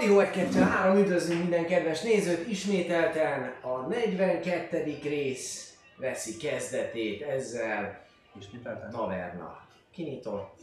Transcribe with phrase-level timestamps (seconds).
[0.00, 4.98] Addig, hogy 2 3 üdvözlünk minden kedves nézőt, ismételten a 42.
[5.02, 8.04] rész veszi kezdetét ezzel
[8.38, 8.90] Ismételten?
[8.90, 10.60] Taverna kinyitott,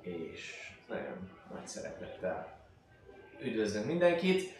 [0.00, 2.56] és nagyon nagy szeretettel
[3.42, 4.52] üdvözlünk mindenkit.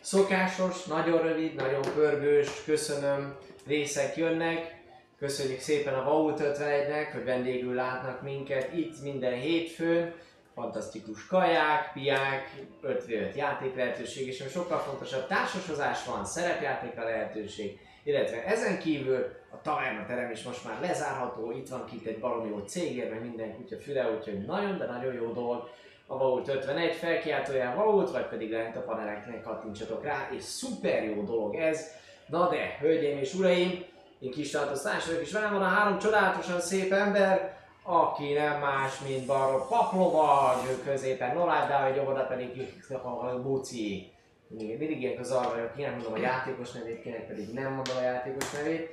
[0.00, 3.36] Szokásos, nagyon rövid, nagyon pörgős, köszönöm,
[3.66, 4.80] részek jönnek.
[5.18, 10.14] Köszönjük szépen a Vault 51-nek, hogy vendégül látnak minket itt minden hétfőn.
[10.56, 18.44] Fantasztikus kaják, piák, 5 játék lehetőség, és ami sokkal fontosabb, társasozás van, szerepjátékra lehetőség, illetve
[18.44, 22.58] ezen kívül a taverna terem is most már lezárható, itt van kint egy baromi jó
[22.58, 25.68] cégér, meg minden kutya füle, úgyhogy nagyon, de nagyon jó dolog.
[26.06, 31.22] A Vault 51 felkiáltóján Vault, vagy pedig lent a paneleknek kattintsatok rá, és szuper jó
[31.22, 31.90] dolog ez.
[32.26, 33.84] Na de, hölgyeim és uraim,
[34.18, 37.55] én kis tartosztás vagyok, és velem van a három csodálatosan szép ember,
[37.86, 44.12] aki nem más, mint Baró Paplovag, ő középen Nolád Dávid, jobb oda pedig a Buci.
[44.48, 47.96] Mindig, mindig ilyen zavar vagyok, ki nem mondom a játékos nevét, kinek pedig nem mondom
[47.96, 48.90] a játékos nevét.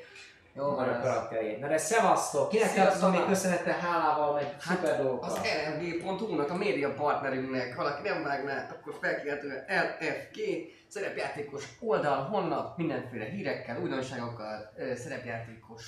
[0.55, 1.01] Jó van a ez.
[1.01, 1.59] karakterét.
[1.59, 2.49] Na de szevasztok!
[2.49, 5.29] Kinek tartozom még köszönettel, hálával, meg Hát, szuper dolgokkal?
[5.29, 10.39] Az LFG.hu-nak, a média partnerünknek, ha valaki nem vágná, akkor felkiáltója LFG,
[10.87, 15.83] szerepjátékos oldal, honlap, mindenféle hírekkel, újdonságokkal, szerepjátékos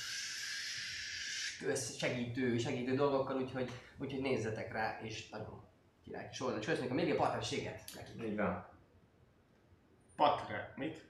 [1.97, 5.63] segítő, segítő dolgokkal, úgyhogy, úgyhogy nézzetek rá, és nagyon
[6.03, 6.59] király kis oldal.
[6.59, 8.23] És köszönjük a média partnerséget nekik.
[8.23, 8.67] Így van.
[10.15, 10.73] Patre...
[10.75, 11.03] Mit?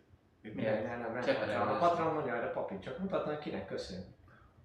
[1.26, 1.68] Patreon.
[1.68, 4.06] A a- mondja, de papi, csak mutatnak kinek köszönjük.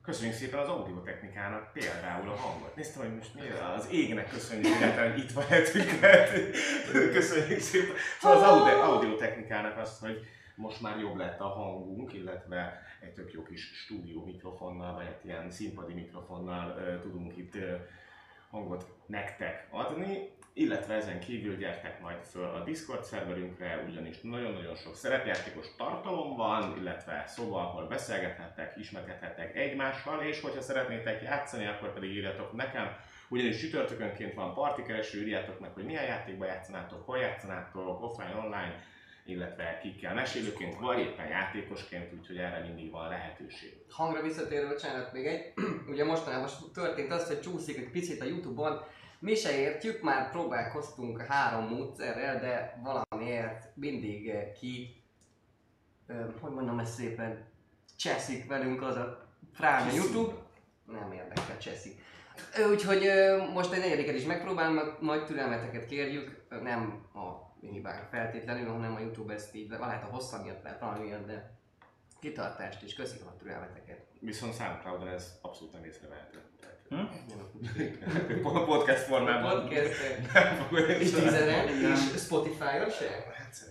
[0.03, 2.77] Köszönjük szépen az audiotechnikának például a hangot.
[2.77, 3.41] Néztem, hogy most mi
[3.77, 4.79] az égnek köszönjük
[5.11, 6.01] hogy itt lehetünk.
[6.01, 6.33] mert
[7.17, 7.95] Köszönjük szépen.
[8.21, 10.27] Szóval az audio, audiotechnikának azt, hogy
[10.61, 15.25] most már jobb lett a hangunk, illetve egy tök jó kis stúdió mikrofonnal, vagy egy
[15.25, 17.75] ilyen színpadi mikrofonnal ö, tudunk itt ö,
[18.51, 24.97] hangot nektek adni, illetve ezen kívül gyertek majd föl a Discord szerverünkre, ugyanis nagyon-nagyon sok
[24.97, 32.11] szerepjátékos tartalom van, illetve szoba, ahol beszélgethettek, ismerkedhettek egymással, és hogyha szeretnétek játszani, akkor pedig
[32.11, 32.97] írjatok nekem,
[33.29, 38.83] ugyanis csütörtökönként van partikereső, írjátok meg, hogy milyen játékban játszanátok, hol játszanátok, offline, online,
[39.31, 43.73] illetve kikkel mesélőként, vagy éppen játékosként, úgyhogy erre mindig van lehetőség.
[43.91, 45.53] Hangra visszatérve, csinálok még egy.
[45.93, 48.81] Ugye mostanában történt az, hogy csúszik egy picit a Youtube-on.
[49.19, 55.03] Mi se értjük, már próbálkoztunk három módszerrel, de valamiért mindig eh, ki,
[56.07, 57.45] ö, hogy mondom ezt szépen,
[57.97, 60.35] cseszik velünk az a frán a Youtube.
[60.85, 62.03] Nem érdekel, cseszik.
[62.71, 68.95] Úgyhogy ö, most egy negyediket is megpróbálom, majd- türelmeteket kérjük, nem a minibár feltétlenül, hanem
[68.95, 71.51] a Youtube ezt így, lehet a hossza miatt, lehet valami miatt, de
[72.21, 74.01] kitartást és köszönöm a türelmeteket.
[74.21, 76.39] Viszont SoundCloud-on ez abszolút nem észrevehető.
[76.89, 77.03] Hm?
[78.67, 79.61] Podcast formában.
[79.61, 83.33] Podcast Nem fogod és tízeren, és Spotify-on se?
[83.37, 83.70] Hát.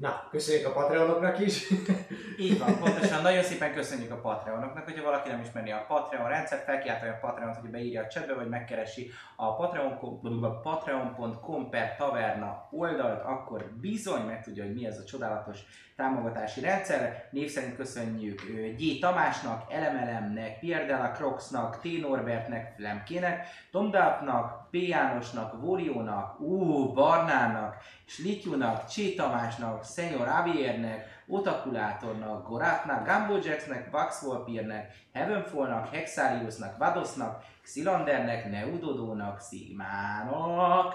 [0.00, 1.70] Na, köszönjük a Patreonoknak is.
[2.38, 3.22] Így van, pontosan.
[3.22, 7.56] Nagyon szépen köszönjük a Patreonoknak, hogyha valaki nem ismeri a Patreon rendszert, felkiáltja a Patreont,
[7.56, 14.64] hogy beírja a chatbe, vagy megkeresi a patreon.com patreon.com per taverna oldalt, akkor bizony megtudja,
[14.64, 15.58] hogy mi ez a csodálatos
[16.00, 17.28] támogatási rendszer.
[17.30, 18.42] Név szerint köszönjük
[18.78, 18.98] G.
[19.00, 22.00] Tamásnak, Elemelemnek, Pierre Della Croxnak, T.
[22.00, 24.74] Norbertnek, Flemkének, Tom Duffnak, P.
[24.74, 34.92] Jánosnak, Vóriónak, Ú, Barnának, Slityunak, Csé Tamásnak, Senior Aviernek, Otakulátornak, Gorátnak, Gumbo Jacksnek, Vax Volpirnek,
[35.12, 40.94] Heavenfallnak, Hexariusnak, Vadosnak, Xylandernek, Neudodónak, Sigmának,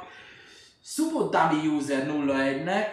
[0.81, 2.85] Subodami User 01-nek,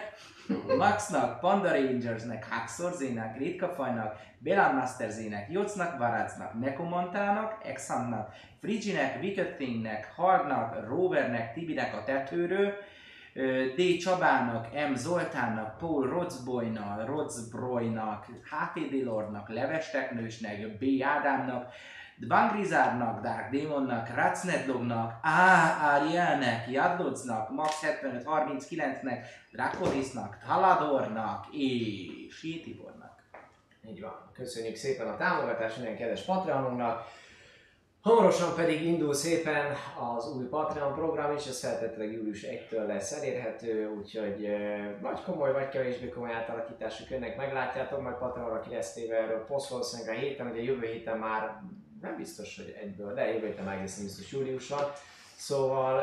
[0.77, 10.87] Maxnak, Panda Rangersnek, Haxorzének, Ritkafajnak, Belan Masterzének, Jocnak, Varacnak, Nekomantának, Exannak, Friginek, Wicked Thingnek, Hardnak,
[10.87, 12.73] Rovernek, Tibinek a tetőről,
[13.75, 13.97] D.
[13.97, 14.93] Csabának, M.
[14.95, 20.83] Zoltánnak, Paul Rodzboynak, Rodzbroynak, HTD Lordnak, Leves Teknősnek, B.
[21.03, 21.73] Ádámnak,
[22.25, 25.85] Dvangrizárnak, Dark Demonnak, Racnedlognak, A.
[25.95, 33.23] Arielnek, Jadlodznak, Max 7539-nek, Draconisnak, Taladornak és Jétibornak.
[33.89, 34.29] Így van.
[34.33, 37.05] Köszönjük szépen a támogatást minden kedves Patreonunknak.
[38.01, 39.75] Hamarosan pedig indul szépen
[40.15, 44.47] az új Patreon program is, ez feltétlenül július 1-től lesz elérhető, úgyhogy
[45.01, 49.69] vagy komoly, vagy kevésbé komoly átalakítások jönnek, meglátjátok, majd Patreonra ki lesz téve erről poszt
[49.69, 51.61] valószínűleg a héten, ugye jövő héten már
[52.03, 54.91] nem biztos, hogy egyből, de jövő héten egészen biztos július van.
[55.35, 55.97] Szóval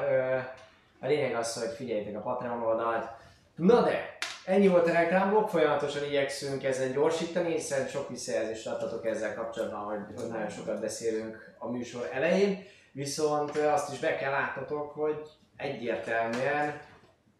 [1.01, 3.09] a lényeg az, hogy figyeljétek a Patreon oldalt.
[3.55, 9.35] Na de, Ennyi volt a reklámblokk, folyamatosan igyekszünk ezen gyorsítani, hiszen sok visszajelzést adtatok ezzel
[9.35, 14.91] kapcsolatban, hogy, hogy nagyon sokat beszélünk a műsor elején, viszont azt is be kell látnotok,
[14.93, 15.21] hogy
[15.57, 16.81] egyértelműen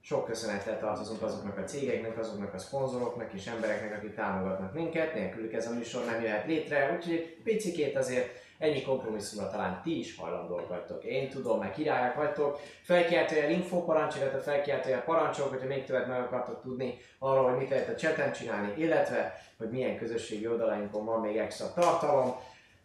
[0.03, 5.53] Sok köszönettel tartozunk azoknak a cégeknek, azoknak a szponzoroknak és embereknek, akik támogatnak minket, nélkülük
[5.53, 8.29] ez a műsor nem jöhet létre, úgyhogy egy picikét azért
[8.61, 11.05] ennyi kompromisszumra talán ti is hajlandóak vagytok.
[11.05, 12.61] Én tudom, meg királyok vagytok.
[12.83, 17.71] Felkiáltójel info parancs, illetve felkiáltójel parancsok, hogyha még többet meg akartok tudni arról, hogy mit
[17.71, 22.35] lehet a chaten csinálni, illetve hogy milyen közösségi oldalainkon van még extra tartalom.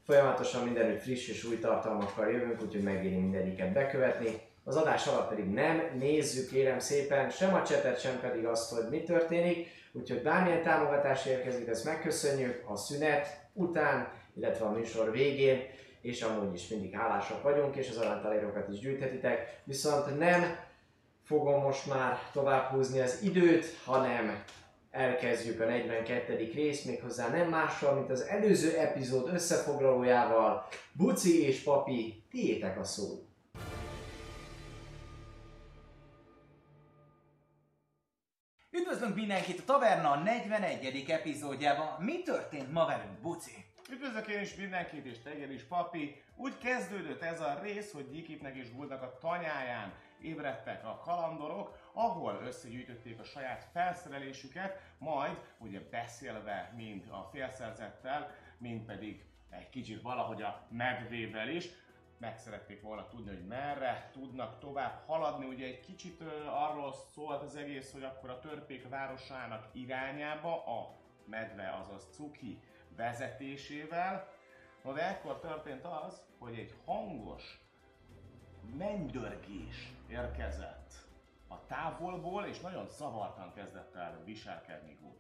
[0.06, 4.40] Folyamatosan mindenütt friss és új tartalmakkal jövünk, úgyhogy megéri mindegyiket bekövetni.
[4.64, 8.90] Az adás alatt pedig nem nézzük, kérem szépen, sem a csetet, sem pedig azt, hogy
[8.90, 9.68] mi történik.
[9.92, 15.62] Úgyhogy bármilyen támogatás érkezik, ezt megköszönjük a szünet után, illetve a műsor végén,
[16.02, 19.62] és amúgy is mindig hálásak vagyunk, és az arantalérokat is gyűjthetitek.
[19.64, 20.58] Viszont nem
[21.24, 24.44] fogom most már tovább húzni az időt, hanem
[24.92, 26.52] elkezdjük a 42.
[26.54, 30.68] részt, méghozzá nem mással, mint az előző epizód összefoglalójával.
[30.92, 33.26] Buci és Papi, tiétek a szó.
[38.72, 41.06] Üdvözlünk mindenkit a Taverna 41.
[41.08, 42.04] epizódjában.
[42.04, 43.66] Mi történt ma velünk, Buci?
[43.92, 46.24] Üdvözlök én is mindenkit, és téged is, papi.
[46.36, 52.42] Úgy kezdődött ez a rész, hogy Gyikipnek és Guldnak a tanyáján ébredtek a kalandorok, ahol
[52.46, 60.42] összegyűjtötték a saját felszerelésüket, majd ugye beszélve mind a félszerzettel, mind pedig egy kicsit valahogy
[60.42, 61.68] a medvével is,
[62.18, 65.46] meg szerették volna tudni, hogy merre tudnak tovább haladni.
[65.46, 71.78] Ugye egy kicsit arról szólt az egész, hogy akkor a törpék városának irányába a medve,
[71.82, 72.60] azaz Cuki
[72.96, 74.28] vezetésével.
[74.84, 77.60] No de ekkor történt az, hogy egy hangos
[78.78, 80.94] mennydörgés érkezett
[81.48, 85.14] a távolból, és nagyon szavartan kezdett el viselkedni Gud.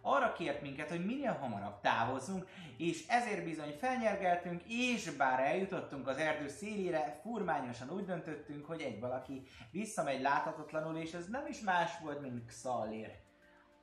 [0.00, 6.16] Arra kért minket, hogy minél hamarabb távozzunk, és ezért bizony felnyergeltünk, és bár eljutottunk az
[6.16, 11.98] erdő szélére, furmányosan úgy döntöttünk, hogy egy valaki visszamegy láthatatlanul, és ez nem is más
[12.02, 13.10] volt, mint Xallir.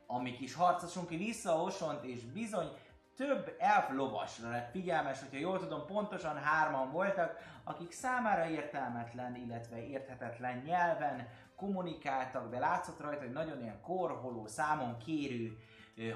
[0.07, 2.67] A mi kis harcosunk visszaosont, és bizony
[3.15, 9.87] több elf lovasra lett figyelmes, hogyha jól tudom, pontosan hárman voltak, akik számára értelmetlen, illetve
[9.87, 15.57] érthetetlen nyelven kommunikáltak, de látszott rajta, hogy nagyon ilyen korholó, számon kérő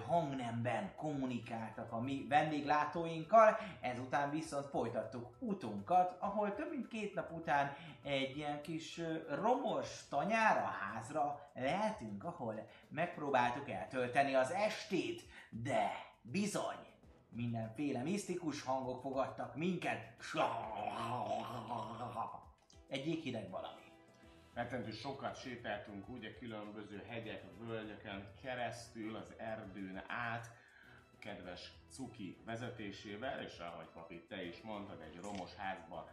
[0.07, 7.75] hangnemben kommunikáltak a mi vendéglátóinkkal, ezután viszont folytattuk utunkat, ahol több mint két nap után
[8.03, 9.01] egy ilyen kis
[9.41, 15.91] romos tanyára, házra lehetünk, ahol megpróbáltuk eltölteni az estét, de
[16.21, 16.88] bizony,
[17.29, 20.13] mindenféle misztikus hangok fogadtak minket.
[22.87, 23.81] Egy jéghideg valami.
[24.53, 30.51] Rettentő sokat sétáltunk ugye különböző hegyek, völgyeken keresztül, az erdőn át,
[31.19, 36.09] kedves Cuki vezetésével, és ahogy papi, te is mondtad, egy romos házba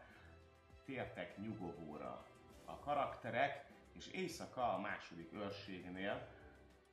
[0.84, 2.26] tértek nyugovóra
[2.64, 6.28] a karakterek, és éjszaka a második őrségnél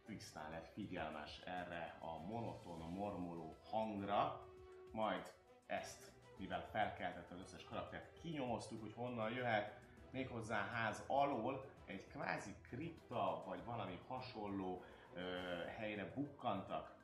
[0.04, 4.48] Trisztán lett figyelmes erre a monoton, mormoló hangra,
[4.92, 5.34] majd
[5.66, 9.80] ezt, mivel felkeltett az összes karaktert, kinyomoztuk, hogy honnan jöhet,
[10.12, 14.84] méghozzá ház alól egy kvázi kripta, vagy valami hasonló
[15.14, 15.20] ö,
[15.78, 16.96] helyre bukkantak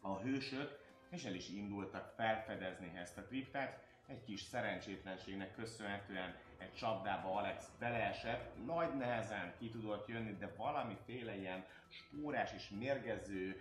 [0.00, 0.80] a hősök,
[1.10, 3.90] és el is indultak felfedezni ezt a kriptát.
[4.06, 11.36] Egy kis szerencsétlenségnek köszönhetően egy csapdába Alex beleesett, nagy nehezen ki tudott jönni, de valamiféle
[11.36, 13.60] ilyen spórás és mérgező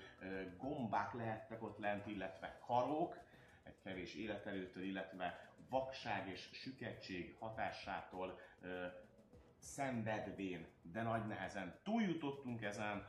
[0.58, 3.18] gombák lehettek ott lent, illetve karók,
[3.64, 8.86] egy kevés életerőtől, illetve vakság és süketség hatásától ö,
[9.58, 13.06] szenvedvén, de nagy nehezen túljutottunk ezen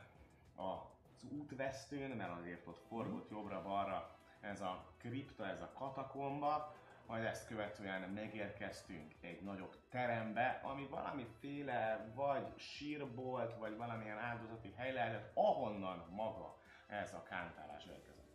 [0.55, 6.75] az útvesztőn, mert azért ott forgott jobbra-balra ez a kripta, ez a katakomba,
[7.07, 14.93] majd ezt követően megérkeztünk egy nagyobb terembe, ami valamiféle vagy sírbolt, vagy valamilyen áldozati hely
[14.93, 16.57] lehetett, ahonnan maga
[16.87, 18.31] ez a kántálás érkezett.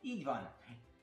[0.00, 0.54] Így van.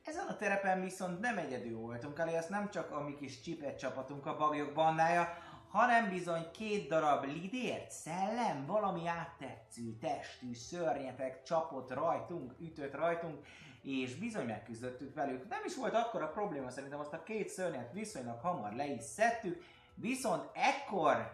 [0.03, 4.25] Ezen a terepen viszont nem egyedül voltunk, alias nem csak a mi kis csipet csapatunk
[4.25, 5.38] a bagyok bandája,
[5.69, 13.45] hanem bizony két darab lidért, szellem, valami áttetsző testű szörnyetek csapott rajtunk, ütött rajtunk,
[13.83, 15.50] és bizony megküzdöttük velük.
[15.50, 19.63] Nem is volt akkora probléma, szerintem azt a két szörnyet viszonylag hamar le is szedtük,
[19.95, 21.31] viszont ekkor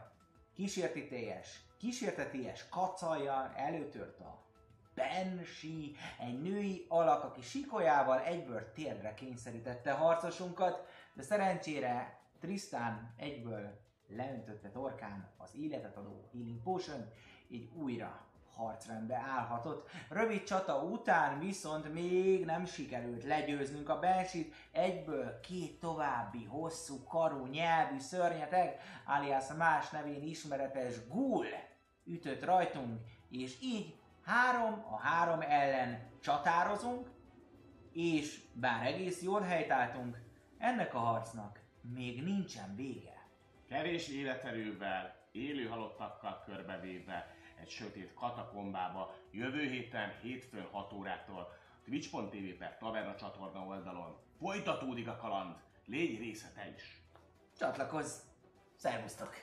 [0.55, 4.43] kísérteties, kísérteties kacajjal előtört a
[4.95, 14.69] Banshee, egy női alak, aki sikolyával egyből térdre kényszerítette harcosunkat, de szerencsére Tristan egyből leöntötte
[14.69, 17.11] torkán az életet adó Healing Potion,
[17.47, 18.25] így újra
[18.55, 19.89] harcrendbe állhatott.
[20.09, 27.45] Rövid csata után viszont még nem sikerült legyőznünk a Banshee-t, egyből két további hosszú karú
[27.45, 31.45] nyelvű szörnyeteg, alias más nevén ismeretes ghoul
[32.05, 37.09] ütött rajtunk, és így három a három ellen csatározunk,
[37.93, 40.17] és bár egész jól helytáltunk,
[40.57, 43.27] ennek a harcnak még nincsen vége.
[43.69, 52.77] Kevés életerővel, élő halottakkal körbevéve egy sötét katakombába jövő héten hétfőn 6 órától twitch.tv per
[52.77, 57.01] Taverna csatorna oldalon folytatódik a kaland, légy része te is!
[57.57, 58.19] Csatlakozz!
[58.75, 59.33] Szervusztok!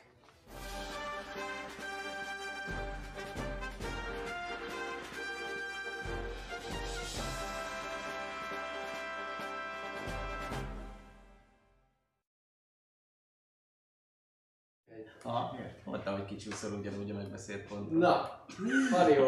[15.25, 17.99] Aha, mondtam, hogy kicsúszol ugyanúgy a megbeszélt pont.
[17.99, 18.45] Na,
[18.91, 19.25] Mario,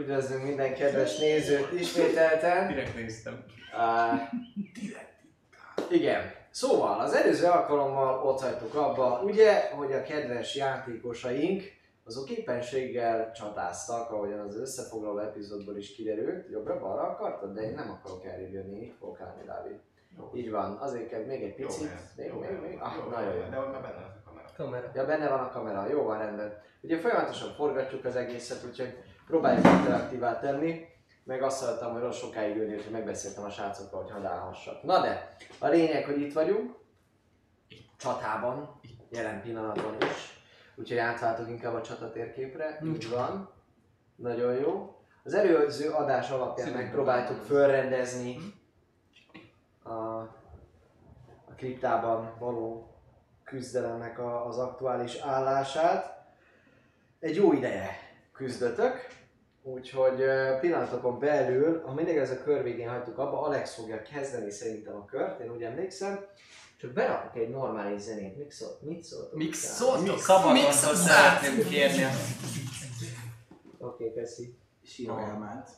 [0.00, 2.68] üdvözlünk minden kedves nézőt ismételten.
[2.68, 3.44] Direkt néztem.
[3.76, 4.20] Uh,
[5.90, 11.62] igen, szóval az előző alkalommal ott hagytuk abba, ugye, hogy a kedves játékosaink
[12.04, 16.50] azok éppenséggel csatáztak, ahogyan az összefoglaló epizódból is kiderült.
[16.50, 17.54] Jobbra-balra akartad?
[17.54, 19.78] De én nem akarok elrébb jönni, állni, Dávid.
[20.34, 21.88] Így van, azért kell még egy picit.
[22.16, 22.78] Még, még, még.
[22.80, 23.40] Ah, nagyon jó.
[23.50, 24.21] De hogy már benne
[24.56, 24.90] kamera.
[24.94, 26.60] Ja, benne van a kamera, jó van rendben.
[26.80, 30.90] Ugye folyamatosan forgatjuk az egészet, úgyhogy próbáljuk interaktívá tenni.
[31.24, 34.82] Meg azt hallottam, hogy rossz sokáig ülni, úgyhogy megbeszéltem a srácokkal, hogy hadálhassak.
[34.82, 36.74] Na de, a lényeg, hogy itt vagyunk.
[37.96, 38.80] Csatában,
[39.10, 40.42] jelen pillanatban is.
[40.74, 42.78] Úgyhogy átváltok inkább a csatatérképre.
[42.84, 43.50] Így van.
[44.16, 44.96] Nagyon jó.
[45.24, 46.82] Az előző adás alapján Szívem.
[46.82, 48.38] megpróbáltuk fölrendezni
[49.82, 52.91] a, a kriptában való
[53.52, 56.24] küzdelemnek a, az aktuális állását.
[57.18, 57.90] Egy jó ideje
[58.32, 59.06] küzdötök,
[59.62, 60.24] úgyhogy
[60.60, 65.04] pillanatokon belül, ha mindig ez a kör végén hagytuk abba, Alex fogja kezdeni szerintem a
[65.04, 66.24] kört, én úgy emlékszem.
[66.76, 68.36] Csak berakok egy normális zenét.
[68.36, 69.34] Mit, szól, mit szóltok?
[69.34, 70.16] Hozzá?
[70.16, 70.52] szóltok?
[70.52, 72.04] Mik szeretném kérni
[73.78, 74.54] Oké, okay, köszi.
[74.84, 75.68] sírolmát.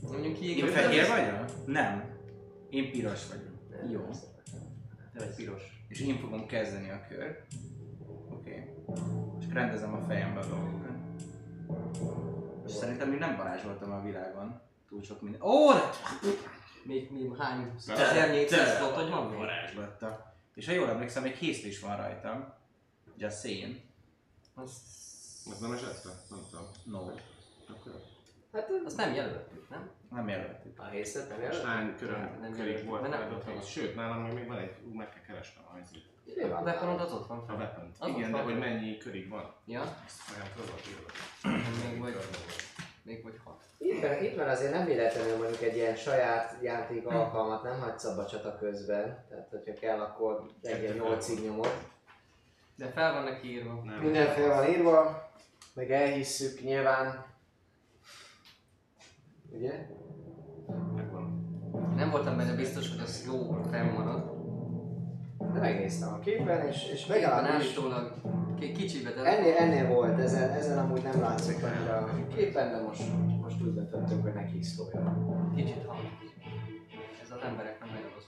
[0.00, 1.66] Mondjuk ki Én fehér vagyok?
[1.66, 2.18] Nem.
[2.70, 3.92] Én piros vagyok.
[3.92, 4.00] Jó.
[5.14, 5.62] Te vagy piros.
[5.88, 7.44] És én fogom kezdeni a kör.
[8.30, 8.74] Oké.
[8.84, 9.04] Okay.
[9.40, 10.96] És rendezem a fejembe a dolgokat.
[12.66, 14.60] És szerintem még nem varázsoltam a világon.
[14.88, 15.42] Túl sok minden.
[15.42, 15.80] Ó, de
[16.82, 20.34] Még, még hány Te- szernyét te- szóltad, hogy van varázslatta.
[20.54, 22.52] És ha jól emlékszem, még hészl is van rajtam.
[23.16, 23.80] Just saying.
[24.54, 24.82] Azt,
[25.50, 26.04] Ez nem esett?
[26.30, 26.66] Nem tudom.
[26.84, 26.98] No.
[27.68, 28.02] Akkor
[28.52, 29.90] Hát azt nem jelöltük, nem?
[30.14, 30.78] Nem jelöltük.
[30.80, 31.68] a hészlet nem most jelent?
[31.74, 33.62] hány körön Nem, nem körig jelöltük, volt nem egy.
[33.62, 35.72] Sőt, nálam még még van egy, ú, meg kell keresnem a
[36.48, 36.58] van?
[36.58, 39.54] A beponod az ott van A weapon Igen, de hogy mennyi körig van?
[39.64, 40.80] Ja, Ezt olyan próbálok
[41.90, 42.16] még vagy,
[43.02, 43.62] még vagy hat.
[43.78, 48.04] Itt, van- itt van azért nem véletlenül mondjuk egy ilyen saját játék alkalmat nem hagysz
[48.04, 49.24] abba csata közben.
[49.28, 51.72] Tehát, hogyha kell, akkor egy ilyen 8 nyomod.
[52.76, 53.82] De fel van neki írva.
[53.84, 53.98] Nem.
[53.98, 55.30] Minden fel van írva,
[55.74, 57.26] meg elhisszük nyilván.
[59.50, 59.86] Ugye?
[61.96, 64.32] Nem voltam benne biztos, hogy a slow fennmarad.
[65.52, 68.12] De megnéztem a képen, és, és legalábbis állítólag
[68.58, 69.24] ki- kicsibe tett.
[69.24, 73.02] ennél, ennél volt, ezen, ezen amúgy nem látszik annyira a képen, de most,
[73.42, 75.52] most úgy döntöttünk, hogy neki is szóljon.
[75.56, 76.00] Kicsit hang.
[77.22, 78.24] Ez az emberek nem nagyon rossz.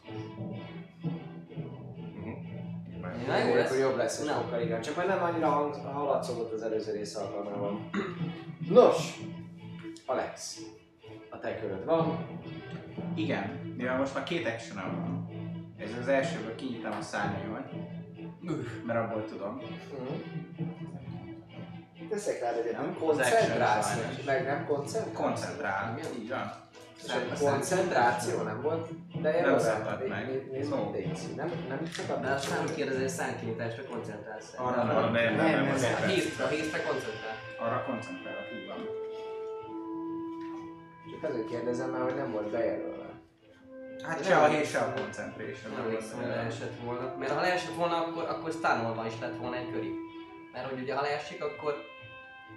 [3.27, 3.67] Na jó lesz.
[3.67, 4.81] Akkor jobb lesz, és sokkal igen.
[4.81, 7.91] Csak már nem annyira hang, hallatszódott az előző rész alkalmával.
[8.71, 9.21] Nos,
[10.07, 10.61] Alex,
[11.31, 12.19] a te köröd van.
[13.15, 15.29] Igen, mivel most már két action van.
[15.79, 17.71] Ez az elsőből kinyitom a szárnyaimat,
[18.87, 19.61] mert abból tudom.
[22.09, 24.23] Teszek rád egyet, nem koncentrálsz, sajnos.
[24.25, 25.17] meg nem koncentrálsz.
[25.17, 26.53] Koncentrál, így van.
[27.05, 28.89] És koncentráció nem volt?
[29.21, 29.55] De én Nem
[29.99, 30.27] né- meg.
[30.27, 31.37] né- Nézd meg.
[31.37, 34.55] Nem, nem sokat De azt nem kérdezi, hogy szánkinyitásra koncentrálsz.
[34.57, 35.65] Arra Nem, nem, nem,
[36.49, 37.35] hészre koncentrál.
[37.59, 38.96] arra koncentrálok, így van.
[41.23, 43.05] Azért kérdezem már, hogy nem volt bejelölve.
[44.03, 45.73] Hát se a hét, se a concentration.
[45.73, 47.15] Nem emlékszem, hogy leesett volna.
[47.19, 49.95] Mert ha leesett volna, akkor, akkor stánolva is lett volna egy körig.
[50.53, 51.75] Mert hogy ugye ha leesik, akkor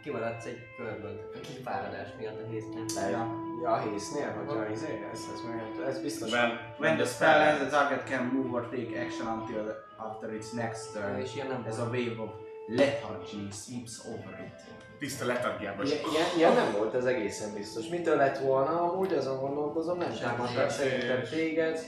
[0.04, 1.32] kimaradsz egy körből.
[1.36, 3.10] A kifáradás miatt a hésznél.
[3.10, 3.28] Ja,
[3.64, 6.32] ja a hésznél, hogyha izé, ez, ez, meg- ez biztos.
[6.32, 10.52] Ben, When the spell ends, the target can move or take action until after its
[10.52, 11.20] next turn.
[11.20, 11.78] És ilyen nem volt.
[11.78, 12.30] a wave of
[12.68, 14.62] lethargy sweeps over it.
[15.00, 17.88] Tiszta letargiában Ilyen, ilyen, ilyen nem volt ez egészen biztos.
[17.88, 21.80] Mitől lett volna amúgy, azon gondolkozom, nem támadtak szerintem téged.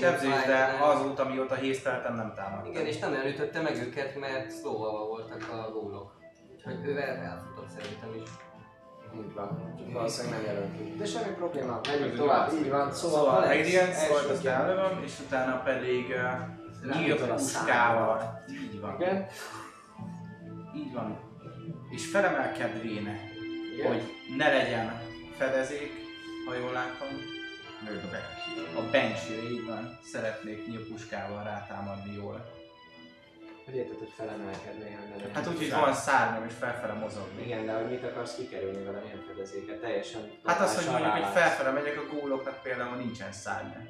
[0.00, 2.70] Sebzés, de azóta mióta hészteltem nem támadtam.
[2.70, 6.12] Igen, és nem elütötte meg őket, mert slow voltak a gólok.
[6.54, 8.28] Úgyhogy ő el, elfutott szerintem is.
[9.16, 10.94] Így van, csak valószínűleg nem jelölt ki.
[10.98, 12.92] De semmi probléma, megyünk egy tovább, így van.
[12.92, 16.06] Szóval, Szóval Alex, Radiance volt, azt ellövöm, és utána pedig
[16.84, 18.42] uh, nyílt puskával.
[18.50, 18.94] Így van.
[19.00, 19.26] Igen,
[20.74, 21.27] így van,
[21.90, 23.18] és felemelkedvén,
[23.74, 23.86] Igen?
[23.92, 24.02] hogy
[24.36, 25.00] ne legyen
[25.36, 25.92] fedezék,
[26.46, 27.08] ha jól látom,
[27.86, 28.80] Lőd a Banshee.
[28.80, 32.56] a banshee így van, szeretnék nyílpuskával rátámadni jól.
[33.64, 37.42] Hogy érted, hogy felemelkedni, hogy ne legyen Hát úgy, hogy van szárnyam és felfele mozogni.
[37.44, 39.80] Igen, de hogy mit akarsz kikerülni vele, milyen fedezéket?
[39.80, 43.80] Teljesen Hát az, hogy mondjuk, hogy felfele megyek a góloknak például nincsen szárnya.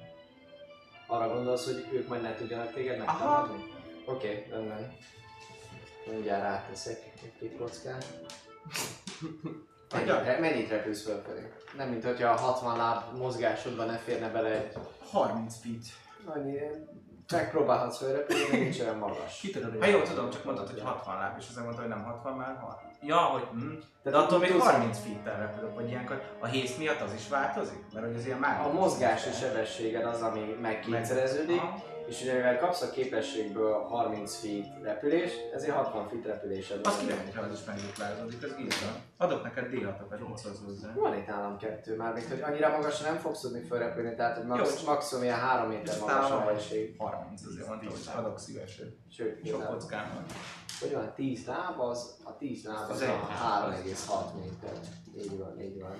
[1.07, 3.13] Arra gondolsz, hogy ők majd ne tudjanak téged Aha.
[3.13, 3.73] megtámadni?
[4.05, 4.97] Oké, okay, rendben.
[6.11, 8.05] Mindjárt ráteszek egy-két kockát.
[9.95, 11.53] Mennyit, mennyit repülsz fölfelé?
[11.77, 14.73] Nem, mint hogyha a 60 láb mozgásodban ne férne bele egy
[15.11, 15.85] 30 feet.
[16.37, 16.59] annyi...
[17.33, 19.39] Megpróbálhatsz fölrepülni, de nincs olyan magas.
[19.41, 21.91] Ki tudod, hogy Hát jó, tudom, csak mondtad, hogy 60 láb, és azért mondta, hogy
[21.91, 22.91] nem 60, már 60.
[23.03, 23.73] Ja, hogy hm.
[24.03, 27.29] De Tehát attól még tudsz- 30 feet-tel repülök, vagy ilyenkor a hész miatt az is
[27.29, 27.85] változik?
[27.93, 28.61] Mert hogy az ilyen már...
[28.67, 31.83] A mozgási sebességed az, ami megkétszereződik, Aha.
[32.09, 37.01] És ugye mivel kapsz a képességből 30 feet repülés, ezért 60 feet repülésed Az van.
[37.07, 38.87] kiderült, hogy az is megduplázódik, az gizda.
[39.17, 40.93] Adok neked D6-okat, mit szólsz hozzá.
[40.95, 44.47] Van itt nálam kettő már, még hogy annyira magasra nem fogsz tudni fölrepülni, tehát hogy
[44.47, 46.95] max, maximum ilyen 3 méter magas a helység.
[46.99, 48.97] 30 azért mondtam, hogy adok szívesen.
[49.11, 50.25] Sőt, Sok kockám van.
[50.81, 53.11] hogy van, 10 láb, az, a 10 láb az Az a egy.
[53.11, 54.79] 3,6 méter.
[55.17, 55.91] Így van, így van.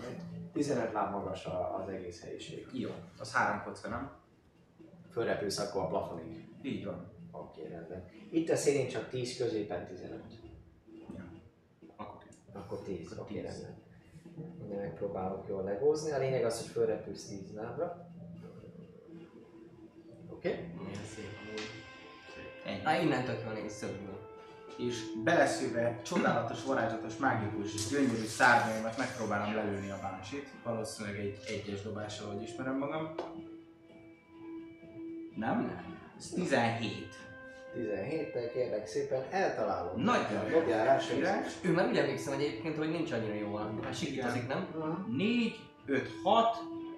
[0.53, 1.47] 15 láb magas
[1.83, 2.67] az egész helyiség.
[2.73, 4.11] Jó, az három kocka, nem?
[5.19, 6.49] Fölrepülsz akkor a plafonig.
[6.63, 7.11] Így van.
[7.33, 8.05] Oké, rendben.
[8.31, 10.21] Itt a szélén csak 10, középen 15.
[11.97, 12.37] Akkor tíz.
[12.53, 13.43] Akkor 10, Akkor oké, 10.
[13.45, 13.75] rendben.
[14.67, 16.11] Ugye megpróbálok jól legózni.
[16.11, 18.11] A lényeg az, hogy fölrepülsz 10 lábra.
[20.31, 20.49] Oké?
[20.49, 22.85] Milyen szép amúgy.
[22.85, 24.19] Á, innentől kell nézni szögből.
[24.79, 30.47] és beleszőve csodálatos, varázslatos, mágikus, gyönyörű szárnyaimat megpróbálom lelőni a bánsit.
[30.65, 33.15] Valószínűleg egy egyes dobással, hogy ismerem magam.
[35.39, 35.83] Nem?
[36.19, 37.15] Ez 17.
[37.77, 39.97] 17-tel kérlek szépen eltalálod.
[39.97, 40.59] Nagyon jó.
[40.59, 40.85] Dobjál
[41.21, 41.43] rá.
[41.61, 43.81] Ő már úgy emlékszem egyébként, hogy nincs annyira jól.
[43.83, 45.07] Hát sikítozik, nem?
[45.17, 46.57] 4, 5, 6,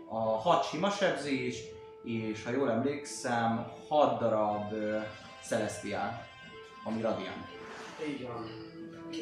[0.09, 1.62] a 6 sima sebzés,
[2.05, 5.03] és ha jól emlékszem, 6 darab uh,
[5.42, 6.26] Celestial,
[6.85, 7.46] ami radiant.
[8.09, 8.68] Így van.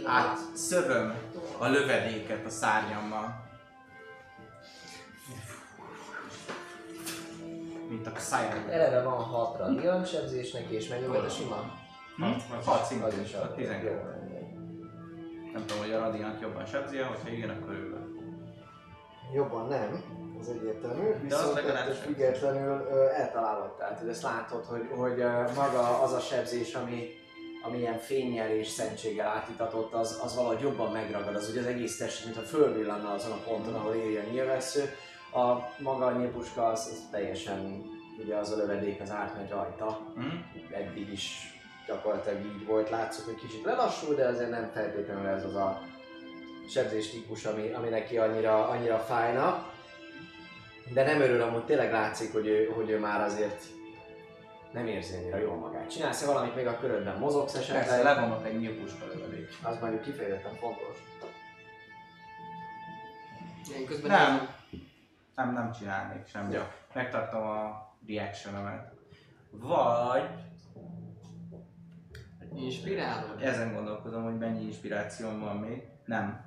[0.04, 1.14] Át szövöm
[1.59, 3.47] a lövedéket a szárnyammal.
[7.88, 8.70] Mint a szájában.
[8.70, 11.57] Eleve van 6 radiant sebzés neki, és mennyi volt a sima?
[12.16, 12.22] Hm?
[12.22, 13.87] Hat, Hat Az szintén, is a a 12.
[13.87, 14.29] Jó, rendben.
[15.53, 17.98] Nem tudom, hogy a radiant jobban sebzi hogyha igen, akkor ő.
[19.35, 20.03] Jobban nem,
[20.40, 25.16] az egyértelmű, De az viszont ettől függetlenül ö, eltalálod, tehát hogy ezt látod, hogy, hogy
[25.55, 27.09] maga az a sebzés, ami,
[27.62, 31.96] ami ilyen fényjel és szentséggel átitatott, az, az valahogy jobban megragad, az ugye az egész
[31.96, 34.83] test, mintha fölvillanna azon a ponton, ahol éri a nyilvessző.
[35.32, 37.82] A maga a nyílpuska az, az teljesen,
[38.18, 40.22] ugye az a lövedék az átmegy rajta, Hm?
[40.74, 41.52] eddig is
[41.86, 45.82] gyakorlatilag így volt, látszott, hogy kicsit lelassul, de azért nem feltétlenül ez az a
[46.68, 49.66] sebzés típus, ami, ami neki annyira, annyira fájna.
[50.92, 53.62] De nem örül, amúgy tényleg látszik, hogy ő, hogy ő már azért
[54.72, 55.90] nem érzi annyira jól magát.
[55.90, 57.18] Csinálsz-e valamit még a körödben?
[57.18, 58.02] Mozogsz Persze, esetleg?
[58.02, 59.48] levonok egy nyílpuska lövedék.
[59.62, 60.96] Az mondjuk kifejezetten fontos.
[63.78, 64.36] Én közben Nem.
[64.36, 64.48] Nem,
[65.46, 66.53] nem csinálnék semmit.
[66.55, 66.72] Ja.
[66.94, 68.55] Megtartom a reaction
[69.51, 70.29] Vagy
[72.55, 73.42] Inspirálod?
[73.42, 75.83] ezen gondolkozom, hogy mennyi inspirációm van még.
[76.05, 76.46] Nem.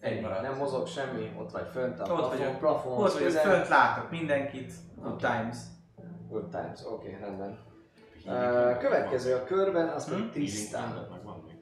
[0.00, 0.42] Egy maradt.
[0.42, 2.58] Nem mozog semmi, ott vagy fönt a Ott plafon, vagyok.
[2.58, 4.72] plafon Ott vagyok, fönt látok mindenkit.
[4.96, 5.56] Good times.
[6.28, 7.58] Good times, oké, okay, rendben.
[8.24, 10.12] Uh, következő a körben, az Hm?
[11.24, 11.56] van még.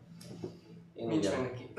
[0.94, 1.72] Én Nincs neki.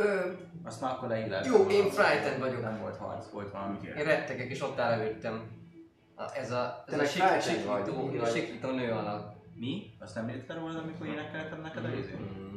[0.69, 1.45] Azt már akkor leillett.
[1.45, 2.61] Jó, én frightened vagyok.
[2.61, 3.77] Nem volt harc, volt valami.
[3.97, 4.79] én rettegek és ott.
[4.79, 9.33] A- Ez a, Te ez a meg sik, frightened vagy, a siklító nő alak.
[9.55, 9.93] Mi?
[9.99, 12.19] Azt nem írtál róla, amikor énekeltem neked a izét?
[12.19, 12.55] Mm.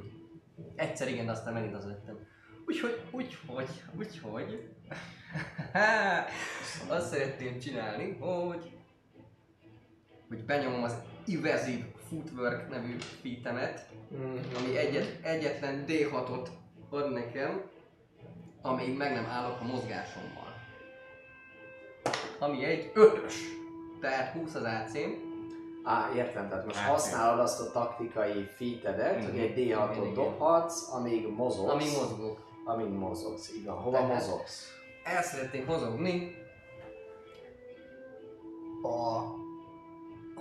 [0.76, 2.18] Egyszer igen, de aztán megint az lettem.
[2.66, 4.68] Úgyhogy, úgyhogy, úgyhogy.
[6.88, 8.70] Azt szeretném csinálni, hogy
[10.28, 10.94] hogy benyomom az
[11.28, 14.36] Evasive Footwork nevű featemet, Mhm.
[14.58, 16.48] ami egyet, egyetlen D6-ot
[16.90, 17.62] ad nekem,
[18.62, 20.52] amíg meg nem állok a mozgásommal.
[22.38, 23.34] Ami egy ötös.
[24.00, 24.98] Tehát 20 az ac
[25.84, 30.14] Á, értem, tehát most használod azt a taktikai featedet, hogy egy Igen, D6-ot igen.
[30.14, 31.72] dobhatsz, amíg mozogsz.
[31.72, 32.38] ami mozgok.
[32.64, 33.76] Amíg mozogsz, így van.
[33.76, 34.72] Hova Tehát- mozogsz?
[35.04, 36.34] El szeretnék mozogni
[38.82, 39.20] a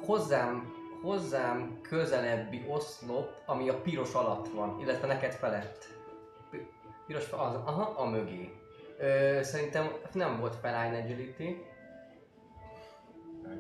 [0.06, 5.86] hozzám, hozzám közelebbi oszlop, ami a piros alatt van, illetve neked felett.
[7.12, 8.50] Pi- Piros fe- az, aha, a mögé.
[9.00, 11.58] Ö, szerintem nem volt feline agility.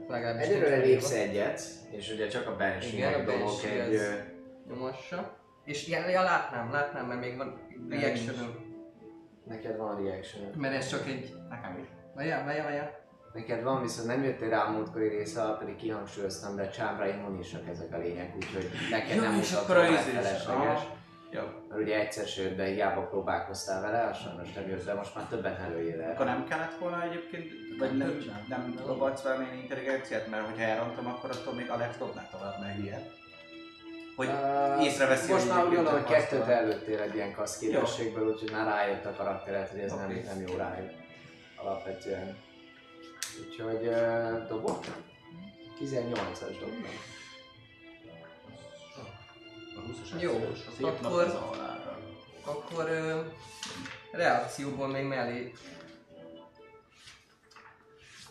[0.07, 2.55] Legalábbis Egyelőre nincs lépsz egyet, és ugye csak a
[2.93, 3.93] Igen, a meg dobok Banshee egy...
[3.93, 4.13] az- ö,
[4.69, 5.37] Nyomassa.
[5.65, 7.59] És ja, ja, látnám, látnám, mert még van
[7.89, 8.35] reaction
[9.47, 11.33] Neked van reaction Mert ez csak egy...
[11.49, 11.87] Nekem is.
[12.15, 12.99] Vajja, vajja, vajja.
[13.33, 17.67] Neked van, viszont nem jöttél rá a múltkori része alatt, pedig kihangsúlyoztam, de csámra immunisak
[17.69, 20.13] ezek a lények, úgyhogy neked Ja, nem és mutatom akkor a meg izés.
[20.13, 20.47] felesleges.
[20.77, 20.99] Aha.
[21.31, 21.41] Jó.
[21.69, 25.25] Mert ugye egyszer se jött be, hiába próbálkoztál vele, sajnos nem jött be, most már
[25.25, 26.11] többet előjél el.
[26.11, 31.29] Akkor nem kellett volna egyébként, vagy nem, nem dobadsz valamilyen intelligenciát, mert hogyha elrontom, akkor
[31.29, 33.19] attól még Alex dobná tovább meg ilyet.
[34.15, 38.51] Hogy Uh, észreveszi, Most már úgy gondolom, hogy kettőt előttél egy ilyen kasz képességből, úgyhogy
[38.51, 40.01] már rájött a karakteret, hogy ez Oké.
[40.01, 40.91] nem, nem jó rájuk.
[41.63, 42.37] Alapvetően.
[43.45, 44.79] Úgyhogy uh, dobok?
[45.79, 47.10] 18-as dobtam.
[49.75, 50.31] A 20-as Jó.
[50.77, 51.39] Szép nap akkor,
[52.45, 53.19] akkor ö,
[54.11, 55.53] reakcióból még mellé...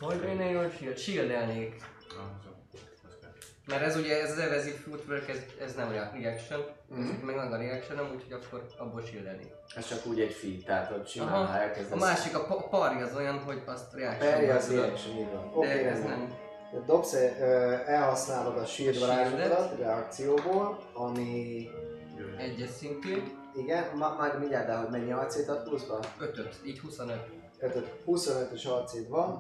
[0.00, 1.74] Hogy én nagyon shield, shieldelnék.
[2.08, 2.52] Ah, kell.
[3.66, 7.00] Mert ez ugye, ez az evasive footwork, ez, ez nem rea- reaction, Mhm.
[7.02, 9.52] ez meg meg a reaction úgyhogy akkor abból shieldelnék.
[9.74, 11.44] Ez csak úgy egy feed, tehát hogy simán, Aha.
[11.44, 11.92] ha elkezdesz...
[11.92, 14.30] A másik, a pa- parry az olyan, hogy azt reaction.
[14.32, 15.50] Perry az reaction, így van.
[15.54, 16.18] Oké, De ez rendben.
[16.18, 16.34] nem.
[16.86, 17.14] Dobsz,
[17.86, 21.68] elhasználod a shield A reakcióból, ami...
[22.38, 23.22] Egyes szintű,
[23.56, 25.98] Igen, ma, majd mindjárt, de hogy mennyi AC-t ad pluszba?
[26.18, 27.16] 5 így 25.
[27.58, 29.36] 5 25-ös AC-d van.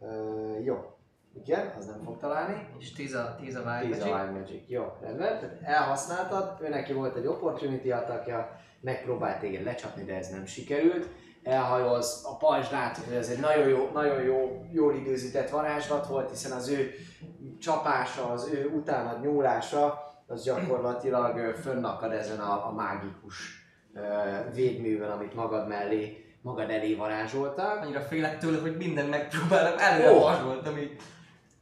[0.00, 0.96] Ö, jó.
[1.34, 2.66] Igen, az nem fog találni.
[2.78, 4.04] És 10 a, 10 a 10 a Wild Magic.
[4.04, 4.62] Wild Magic.
[4.68, 5.40] Jó, rendben.
[5.40, 11.08] Tehát elhasználtad, ő neki volt egy opportunity atakja, megpróbált téged lecsapni, de ez nem sikerült.
[11.44, 16.30] Elhajolsz, a pajzs látszott, hogy ez egy nagyon jó, nagyon jó, jól időzített varázslat volt,
[16.30, 16.90] hiszen az ő
[17.60, 24.00] csapása, az ő utánad nyúlása, az gyakorlatilag fönnakad ezen a, a mágikus ö,
[24.54, 27.78] védművön, amit magad mellé, magad elé varázsoltál.
[27.78, 30.20] Annyira félek tőle, hogy mindent megpróbálom, előre Ó.
[30.20, 30.96] varázsoltam így.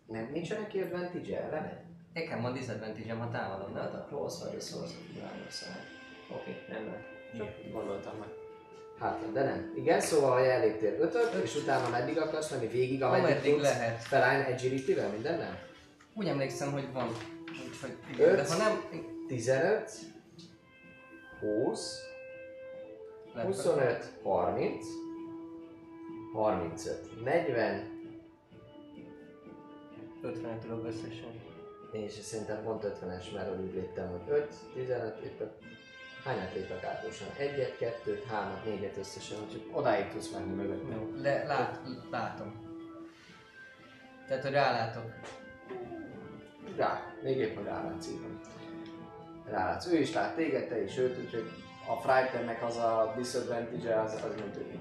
[0.07, 1.85] Nem, nincs neki advantage ellene?
[2.15, 5.85] Nekem van disadvantage-em, ha támadom, a close vagy a source of blind side.
[6.31, 7.01] Oké, rendben.
[7.37, 8.42] Csak gondoltam meg.
[9.03, 9.73] Hát, de nem.
[9.77, 12.67] Igen, szóval ha eléptél 5 és utána meddig akarsz menni?
[12.67, 13.63] Végig, ameddig Ameddig tudsz?
[13.63, 14.03] lehet.
[14.03, 15.59] Felállni agility-vel, minden nem?
[16.15, 17.09] Úgy emlékszem, hogy van.
[17.69, 18.49] Úgyhogy igen, de Öt.
[18.49, 18.83] ha nem...
[19.27, 19.91] 15,
[21.41, 22.01] 20,
[23.35, 24.87] lehet- 25, 30,
[26.33, 27.91] 35, 40,
[30.23, 31.41] 50 tudok összesen.
[31.93, 35.49] és szerintem pont 50-es, mert úgy léptem, hogy 5, 15, léptek.
[36.25, 37.27] Hányat léptek átlagosan?
[37.37, 41.23] Egyet, kettőt, hármat, négyet összesen, úgyhogy odáig tudsz menni mögöttem.
[41.23, 41.79] Le, lát,
[42.11, 42.71] látom.
[44.27, 45.05] Tehát, hogy rálátok.
[46.77, 48.41] Rá, még épp, hogy rálátsz így van.
[49.51, 49.87] Rálátsz.
[49.87, 51.51] Ő is lát téged, te is őt, úgyhogy
[51.89, 54.81] a Frightennek az a disadvantage az, az működik.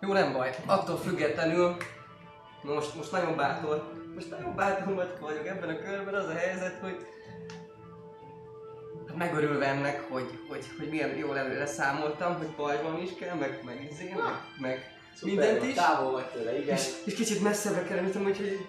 [0.00, 0.54] Jó, nem baj.
[0.66, 1.76] Attól függetlenül,
[2.62, 7.06] most, most nagyon bátor, most nagyon bátor vagyok ebben a körben, az a helyzet, hogy
[9.18, 13.88] megörülve ennek, hogy, hogy, hogy milyen jól előre számoltam, hogy pajzsban is kell, meg, meg
[13.92, 15.74] izé, meg, meg mindent jó, is.
[15.74, 16.76] Távol vagy tőle, igen.
[16.76, 18.66] És, és kicsit messzebbre kerültem, úgyhogy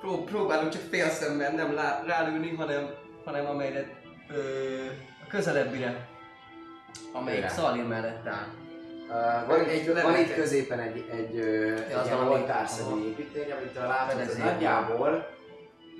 [0.00, 2.90] pró- próbálom csak fél szemben nem lá, rálőni, hanem,
[3.24, 3.88] hanem amelyre
[4.30, 4.40] ö,
[5.24, 6.08] a közelebbire,
[7.12, 7.48] amelyik?
[7.48, 8.46] Szalir mellett áll.
[9.08, 12.98] Uh, van, Egy egy, van itt középen egy, egy, egy ilyen valami- oltárszerű aha.
[12.98, 14.44] építmény, amit látod, hogy Fedezék.
[14.44, 15.35] nagyjából,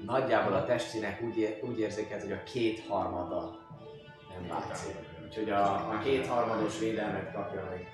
[0.04, 3.59] nagyjából a testének úgy, ér, úgy érzékelt, hogy a kétharmada
[4.32, 4.94] nem látszik.
[5.24, 7.87] Úgyhogy a, a kétharmados védelmet kapja meg.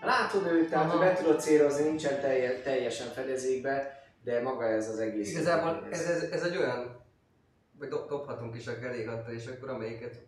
[0.00, 0.96] Látod őt, tehát Aha.
[0.96, 5.30] hogy be tudod célozni, nincsen telje, teljesen fedezékbe, de maga ez az egész.
[5.30, 7.04] Igazából ez, ez, ez egy olyan,
[7.78, 10.26] vagy dob, dobhatunk is a kerékattal, és akkor amelyiket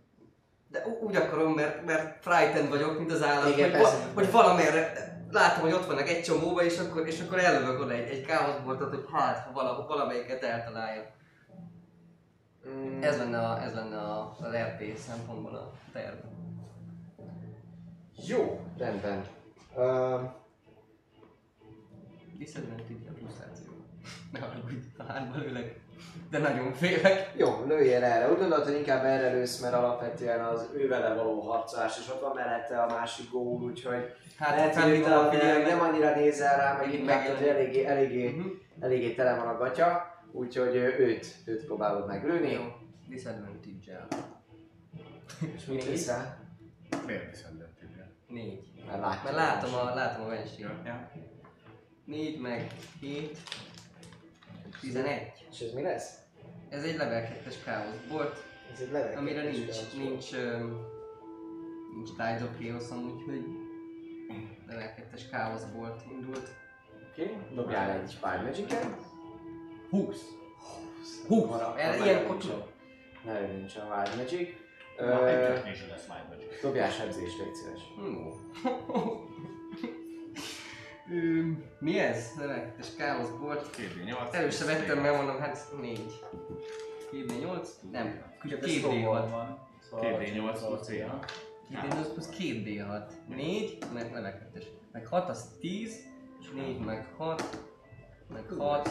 [0.71, 5.20] de úgy akarom, mert, mert frightened vagyok, mint az állat, Igen, hogy, va, hogy valamerre
[5.31, 8.95] látom, hogy ott vannak egy csomóba, és akkor, és akkor ellövök oda egy, egy káoszboltot,
[8.95, 11.11] hogy hát, ha vala, valamelyiket eltalálja.
[12.69, 16.17] Mm, Ez lenne, a, ez lenne a, az RP szempontból a terv.
[18.27, 19.25] Jó, rendben.
[19.75, 20.21] Uh,
[22.39, 23.67] Disadvantage a frusztráció.
[24.33, 25.81] Ne haragudj, talán belőleg.
[26.31, 27.33] De nagyon félek.
[27.37, 28.31] Jó, lőjél erre.
[28.33, 32.21] Úgy gondolod, hogy inkább erre lősz, mert alapvetően az ő vele való harcolás, és ott
[32.21, 36.87] van mellette a másik gól, úgyhogy Hát lehet, hogy utána nem annyira nézel rá, meg
[36.87, 38.47] Megint inkább hogy eléggé, eléggé, Mhm.
[38.81, 42.53] eléggé tele van a gatya, úgyhogy őt, őt próbálod meglőni.
[42.53, 42.61] Jó,
[43.09, 44.07] disadvantage-el.
[45.57, 45.89] És mit Négy.
[45.91, 46.39] hiszel?
[47.07, 48.71] Miért disadvantage Négy.
[48.87, 49.01] Mert.
[49.25, 50.67] Mert látom a, látom a venség.
[50.85, 51.11] Ja.
[52.05, 52.67] Négy meg
[53.01, 53.39] 7.
[54.81, 55.47] 11.
[55.51, 56.19] És ez mi lesz?
[56.69, 59.95] Ez egy level 2-es káosz volt, Ez egy level amire nincs, káosz.
[59.97, 60.87] nincs, öm,
[61.95, 63.45] nincs Tide of Chaos-om, úgyhogy
[64.67, 66.49] level 2-es káosz volt, indult.
[67.11, 67.55] Oké, okay.
[67.55, 68.87] dobjál egy Fire Magic-et.
[69.91, 70.17] 20.
[71.27, 71.61] 20.
[71.77, 72.69] Erre ilyenkor tudok.
[73.25, 74.49] Nehogy nincsen Wild Magic.
[74.99, 76.61] Na, Ö, egy is lesz Wild Magic.
[76.63, 77.81] Dobjás edzés, légy szíves.
[81.79, 82.33] Mi ez?
[82.37, 83.71] Növektes káosz volt.
[83.71, 84.35] Két D8.
[84.35, 86.13] Először vettem, mert mondom, hát négy.
[87.13, 87.69] 2D8?
[87.91, 89.27] Nem, Ugye 2D6.
[89.31, 89.59] van.
[90.01, 91.31] Két D8 plusz C6.
[91.71, 93.03] 2D8 plusz 2D6.
[93.29, 94.65] 4, meg növekedés.
[94.93, 96.09] Meg 6 az 10,
[96.55, 97.59] 4 meg 6,
[98.33, 98.89] meg 6,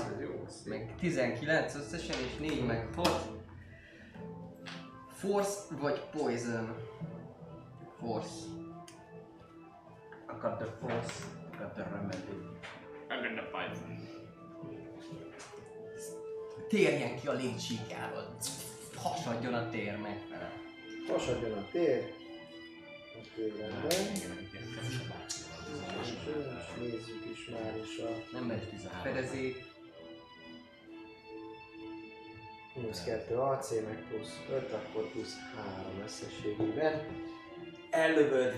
[0.65, 3.31] meg 19 összesen, és 4 meg 6.
[5.13, 6.75] Force vagy Poison?
[7.99, 8.45] Force.
[10.27, 11.23] Akar the force,
[13.07, 14.07] Engedd a Python.
[16.69, 18.35] Térjen ki a légsíkjáról.
[18.95, 20.51] Hasadjon a tér megfele.
[21.07, 22.13] Hasadjon a tér.
[23.17, 23.91] Oké, rendben.
[26.01, 26.13] És
[26.77, 29.67] nézzük is már is a Nem megy fedezék.
[32.75, 37.01] mínusz 2 AC, meg plusz 5, akkor plusz 3 összességében.
[37.89, 38.53] Ellövöd.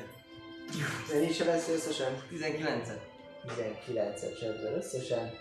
[1.13, 2.23] Mennyi se vesz összesen?
[2.31, 2.99] 19-et.
[3.47, 5.31] 19-et sebzel összesen.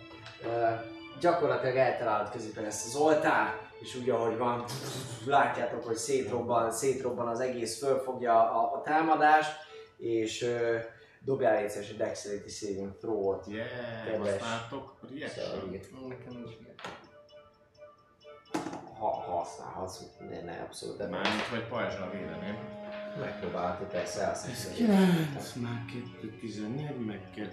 [0.44, 0.80] Uh,
[1.20, 4.64] gyakorlatilag eltalálod középen ezt az oltár, és úgy ahogy van,
[5.26, 9.52] látjátok, hogy szétrobban, szétrobban az egész, fölfogja a, a támadást,
[9.96, 10.76] és uh,
[11.24, 13.46] dobjál egy egy Dexterity Saving Throw-ot.
[13.46, 13.66] Yeah,
[14.04, 14.40] Kedves.
[14.40, 16.08] használtok reaction.
[16.08, 16.74] Nekem ilyen.
[18.98, 22.79] Ha használhatsz, ne, ne, abszolút, Mármint, hogy pajzsal védeném.
[23.18, 24.72] Megpróbálhatod, persze elszívsz.
[24.72, 25.84] 9, már
[26.20, 27.50] 2, 14, meg 2,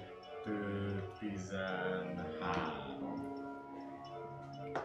[1.20, 3.26] 13.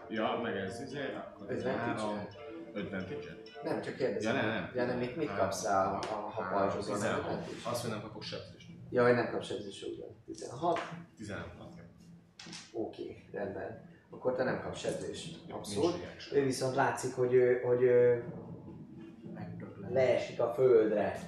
[0.09, 1.95] Ja, meg ez izé, akkor ez Advantage-e?
[1.95, 2.27] 3.
[2.75, 3.35] Advantage?
[3.63, 4.35] Nem, csak kérdezem.
[4.35, 4.71] Ja, nem, nem.
[4.75, 6.95] Ja, nem, mit, mit kapsz rá, ha, ha pajzsozol?
[6.95, 7.25] 16.
[7.25, 7.43] nem?
[7.63, 8.67] Azt, hogy nem kapok sebzést.
[8.89, 10.21] Ja, hogy nem kapsz sebzés ugyan.
[10.25, 10.79] 16.
[11.17, 11.47] 16.
[12.73, 13.91] Oké, rendben.
[14.09, 15.51] Akkor te nem kapsz sebzést.
[15.51, 15.91] Abszolút.
[15.91, 16.31] Nincs.
[16.33, 18.23] Ő viszont látszik, hogy ő, hogy ő
[19.93, 21.19] leesik a földre.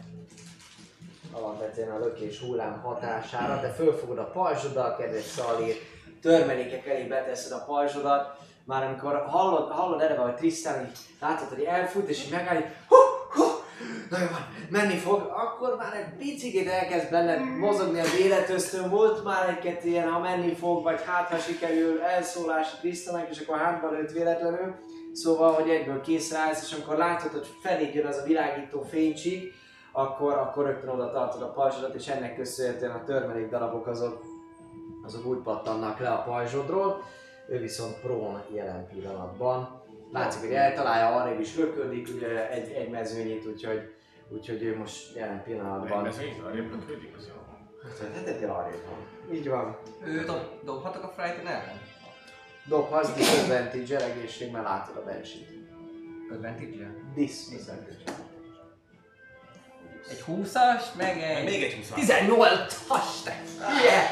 [1.31, 5.75] Alapvetően a lökés hullám hatására, de fölfogod a pajzsodat, kedves Szalír,
[6.21, 11.63] törmelékek elé beteszed a pajzsodat, már amikor hallod, hallod eleve, hogy Tristan így látod, hogy
[11.63, 12.95] elfut, és így megáll, hú,
[13.29, 13.43] hú,
[14.09, 19.23] na jó van, menni fog, akkor már egy picit elkezd benne mozogni az életöztön, volt
[19.23, 23.57] már egy-kettő ilyen, ha menni fog, vagy hát ha sikerül elszólás a Tristannak, és akkor
[23.57, 24.75] hátba lőtt véletlenül,
[25.15, 29.53] Szóval, hogy egyből készre állsz, és amikor látod, hogy felé jön az a világító fénycsík,
[29.91, 34.23] akkor, akkor rögtön oda tartod a pajzsodat, és ennek köszönhetően a törmelék darabok azok,
[35.03, 37.03] azok úgy pattannak le a pajzsodról.
[37.47, 39.81] Ő viszont prón jelen pillanatban.
[40.11, 43.93] Látszik, hogy eltalálja, arrébb is röködik, ugye egy, egy mezőnyit, úgyhogy,
[44.29, 46.03] úgyhogy ő most jelen Egy pillanatban...
[46.03, 47.33] mezőnyt arrébb kötődik az jó.
[47.83, 49.35] Hát egy arrébb van.
[49.35, 49.77] Így van.
[50.05, 51.84] Ő dob, dobhatok a Frighten ellen?
[52.67, 55.47] Dobhatsz disadvantage-el egészség, mert látod a bensit.
[56.31, 56.95] Advantage-el?
[57.15, 58.23] Disadvantage.
[60.09, 61.43] Egy 20-as, meg egy...
[61.43, 63.41] Még egy 20 18-as, te!
[63.83, 64.03] Yeah.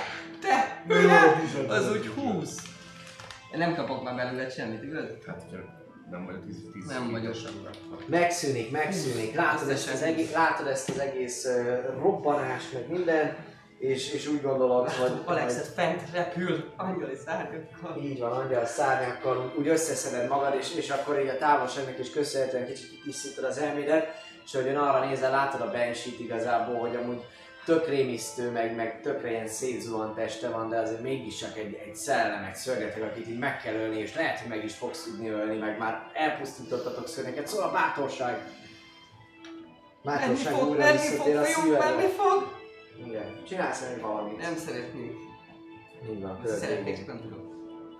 [0.42, 0.84] Te!
[0.88, 1.42] Hülye!
[1.68, 2.58] Az úgy 20.
[3.54, 5.06] Én nem kapok már belőle semmit, igaz?
[5.28, 7.36] Hát, hogyha nem vagy 10 10 Nem vagyok.
[8.08, 9.36] Megszűnik, megszűnik.
[9.36, 13.36] Látod ezt az egész, látod ezt az egész uh, robbanást, meg minden,
[13.84, 17.98] és, és úgy gondolod, hogy, Alexet fent repül, angyali szárnyakkal.
[18.04, 22.66] így van, angyal szárnyakkal, úgy összeszeded magad, és, és akkor így a távolságnak is köszönhetően
[22.66, 24.08] kicsit kitisztítod az elmédet,
[24.46, 27.26] és hogy arra nézel, látod a bensit igazából, hogy amúgy
[27.66, 31.96] tök rémisztő, meg, meg tökre ilyen szétzuhant teste van, de azért mégis csak egy, egy
[31.96, 35.30] szellem, egy szörnyeteg, akit így meg kell ölni, és lehet, hogy meg is fogsz tudni
[35.30, 38.34] ölni, meg már elpusztítottatok szörnyeket, szóval bátorság!
[40.04, 42.63] Menni Bátorság fog, újra menni fog, visszatér a menni fog!
[43.06, 44.38] Igen, csinálsz meg valamit.
[44.38, 45.16] Nem szeretnék.
[46.12, 47.06] Így van, Szeretnék, következik.
[47.06, 47.54] csak nem tudok.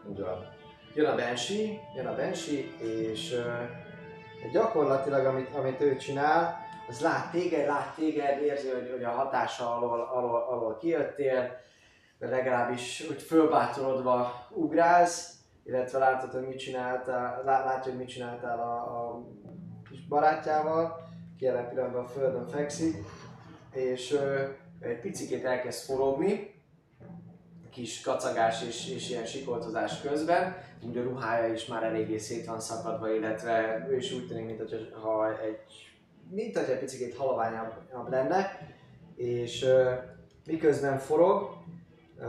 [0.10, 0.48] Így van.
[0.96, 7.32] Jön a Banshee, jön a Banshee, és uh, gyakorlatilag amit, amit ő csinál, az lát
[7.32, 11.58] téged, lát téged, érzi, hogy, hogy a hatása alól, alól, alól kijöttél,
[12.20, 18.60] de legalábbis úgy fölbátorodva ugrálsz, illetve látod, hogy mit csináltál, lá, látja, hogy mit csináltál
[18.60, 19.24] a, a
[19.90, 22.98] kis barátjával, ki jelen pillanatban a földön fekszik,
[23.72, 24.48] és uh,
[24.84, 26.54] egy picikét elkezd forogni,
[27.74, 32.60] kis kacagás és, és ilyen sikoltozás közben, úgy a ruhája is már eléggé szét van
[32.60, 35.60] szakadva, illetve ő is úgy tűnik, mint hogyha ha egy,
[36.30, 38.68] mint hogyha egy picit haloványabb lenne,
[39.16, 39.92] és uh,
[40.46, 41.58] miközben forog,
[42.18, 42.26] uh,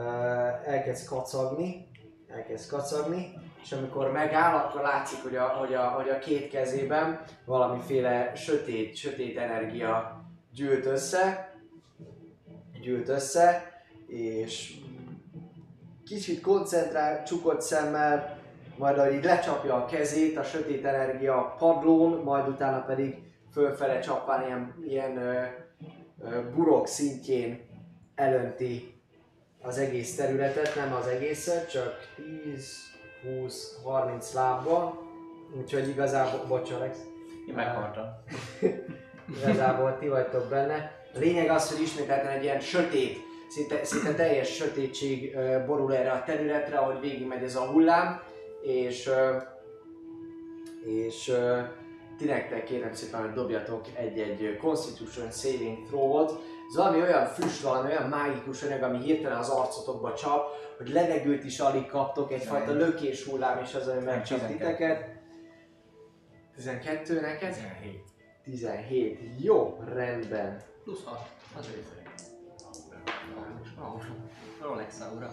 [0.68, 1.88] elkezd kacagni,
[2.28, 7.24] elkezd kacagni, és amikor megáll, akkor látszik, hogy a, hogy a, hogy a két kezében
[7.44, 11.53] valamiféle sötét, sötét energia gyűlt össze,
[12.85, 13.73] gyűlt össze,
[14.07, 14.75] és
[16.07, 18.42] kicsit koncentrált, csukott szemmel
[18.77, 24.01] majd ahogy így lecsapja a kezét, a sötét energia a padlón, majd utána pedig fölfele
[24.01, 25.42] csapván ilyen, ilyen ö,
[26.23, 27.61] ö, burok szintjén
[28.14, 28.94] elönti
[29.62, 31.97] az egész területet, nem az egészet, csak
[32.44, 32.68] 10,
[33.40, 35.03] 20, 30 lábba.
[35.59, 36.99] Úgyhogy igazából, bocs Alex,
[37.49, 38.05] Én meghaltam.
[39.38, 40.93] igazából ti vagytok benne.
[41.14, 46.22] A lényeg az, hogy ismételten egy ilyen sötét, szinte, szinte teljes sötétség borul erre a
[46.22, 48.22] területre, ahogy végigmegy ez a hullám,
[48.62, 49.11] és,
[50.85, 51.33] és
[52.18, 56.31] ti nektek kérem szépen, hogy dobjatok egy-egy Constitution Saving Throw-ot.
[56.68, 61.44] Ez valami olyan füst, valami olyan mágikus anyag, ami hirtelen az arcotokba csap, hogy levegőt
[61.44, 64.53] is alig kaptok, egyfajta lökés hullám is az, ami megcsap 12.
[64.53, 65.09] titeket.
[66.55, 67.55] 12 neked?
[67.55, 68.03] 17.
[68.44, 69.18] 17.
[69.38, 70.72] Jó, rendben.
[70.85, 71.18] Plusz 6.
[71.59, 71.85] Az ő.
[74.62, 75.31] Rolex aura.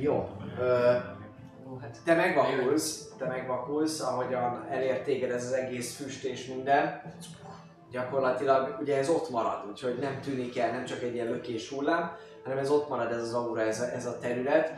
[0.00, 0.30] Jó.
[0.58, 0.92] Ö,
[1.80, 7.02] hát te megvakulsz, te megvakulsz, ahogyan elér téged ez az egész füst és minden.
[7.90, 12.16] Gyakorlatilag ugye ez ott marad, úgyhogy nem tűnik el, nem csak egy ilyen lökés hullám,
[12.42, 14.72] hanem ez ott marad ez az aura, ez a, ez a terület.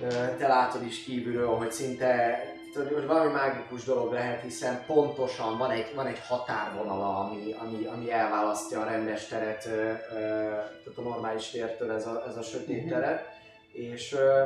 [0.00, 2.38] Ö, Te látod is kívülről, hogy szinte
[2.76, 7.84] tudod, hogy valami mágikus dolog lehet, hiszen pontosan van egy, van egy határvonala, ami, ami,
[7.84, 12.42] ami elválasztja a rendes teret, ö, ö, tehát a normális tértől ez a, ez a
[12.42, 13.28] sötét teret.
[13.72, 14.40] És ö,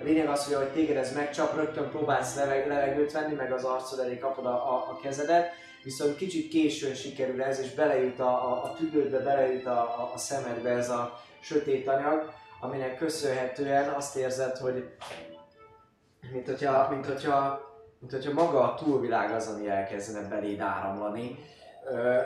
[0.00, 3.64] a lényeg az, hogy ahogy téged ez megcsap, rögtön próbálsz leveg, levegőt venni, meg az
[3.64, 5.50] arcod elé kapod a, a, a kezedet,
[5.82, 10.18] viszont kicsit későn sikerül ez, és belejut a, a, a tüdődbe, belejut a, a, a
[10.18, 14.88] szemedbe ez a sötét anyag, aminek köszönhetően azt érzed, hogy
[16.32, 17.67] mint hogyha, mint hogyha,
[17.98, 21.38] mint hogyha maga a túlvilág az, ami elkezdene beléd áramlani.
[21.84, 22.20] Ö,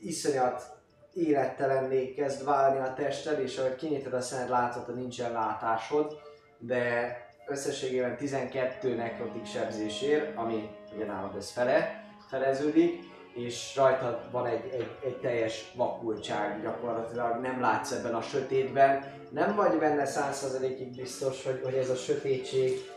[0.00, 0.76] iszonyat
[1.14, 6.20] élettelenné kezd válni a tested, és ahogy kinyitod a szemed, látod, hogy nincsen látásod,
[6.58, 14.70] de összességében 12 nekrotik sebzésért, ami ugye nálad ez fele, feleződik, és rajtad van egy,
[14.72, 19.12] egy, egy teljes vakultság, gyakorlatilag nem látsz ebben a sötétben.
[19.30, 22.90] Nem vagy benne 100%-ig biztos, hogy, hogy ez a sötétség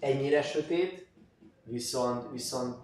[0.00, 1.01] ennyire sötét,
[1.64, 2.76] viszont, viszont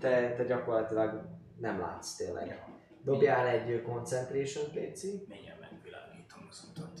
[0.00, 1.22] te, te gyakorlatilag
[1.58, 2.64] nem látsz tényleg.
[3.04, 5.24] Dobjál egy concentration Léci.
[5.28, 7.00] Mindjárt megvilágítom az utat.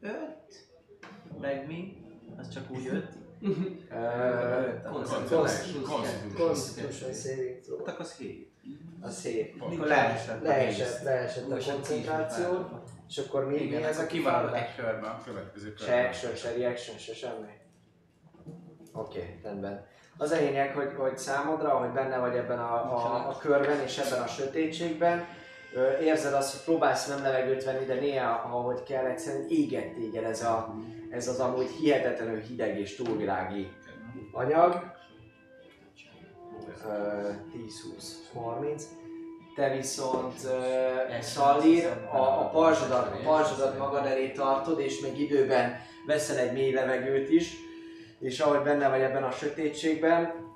[0.00, 0.68] Öt?
[1.40, 2.02] Meg mi?
[2.36, 3.16] Az csak úgy öt?
[6.36, 7.84] Constitution saving throw.
[7.84, 8.52] Hát az hét.
[9.00, 9.62] A szép.
[9.62, 10.42] Akkor leesett.
[10.42, 12.68] Leesett, leesett a koncentráció,
[13.08, 14.60] és akkor mi, mi ez a kifáradás?
[14.60, 15.22] egy körben.
[15.24, 16.06] Következő Se körben.
[16.06, 17.46] action, se reaction, se semmi.
[18.98, 19.86] Oké, okay, rendben.
[20.16, 23.98] Az a lényeg, hogy, hogy számodra, hogy benne vagy ebben a, a, a körben és
[23.98, 25.26] ebben a sötétségben,
[26.00, 30.42] érzed azt, hogy próbálsz nem levegőt venni, de néha, ahogy kell, egyszerűen éget téged ez,
[30.42, 30.74] a,
[31.10, 33.68] ez az amúgy hihetetlenül hideg és túlvilági
[34.32, 34.96] anyag.
[36.86, 38.84] Ö, 10, 20, 30.
[39.54, 45.76] Te viszont uh, Szallír, a, a pajzsodat, a pajzsodat magad elé tartod, és még időben
[46.06, 47.67] veszel egy mély levegőt is,
[48.20, 50.46] és ahogy benne vagy ebben a sötétségben,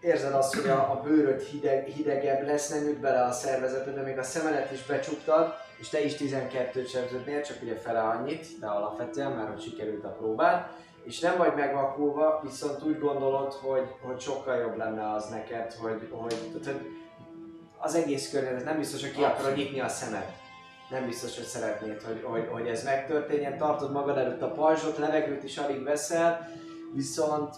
[0.00, 4.18] érzed azt, hogy a, a bőröd hideg, hidegebb lesz, nem jut bele a szervezetedbe, még
[4.18, 9.32] a szemedet is becsuktad, és te is 12 sebződnél, csak ugye fele annyit, de alapvetően,
[9.32, 10.66] mert hogy sikerült a próbád,
[11.04, 16.08] és nem vagy megvakulva, viszont úgy gondolod, hogy, hogy sokkal jobb lenne az neked, hogy,
[16.10, 16.80] hogy, hogy, hogy
[17.78, 20.32] az egész környezet nem biztos, hogy ki akarod nyitni a szemed.
[20.90, 23.58] Nem biztos, hogy szeretnéd, hogy, hogy, hogy ez megtörténjen.
[23.58, 26.48] Tartod magad előtt a pajzsot, levegőt is alig veszel,
[26.94, 27.54] viszont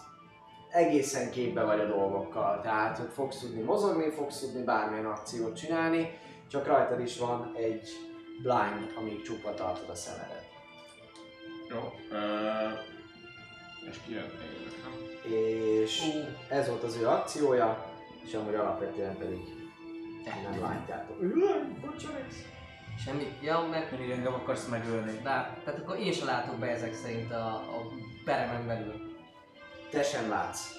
[0.70, 2.60] egészen képbe vagy a dolgokkal.
[2.60, 6.18] Tehát, hogy fogsz tudni mozogni, fogsz tudni bármilyen akciót csinálni,
[6.48, 7.88] csak rajtad is van egy
[8.42, 10.44] blind, amíg csukva tartod a szemedet.
[11.68, 11.92] Jó.
[12.10, 12.68] Ö,
[13.90, 14.30] és ki jön?
[15.32, 16.02] És
[16.48, 17.92] ez volt az ő akciója,
[18.24, 19.38] és amúgy alapvetően pedig
[20.24, 21.16] nem látjátok.
[23.04, 23.38] Semmi.
[23.42, 23.88] Ja, meg...
[23.90, 25.20] Mindig engem akarsz megölni.
[25.24, 27.92] Lát, tehát akkor én sem látok be ezek szerint a, a
[28.24, 29.05] peremen belül.
[29.96, 30.74] Te sem látsz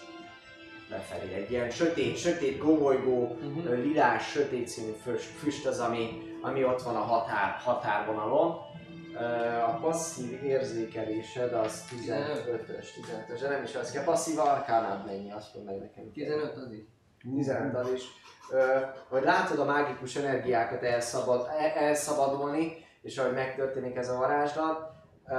[0.90, 1.34] befelé.
[1.34, 3.58] Egy ilyen sötét, sötét, gomolygó, Mhm.
[3.58, 3.78] uh-huh.
[3.78, 8.66] lilás, sötét színű füst, füst az, ami, ami ott van a határ, határvonalon.
[9.68, 14.04] A passzív érzékelésed az 15-ös, 15-ös, de nem is az kell.
[14.04, 16.12] Passzív arkánád mennyi, azt mondd meg nekem.
[16.14, 16.84] 15 az is.
[17.36, 18.04] 15 az is.
[18.52, 24.90] Ö, Hogy látod a mágikus energiákat elszabad, el- elszabadulni, és ahogy megtörténik ez a varázslat,
[25.30, 25.36] ö,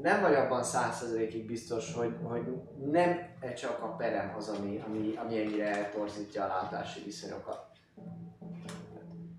[0.00, 2.42] nem vagy abban százszerzelékig biztos, hogy, hogy
[2.90, 7.70] nem -e csak a perem az, ami, ami, ami ennyire eltorzítja a látási viszonyokat.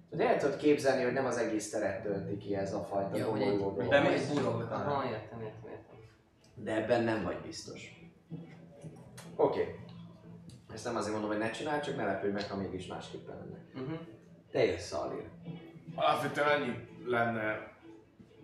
[0.10, 3.26] De el tudod képzelni, hogy nem az egész teret tölti ki ez a fajta Ja,
[3.26, 3.78] hogy de burok.
[4.58, 4.76] utána.
[4.76, 5.95] Aha, értem, értem, értem.
[6.56, 8.08] De ebben nem vagy biztos.
[9.36, 9.62] Oké.
[9.62, 9.76] Okay.
[10.74, 13.86] Ezt nem azért mondom, hogy ne csinálj, csak ne lepődj meg, ha mégis másképpen lenne.
[13.86, 13.99] Uh-huh.
[14.51, 15.30] Te jössz, Szalír.
[15.95, 17.72] Alapvetően annyi lenne,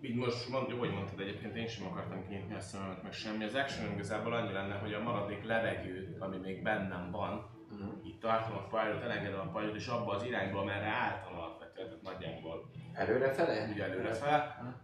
[0.02, 3.44] így most, mond, jó, hogy mondtad egyébként, én sem akartam kinyitni a szememet, meg semmi.
[3.44, 8.06] Az action igazából annyi lenne, hogy a maradék levegő, ami még bennem van, Uh-huh.
[8.06, 12.02] itt tartom a pajlot, elengedem a pajlot, és abba az irányba, merre álltam alapvetően, tehát
[12.02, 13.68] nagyjából Előre fele?
[13.70, 14.74] úgy előre fel,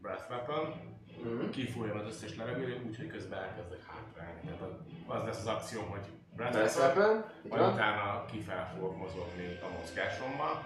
[0.00, 1.50] breath weapon, Uh-huh.
[1.50, 4.40] kifújjam az összes levegőt, úgyhogy közben elkezdek hátrálni.
[4.44, 4.60] Tehát
[5.06, 6.00] az- lesz az akció, hogy
[6.36, 10.62] breath Breath weapon, majd utána kifele fogok mozogni a mozgásommal.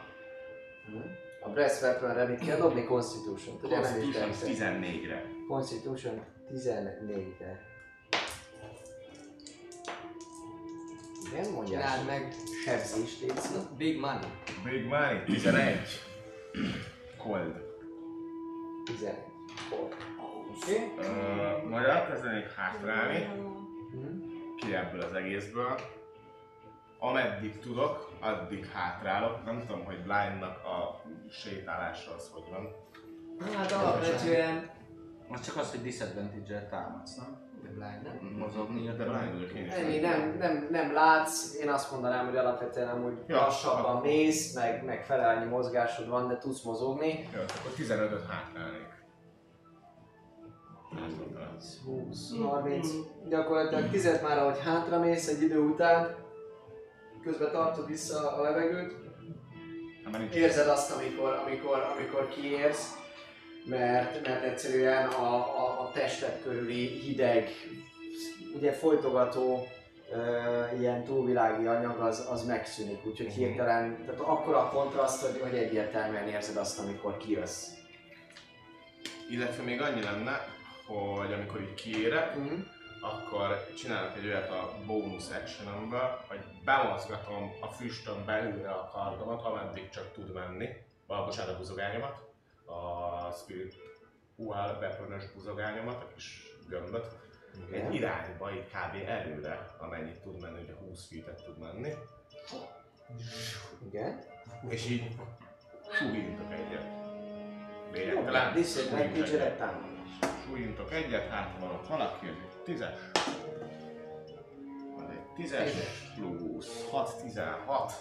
[0.89, 0.99] Mhm.
[1.41, 2.84] A Breath Weapon-re mit kell dobni?
[2.84, 3.59] Constitution.
[3.62, 4.91] Ugye nem is Constitution Dex.
[5.03, 5.24] 14-re.
[5.49, 7.61] Constitution 14-re.
[11.32, 11.82] Igen, mondják.
[11.82, 12.32] Csináld meg.
[12.64, 13.32] Sebzést légy
[13.76, 14.28] Big money.
[14.64, 15.78] Big money, 11.
[17.22, 17.55] Cold.
[18.84, 19.14] 11.
[19.70, 20.93] Oké.
[20.99, 23.26] Uh, majd elkezdenék hátrálni
[23.93, 24.07] Mhm.
[24.57, 25.78] ki ebből az egészből.
[26.99, 29.44] Ameddig tudok, addig hátrálok.
[29.44, 32.68] Nem tudom, hogy blindnak a sétálása az hogy van.
[33.57, 34.70] Hát alapvetően
[35.30, 37.46] Az csak az, hogy disadvantage-el támadsz, nem?
[37.62, 38.36] The blind, nem?
[38.38, 39.72] Mozogni, De blind vagyok én is.
[39.72, 44.55] ennyi nem, nem, nem látsz, én azt mondanám, hogy alapvetően amúgy Ja, lassabban akkor- mész,
[44.55, 47.28] meg, meg fele annyi mozgásod van, de tudsz mozogni.
[47.34, 48.86] Jó, akkor 15-öt hátrálnék.
[51.07, 51.57] Ezt mondanám.
[51.84, 52.88] 20, 30,
[53.28, 56.14] gyakorlatilag 10 már ahogy hátra mész egy idő után,
[57.22, 58.94] közben tartod vissza a levegőt,
[60.34, 62.96] érzed azt, amikor, amikor, amikor kiérsz,
[63.64, 67.48] mert, mert egyszerűen a, a, a tested körüli hideg,
[68.56, 69.66] ugye folytogató
[70.10, 73.36] uh, ilyen túlvilági anyag az, az megszűnik, úgyhogy Mhm.
[73.36, 77.66] hirtelen, tehát akkora a kontraszt, hogy, hogy egyértelműen érzed azt, amikor kijössz.
[79.30, 80.46] Illetve még annyi lenne,
[80.86, 82.60] hogy amikor így kiérek, Mm.
[83.01, 89.88] Akkor csinálok egy olyat a bonus actionomba, hogy bemozgatom a füstön belülre a kardomat, ameddig
[89.88, 90.68] csak tud menni,
[91.07, 92.28] vagy bocsánat, a buzogányomat,
[92.64, 93.74] a spirit
[94.36, 97.07] UL weapon buzogányomat, a kis gömböt,
[97.72, 99.09] egy irányba, így kb.
[99.09, 101.92] előre, amennyit tud menni, ugye 20 feet tud menni,
[103.86, 104.20] Igen.
[104.68, 105.16] és így
[105.92, 106.84] súlyintok egyet.
[107.92, 108.55] Jó, Lényegtelen.
[108.55, 109.59] disadvantage súlyint egyet.
[109.59, 110.09] támadás.
[110.44, 112.94] Súlyintok egyet, hát van ott valaki, egy tízes.
[114.96, 115.72] Van egy tízes,
[116.14, 117.92] plusz 6, 16.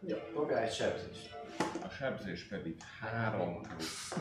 [0.00, 1.38] Jó, dobjál egy sebzést.
[1.82, 4.12] A sebzés pedig 3 plusz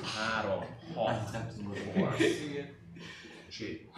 [0.42, 0.64] 3,
[0.96, 2.20] 6, Nem tudom, hogy 8.
[3.48, 3.90] És így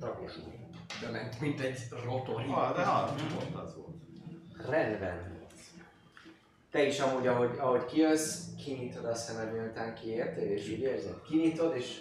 [0.00, 0.52] Ragosul.
[1.00, 2.44] De ment, mint egy rotori.
[2.48, 3.96] Ah, de az pont az volt.
[4.68, 5.31] Rendben.
[6.72, 11.76] Te is amúgy, ahogy, ahogy kijössz, kinyitod a szemed, miután kiértél, és úgy érzed, kinyitod,
[11.76, 12.00] és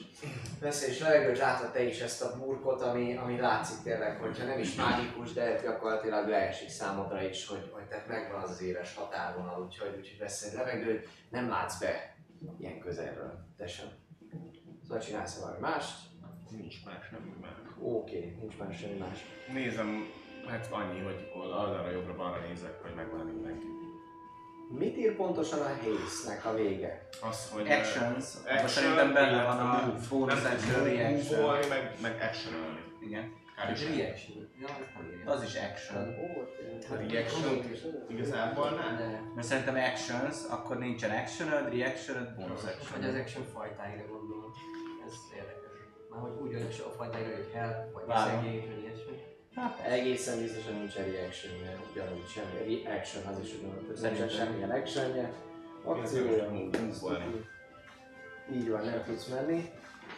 [0.60, 4.60] veszel és levegőt látod te is ezt a burkot, ami, ami látszik tényleg, hogyha nem
[4.60, 9.64] is mágikus, de gyakorlatilag leesik számodra is, hogy, hogy tehát megvan az az éles határvonal,
[9.64, 12.16] úgyhogy, úgyhogy veszel egy levegőt, nem látsz be
[12.60, 13.88] ilyen közelről, te sem.
[14.84, 15.98] Szóval csinálsz valami mást?
[16.50, 17.52] Nincs más, nem más.
[17.80, 19.26] Oké, okay, nincs más semmi más.
[19.54, 20.12] Nézem,
[20.48, 23.81] hát annyi, hogy oldalra, jobbra-balra nézek, hogy megvan mindenki.
[24.80, 27.08] Mit ír pontosan a haste-nek a vége?
[27.22, 27.72] Az, hogy...
[27.72, 31.68] Actions, Action, szerintem benne van a bonus nem action, reaction.
[31.70, 32.84] meg, meg actionolni.
[33.02, 33.40] Igen.
[33.76, 33.96] Semmi.
[33.98, 34.50] Reaction.
[35.26, 36.16] Az is action.
[36.90, 37.64] A reaction
[38.10, 38.98] igazából nem.
[38.98, 43.04] De, Mert szerintem actions, akkor nincsen actionöd, reactionöd, bonus vagy action.
[43.04, 44.52] az action fajtáira gondolom.
[45.08, 45.80] Ez érdekes.
[46.10, 48.91] Már hogy úgy hogy a fajtáira, hogy hell, vagy szegény, vagy
[49.56, 49.94] ilyesmi.
[49.94, 51.54] Egészen biztosan nincs reaction
[51.92, 55.34] ugyanúgy semmi reaction, az is ugyanúgy, hogy nincsen semmilyen actionje.
[55.84, 56.52] Akciója.
[58.54, 59.70] Így van, nem tudsz menni.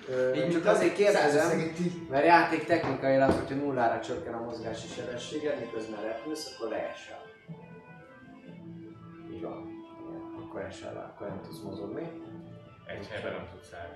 [0.10, 1.74] Ö, Így csak azért kérdezem,
[2.10, 7.22] mert játék technikailag, hogyha nullára csökken a mozgási sebességed, miközben repülsz, akkor leesel.
[9.34, 9.72] Így van.
[10.10, 12.12] Igen, akkor esel le, akkor nem tudsz mozogni.
[12.86, 13.96] Egy helyben nem tudsz állni.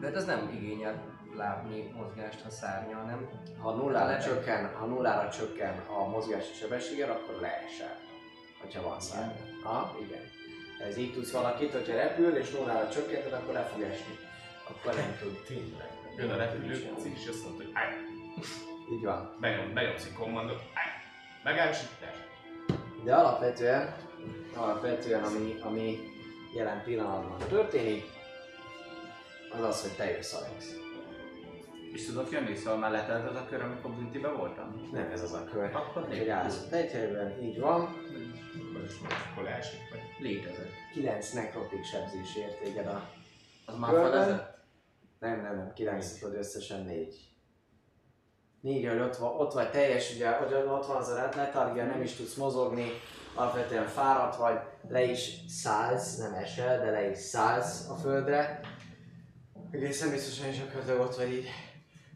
[0.00, 3.28] De hát ez nem igényel lábnyi mozgást, ha szárnyal, nem?
[3.58, 7.96] Ha nullára csökken, ha nullára csökken a mozgási sebességed, akkor leesel.
[8.60, 9.30] Hogyha van szárny.
[9.62, 10.22] Ha, igen.
[10.88, 14.18] Ez így tudsz valakit, hogyha repül és nullára csökkented, akkor le fog esni.
[14.68, 15.42] Akkor nem tud.
[15.48, 15.90] Tényleg.
[16.16, 17.94] Jön a repülő, és azt mondta, hogy állj.
[18.92, 19.36] Így van.
[19.40, 21.56] Bejön, benyomsz egy kommandot, állj.
[22.00, 22.28] Tesz.
[23.04, 23.94] De alapvetően,
[24.56, 25.98] alapvetően ami, ami
[26.54, 28.04] jelen pillanatban történik,
[29.50, 30.87] az az, hogy te jössz Alex.
[31.92, 34.88] És tudok jönni, szóval már letelt az a kör, amikor büntibe voltam?
[34.92, 35.74] Nem ez az a kör.
[35.74, 36.30] Akkor létezik.
[36.30, 37.80] állsz ott egy helyben, így van.
[39.32, 40.70] Akkor leesik, vagy Létezik.
[40.92, 43.10] 9 nekrotik sebzés ért téged a...
[43.66, 44.10] Az már Körben?
[44.10, 44.58] felezett?
[45.18, 47.28] Nem, nem, nem, 9 tudod összesen 4.
[48.60, 52.02] Négy, hogy ott, van, ott vagy teljes, ugye, hogy ott van az a letargia, nem
[52.02, 52.90] is tudsz mozogni,
[53.34, 54.58] alapvetően fáradt vagy,
[54.88, 58.60] le is szállsz, nem esel, de le is szállsz a földre.
[59.70, 61.48] Egészen biztosan is akkor ott vagy így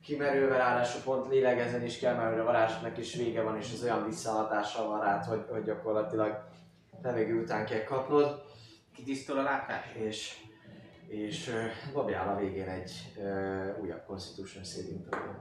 [0.02, 4.04] kimerülve, ráadásul pont lélegezni is kell, mert a varázsnak is vége van, és az olyan
[4.04, 6.44] visszahatással van rád, hogy, hogy gyakorlatilag
[7.02, 8.42] levegő után kell kapnod,
[8.94, 9.94] Kitisztul a látás?
[9.94, 10.36] és,
[11.06, 15.36] és ö, dobjál a végén egy ö, újabb Constitution saving throw 18.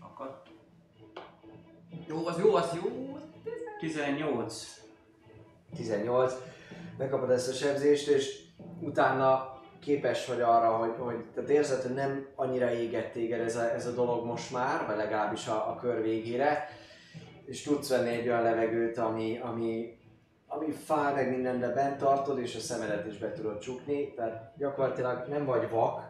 [0.00, 0.42] Akkor
[2.06, 3.18] Jó, az jó, az jó.
[3.80, 4.80] 18.
[5.76, 6.34] 18,
[6.98, 8.42] megkapod ezt a sebzést, és
[8.80, 13.74] utána képes vagy arra, hogy, hogy tehát érzed, hogy nem annyira égett téged ez a,
[13.74, 16.68] ez a dolog most már, vagy legalábbis a, a kör végére,
[17.44, 19.98] és tudsz venni egy olyan levegőt, ami, ami,
[20.46, 24.52] ami fáj meg minden, de bent tartod, és a szemedet is be tudod csukni, tehát
[24.56, 26.00] gyakorlatilag nem vagy vak,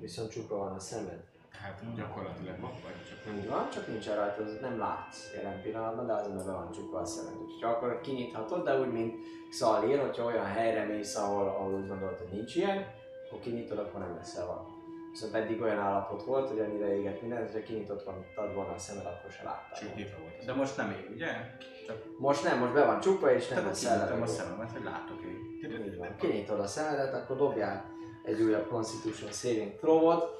[0.00, 1.29] viszont csukva van a szemed.
[1.62, 6.06] Hát gyakorlatilag vak vagy, csak nem Így van, csak nincsen rajta, nem látsz jelen pillanatban,
[6.06, 7.40] de azon be van csukva a szemed.
[7.42, 9.14] Úgyhogy akkor kinyithatod, de úgy, mint
[9.50, 12.86] Xalir, hogyha olyan helyre mész, ahol, ahol úgy gondolod, hogy nincs ilyen,
[13.26, 14.78] akkor kinyitod, akkor nem leszel van.
[15.10, 19.30] Viszont eddig olyan állapot volt, hogy annyira égett minden, hogyha kinyitottad volna a szemed, akkor
[19.30, 19.94] se láttál.
[19.94, 20.44] Nyitva volt.
[20.44, 21.28] De most nem ég, ugye?
[21.86, 25.20] Csak Most nem, most be van csukva, és nem kinyitom a szememet, hogy látok
[25.98, 26.16] van.
[26.16, 27.84] Kinyitod a szemedet, akkor dobjál
[28.24, 30.38] egy újabb Constitution Saving Throw-ot.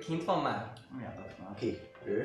[0.00, 0.72] Kint van már?
[0.98, 1.54] Mi adott már?
[1.54, 1.78] Ki?
[2.04, 2.22] Ő?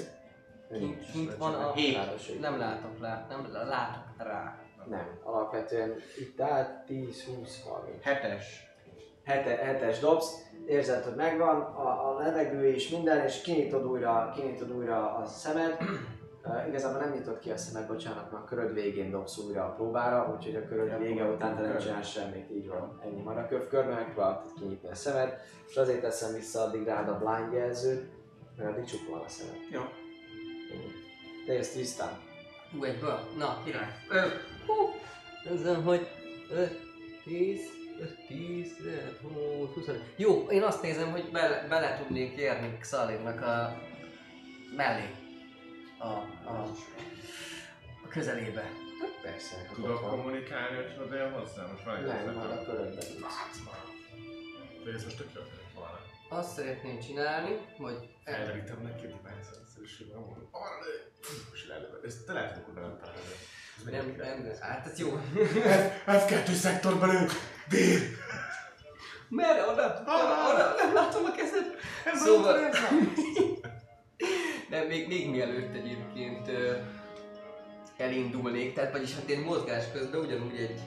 [0.71, 1.73] Kint, kint van a...
[1.73, 2.39] Hét.
[2.39, 4.59] Nem látok rá, nem látok rá.
[4.85, 8.03] Nem, alapvetően itt áll 10, 20, 30.
[8.03, 8.69] Hetes.
[9.25, 10.33] Hete, hetes dobsz,
[10.67, 15.77] érzed, hogy megvan a, a levegő és minden, és kinyitod újra, kinyitod újra a szemed.
[16.43, 19.73] Uh, igazából nem nyitod ki a szemed, bocsánat, mert a köröd végén dobsz újra a
[19.73, 22.99] próbára, úgyhogy a köröd Ja, vége után te nem csinálsz semmit, így van.
[23.03, 27.09] Ennyi van a köv körben, megpróbáltad kinyitni a szemed, és azért teszem vissza addig rád
[27.09, 28.11] a blind jelzőt,
[28.57, 29.55] mert addig csukva van a szemed.
[29.71, 29.81] Jó.
[31.45, 32.09] Te jössz Tristan.
[32.71, 33.19] Hú, egyből?
[33.37, 33.87] Na, király.
[34.09, 34.19] Ö,
[34.65, 34.73] hú,
[35.53, 36.07] ezzel, hogy
[36.51, 36.79] 5,
[37.23, 37.59] 10,
[38.01, 38.75] 5, 10,
[39.21, 40.01] 20, 25.
[40.15, 43.77] Jó, én azt nézem, hogy bele, bele tudnék érni Xalirnak a
[44.75, 45.20] mellé.
[46.01, 46.07] A,
[46.49, 46.67] a,
[48.03, 48.69] a közelébe.
[49.21, 50.09] Persze, akkor ott Tudok van.
[50.09, 51.65] kommunikálni, hogy oda jön hozzá?
[51.71, 53.59] Most egy Nem, már a körödben tudsz.
[54.83, 55.99] Vagy ez most tök jó lett volna.
[56.29, 61.11] Azt szeretném csinálni, hogy el, Elderítem neki a bányszerűségben, mondom, arra lő!
[61.53, 61.99] És lelövöm.
[62.05, 63.21] Ezt te lehet, hogy nem találod.
[63.77, 64.57] Ez nem, mennyi nem, király.
[64.59, 65.21] hát ez jó.
[66.05, 67.25] F2 szektorban lő!
[67.69, 67.99] Dél!
[69.29, 69.65] Merre?
[69.67, 70.01] Oda?
[70.01, 70.53] Oda?
[70.53, 70.73] Oda?
[70.77, 71.65] Nem látom a kezed.
[72.05, 72.65] Ez Szóval- szóval...
[72.65, 72.77] ez.
[74.71, 76.51] De még, még mielőtt egyébként
[77.97, 80.79] elindulnék, tehát vagyis hát én mozgás közben ugyanúgy egy,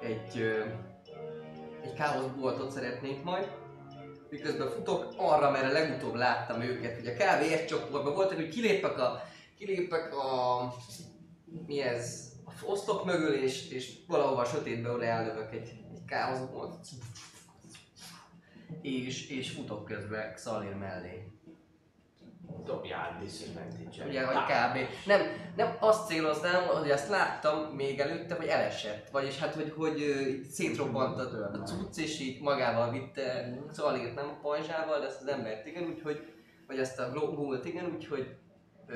[0.00, 0.42] egy,
[1.82, 3.50] egy káoszboltot szeretnék majd,
[4.30, 7.52] miközben futok arra, mert legutóbb láttam őket, hogy a kb.
[7.52, 9.22] egy csoportban voltak, hogy kilépek a,
[9.58, 10.74] kilépek a,
[11.66, 16.86] mi ez, a oszlop mögül, és, és valahova a sötétbe oda ellövök egy, egy káoszboltot.
[18.82, 21.32] És, és futok közben Xalir mellé.
[22.64, 25.06] Dobjál disadvantage Ugye, vagy kb.
[25.06, 25.20] Nem,
[25.56, 29.10] nem azt céloznám, hogy azt láttam még előtte, hogy elesett.
[29.10, 34.14] Vagyis hát, hogy, hogy így szétrobbant a, a cucc, és így magával vitte, szóval írt
[34.14, 36.26] nem a pajzsával, de ezt az embert igen, úgyhogy,
[36.66, 38.36] vagy ezt a gólt igen, úgyhogy
[38.86, 38.94] ö,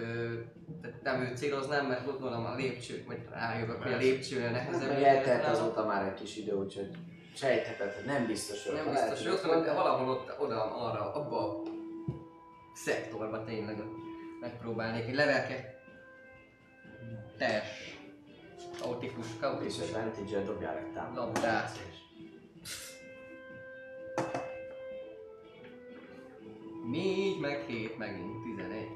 [0.82, 4.88] tehát nem őt céloznám, mert gondolom a lépcső, vagy rájövök, hogy a lépcsőnél nehezebb.
[4.88, 6.90] Lépni eltelt azóta már egy kis idő, úgyhogy
[7.34, 11.14] sejtheted, hogy nem biztos, hogy Nem biztos, hogy ott van, de valahol ott, oda, arra,
[11.14, 11.62] abba
[12.76, 13.82] szektorba tényleg
[14.40, 15.80] megpróbálnék egy levelke
[17.38, 17.96] teljes
[18.80, 21.80] kaotikus, kaotikus Disadvantage-el dobjál egy támadást.
[26.90, 28.88] Négy, meg hét, megint 11.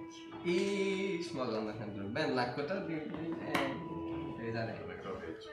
[0.42, 3.76] És magamnak nem tudok benne lákkot adni, úgyhogy egy,
[4.36, 4.86] 11.
[4.86, 5.44] Meg Rabics.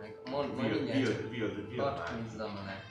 [0.00, 2.82] Meg mond, majd Wild, mindjárt pattizzam le.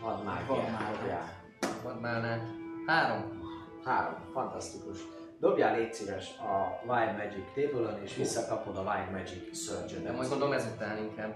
[0.00, 0.96] Vad már, Vadmágja.
[0.96, 1.44] dobjál.
[1.82, 2.67] Vadmálnál.
[2.88, 3.42] Három.
[3.84, 4.98] Három, fantasztikus.
[5.40, 10.28] Dobjál légy szíves a Wild Magic table és visszakapod a Wild Magic surge De majd
[10.28, 11.34] gondolom ezután inkább.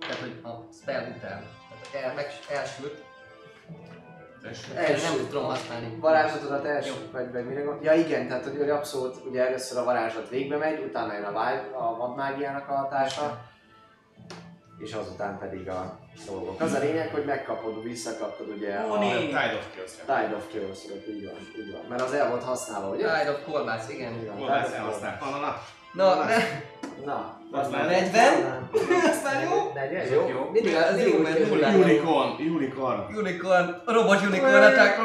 [0.00, 1.42] Tehát, hogy a spell után.
[1.90, 3.04] Tehát el, meg, elsült.
[4.44, 4.74] Első.
[4.74, 5.16] Első.
[5.16, 5.96] Nem tudom használni.
[6.00, 10.28] Varázslatodat első, vagy meg mire gond- Ja igen, tehát hogy abszolút ugye először a varázslat
[10.28, 13.44] végbe megy, utána jön a, wild, a vadmágiának a hatása,
[14.82, 16.60] és azután pedig a dolgok.
[16.60, 18.98] Az a lényeg, hogy megkapod, visszakapod ugye a.
[18.98, 19.90] Tide of Chaos.
[20.00, 20.78] Tide of chaos
[21.08, 21.80] így van, így van.
[21.88, 23.18] Mert az el volt használva, ugye?
[23.18, 24.12] Tide of Kolbász, igen.
[24.38, 25.20] Of elhasznált?
[25.20, 25.40] Chaos.
[25.92, 26.24] Na, na, na.
[27.04, 28.68] Na, Na, Az már 40?
[29.10, 29.72] Az már jó?
[29.74, 30.28] 40, jó?
[30.28, 30.48] Jó.
[30.52, 31.74] Mindig, Az mindig jó, mert nullán.
[31.74, 33.16] Unicorn, unicorn.
[33.16, 34.96] Unicorn, robot unicorn attack,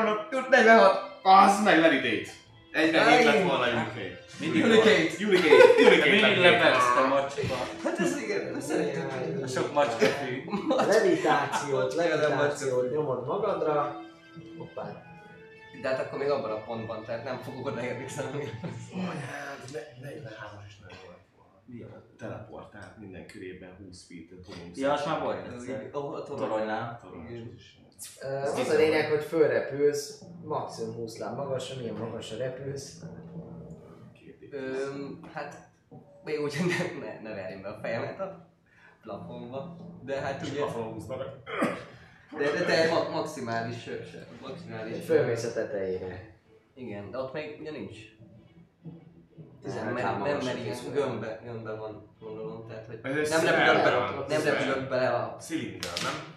[0.49, 0.99] 46.
[1.23, 2.31] Az meg levitate.
[2.71, 4.19] Egyre hét lett volna Unicate.
[4.39, 4.63] Mindig.
[4.63, 6.09] Unicate, De Unicate.
[6.11, 7.41] mindig lepelszte macska.
[7.83, 9.43] Hát ez igen, ezt szeretjük.
[9.43, 10.43] A sok macska fű.
[10.87, 14.01] Levitációt, levitációt nyomod magadra.
[14.57, 15.03] Hoppá.
[15.81, 18.59] De hát akkor még abban a pontban, tehát nem fogok odaérni szemlélni.
[18.93, 22.01] Anyád, ne- 43-as is nagyon jó lett volna.
[22.17, 24.77] Teleportált minden körében 20 feet-et tudunk.
[24.77, 26.99] Ja, az már volt a Toronynál.
[28.43, 32.99] Az a lényeg, hogy fölrepülsz, maximum 20 láb magasra, milyen magasra repülsz.
[34.51, 35.57] Öm, hát
[36.23, 38.47] még úgy, hogy ne, ne, ne verjem be a fejemet a
[39.01, 39.75] plafonba.
[40.01, 40.61] De hát ugye,
[42.37, 43.89] de, de, de ma, maximális,
[44.41, 45.05] maximális.
[45.05, 46.35] Fölmész a tetejére.
[46.73, 47.97] Igen, de ott még ugye nincs.
[49.63, 53.45] Nem, 15 mert, láb nem, mert ilyen gömbbe, gömbbe van, gondolom, tehát hogy Ez nem
[53.45, 55.35] repülök bele, nem repülök bele a...
[55.39, 56.35] Szilinder, nem?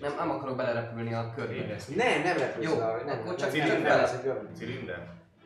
[0.00, 1.76] Nem, nem akarok belerepülni a körbe.
[1.96, 4.02] Nem, nem repülsz Jó, nem, akkor nem, csak nem, nem, bele.
[4.02, 4.20] ez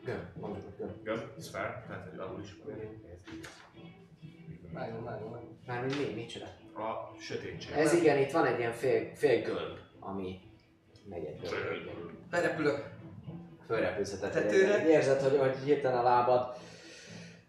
[0.09, 0.15] egy.
[0.15, 0.31] Szilinder?
[0.35, 1.03] Gömb, mondjuk gömb.
[1.03, 1.39] Gömb?
[1.39, 1.61] Szfér?
[1.87, 2.75] Tehát, hogy alul is van.
[4.73, 5.59] Vágom, vágom, vágom.
[5.67, 6.45] Mármint mi, micsoda?
[6.75, 7.71] A sötétség.
[7.75, 10.39] Ez igen, itt van egy ilyen fél, fél gömb, ami
[11.09, 12.29] megy egy gömb.
[12.29, 12.89] Berepülök.
[13.67, 14.87] Fölrepülsz a Tetőre.
[14.87, 16.55] Érzed, hogy, hogy hirtelen a lábad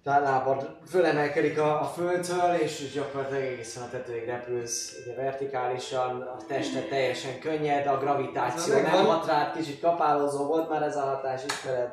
[0.04, 6.36] a lábad fölemelkedik a, a földtől, és gyakorlatilag egészen a tetőig repülsz ugye vertikálisan, a
[6.48, 11.00] tested teljesen könnyed, a gravitáció Ez nem hat rád, kicsit kapálózó volt már ez a
[11.00, 11.92] hatás, ismered?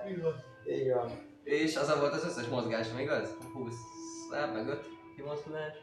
[0.70, 1.12] Így van.
[1.44, 3.38] És az volt az összes mozgásom, igaz?
[3.54, 3.74] 20
[4.32, 5.74] láb, meg 5 kimozdulás.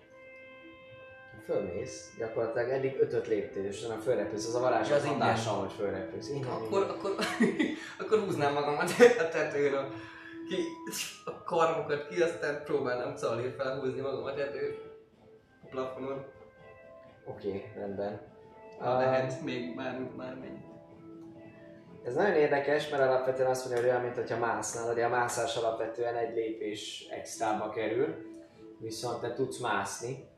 [1.45, 6.29] Fölmész, gyakorlatilag eddig ötöt léptél, és utána fölrepülsz, az a varázs az hatással, hogy fölrepülsz.
[6.29, 7.15] Igen, Akkor, akkor,
[8.01, 8.91] akkor húznám magamat
[9.25, 9.93] a tetőről.
[10.49, 10.57] Ki,
[11.25, 14.79] a karmokat ki, aztán próbálnám szalír felhúzni magam a tető
[15.63, 16.25] a plafonon.
[17.25, 18.21] Oké, okay, rendben.
[18.79, 20.74] Ha Ah, lehet, még már, már megy.
[22.05, 25.57] Ez nagyon érdekes, mert alapvetően azt mondja, hogy olyan, mint hogyha másznál, ugye a mászás
[25.57, 28.15] alapvetően egy lépés extrába kerül,
[28.79, 30.29] viszont te tudsz mászni,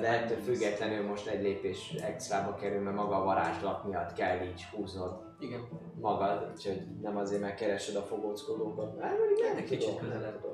[0.00, 4.64] de ettől függetlenül most egy lépés extrába kerül, mert maga a varázslat miatt kell így
[4.64, 5.68] húznod Igen.
[6.00, 9.00] magad, úgyhogy nem azért meg keresed a fogóckodókat.
[9.00, 10.46] Hát nem De kicsit nem közelebb.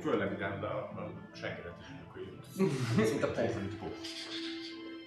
[0.00, 2.20] Főleg de a, a senkinek is akkor
[3.10, 3.32] Mint a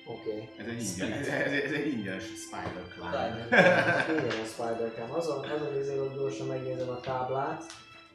[0.06, 0.50] Oké.
[0.58, 3.38] Ez egy ingyen, ez, ez, ez egy ingyenes Spider Clan.
[4.18, 5.12] Igen, a Spider-Cam.
[5.12, 7.64] Azon, azon izé, hogy gyorsan megnézem a táblát,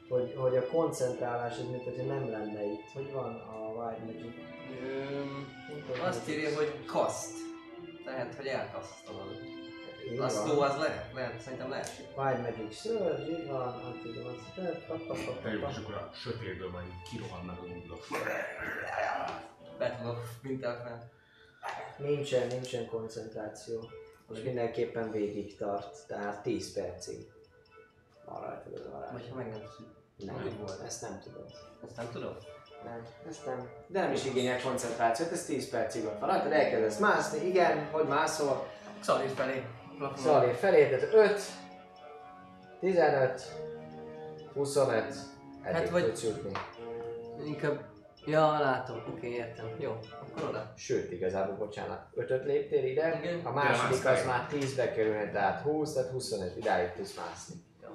[0.09, 2.91] hogy, hogy a koncentrálás, ez mint hogyha nem lenne itt.
[2.93, 4.33] Hogy van a Wild Magic?
[4.83, 5.47] Öm,
[6.03, 7.37] Azt írja, hogy kaszt.
[8.05, 9.41] Tehát, hogy elkasztolod.
[10.19, 11.91] A szó az lehet, lehet, szerintem lehet.
[12.17, 14.95] Wild Magic Surge, így van, Antidote pa,
[15.69, 18.07] és akkor a sötétből majd kirohannak a nublak.
[19.77, 21.17] Battle of Winterfell.
[21.97, 23.89] Nincsen, nincsen koncentráció.
[24.27, 27.31] Most mindenképpen végig tart, tehát 10 percig.
[28.25, 29.11] Van rajtad az varázs.
[29.11, 29.61] Vagy ha meg nem.
[30.17, 30.81] Nem, hogy volt?
[30.85, 31.45] ezt nem tudod.
[31.87, 32.35] Ezt nem tudom.
[32.83, 33.69] Nem, ezt nem.
[33.87, 38.07] De nem is igényel koncentrációt, ez 10 percig ott van rajtad, elkezdesz mászni, igen, hogy
[38.07, 38.67] mászol,
[39.01, 39.63] Szalír felé.
[40.17, 41.41] Szalér felé, tehát 5,
[42.79, 43.41] 15,
[44.53, 45.15] 25,
[45.63, 46.51] eddig Hát vagy- tudsz jutni.
[47.45, 47.81] Inkább...
[48.25, 49.03] Ja, látom.
[49.09, 49.65] Oké, értem.
[49.79, 50.73] Jó, akkor oda.
[50.75, 53.45] Sőt, igazából, bocsánat, 5 léptél ide, Igen.
[53.45, 57.55] a második az már 10-be kerülne, tehát 20, tehát 25, idáig tudsz mászni.
[57.83, 57.89] Jó.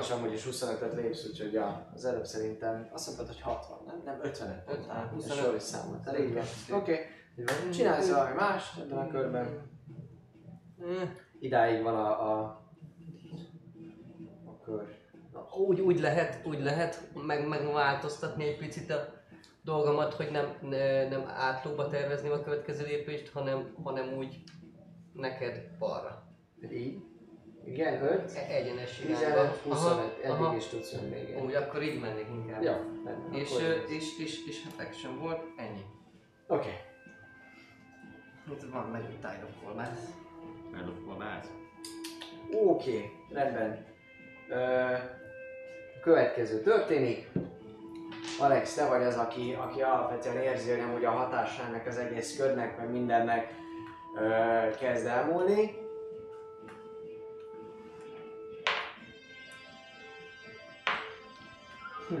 [0.00, 4.02] És amúgy is 25-et lépsz, úgyhogy ja, az előbb szerintem azt mondtad, hogy 60, nem?
[4.04, 4.62] Nem, 55.
[4.66, 5.38] 55, Ah, 25.
[5.38, 6.44] Ez sor is számoltál, így van.
[6.80, 6.92] Oké,
[7.36, 7.70] okay.
[7.70, 9.70] csinálsz valami más ebben a körben.
[10.80, 12.38] Eh, Idáig van a, a,
[14.44, 15.04] a kör.
[15.56, 19.08] Úgy, úgy lehet, úgy lehet meg, megváltoztatni egy picit a
[19.62, 24.42] dolgomat, hogy nem, ne, nem átlóba tervezni a következő lépést, hanem, hanem úgy
[25.12, 26.22] neked balra.
[26.72, 27.02] Így.
[27.64, 29.52] Igen, 5, E- Egyenes 15, irányba.
[29.62, 30.56] 25, eddig aha.
[30.56, 31.42] is tudsz jönni még.
[31.44, 32.62] Úgy, akkor így mennék inkább.
[32.62, 33.50] Ja, nem, És,
[33.88, 35.84] és, és, és hát action volt, ennyi.
[36.46, 36.70] Oké.
[38.52, 39.98] Itt van meg egy Tide of Format.
[40.74, 41.48] Ellopva át.
[42.52, 43.84] Oké, rendben.
[44.48, 44.94] Ö,
[46.06, 47.28] következő történik.
[48.38, 52.76] Alex, te vagy az, aki, aki alapvetően érzi, hogy amúgy a hatásának az egész körnek,
[52.78, 53.54] meg mindennek
[54.16, 55.74] ö, kezd elmúlni.
[62.08, 62.14] Hm.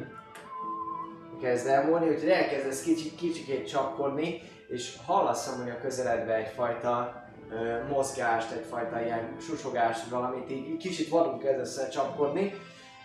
[1.40, 8.52] Kezd elmúlni, úgyhogy elkezdesz kicsi, kicsikét csapkodni, és hallasz amúgy a közeledbe egyfajta ö, mozgást,
[8.52, 12.52] egyfajta ilyen susogást, valamit így kicsit vadul kezdesz el csapkodni,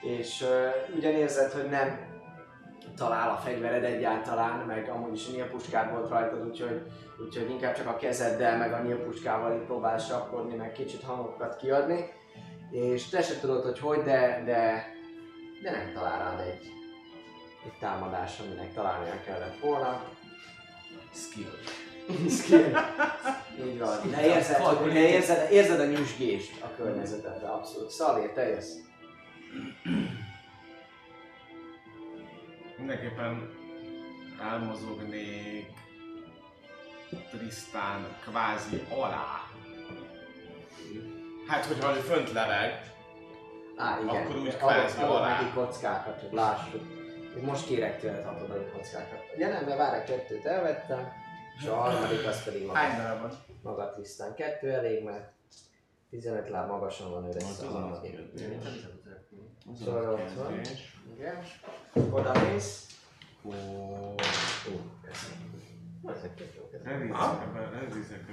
[0.02, 2.10] és uh, ugyan érzed, hogy nem
[2.96, 6.82] talál a fegyvered egyáltalán, meg amúgy is a nyílpuskád volt rajtad, úgyhogy,
[7.26, 12.06] úgyhogy inkább csak a kezeddel, meg a nyílpuskával itt próbálsz sapkodni, meg kicsit hangokat kiadni,
[12.72, 14.86] és te se tudod, hogy hogy, de, de,
[15.64, 16.72] de nem talál rád egy,
[17.66, 20.04] egy támadás, aminek találnia kellett volna.
[21.14, 21.52] Skill.
[22.30, 22.78] Skill.
[23.66, 23.98] Így van.
[24.12, 27.90] De érzed, de érzed, érzed a nyüzsgést a környezetedbe, abszolút.
[27.90, 28.91] Szalér, te jössz.
[32.78, 33.50] Mindenképpen
[34.42, 35.70] elmozognék
[37.32, 39.50] Trisztán kvázi alá.
[41.48, 42.90] Hát, hogyha ő fönt leveg,
[43.78, 44.24] Á, igen.
[44.24, 45.28] Akkor úgy kvázi adok alá.
[45.42, 46.82] neki kockákat, hogy lássuk.
[47.38, 49.20] Én most kérek tőled hat adott kockákat.
[49.36, 51.12] Ugye nem, mert várj, kettőt elvettem,
[51.60, 53.36] és a harmadik az pedig maga, Hány darabot?
[53.64, 54.36] maga tisztán.
[54.36, 55.32] Kettő elég, mert
[56.10, 58.02] 15 láb magasan van őre Az a
[59.80, 60.98] az a kérdés.
[61.16, 61.44] Igen.
[62.12, 63.00] Oda mész.
[63.44, 63.52] Ó,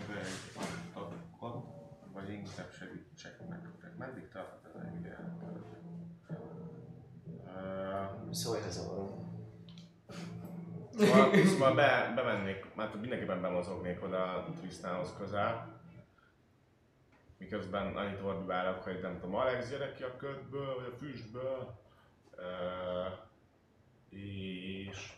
[0.08, 0.62] be egy
[0.92, 1.64] attackot,
[2.12, 3.96] vagy inkább segítsek nektek.
[3.96, 5.36] Meddig tartott ez a ide?
[7.44, 9.26] Uh, Szólj, ha zavarom.
[10.98, 15.77] Szóval, szóval be, bemennék, mert mindenképpen bemozognék oda Trisztánhoz közel.
[17.38, 21.78] Miközben annyit ordibálok, hogy nem tudom, Alex gyere ki a ködből, vagy a füstből.
[22.36, 23.18] Uh,
[24.08, 25.16] és...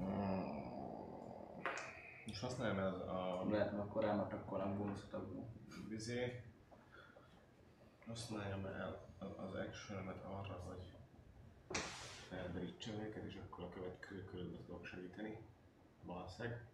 [0.00, 0.56] Mm,
[2.26, 5.46] most használjam el a Lehet, hogy akkor rámatakkolom bónuszot abból.
[5.88, 6.42] vizé.
[8.06, 10.92] Használjam el az, action arra, hogy
[12.28, 15.38] felderítsem őket, és akkor a következő körben tudok segíteni.
[16.02, 16.66] Valószínűleg.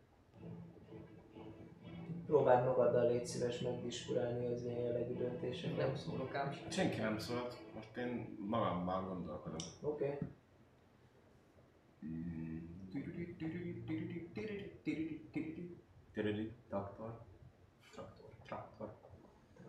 [2.27, 5.77] Próbáld magaddal légy szíves megdiskurálni az ilyen jellegű döntéseket.
[5.77, 6.71] Nem szólok ám sem.
[6.71, 9.59] Senki nem szólt, most én magamban gondolkodom.
[9.81, 10.05] Oké.
[10.05, 10.19] Okay.
[16.69, 17.21] Traktor.
[17.93, 18.31] Traktor.
[18.47, 18.95] Traktor.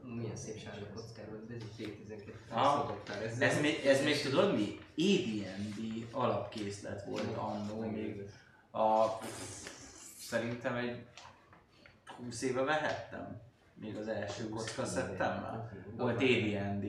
[0.03, 3.61] Milyen szép sárga kockáról, ez egy 2012 Ah, szokottál Ez ezzel.
[3.61, 4.77] még, ez még tudod mi?
[4.97, 8.21] AD&D alapkészlet volt annó még.
[8.71, 9.05] A,
[10.19, 11.05] szerintem egy
[12.18, 13.41] 20 éve vehettem.
[13.74, 15.72] Még az első kockaszettemmel.
[15.97, 16.84] Volt AD&D,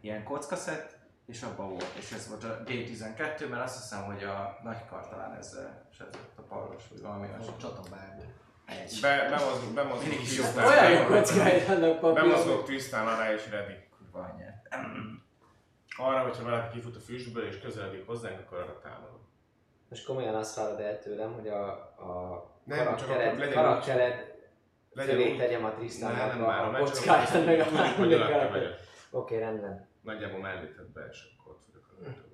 [0.00, 1.92] ilyen kockaszett, és abban volt.
[1.98, 6.42] És ez volt a D12, mert azt hiszem, hogy a nagykar talán ezzel setett a
[6.42, 7.56] pallos, vagy valami A hasonló.
[7.58, 8.24] csatabárd.
[8.66, 8.98] Egy.
[9.00, 10.66] Be, bemozgok, bemozgok Trisztán-.
[10.66, 12.28] Olyan jó kockáid vannak papíron.
[12.28, 13.74] Bemozgok Trisztán alá és ready.
[13.98, 14.68] Kurva anyját.
[15.98, 19.20] Arra, hogyha valaki kifut a füstből és közeledik hozzánk, akkor arra támadok.
[19.88, 24.34] Most komolyan azt várod el tőlem, hogy a, a Nem, csak akkor karaktered, legyen karaktered
[24.96, 27.66] Legyen tegyem a nem a, a csak kockáját, meg a.
[29.10, 29.86] Oké, rendben.
[30.02, 32.24] Nagyjából melléted be, és akkor ott vagyok a.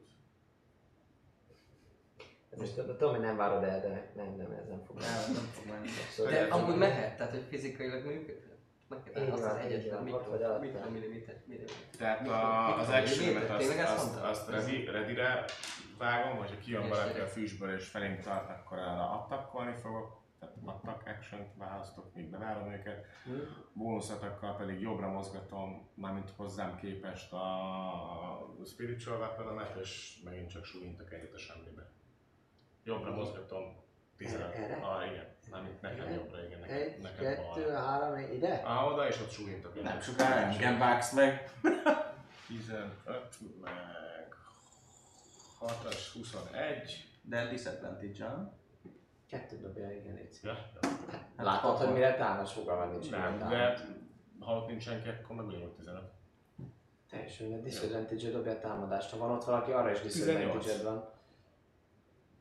[2.56, 5.66] Most tudom, hogy nem várod el, de nem, nem, ez nem fog Nem, nem fog
[5.66, 5.88] menni.
[6.30, 8.50] De amúgy mehet, tehát hogy fizikailag működhet.
[8.88, 10.60] Meg Így azt az egyetlen van, mikro, ott vagy alatt.
[10.60, 11.76] mikro milliméter, milliméter.
[11.98, 15.44] Tehát a, az mikro- action milliméter, azt, azt, azt ready, ready-re
[15.98, 20.21] vágom, hogyha kijön valaki a fűsből és felénk tart, akkor arra attackolni fogok.
[20.42, 23.06] Tehát attack action választok, míg bevárom őket.
[23.24, 23.32] Hm?
[23.72, 31.12] Bónusz attackkal pedig jobbra mozgatom, mármint hozzám képest a spiritual weapon és megint csak súlyintok
[31.12, 31.90] egyet a semmibe.
[32.84, 33.76] Jobbra mozgatom
[34.16, 34.54] 15.
[34.54, 34.74] Erre?
[34.74, 35.26] Ah, igen.
[35.50, 36.12] Mármint nekem Igen?
[36.12, 36.60] jobbra, igen.
[36.60, 37.80] Nekem, Egy, nekem kettő, balra.
[37.80, 38.62] három, ide?
[38.64, 39.84] Ah, oda és ott súlyintok egyet.
[39.84, 41.50] Nem sokára engem vágsz meg.
[42.46, 42.94] 15,
[43.60, 44.34] meg
[45.60, 47.10] 6-as, 21.
[47.22, 48.60] De disadvantage-al.
[49.32, 50.58] Kettő dobja, igen, légy szíves.
[50.82, 50.88] Ja,
[51.36, 53.04] Hát Látod, hogy mire támadsz, fogalmad nincs.
[53.04, 53.52] mire nem, támad.
[53.52, 53.86] de
[54.38, 56.02] ha ott nincs senki, akkor meg ugyanúgy 15.
[57.10, 59.10] Teljesen minden disadvantage dobja a támadást.
[59.10, 60.64] Ha van ott valaki, arra is 18.
[60.64, 61.10] disadvantage van.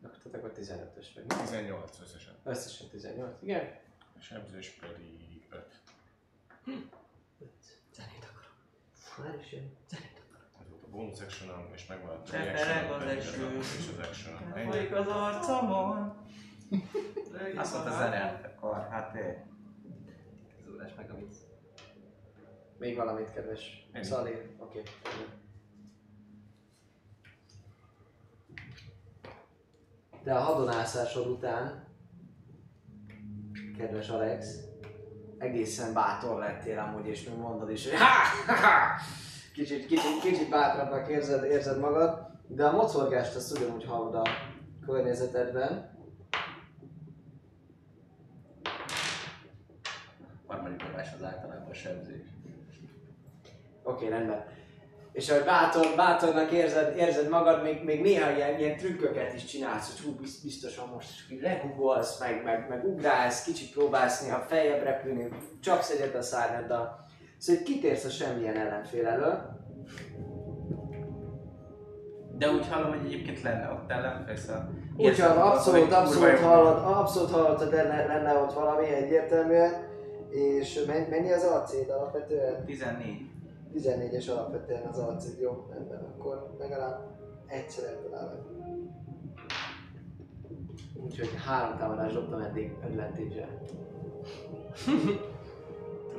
[0.04, 1.26] Akkor tehát akkor 15-ös vagy.
[1.28, 2.34] 18 összesen.
[2.44, 3.76] Összesen 18, igen.
[4.20, 5.82] És sebzés pedig 5.
[7.96, 9.28] Zenét akarom.
[9.34, 9.72] Már is jön.
[10.60, 13.58] Ez volt a bonus action és megvan a De free pereg action az eső.
[13.80, 16.20] és az action Folyik az arcomon.
[17.56, 19.50] Azt mondta zene, akkor hát én.
[20.66, 21.36] Az órás meg a vicc.
[22.78, 23.90] Még valamit, kedves.
[24.02, 24.56] Szali.
[24.58, 24.82] Oké.
[30.24, 31.88] De a hadonászásod után,
[33.78, 34.58] kedves Alex,
[35.38, 38.00] egészen bátor lettél amúgy, és még mondod is, hogy
[38.46, 39.02] ha, ha, ha.
[39.54, 44.24] Kicsit, kicsit, kicsit bátrabbnak érzed, érzed magad, de a mocorgást azt ugyanúgy hallod a
[44.86, 46.00] környezetedben.
[50.48, 52.26] Harmadik dobás az általában sebzés.
[53.84, 54.46] Oké, rendben.
[55.12, 59.92] és ahogy bátor, bátornak érzed, érzed magad, még, még néha ilyen, ilyen trükköket is csinálsz,
[59.92, 64.84] hogy hú, biz- biztosan most is legugolsz, meg, meg, meg ugrálsz, kicsit próbálsz néha feljebb
[64.84, 65.28] repülni,
[65.62, 67.06] csak szedjed a szárnyaddal.
[67.38, 69.60] Szóval kitérsz a semmilyen ellenfél elől.
[72.38, 74.70] De úgy hallom, hogy egyébként lenne ott ellenfél, szóval...
[74.98, 79.91] Úgy hogy abszolút, abszolút hallod, abszolút hallod, hogy lenne, lenne ott valami egyértelműen.
[80.32, 82.66] És men- mennyi az arcéd alapvetően?
[82.66, 83.30] 14.
[83.74, 87.00] 14-es alapvetően az arcid, jó, rendben, akkor legalább
[87.48, 88.46] egyszer eltalálod.
[90.96, 93.48] Úgyhogy három támadást dobtam eddig advantage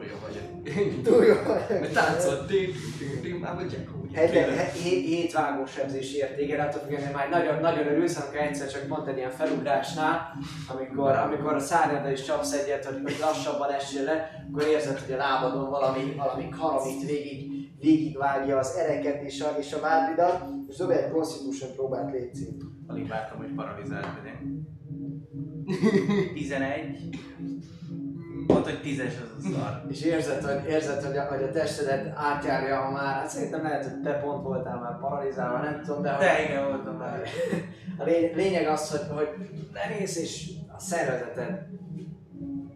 [0.02, 1.02] Túl jó vagyok.
[1.02, 1.34] Túl jó
[1.80, 4.14] Mert táncolt, tim, tim, tim, már vagy Jack, úgy.
[4.14, 8.70] Egy, egy, hét, hét vágós sebzési értéke, attól függően már nagyon, nagyon örülsz, amikor egyszer
[8.70, 10.32] csak pont egy ilyen felugrásnál,
[10.68, 15.14] amikor, amikor a szárnyadra is csapsz egyet, hogy, hogy lassabban essél le, akkor érzed, hogy
[15.14, 20.76] a lábadon valami, valami karamit végig, végigvágja az ereket és a, és a vádlidat, és
[20.76, 22.62] dobj egy Constitution próbát létszik.
[22.86, 24.42] Alig vártam, hogy paralizált legyek.
[26.34, 27.18] 11.
[28.46, 29.82] Mondta, hogy 10-es az a szar.
[29.90, 33.84] És érzed, hogy, érzed, hogy, a, hogy a testedet átjárja ha már, hát szerintem lehet,
[33.84, 37.22] hogy te pont voltál már paralizálva, nem tudom, de, hogy- De igen, voltam már.
[37.98, 39.28] A lény- lényeg az, hogy, hogy
[39.72, 41.66] lemész és a szervezeted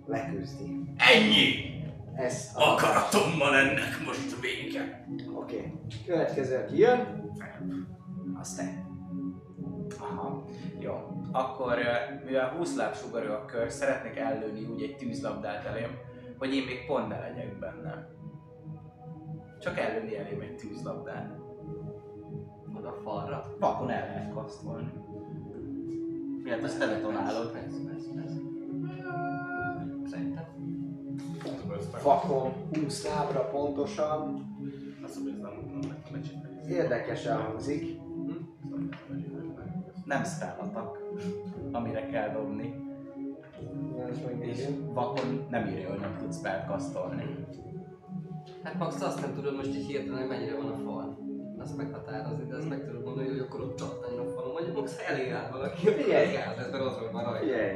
[0.06, 0.80] leküzdi.
[0.96, 1.74] Ennyi!
[2.16, 2.62] Ez a...
[2.72, 5.06] Akaratommal ennek most vége.
[5.34, 5.56] Oké.
[5.56, 5.72] Okay.
[6.06, 7.30] Következő, aki jön,
[8.40, 8.85] az te.
[11.36, 11.78] Akkor,
[12.24, 15.98] mivel 20 láb sugarú a kör, szeretnék ellőni úgy egy tűzlabdát elém,
[16.38, 18.08] hogy én még pont ne legyek benne.
[19.60, 21.38] Csak ellőni elém egy tűzlabdát.
[22.76, 23.56] Oda a falra.
[23.58, 24.92] Vakon el lehet kasztolni.
[26.42, 27.52] Miért azt te detonálod?
[27.52, 28.40] Persze, persze, persze.
[30.10, 30.44] Szerintem.
[32.02, 34.46] Vakon 20 lábra pontosan.
[35.04, 36.68] Azt mondom, ez nem tudom.
[36.68, 38.00] Érdekesen hangzik.
[40.04, 40.56] Nem spell
[41.72, 42.84] amire kell dobni.
[44.10, 47.46] Ez És vakon nem írja, hogy nem tudsz spell kasztolni.
[48.62, 51.18] Hát Max azt nem tudod most így hirtelen, hogy mennyire van a fal.
[51.58, 54.52] Azt meghatározni, de azt meg tudod mondani, hogy akkor ott csattanjon a falon.
[54.52, 56.32] Mondjuk Max elé áll valaki, Figyelj!
[56.32, 56.70] gáz, ez
[57.12, 57.38] van rajta.
[57.38, 57.72] Figyelj!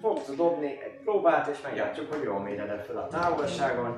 [0.00, 3.96] Fogsz dobni egy próbát, és meglátjuk, hogy jól méred fel a távolságon.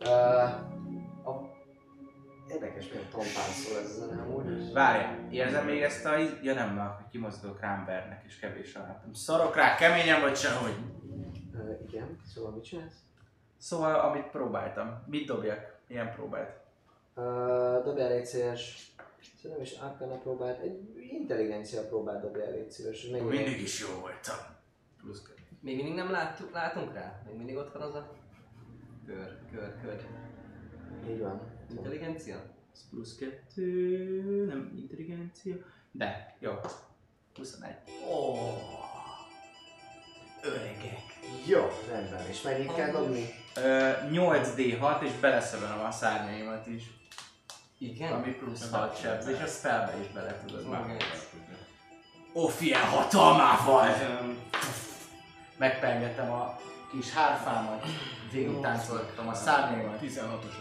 [0.00, 0.69] Uh.
[2.52, 4.72] Érdekes, milyen tompán szól ez a zene amúgy.
[4.72, 6.16] Várjál, érzem még ezt a...
[6.42, 9.12] Ja nem, mert akkor kimozdulok rám vernek, és kevés a látom.
[9.12, 10.76] Szarok rá, keményen vagy sehogy.
[11.52, 12.98] Uh, igen, szóval mit csinálsz?
[13.58, 15.02] Szóval, amit próbáltam.
[15.06, 15.78] Mit dobjak?
[15.86, 16.50] Ilyen próbált.
[17.14, 18.92] Uh, dobjál egy szíves,
[19.40, 23.06] szerintem is Arcana próbált, egy intelligencia próbát dobjál egy szíves.
[23.06, 24.36] Mindig is jó voltam.
[25.00, 25.40] Plusz kettő.
[25.60, 27.22] Még mindig nem láttuk, látunk rá?
[27.26, 28.12] Még mindig ott van az a
[29.06, 30.06] kör, kör, kör.
[31.10, 31.40] Így van.
[31.70, 32.36] Intelligencia?
[32.74, 35.54] Ez plusz kettő, nem intelligencia.
[35.92, 36.52] De, jó.
[37.36, 37.74] 21.
[38.10, 38.36] Ó,
[40.42, 41.18] öregek.
[41.46, 42.26] Jó, rendben.
[42.28, 43.28] És mennyit kell dobni?
[43.56, 46.82] Ö, 8D6 és beleszövöm a szárnyaimat is.
[47.78, 48.12] Igen?
[48.12, 50.84] Ami plusz 6 seb, és a spellbe is bele tudod már.
[50.84, 50.96] Igen.
[52.32, 53.86] Offiel hatalmával.
[55.56, 56.60] Megpengettem a
[56.90, 57.84] kis hárfámat,
[58.32, 60.00] végig táncoltam a szárnyaimat.
[60.02, 60.58] 16-os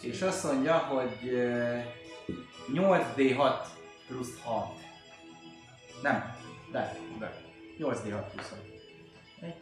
[0.00, 1.78] És azt mondja, hogy ö,
[2.72, 3.54] 8D6
[4.08, 4.78] plusz 6.
[6.02, 6.36] Nem,
[6.72, 7.42] de, de.
[7.78, 8.58] 8D6 plusz 6.
[9.40, 9.54] 1,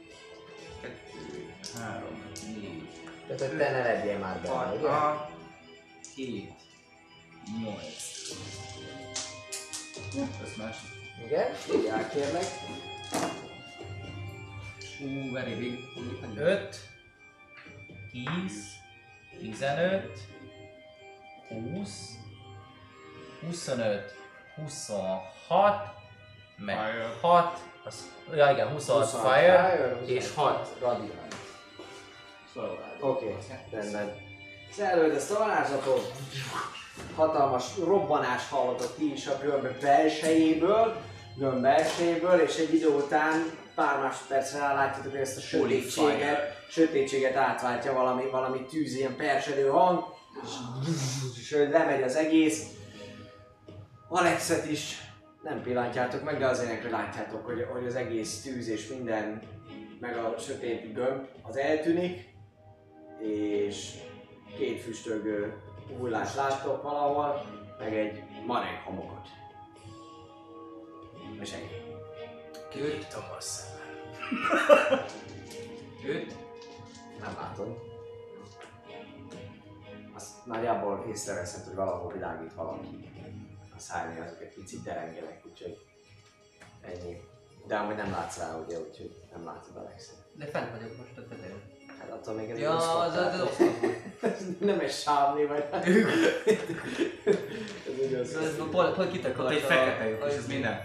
[0.82, 0.93] 2,
[1.78, 2.03] 3,
[2.47, 2.89] 4,
[3.26, 4.89] Tehát, hogy te ne legyél már benne, 6, ugye?
[6.14, 6.53] 7,
[7.62, 7.84] 8.
[10.43, 10.89] Ez másik.
[11.24, 11.55] Igen?
[11.55, 12.45] Figyelj, kérlek.
[15.01, 15.78] Ú, very big.
[16.37, 16.80] 5,
[18.11, 18.76] 10,
[19.39, 20.18] 15,
[21.49, 22.18] 20,
[23.41, 24.14] 25,
[24.57, 25.95] 26,
[26.57, 27.09] meg Fire.
[27.20, 31.34] 6, az, ja igen, 26 26 fire, fire, és 6 Radiális.
[33.01, 33.34] Oké, okay,
[33.70, 34.14] rendben.
[34.72, 36.12] Szervőd ezt a varázslatot,
[37.14, 40.97] hatalmas robbanás hallatott ti is a gömb belsejéből,
[41.37, 47.93] gömb belsejéből, és egy idő után pár másodpercre rálátjátok, hogy ezt a sötétséget, sötétséget átváltja
[47.93, 50.05] valami, valami tűz, ilyen persedő hang,
[51.41, 52.66] és, hogy lemegy az egész.
[54.09, 55.01] Alexet is
[55.43, 59.43] nem pillantjátok meg, de azért látjátok, hogy, hogy az egész tűz és minden,
[60.01, 62.35] meg a sötét gömb az eltűnik,
[63.18, 63.91] és
[64.57, 65.55] két füstölgő
[65.99, 67.47] hullás láttok valahol,
[67.79, 69.27] meg egy marék homokot.
[71.41, 71.86] És ennyi.
[72.69, 75.05] Kiírtam a szemem.
[76.07, 76.35] Őt?
[77.21, 77.79] Nem látod.
[80.14, 83.11] Az nagyjából észreveszed, hogy valahol világít valaki.
[83.77, 85.79] A szájnél azok egy picit derengenek, úgyhogy
[86.81, 87.21] ennyi.
[87.67, 90.17] De amúgy nem látsz rá, ugye, úgyhogy nem látod a legszebb.
[90.33, 91.76] De fent vagyok most a tetején.
[91.99, 93.84] Hát attól még ez Ja, egy az az tehát- oszlop.
[94.70, 95.64] nem egy sávni, vagy...
[95.72, 95.86] ez
[98.11, 98.34] igaz.
[98.36, 100.82] Ez pont, pont kitakart egy fekete lyuk, és ez minden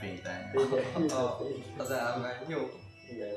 [1.11, 1.37] a-
[1.77, 2.35] Az állomány.
[2.47, 2.69] Jó.
[3.11, 3.29] igen.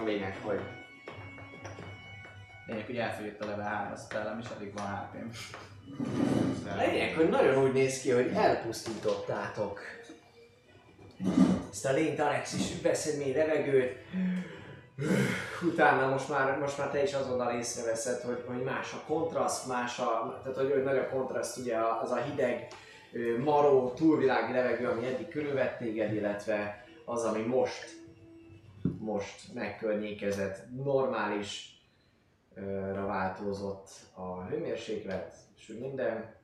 [0.00, 0.60] A lényeg, hogy
[2.66, 5.30] Lényeg, hogy elfogyott a level 3 spellem, és addig van HP-m.
[6.78, 9.80] Lényeg, hogy nagyon úgy néz ki, hogy elpusztítottátok
[11.70, 13.96] ezt a lényt, Alex is vesz egy mély levegőt.
[15.62, 19.98] Utána most már, most már te is azonnal észreveszed, hogy, hogy más a kontraszt, más
[19.98, 22.68] a, tehát hogy, hogy nagy a kontraszt, ugye az a hideg,
[23.44, 28.00] maró, túlvilági levegő, ami eddig körülvett téged, illetve az, ami most,
[28.98, 31.76] most megkörnyékezett, normálisra
[33.06, 36.34] változott a hőmérséklet, és úgy minden.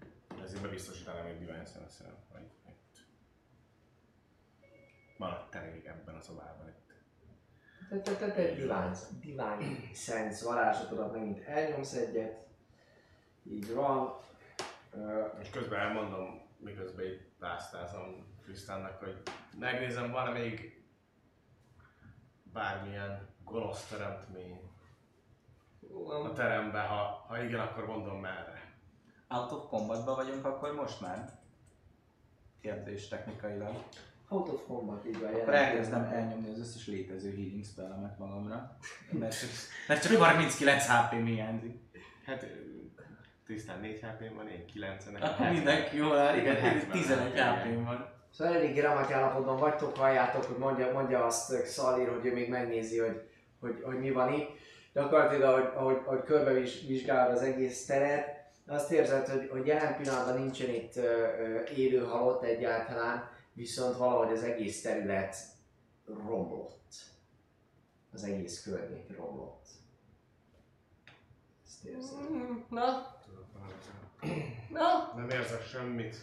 [0.45, 2.97] Ezért bebiztosítanám egy Divine Sense-en, hogy itt
[5.17, 6.76] maradt elég ebben a szobában.
[7.89, 12.47] Te, te, te, te divine, divine sense varázslatodat megint elnyomsz egyet.
[13.43, 14.15] Így van.
[15.41, 19.23] És közben elmondom, miközben itt pásztázom Krisztánnak, hogy
[19.59, 20.85] megnézem, van-e még
[22.53, 24.67] bármilyen gonosz teremtmény
[26.05, 28.75] a teremben, ha, ha igen, akkor mondom merre.
[29.29, 31.39] Out of combatba vagyunk akkor most már?
[32.61, 33.85] Kérdés technikailag.
[34.29, 35.35] Out of combat, így van.
[35.35, 38.77] Akkor elkezdem elnyomni az összes létező healing spellemet magamra.
[39.11, 39.51] Mert csak,
[39.89, 41.75] mert csak 39 HP mi hiányzik.
[42.25, 42.47] Hát
[43.47, 46.91] tisztán 4 hp van, én 9 en Akkor mindenki jól áll, igen, Hetven.
[46.91, 47.55] 11 Igen.
[47.55, 48.15] HP van.
[48.31, 52.99] Szóval elég remek állapotban vagytok, halljátok, hogy mondja, mondja azt Szalír, hogy ő még megnézi,
[52.99, 53.23] hogy,
[53.61, 54.49] hogy, hogy mi van itt.
[54.93, 60.69] Gyakorlatilag, ahogy, ahogy, ahogy körbevizsgálod az egész teret, azt érzed, hogy, hogy jelen pillanatban nincsen
[60.69, 65.37] itt ö, ö, élő halott egyáltalán, viszont valahogy az egész terület
[66.07, 66.95] romlott.
[68.13, 69.67] Az egész környék romlott.
[71.67, 72.19] Ezt érzed.
[72.69, 73.15] Na,
[74.69, 76.17] na, Nem érzek semmit.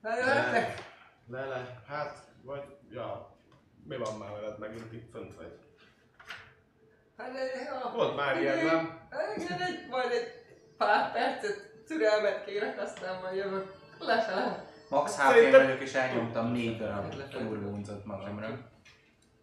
[0.00, 0.94] na jöhetek.
[1.28, 3.36] Lele, hát, vagy, ja,
[3.84, 5.58] mi van már veled, megint itt fönt vagy?
[7.16, 7.32] Hát,
[7.66, 7.90] ja.
[7.94, 9.08] Volt már ilyen, nem?
[9.36, 10.28] Igen, egy, majd egy
[10.76, 14.74] pár percet türelmet kérek, aztán majd jövök lefele.
[14.88, 18.58] Max Hát HP szerintem- vagyok és elnyomtam 4 darab full magamra.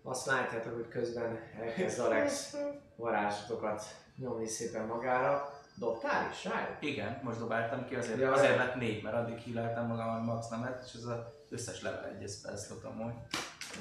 [0.03, 2.55] Azt látjátok, hogy közben elkezd Alex
[2.95, 3.83] varázslatokat
[4.17, 5.61] nyomni szépen magára.
[5.75, 6.77] Dobtál is rájuk?
[6.79, 10.47] Igen, most dobáltam ki, azért, Ja, azért lett 4, mert addig híleltem magam, hogy max
[10.47, 11.17] nem lett, és ez az
[11.49, 13.15] összes level 1 spell slotom volt.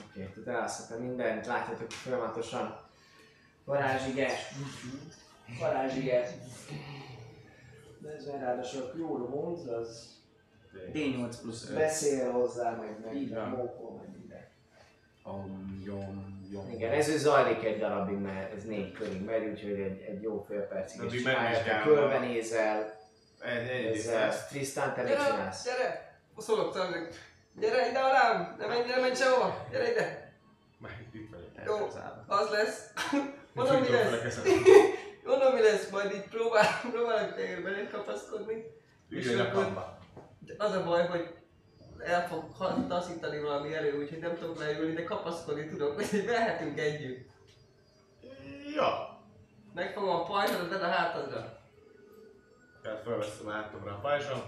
[0.08, 2.76] Oké, okay, tehát elszedtem mindent, látjátok, hogy folyamatosan
[3.64, 4.28] varázsige,
[5.60, 6.28] varázsige.
[7.98, 10.20] De ez ráadásul a Cure Wounds, az
[10.92, 11.76] D8 plusz 5.
[11.76, 13.48] beszél hozzá, meg meg Így van.
[13.48, 14.48] mókol, meg minden.
[15.22, 16.70] Om, jom, jom.
[16.70, 20.44] Igen, ez ő zajlik egy darabig, mert ez négy körig megy, úgyhogy egy, egy jó
[20.48, 21.94] fél percig Addig is csináljátok, megvizsgálom.
[22.10, 23.00] körbenézel,
[23.40, 24.46] Egy, egy ezzel.
[24.48, 25.64] Tristan, te mit Gyere, csinálsz?
[25.64, 26.16] gyere!
[26.38, 27.08] Szólok talán,
[27.60, 28.56] gyere ide alám!
[28.58, 29.66] Ne menj, ne menj sehova!
[29.70, 30.32] Gyere ide!
[30.78, 31.80] Már itt vagyok.
[31.80, 31.86] Jó,
[32.26, 32.92] az lesz.
[33.52, 34.38] Mondom, mi lesz.
[35.26, 38.64] Mondom, mi lesz, majd így próbál, próbálok téged belé kapaszkodni.
[39.08, 39.98] Üljön a kamba.
[40.46, 41.34] De az a baj, hogy
[41.98, 42.44] el fog
[42.88, 47.30] taszítani valami elő, úgyhogy nem tudok leülni, de kapaszkodni tudok, hogy vehetünk együtt.
[48.74, 49.20] Ja.
[49.74, 51.60] Megfogom a pajzsodat, a hátadra.
[52.82, 54.40] Tehát felveszem átomra a pajzsom.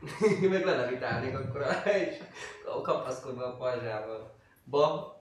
[0.50, 2.16] Meg lelevitálnék akkor a és
[2.82, 4.34] kapaszkodva a pajzsával.
[4.64, 5.16] Ba.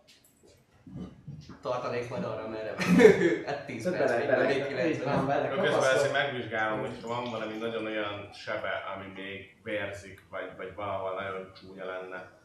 [1.61, 2.75] Tartanék majd arra, merre
[3.47, 5.15] Hát 10 Bele- perc, még bele- még így 90.
[5.15, 10.21] van, bele Akkor közben ezt megvizsgálom, hogy van valami nagyon olyan sebe, ami még vérzik,
[10.29, 12.39] vagy, vagy valahol nagyon csúnya lenne.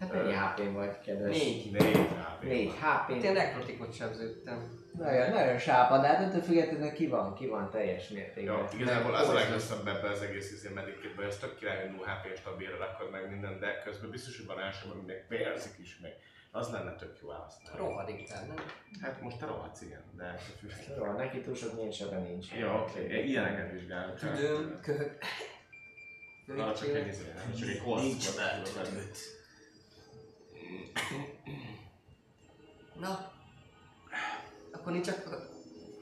[0.00, 1.36] Hát mennyi hp vagy, kedves?
[1.38, 1.70] Négy.
[1.72, 2.42] Négy HP.
[2.42, 4.82] Négy hp Itt én nekrotikot sebződtem.
[4.98, 8.54] Nagyon, nagyon sápad, de hát ettől függetlenül ki van, ki van teljes mértékben.
[8.56, 11.96] Jó, igazából az a legrosszabb ebbe az egész izé medikitben, hogy az tök király, hogy
[11.96, 15.74] 0 HP stabilra rakod meg minden, de közben biztos, hogy van első, ami még vérzik
[15.78, 16.12] is meg.
[16.56, 17.78] Az lenne tök jó elhasználni.
[17.78, 18.54] Rohadik nem?
[19.00, 20.38] Hát most te rohadsz, igen, de.
[20.96, 22.52] Jó, neki túl sok nyílsebe nincs.
[22.52, 24.18] Jó, oké, ilyeneket vizsgálok.
[24.18, 25.18] Tüdőm, köhög.
[26.46, 27.52] Na, csak egy izé, nem?
[27.54, 27.82] Csak egy.
[27.84, 29.18] Nincs beltöltőt.
[33.00, 33.32] Na.
[34.72, 35.38] Akkor nincs akkor...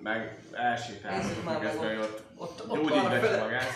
[0.03, 2.23] Meg elsétálunk, Nézzük már meg ott.
[2.37, 3.43] ott Ott, ott gyógyít arra be fele.
[3.43, 3.71] magát.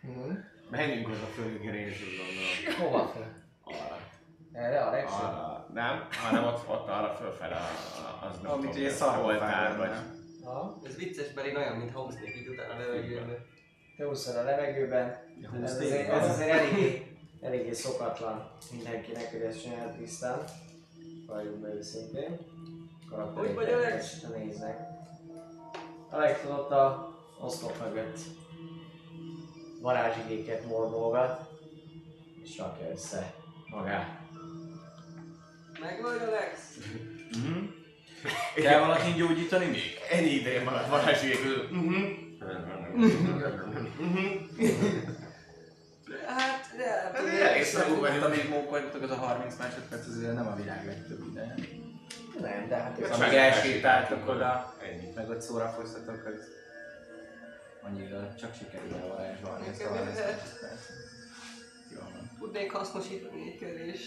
[0.00, 0.32] Mhm.
[0.70, 2.90] Menjünk oda föl, részül gondolom.
[2.90, 3.34] Hova fel?
[3.62, 3.97] Arra.
[4.52, 5.12] Erre a legjobb?
[5.12, 5.66] Arra.
[5.74, 9.90] Nem, hanem ott, ott arra fölfele, a- a- az nem Amit tudom, ugye oltár, vagy...
[10.44, 10.78] Ha?
[10.84, 13.36] Ez vicces, mert én olyan, mint Homesnake így utána a levegőben.
[13.96, 15.16] te úszol a levegőben.
[15.64, 20.38] Ez azért, ez azért eléggé, eléggé szokatlan mindenkinek, hogy ezt csinál tisztán.
[21.26, 22.38] Valljuk be őszintén.
[23.34, 24.20] Hogy vagy, Alex?
[24.36, 24.78] Néznek.
[26.10, 28.18] Alex az ott a oszlop mögött
[29.80, 31.40] varázsigéket mordolgat,
[32.42, 33.32] és rakja össze
[33.70, 34.18] magát.
[35.80, 36.58] Meg vagy Alex?
[37.32, 37.64] Mhm.
[38.54, 39.98] Kell valakin gyógyítani még?
[40.10, 41.70] Ennyi ideje maradt varázsigék között.
[41.70, 42.04] Mhm.
[46.26, 47.10] Hát, de...
[47.14, 48.22] Ez egy elég szarú Tudtam, vagy.
[48.22, 51.54] amíg mókoltok, az a 30 másodperc, az ugye nem a világ legtöbb ideje.
[52.40, 54.74] Nem, de hát ők Amíg elsétáltok oda,
[55.14, 56.40] meg ott szórakoztatok, az
[57.82, 60.78] annyira csak sikerül elvarázsolni ezt a Nekem 30 ez- másodpercet.
[61.94, 62.30] Jó van.
[62.38, 64.00] Tudnék hasznosítani egy körés.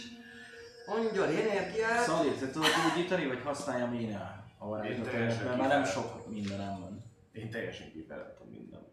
[0.92, 2.04] Angyal energiát.
[2.04, 6.80] Szali, te tudod gyógyítani, vagy használjam én el a varázslatot, mert már nem sok mindenem
[6.80, 7.04] van.
[7.32, 8.88] Én teljesen kifeleltem minden.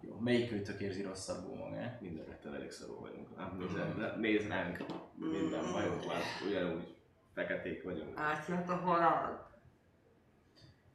[0.00, 2.00] Jó, melyik őtök érzi rosszabbul magát?
[2.00, 3.36] Minden retten elég szarul vagyunk.
[3.36, 4.84] Nem, nézd, nézd ránk.
[5.14, 6.16] Minden bajunk van.
[6.48, 6.96] Ugyanúgy
[7.34, 8.18] feketék vagyunk.
[8.18, 9.50] Átjött a halál.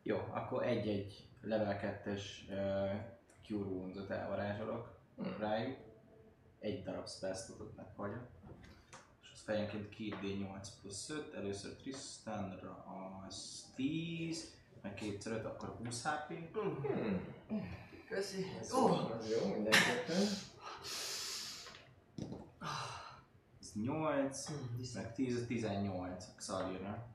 [0.04, 2.56] Jó, akkor egy-egy level 2-es uh,
[3.48, 5.00] Cure Wounds-ot elvarázsolok
[5.40, 5.78] rájuk.
[6.60, 8.28] Egy darab spell slotot meghagyok.
[9.46, 12.86] Fejenként 2d8 plusz 5, először Tristanra
[13.28, 16.56] az 10, meg kétszer 5, akkor 20 HP.
[17.48, 17.78] Hmm.
[18.10, 18.46] Köszi.
[18.60, 20.22] Ez jó, az jó, mindenképpen.
[23.62, 25.02] Ez 8, Hm, vissza.
[25.02, 27.08] meg 10, 18 Xalirra.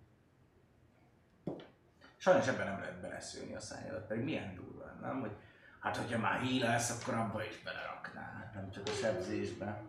[2.16, 5.20] Sajnos ebben nem lehet beleszülni a szányadat, pedig milyen durva, nem?
[5.20, 5.32] Hogy
[5.80, 9.82] hát, hogyha már hílelsz, akkor abba is beleraknál, nem csak a sebzésbe.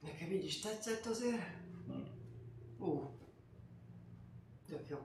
[0.00, 1.42] Nekem így is tetszett azért.
[2.80, 3.10] Ó.
[4.68, 4.96] Tök jó.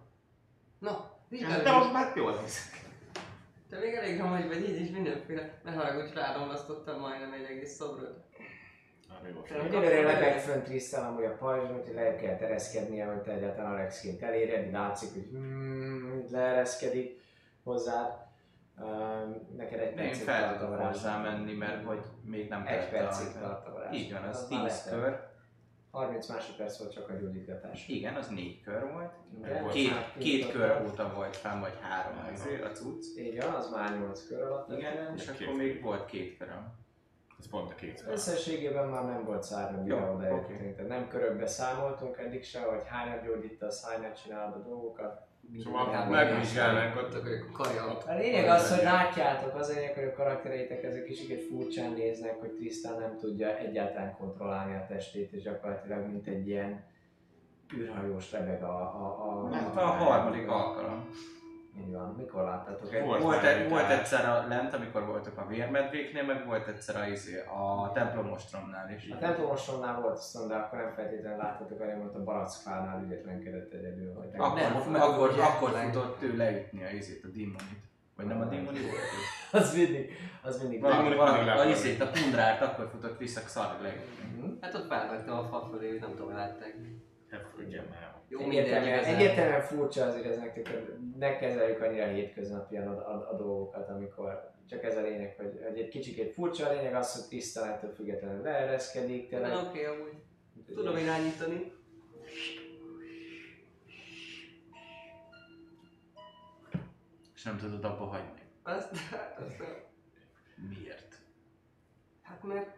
[0.80, 1.78] Na, De vizsgálj.
[1.78, 2.80] most már jól nézek.
[3.69, 5.59] Te még elég nagy vagy, így is mindenféle.
[5.63, 8.24] Ne haragudj, rádomlasztottam majdnem egy egész szobrot.
[9.61, 13.72] Hogy előre lebeg fönt Tristan amúgy a pajzson, hogy le kell tereszkednie, hogy te egyáltalán
[13.72, 17.22] Alexként eléred, látszik, hogy hmm, leereszkedik
[17.63, 18.11] hozzád.
[18.78, 22.89] Um, neked egy De én percig fel tudok hozzá menni, mert hogy még nem Egy
[22.89, 23.95] percig tart a varázs.
[23.95, 24.89] Így van, az Az 10 már letelt.
[25.03, 25.30] kör.
[25.91, 27.87] 30 másodperc volt csak a gyógyítgatás.
[27.87, 29.13] Igen, az 4 kör volt.
[29.43, 30.55] Igen, Volt Két, két volt.
[30.55, 33.05] kör óta volt fenn, vagy három azért a cucc.
[33.39, 34.71] Van, az már 8 kör alatt.
[34.77, 35.55] Igen, és Két akkor kör.
[35.55, 36.79] még volt két köröm.
[37.39, 40.71] Ez pont a két Összességében már nem volt szárny, mire Jó, oda oké.
[40.71, 45.21] Tehát nem körökbe számoltunk eddig se, hogy hányat gyógyítasz, hányat csinálod a dolgokat.
[45.63, 47.13] Szóval megvizsgálnánk ott.
[47.13, 48.03] A kajalt.
[48.07, 52.39] A lényeg az, hogy látjátok, az a lényeg, hogy a karaktereitek ezek kicsit furcsán néznek,
[52.39, 56.83] hogy Tristan nem tudja egyáltalán kontrollálni a testét, és gyakorlatilag mint egy ilyen
[57.77, 58.79] űrhajós lebeg a...
[58.79, 61.09] a, a, Hát a harmadik alkalom.
[61.80, 63.03] Így van, mikor láttátok egy...
[63.03, 63.22] Volt.
[63.22, 67.39] Volt, egy, volt egyszer a lent, amikor voltak a vérmedvéknél, meg volt egyszer a, izé,
[67.39, 69.09] a templomostromnál is.
[69.09, 74.13] A templomosonnál volt viszont, de akkor nem feltétlenül láthatok, hanem ott a barackfánál ügyetlenkedett egyedül.
[74.13, 74.59] Hogy Akkor,
[74.91, 77.89] Nem, akkor, ugye, akkor meg- futott ő leütni a izét, a démonit.
[78.15, 79.01] Vagy nem a démoni volt?
[79.63, 80.11] az mindig,
[80.41, 80.82] az mindig...
[80.82, 84.39] Valami, valami, a izét, a pundrárt, akkor futott vissza Xarri leütni.
[84.39, 84.51] Mhm.
[84.61, 86.76] Hát ott felvettem a fa fölé, nem tudom, látták.
[87.32, 88.21] Hát, ugye már.
[88.27, 93.36] Jó, Egyértelműen, egyértelműen furcsa azért ez nektek, hogy ne kezeljük annyira hétköznapian a, a, a,
[93.36, 97.30] dolgokat, amikor csak ez a lényeg, hogy, hogy egy kicsit furcsa a lényeg az, hogy
[97.30, 99.68] Tisztán ettől függetlenül leereszkedik, tényleg.
[99.68, 100.23] oké, amúgy.
[100.76, 101.72] Tudom irányítani.
[107.35, 108.41] És nem tudod abba hagyni.
[108.64, 108.91] Azt,
[109.39, 109.64] azt,
[110.69, 111.15] Miért?
[112.22, 112.76] hát mert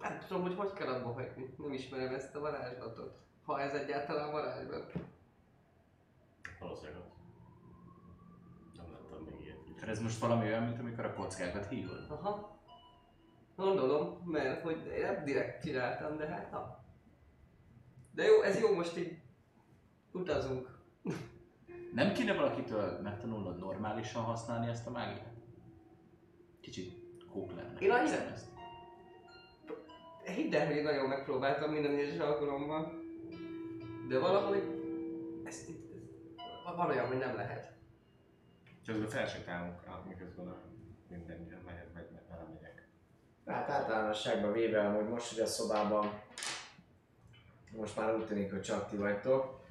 [0.00, 1.54] nem tudom, hogy hogy kell abba hagyni.
[1.58, 3.22] Nem ismerem ezt a varázslatot.
[3.44, 4.92] Ha ez egyáltalán varázslat.
[6.60, 7.06] Valószínűleg az.
[8.76, 9.58] Nem láttam még ilyet.
[9.74, 12.06] Tehát ez most valami olyan, mint amikor a kockákat hívod.
[12.08, 12.58] Aha.
[13.56, 16.84] Gondolom, mert hogy én nem direkt csináltam, de hát ha.
[18.12, 19.18] De jó, ez jó, most így
[20.12, 20.78] utazunk.
[21.92, 25.32] Nem kéne valakitől megtanulnod normálisan használni ezt a mágiát?
[26.60, 27.78] Kicsit kók lenne.
[27.78, 28.52] Én annyira-.
[30.24, 33.03] Hidd el, hogy nagyon megpróbáltam minden egyes alkalommal.
[34.08, 34.62] De valahogy
[35.44, 35.92] ezt itt,
[36.66, 37.72] ez, van olyan, hogy nem lehet.
[38.86, 40.56] Közben felsétálunk, át, miközben a
[41.08, 42.88] minden jön, mehet, megy, megy, vele megyek.
[43.46, 46.22] Hát általánosságban véve, hogy most, hogy a szobában
[47.76, 49.62] most már úgy tűnik, hogy csak ti vagytok.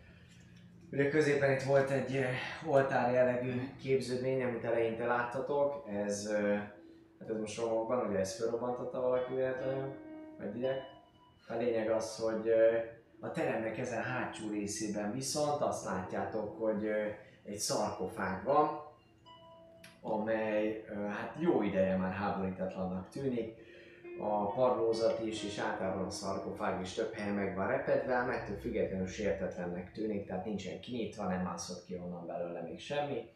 [0.91, 2.29] Ugye középen itt volt egy eh,
[2.65, 5.87] oltár jellegű képződmény, amit eleinte láttatok.
[5.89, 6.57] Ez, eh,
[7.19, 9.95] hát ez most romokban, ugye ezt felrobbantotta valaki véletlenül,
[10.37, 10.91] vagy direkt.
[11.47, 12.83] A lényeg az, hogy eh,
[13.23, 16.87] a teremnek ezen hátsó részében viszont azt látjátok, hogy
[17.45, 18.81] egy szarkofág van,
[20.01, 23.61] amely hát jó ideje már háborítatlannak tűnik.
[24.19, 28.57] A padlózat is, és általában a szarkofág is több helyen meg van repedve, ám ettől
[28.57, 33.29] függetlenül sértetlennek tűnik, tehát nincsen kinyitva, nem mászott ki onnan belőle még semmi.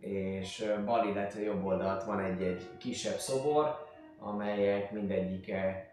[0.00, 3.86] És bal, illetve jobb oldalt van egy-egy kisebb szobor,
[4.18, 5.89] amelyek mindegyike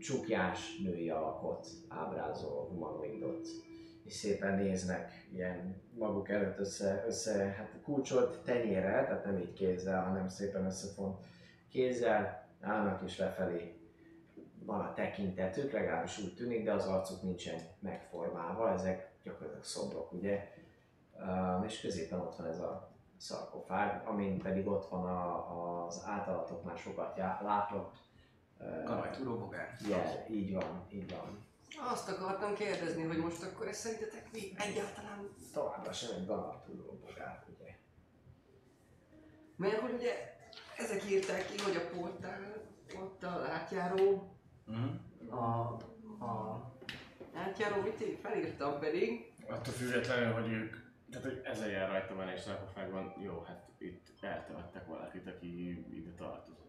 [0.00, 3.48] csukjás női alakot ábrázol, humanoidot.
[4.04, 10.04] És szépen néznek ilyen maguk előtt össze, össze hát kulcsolt tenyérrel, tehát nem így kézzel,
[10.04, 11.18] hanem szépen összefont
[11.68, 13.82] kézzel, állnak és lefelé
[14.64, 20.48] van a tekintetük, legalábbis úgy tűnik, de az arcuk nincsen megformálva, ezek gyakorlatilag szobrok, ugye?
[21.66, 26.76] És középen ott van ez a szarkofág, amin pedig ott van a, az általatok már
[26.76, 27.96] sokat látott
[28.62, 29.76] uh, Kanajtúró bogár.
[29.88, 31.38] jel, így van, így van.
[31.92, 35.28] Azt akartam kérdezni, hogy most akkor ez szerintetek mi egyáltalán...
[35.52, 37.70] Továbbra sem egy galatúró bogár, ugye?
[39.56, 40.34] Mert hogy ugye
[40.76, 42.54] ezek írták ki, hogy a portál
[43.00, 44.26] ott a átjáró,
[44.66, 44.88] Mhm.
[45.34, 45.60] a,
[46.24, 46.62] a
[47.34, 50.76] átjáró, mit én felírtam pedig, Attól függetlenül, hogy ők,
[51.10, 56.10] tehát hogy ezen jár rajta van és szarkofágban, jó, hát itt eltemettek valakit, aki ide
[56.16, 56.61] tartozott.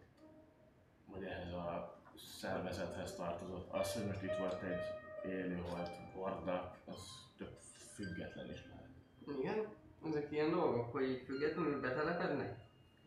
[1.13, 1.97] Vagy ehhez a
[2.39, 3.73] szervezethez tartozott.
[3.73, 4.81] Az, hogy most itt volt egy
[5.31, 6.97] élőholt horda, az
[7.37, 7.51] tök
[7.93, 9.39] független is lehet.
[9.39, 9.67] igen,
[10.05, 12.57] ezek ilyen dolgok, hogy így függetlenül betelepednek.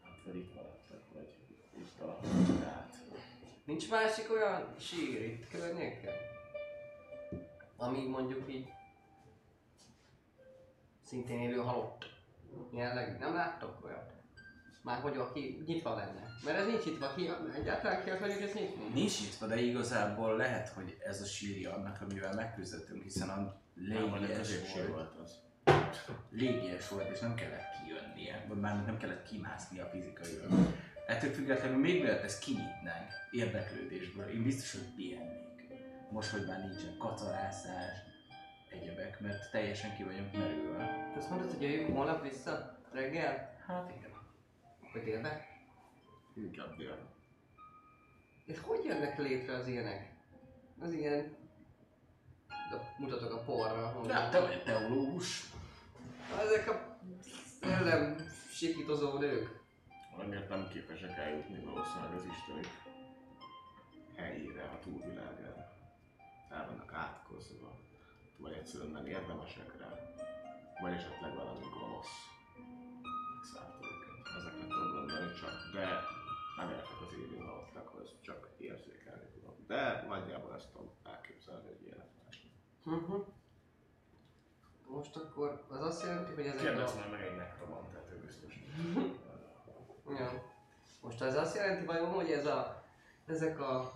[0.02, 1.34] Hát vagy itt maradtak, vagy
[1.78, 2.96] itt alakultak át.
[3.64, 6.14] Nincs másik olyan sír itt környéken?
[7.76, 8.72] Ami mondjuk így
[11.02, 12.04] szintén élő halott.
[12.70, 14.15] Jelleg, nem láttok olyat?
[14.86, 16.22] Már hogy aki nyitva lenne.
[16.44, 18.84] Mert ez nincs nyitva, ki, egyáltalán ki akarjuk ezt nyitni?
[18.94, 24.74] Nincs nyitva, de igazából lehet, hogy ez a sírja annak, amivel megküzdöttünk, hiszen a légies
[24.74, 24.88] volt.
[24.88, 25.38] volt az.
[26.30, 30.50] légies volt, és nem kellett kijönnie, vagy már nem kellett kimászni a fizikailag.
[31.06, 35.68] Ettől függetlenül még mielőtt ezt kinyitnánk érdeklődésből, én biztos, hogy pihennék.
[36.10, 37.96] Most, hogy már nincsen kacarászás,
[38.70, 41.12] egyebek, mert teljesen ki vagyunk merülve.
[41.16, 43.54] Azt mondod, hogy jöjjünk holnap vissza reggel?
[43.66, 44.15] Hát igen.
[44.96, 45.40] Vagy délben?
[46.34, 46.98] Inkább dél.
[48.44, 50.12] És hogy jönnek létre az ilyenek?
[50.80, 51.36] Az ilyen...
[52.70, 53.86] De mutatok a porra.
[53.88, 55.44] hogy- Hát te vagy teológus.
[56.40, 56.98] Ezek a
[57.60, 58.16] szellem
[58.50, 59.60] sikítozó nők.
[60.18, 62.68] Amiért nem képesek eljutni valószínűleg az istenik
[64.14, 65.72] helyére, a túlvilágára.
[66.50, 67.78] El vannak átkozva,
[68.36, 69.88] vagy egyszerűen nem érdemesek rá,
[70.80, 72.34] vagy esetleg valami gonosz
[73.46, 73.75] megszállta
[75.40, 75.86] csak, de
[76.56, 79.54] nem értek az élő halottakhoz, csak érzékelni tudom.
[79.66, 81.94] De nagyjából ezt tudom elképzelni, hogy
[82.24, 82.50] lásni.
[82.84, 83.26] Uh-huh.
[84.88, 87.08] Most akkor az azt jelenti, hogy ezek Kérdezz a...
[87.10, 88.54] meg egy nekromantát, ő biztos.
[90.08, 90.54] Ja.
[91.00, 92.84] Most ez azt jelenti vajon, hogy ez a...
[93.26, 93.92] Ezek a...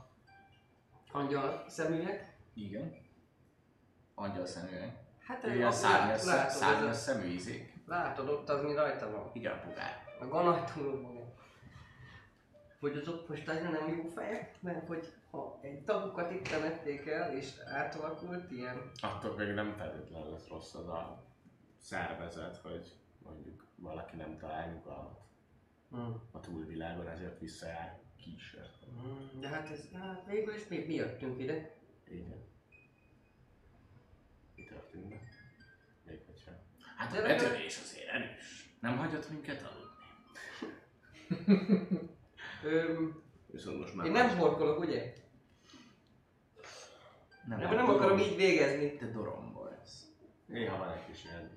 [1.13, 2.37] Angyal szeműek?
[2.55, 2.95] Igen.
[4.15, 4.97] Angyal szeműek.
[5.27, 7.75] Hát Ilyen szárnyas, lát- látod, szárnyas ez szemű izék.
[7.87, 9.31] a, látod ott az, mi rajta van.
[9.33, 10.05] Igen, a bogár.
[10.21, 11.20] A ganajtúrokban.
[12.81, 17.37] Hogy azok most annyira nem jó fejek, mert hogy ha egy tagukat itt temették el,
[17.37, 21.25] és átalakult ilyen Attól még nem feltétlenül lesz rossz az a
[21.79, 25.19] szervezet, hogy mondjuk valaki nem talál nyugalmat
[25.91, 26.21] Hmm.
[26.31, 28.87] a túlvilágon, ezért visszajár kísért.
[29.41, 31.77] De hát ez, hát végül is mi, mi jöttünk ide.
[32.09, 32.45] Igen.
[34.57, 35.21] Mi történt be?
[36.03, 36.51] Még hogyha.
[36.97, 38.75] Hát De a betörés azért erős.
[38.81, 39.89] Nem hagyott minket aludni.
[42.63, 45.13] Öm, Viszont most már én nem horkolok, ugye?
[47.47, 48.97] Nem, Nem, nem akarom így végezni.
[48.97, 50.07] Te dorombolsz.
[50.47, 51.51] Néha van egy kis ilyen...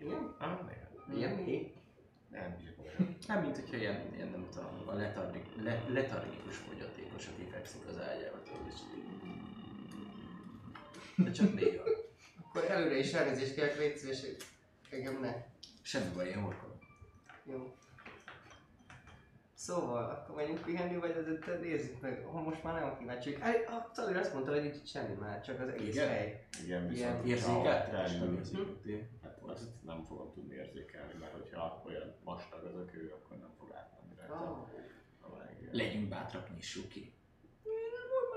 [0.00, 0.34] Igen?
[0.38, 1.18] Ah, néha.
[1.18, 1.72] Ilyen mi?
[2.30, 2.56] Nem.
[3.26, 8.00] Nem, mint hogyha ilyen, ilyen nem tudom, a letargi, le, letargikus fogyatékos, aki fekszik az
[8.00, 8.80] ágyába, tudod, és
[11.16, 11.84] De csak néha.
[12.42, 14.22] Akkor előre is elnézést kérek, légy szíves,
[14.90, 15.34] engem ne.
[15.82, 16.82] Semmi baj, én horkolok.
[17.44, 17.74] Jó.
[19.66, 23.30] Szóval, akkor menjünk pihenni, vagy azért nézzük meg, ha most már nem kíváncsi.
[23.30, 23.68] vagyok.
[23.68, 26.08] Á, A Czali azt mondta, hogy nincs itt semmi már, csak az egész Igen?
[26.08, 26.46] hely.
[26.64, 27.26] Igen, viszont...
[27.26, 27.84] Érzékelt?
[27.86, 29.08] ha Nem rájön- érzékeltél?
[29.22, 33.50] Hát azt nem fogom tudni érzékelni, mert hogyha olyan vastag az a kő, akkor nem
[33.58, 34.34] fog átmenni rajta.
[34.34, 35.30] Ah.
[35.32, 35.68] a vágja.
[35.72, 37.14] Legyünk bátrak, nyissuk ki.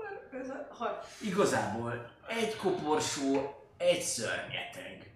[0.02, 5.10] Már ez a, ha, Igazából egy koporsó, egy szörnyeteg.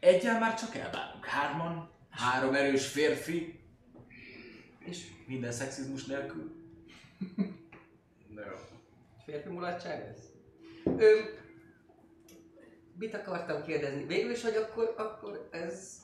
[0.00, 1.24] Egyel már csak elválunk.
[1.24, 3.60] Hárman, három erős férfi,
[4.84, 6.52] és minden szexizmus nélkül.
[8.34, 8.56] De jó.
[9.24, 10.30] férfi mulatság ez?
[10.84, 11.20] Ö,
[12.98, 14.06] mit akartam kérdezni?
[14.06, 16.00] Végül is, hogy akkor, akkor ez...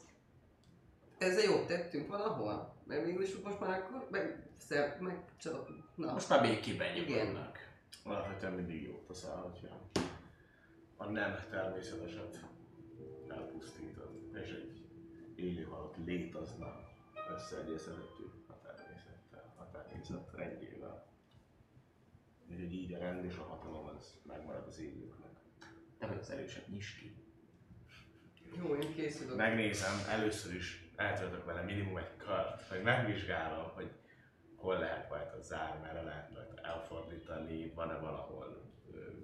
[1.18, 2.76] Ezzel jót tettünk valahol?
[2.84, 4.42] Mert végül is most már akkor meg...
[4.56, 5.68] Szebb, meg csak...
[5.94, 7.58] Na, Most már békében nyugodnak.
[8.04, 9.90] Alapvetően mindig jót teszel, hogyha
[10.96, 12.44] a nem természeteset
[13.28, 14.10] elpusztítod,
[14.42, 14.82] és egy
[15.36, 16.54] élő halott lét az
[20.08, 21.06] természet rendjével.
[22.50, 25.30] Úgyhogy így a rend és a hatalom az megmarad az élőknek.
[25.98, 27.12] Te vagy az erősebb nyisli.
[28.56, 29.36] jó, én készülök.
[29.36, 33.90] Megnézem, először is eltöltök vele minimum egy kört, hogy megvizsgálom, hogy
[34.56, 38.66] hol lehet majd a zár, merre lehet majd elfordítani, van-e valahol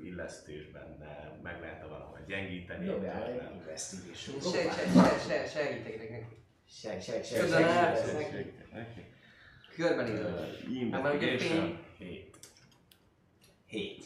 [0.02, 2.86] illesztés benne, meg lehet-e valahol gyengíteni.
[2.86, 3.52] Dobjál egy nem.
[3.55, 4.40] investigation.
[4.40, 6.43] Se, se, se, se, segítek neki.
[6.66, 7.69] Seg, seg, seg, Köszönöm.
[7.69, 9.14] seg,
[9.77, 10.35] Körbenézem.
[10.93, 12.37] Hát már ugye Investigation 7.
[13.67, 14.05] Hét.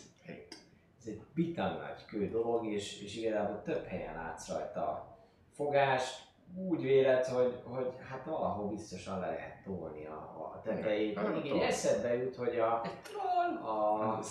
[1.01, 5.19] Ez egy bitang nagy kő dolog, és, és igazából több helyen látsz rajta a
[5.55, 6.27] fogást.
[6.69, 10.13] Úgy véled, hogy, hogy hát valahol biztosan le lehet tolni a,
[10.55, 11.19] a tetejét.
[11.19, 13.71] Hát, Még így eszedbe jut, hogy a, Egy troll!
[13.73, 14.25] a még,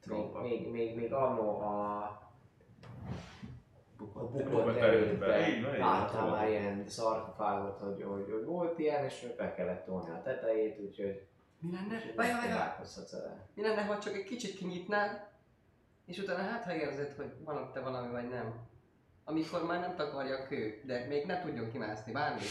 [0.00, 0.40] Trópa.
[0.40, 2.27] még, még, még annó a
[3.98, 5.46] Bukott bukott erődbe.
[5.78, 6.30] Van.
[6.30, 11.26] már ilyen szarkofágot, hogy, hogy, hogy volt ilyen, és be kellett tolni a tetejét, úgyhogy
[11.60, 12.00] Mi lenne?
[12.48, 13.46] Találkozhatsz vele.
[13.54, 15.26] Mi lenne, ha csak egy kicsit kinyitnád,
[16.06, 18.54] és utána hát ha érzed, hogy van ott te valami vagy nem.
[19.24, 22.46] Amikor már nem takarja a kő, de még ne tudjon kimászni bármit.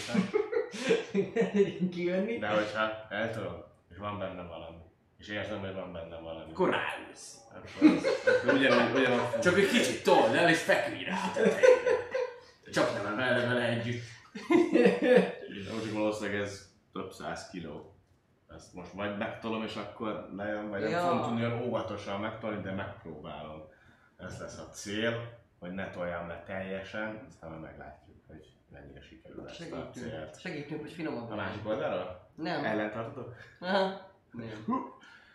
[1.93, 2.37] Kijönni.
[2.37, 4.76] De hogyha eltolom, és van benne valami,
[5.17, 7.35] és érzem, hogy van benne valami, Akkor ráülsz.
[7.49, 7.97] akkor,
[8.41, 11.17] akkor ugyanúgy, ugyanúgy Csak egy kicsit told el és feküdj rá.
[12.73, 14.03] Csak nem vele vele együtt.
[15.83, 17.91] Úgy valószínűleg ez több száz kiló.
[18.55, 20.99] Ezt most vagy megtolom, és akkor lejön, vagy nem Ja.
[21.01, 23.63] fogom tudni olyan óvatosan megtolni, de megpróbálom.
[24.17, 29.47] Ez lesz a cél, hogy ne toljam le teljesen, aztán majd meglátjuk, hogy mennyire sikerül
[29.47, 30.39] ezt a célt.
[30.39, 32.29] Segítünk, hogy finomabb A másik oldalról?
[32.35, 32.63] Nem.
[32.63, 33.35] Ellentartottok?
[33.59, 34.05] Aha.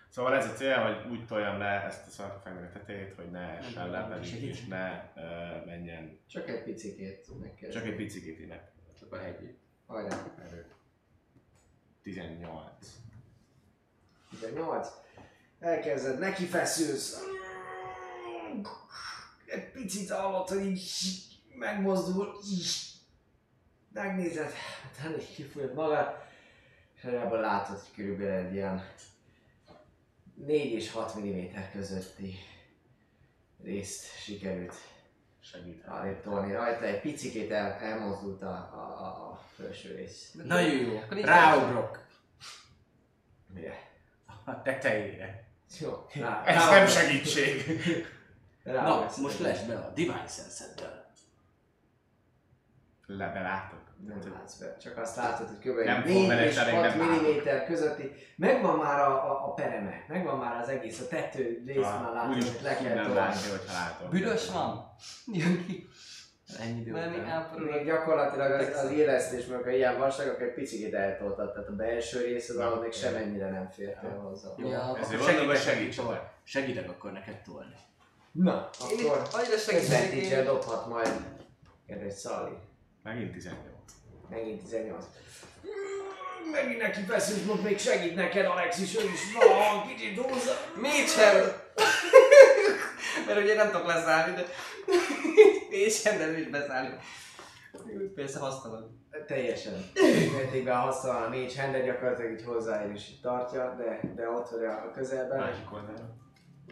[0.09, 3.59] Szóval ez a cél, hogy úgy toljam le ezt a szarkofágnak a tetejét, hogy ne
[3.59, 7.73] essen le pedig, és ne uh, menjen Csak egy picikét megkezd.
[7.73, 8.61] csak egy picit innen.
[8.99, 9.59] Csak a hegyi.
[9.87, 10.17] Hajrá.
[10.47, 10.67] Erő.
[12.03, 12.71] 18.
[14.31, 14.89] 18.
[15.61, 17.23] Elkezded, neki feszülsz.
[19.47, 20.11] Egy picit
[20.49, 20.83] hogy így
[21.55, 22.35] megmozdul.
[23.93, 24.53] Megnézed,
[25.19, 26.31] is kifújod magad,
[27.03, 28.85] és ebből látod, hogy körülbelül egy ilyen
[30.35, 32.35] 4 és 6 mm közötti
[33.63, 34.75] részt sikerült
[35.41, 35.85] Segít.
[36.23, 36.85] tolni rajta.
[36.85, 40.33] Egy picikét el, elmozdult a, a, a, felső rész.
[40.45, 41.01] Nagyon jó.
[41.11, 42.07] Nincs Ráugrok.
[43.55, 43.91] Mire?
[44.45, 45.45] A tetejére.
[45.81, 47.65] Jó, rá, Ez nem segítség!
[48.65, 51.13] rá, Na, most lesz be a Divine Sense-eddel.
[53.07, 53.92] Lebelátok.
[54.07, 55.79] Nem látsz be, csak azt látod, hogy kb.
[55.79, 57.45] Nem 4 fog és bele, 6 nem látok.
[57.45, 58.13] mm közötti.
[58.37, 62.15] Megvan már a, a, a pereme, megvan már az egész, a tető rész már Ah,
[62.15, 64.11] látod, Úgyis hogy le kell tolni.
[64.11, 64.95] Büdös van?
[65.27, 65.89] Jön ki.
[66.61, 67.71] Ennyi idő Mert elporul.
[67.71, 72.25] Még gyakorlatilag az, az élesztés, meg a ilyen vastagon egy picit eltoltad, tehát a belső
[72.25, 74.49] rész az, ahol még semennyire nem fért el hozzá.
[74.57, 75.97] Ja, akkor Ezért Segítek, segíts.
[75.97, 76.17] tolj.
[76.43, 77.75] Segítek akkor neked tolni.
[78.33, 80.45] Na, Én itt akkor annyira segítek én.
[80.45, 81.13] dobhat majd.
[81.87, 82.53] Kedves Szali.
[83.03, 83.72] Megint 18.
[84.33, 85.05] Megint 18.
[86.53, 90.53] Megint neki feszült, most még segít neked Alexis, ő is van, kicsit húzza.
[90.77, 91.35] Mit sem?
[93.27, 94.45] Mert ugye nem tudok leszállni, de
[95.81, 96.97] én sem nem is beszállni.
[98.15, 99.01] Persze használom.
[99.27, 99.91] Teljesen.
[100.37, 104.65] Mértékben használ a négy hendet, gyakorlatilag így hozzáér és így tartja, de, de ott vagy
[104.65, 105.39] a közelben.
[105.39, 106.21] Másik oldalon.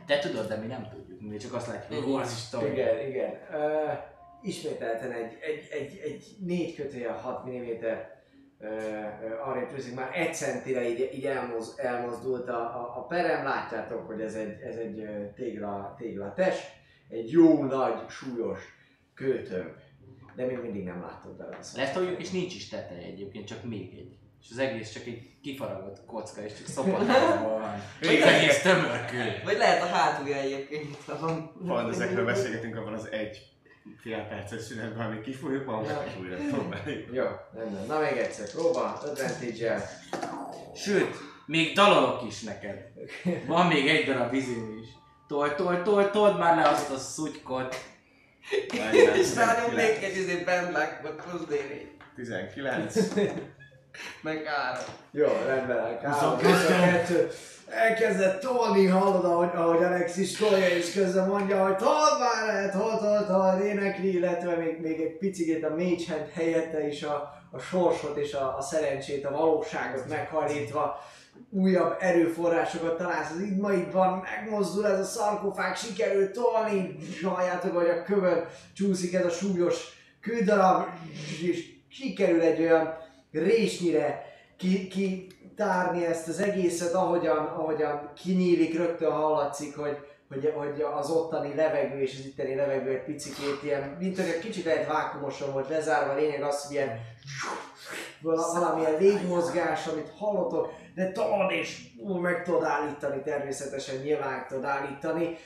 [0.06, 1.20] Te tudod, de mi nem tudjuk.
[1.20, 2.72] Mi csak azt látjuk, hogy hol az is tolja.
[2.72, 3.30] Igen, igen.
[3.52, 3.92] Uh,
[4.42, 7.84] ismételten egy, egy, egy, egy 4 kötője 6 mm
[9.44, 14.20] arra tűzik, már egy centire így, így elmoz, elmozdult a, a, a perem, látjátok, hogy
[14.20, 16.72] ez egy, ez egy tégla, tégla test,
[17.08, 18.58] egy jó nagy, súlyos
[19.14, 19.70] kőtömb,
[20.36, 21.76] de még mindig nem látod bele azt.
[21.76, 24.18] Letoljuk és nincs is teteje egyébként, csak még egy.
[24.42, 27.82] És az egész csak egy kifaragott kocka, és csak szopatásból van.
[28.00, 29.42] Az egész tömörkő.
[29.44, 31.88] Vagy lehet a hátulja egyébként van.
[31.90, 33.50] Ezekről beszélgetünk abban az egy
[33.98, 37.08] fél perces szünetben, amíg kifújjuk magunkat, és újra próbáljuk.
[37.12, 37.86] Jó, rendben.
[37.86, 39.90] Na még egyszer, próba, advantage
[40.74, 42.76] Sőt, még dalolok is neked.
[43.46, 44.88] Van még egy darab izém is.
[45.28, 47.76] Tol, tol, tol, told már le azt a szutykot.
[49.14, 51.54] És ráadom még egy izé bandlákot plusz d
[52.14, 52.94] 19.
[54.22, 54.80] Meg ára.
[55.10, 57.30] Jó, rendben, Károly, 22.
[57.68, 62.72] Elkezdett tolni, hallod, ahogy, ahogy Alex is tolja, és közben mondja, hogy told már lehet,
[62.72, 67.58] told, told, told, énekli, illetve még, még egy picit a mage helyette is a, a
[67.58, 71.00] sorsot és a, a szerencsét, a valóságot meghajlítva
[71.50, 78.44] újabb erőforrásokat találsz az idmaidban, megmozdul ez a szarkofág, sikerül tolni, halljátok, hogy a kövön
[78.74, 79.76] csúszik ez a súlyos
[80.20, 80.86] kődarab,
[81.42, 82.96] és sikerül egy olyan
[83.32, 85.26] résnyire ki, ki
[86.08, 89.96] ezt az egészet, ahogyan, ahogyan kinyílik, rögtön hallatszik, hogy,
[90.28, 94.38] hogy, hogy az ottani levegő és az itteni levegő egy picikét ilyen, mint hogy egy
[94.38, 97.00] kicsit egy vákumosan volt lezárva, a lényeg az, hogy ilyen
[98.22, 104.64] vala- valamilyen légmozgás, amit hallotok, de talán és ú, meg tudod állítani, természetesen nyilván tudod
[104.64, 105.36] állítani.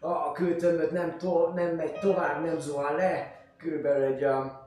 [0.00, 4.63] A, kőtömböt nem, to, nem megy tovább, nem zuhan le, körülbelül egy um,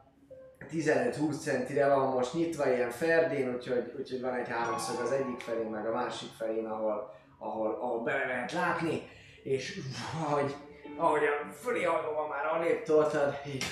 [0.72, 5.70] 15-20 centire van most nyitva ilyen ferdén, úgyhogy, úgyhogy van egy háromszög az egyik felén,
[5.70, 9.10] meg a másik felén, ahol, ahol, ahol bele lehet látni,
[9.44, 9.80] és
[10.24, 10.56] ahogy,
[10.98, 13.64] ahogy a fölé hallóval már alébb toltad, így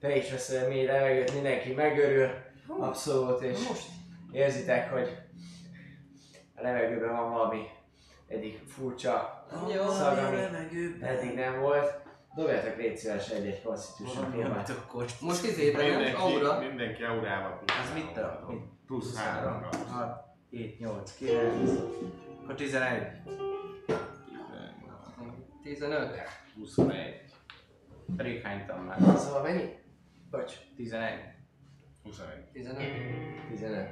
[0.00, 2.30] te is veszel mély levegőt, mindenki megörül,
[2.66, 3.86] abszolút, és Most
[4.32, 5.16] érzitek, hogy
[6.54, 7.62] a levegőben van valami
[8.26, 9.90] egyik furcsa Jó.
[9.90, 10.36] szag, ami
[11.00, 12.06] eddig nem volt.
[12.38, 14.68] Dobjátok légy szíves egy-egy Constitution filmet.
[14.68, 15.06] akkor.
[15.20, 15.82] Most izébe?
[15.82, 16.60] Mindenki, Aura.
[16.60, 18.20] mindenki aurával plusz Az mit?
[18.48, 18.62] Mit?
[18.86, 19.62] Plusz három.
[19.88, 21.70] 6, 7, 8, 9,
[22.42, 23.02] akkor 11.
[25.62, 26.22] 15.
[26.58, 27.24] 21.
[28.16, 28.98] Pedig hánytam már?
[29.16, 29.78] Szóval mennyi?
[30.30, 31.12] Bocs, 11.
[32.02, 32.50] 21.
[32.52, 32.82] 15.
[33.48, 33.88] 15.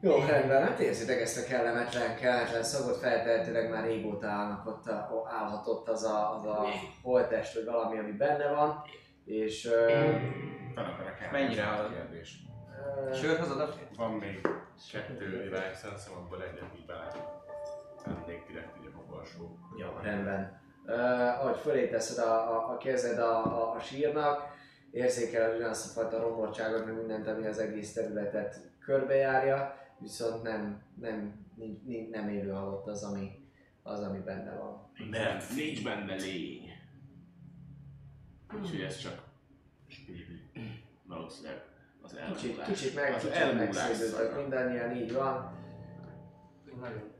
[0.00, 5.28] Jó, rendben, hát érzitek ezt a kellemetlen, kellemetlen szagot, feltehetőleg már régóta állnak ott, a,
[5.30, 6.64] állhatott az a, az a
[7.02, 8.82] holtest, vagy valami, ami benne van,
[9.24, 9.66] és
[10.74, 11.28] állni.
[11.32, 11.88] Mennyire a?
[11.88, 12.38] Kérdés.
[13.10, 14.40] ö, Sör hozod a Van még
[14.92, 17.08] kettő világszenszer, abból egyet így bele.
[18.04, 19.58] Tennék direkt így a magasó.
[19.78, 20.60] Jó, rendben.
[20.86, 24.42] Uh, ahogy fölé teszed a, a, a kezed a, a, a sírnak,
[24.90, 31.46] érzékeled ugyanazt a fajta romlottságot, meg mindent, ami az egész területet körbejárja, viszont nem, nem,
[31.84, 33.48] nincs, nem élő halott az, ami,
[33.82, 34.90] az, ami benne van.
[35.10, 36.72] Nem, nincs benne lény.
[38.60, 39.26] Úgyhogy ez csak
[41.06, 41.62] valószínűleg
[42.02, 42.40] az elmúlás.
[42.40, 44.40] Kicsit, kicsit meg, az kicsit szaga.
[44.40, 45.56] mindannyian, így van.
[46.80, 47.16] Nagyon.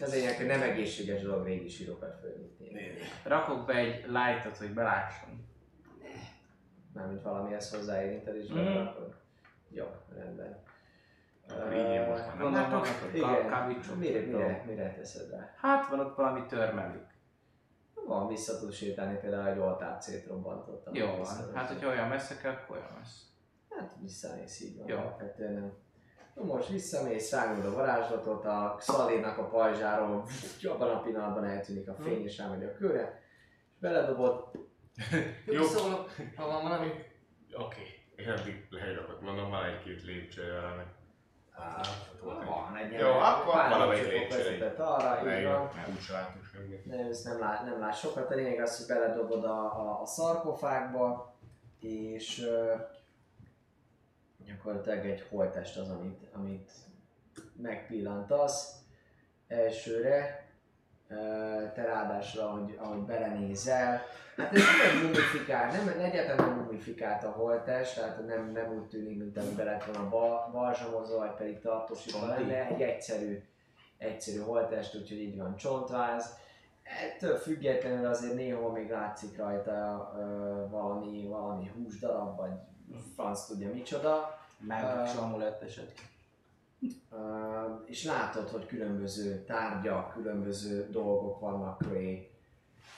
[0.00, 2.80] Ez lényeg, hogy nem egészséges dolog régi sírokat fölnyitni.
[3.24, 5.46] Rakok be egy lightot, hogy belásson.
[6.94, 8.86] Mármint valamihez hozzáérinted és Mm.
[9.68, 10.62] Jó, rendben.
[11.48, 13.96] Akkor így én most már nem ott Igen, kábítsok.
[13.98, 15.54] mire, mire, mire teszed rá?
[15.56, 17.10] Hát van ott valami törmelik.
[18.06, 20.94] Van, vissza tudsz sétálni például egy oltárt szétrobbantottam.
[20.94, 21.54] Jó van.
[21.54, 23.20] Hát, hogyha olyan messze kell, akkor olyan messze.
[23.68, 24.88] Hát visszamész így van.
[24.88, 24.96] Jó.
[24.96, 25.72] Alapvetően nem.
[26.34, 30.26] Na most visszamész, rángod a varázslatot, a Xalénak a pajzsáról,
[30.62, 33.22] abban a pillanatban eltűnik a fény és rámegy a kőre,
[33.72, 34.50] és beledobod,
[35.46, 36.88] Jó, szólok, ha van valami.
[37.56, 37.82] Oké.
[38.16, 40.86] Én addig leírok, mondom, van egy-két lépcsője meg
[42.72, 45.70] van egy Jó, akkor valamelyik lépcsőre arra, így van.
[46.84, 50.06] Nem, ezt nem, lát, nem lát sokat, a lényeg az, hogy beledobod a, a, a
[50.06, 51.34] szarkofágba,
[51.80, 52.80] és uh,
[54.46, 56.72] gyakorlatilag egy holtest az, amit, amit
[57.56, 58.76] megpillantasz.
[59.48, 60.46] Elsőre,
[61.74, 64.02] te ráadásul, ahogy, ahogy belenézel,
[64.36, 69.18] hát ez nem mumifikált, nem, egyáltalán nem mumifikált a holtest, tehát nem, nem úgy tűnik,
[69.18, 73.42] mint amiben lett volna ba, balzsamozva, vagy pedig tartósítva lenne, egy egyszerű,
[73.98, 76.40] egyszerű holtest, úgyhogy így van csontváz,
[76.82, 82.50] Ettől függetlenül azért néha még látszik rajta ö, valami, valami húsdarab, vagy
[83.14, 84.38] franc tudja micsoda.
[84.58, 86.11] Mágikus amulett esetleg.
[87.84, 92.30] És látod, hogy különböző tárgyak, különböző dolgok vannak köré,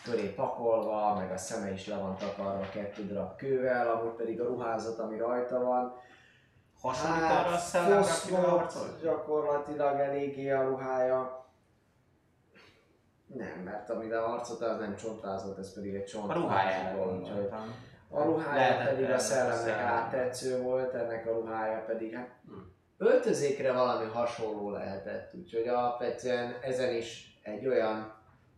[0.05, 4.44] köré pakolva, meg a szeme is le van takarva kettő darab kővel, amúgy pedig a
[4.44, 5.94] ruházat, ami rajta van,
[6.85, 8.69] Hasonlít arra a szellemre, akivel
[9.02, 11.47] gyakorlatilag eléggé a ruhája.
[13.27, 17.20] Nem, mert amivel harcolt, az nem csontvázolt, ez pedig egy A csontváz ruhájára volt.
[17.20, 17.51] úgyhogy.
[18.11, 22.52] A ruhája Lehetett pedig a a szellemnek áttetsző volt, ennek a ruhája pedig hát Hm.
[23.06, 28.14] Öltözékre valami hasonló lehetett, úgyhogy alapvetően ezen is egy olyan,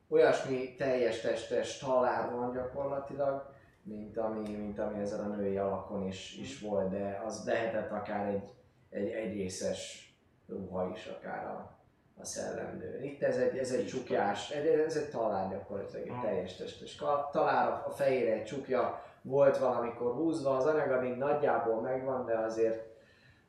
[0.08, 6.38] olyasmi teljes testes talár van gyakorlatilag, mint ami, mint ami ezen a női alakon is,
[6.40, 8.50] is volt, de az lehetett akár egy,
[8.90, 10.10] egy egyrészes
[10.48, 11.78] ruha is, akár a,
[12.20, 13.04] a szellemnő.
[13.04, 16.96] Itt ez egy, ez egy csukjás, ez, ez egy talár gyakorlatilag, egy teljes testes
[17.32, 22.95] talár, a fejére egy csukja, volt valamikor húzva, az anyag még nagyjából megvan, de azért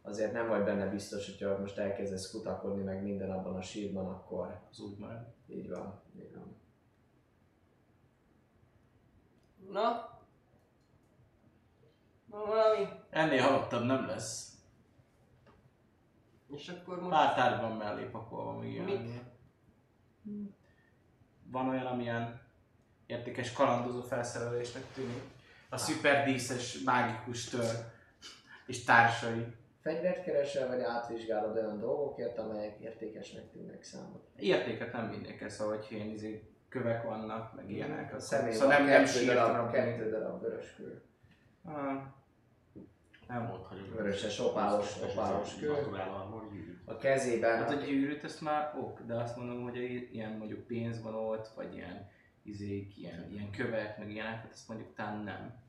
[0.08, 4.62] azért nem vagy benne biztos, hogyha most elkezdesz kutakodni meg minden abban a sírban, akkor
[4.70, 5.26] Az úgy marad.
[5.48, 6.02] így van.
[6.20, 6.56] Így van.
[9.72, 10.16] Na?
[12.26, 12.88] Van valami?
[13.10, 14.52] Ennél halottabb nem lesz.
[16.50, 17.10] És akkor most...
[17.10, 19.32] Pár tárgy van mellé pakolva még ilyen.
[21.44, 22.42] Van olyan, amilyen
[23.06, 25.22] értékes kalandozó felszerelésnek tűnik.
[25.70, 27.76] A szuperdíszes mágikus tör
[28.66, 29.46] és társai.
[29.88, 34.30] Fegyvert keresel, vagy átvizsgálod olyan dolgokért, amelyek értékesnek tűnnek számodra.
[34.36, 38.14] Értéket nem vinnék el, szóval, hogy ilyen izé, kövek vannak, meg ilyenek.
[38.14, 41.02] A személy Szóval van, nem, nem kettő darab, kettő darab vörös kő.
[41.64, 42.02] Ah,
[43.28, 43.52] Nem.
[43.52, 43.90] Ott hagyom.
[43.96, 45.72] Vöröses, opálos, opálos kő.
[46.86, 51.02] A kezében, Hát a gyűrűt ezt már ok, de azt mondom, hogy ilyen mondjuk pénz
[51.02, 52.10] van ott, vagy ilyen
[52.44, 55.66] izék, ilyen, ilyen kövek, meg ilyeneket, azt mondjuk talán nem.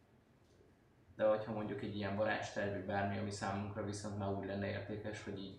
[1.18, 5.24] De hogyha mondjuk egy ilyen varázsterv, vagy bármi, ami számunkra viszont már úgy lenne értékes,
[5.24, 5.58] hogy így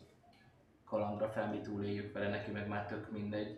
[0.86, 3.58] kalandra fel mi túléljük vele, neki meg már tök mindegy,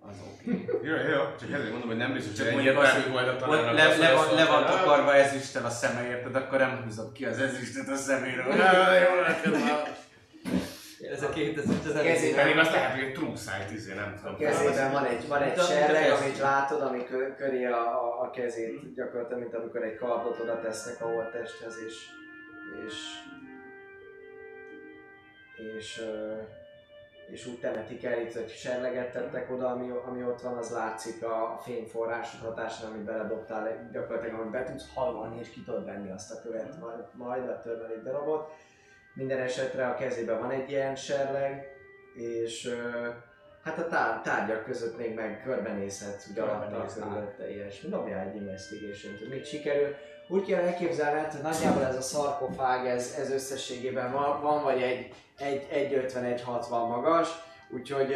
[0.00, 0.64] az oké.
[0.68, 0.88] Okay.
[0.88, 3.40] Jó, jó, csak ezért mondom, hogy nem biztos, Csak hogy mondjuk bármi hogy volna ott
[3.74, 6.34] le, le, van, le van takarva ezüsttel a szeme, érted?
[6.34, 8.46] Akkor nem húzom ki az ezüstet a szeméről.
[8.46, 9.99] Jó, neked már.
[11.22, 14.34] Ez a 2000 Kezében- Pedig azt lehet, hogy egy true sight, izé, nem tudom.
[14.34, 18.30] a kezében van egy, van egy serleg, amit látod, ami kö, köré a, a, a
[18.30, 21.94] kezét gyakorlatilag, mint amikor egy kardot oda tesznek a holttesthez, és,
[22.86, 22.94] és,
[25.76, 26.02] és,
[27.30, 31.24] és úgy temetik el, itt, hogy serleget tettek oda, ami, ami ott van, az látszik
[31.24, 36.30] a fényforrásod hatásán, amit beledobtál, gyakorlatilag, amit be tudsz hallani, és ki tudod venni azt
[36.32, 38.52] a követ, majd, majd a törmelék darabot.
[39.14, 41.66] Minden esetre a kezében van egy ilyen serleg,
[42.14, 42.74] és
[43.62, 47.04] hát a tár- tárgyak között még meg körbenézhetsz, alatta, Körbenéznél.
[47.04, 47.88] körülötte ilyesmi.
[47.88, 49.94] Dobjál egy investigation hogy mit sikerül.
[50.28, 55.14] Úgy kell elképzelned, hogy nagyjából ez a szarkofág, ez, ez összességében van, van vagy egy,
[55.38, 57.28] egy, egy 50-1-60 magas,
[57.70, 58.14] úgyhogy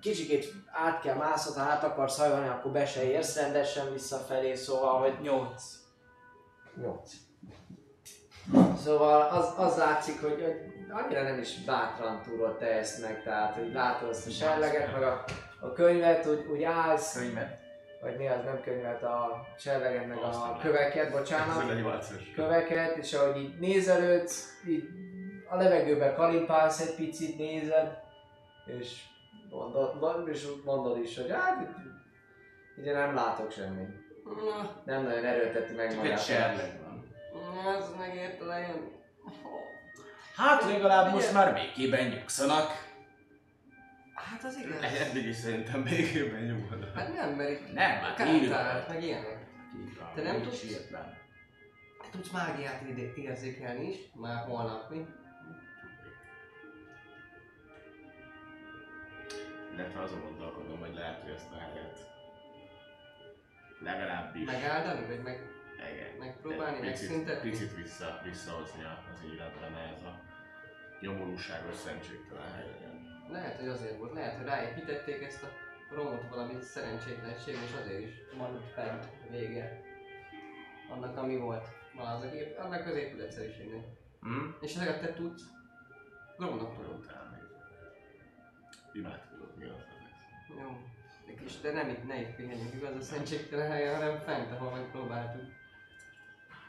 [0.00, 5.00] kicsikét át kell mászni, ha át akarsz hajolni, akkor be se érsz rendesen visszafelé, szóval,
[5.00, 5.62] hogy 8.
[6.80, 7.12] 8.
[8.76, 10.56] Szóval az, az látszik, hogy, hogy
[10.90, 15.02] annyira nem is bátran túrod te ezt meg, tehát hogy látod azt a serleget, meg
[15.02, 15.24] a,
[15.60, 17.58] a könyvet, úgy, úgy állsz, Könyvet.
[18.00, 20.58] vagy mi az nem könyvet, a serleget, meg Azt a nem.
[20.58, 21.62] köveket, bocsánat,
[22.34, 24.84] köveket, és ahogy így nézelődsz, így
[25.48, 27.98] a levegőben kalimpálsz egy picit, nézed,
[28.80, 29.00] és
[29.50, 31.76] mondod, mond- és mondod is, hogy hát itt,
[32.84, 33.88] ide nem látok semmit.
[34.84, 36.12] Nem nagyon erőlteti meg Csak magát.
[36.18, 36.80] egy serleg
[37.54, 37.74] van.
[37.74, 38.92] ez megérte lejön.
[40.36, 42.92] Hát legalább most már békében nyugszanak.
[44.14, 44.82] Hát az igaz.
[44.82, 46.94] Eddig is szerintem békében nyugodott.
[46.94, 48.84] Hát nem, mert itt Nem, hát írva.
[48.88, 49.46] meg ilyenek.
[49.80, 50.62] Így van, Te nem nincs tudsz?
[50.62, 51.16] hirtelen.
[52.02, 55.06] Te tudsz mágiát ide érzékelni is, már holnap mi.
[59.74, 61.98] Illetve azon gondolkodom, hogy lehet, hogy ezt helyet
[63.80, 65.40] legalábbis Megáldani, vagy meg,
[65.92, 67.50] igen, megpróbálni, picit, megszüntetni?
[67.50, 70.20] picit vissza, visszahozni az életben ez a
[71.00, 73.22] nyomorúságos szentségtelen hely legyen.
[73.30, 75.48] Lehet, hogy azért volt, lehet, hogy ráépítették ezt a
[75.94, 79.82] romot valami szerencsétlenség, és azért is ott fent vége.
[80.90, 81.68] Annak, ami volt.
[81.94, 83.84] Van az a gép, annak az épületszerűségnek.
[84.20, 84.48] Hm?
[84.60, 85.42] És ezeket te tudsz?
[86.38, 87.44] Utána még
[88.92, 90.76] imádkozok, mi az az Jó.
[91.26, 94.70] De kis, de nem itt, ne itt pihenjünk, igaz a szentségtelen helyen, hanem fent, ahol
[94.70, 95.42] megpróbáltuk.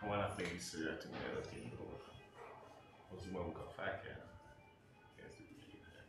[0.07, 2.03] Holnap még visszajöhetünk, mielőtt indulunk.
[3.10, 4.23] Hozzuk magunkat fel kell.
[5.15, 5.48] Kezdjük.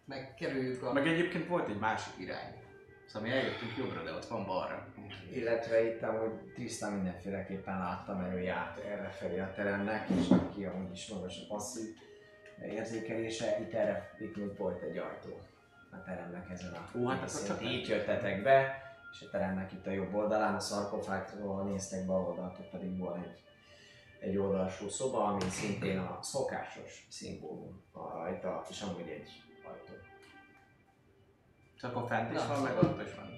[0.05, 0.93] Megkerüljük a...
[0.93, 2.65] Meg egyébként volt egy másik irány.
[3.07, 4.87] Szóval mi eljöttünk jobbra, de ott van balra.
[5.33, 10.65] Illetve itt amúgy tisztán mindenféleképpen láttam, mert ő járt erre felé a teremnek, és neki
[10.65, 11.97] amúgy is magas a passzív
[12.63, 15.41] érzékelése, itt erre itt még volt egy ajtó
[15.91, 18.83] a teremnek ezen a Ó, hát akkor csak Így jöttetek be,
[19.13, 23.25] és a teremnek itt a jobb oldalán, a szarkofágtól néztek bal oldalt, ott pedig volt
[23.25, 23.43] egy,
[24.21, 29.29] egy oldalsó szoba, ami szintén a szokásos szimbólum van rajta, és amúgy egy
[29.65, 29.93] ajtó.
[31.81, 33.31] Csak akkor fent is Na, van, meg ott is van.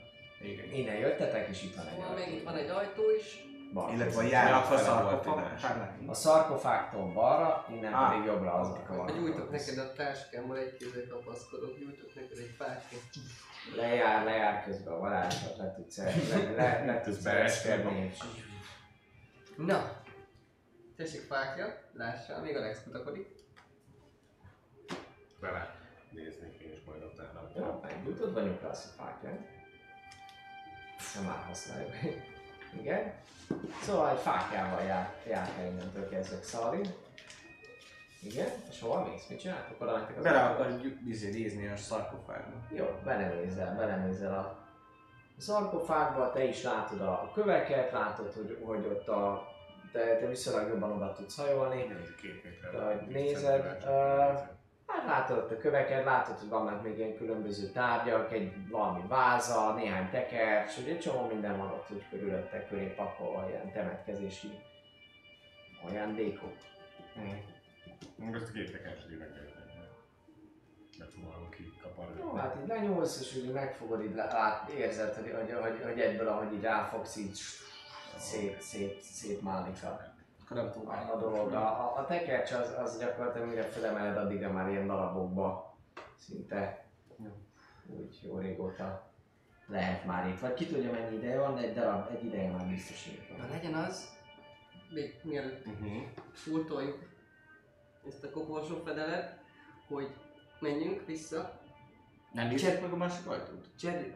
[0.42, 0.78] Egy.
[0.78, 2.24] Innen jöttetek, és itt van egy Szóval ajtó.
[2.30, 3.46] még itt van egy ajtó is.
[3.72, 4.26] Bal Illetve a kézen.
[4.40, 5.66] jár- Ja, akkor fele volt szarkofag, ide.
[5.66, 6.08] hát nem.
[6.08, 10.76] A szarkofágtól balra, innen Á, pedig jobbra az a Vagy gyújtok neked a táskámból egy
[10.76, 13.02] kézzel kapaszkodok, gyújtok neked egy fáskét.
[13.76, 16.12] Lejár, lejár közben a varázslat, le tudsz, le,
[16.56, 18.22] le, le tudsz és
[19.56, 20.02] Na!
[20.98, 23.28] Tessék fákja, lássál, még a Lex kutakodik.
[25.40, 25.74] Bele
[26.10, 27.50] néznék én is majd utána.
[27.56, 29.38] jó, meggyújtod, vagy nyugtász a fákját.
[31.14, 31.90] Nem már használjuk.
[32.80, 33.14] Igen.
[33.82, 36.80] Szóval egy fákjával jár, jár el innentől kezdve Xari.
[38.22, 39.26] Igen, és hova mész?
[39.28, 39.80] Mit csináltok?
[39.80, 42.56] Oda mentek az Bele akarjuk izé nézni a szarkofágba.
[42.70, 44.66] Jó, belenézel, belenézel a
[45.36, 49.56] szarkofágba, te is látod a köveket, látod, hogy, hogy ott a,
[49.92, 51.86] te, te viszonylag jobban oda tudsz hajolni.
[52.20, 52.70] Két méter.
[52.72, 53.84] De ahogy nézed,
[54.86, 59.74] hát látod ott a köveket, látod, hogy vannak még ilyen különböző tárgyak, egy valami váza,
[59.74, 64.50] néhány tekercs, ugye egy csomó minden van ott úgy körülötte, köré pakolva, ilyen temetkezési
[65.86, 66.52] ajándékok.
[68.16, 69.16] Most azt a két meg kell tenni.
[70.98, 72.20] Megpróbálom kikaparni.
[72.20, 76.28] Jó, hát így lenyúlsz, és úgy megfogod, így lát, érzed, hogy, hogy, hogy, hogy egyből,
[76.28, 77.38] ahogy így ráfogsz, így
[78.18, 80.00] szét, szét, szétmálik a,
[80.44, 81.52] Akkor nem tudom a, a dolog.
[81.52, 85.76] A, a, a tekercs az, az gyakorlatilag mire felemeled, addigra már ilyen darabokba
[86.16, 86.86] szinte
[87.86, 89.10] úgy jó régóta
[89.66, 90.40] lehet már itt.
[90.40, 93.36] Vagy ki tudja mennyi ideje van, de egy darab, egy ideje már biztos itt Na
[93.36, 93.48] van.
[93.50, 94.16] legyen az,
[94.90, 96.02] még mielőtt Uh-huh.
[96.32, 96.98] furtoljuk
[98.08, 99.38] ezt a koporsó fedelet,
[99.88, 100.08] hogy
[100.60, 101.60] menjünk vissza.
[102.32, 103.66] Nem nézzük meg a másik ajtót?
[103.80, 104.14] Jerry.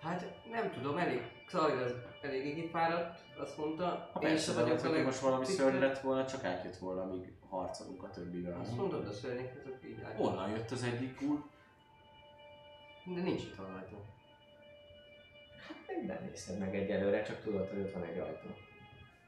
[0.00, 3.84] Hát nem tudom, elég, Xavi az eléggé kifáradt, azt mondta.
[4.12, 6.44] Ha Én persze, se de vagyok hogyha leg- most valami tiszta- szörny lett volna, csak
[6.44, 8.60] átjött volna, amíg harcolunk a többivel.
[8.60, 10.18] Azt mondod a szörnyek, azok így át.
[10.20, 11.42] Onnan jött az egyik úr.
[13.14, 13.96] De nincs itt a rajta.
[15.88, 18.48] Még Nem nézted meg egyelőre, csak tudod, hogy ott van egy ajtó.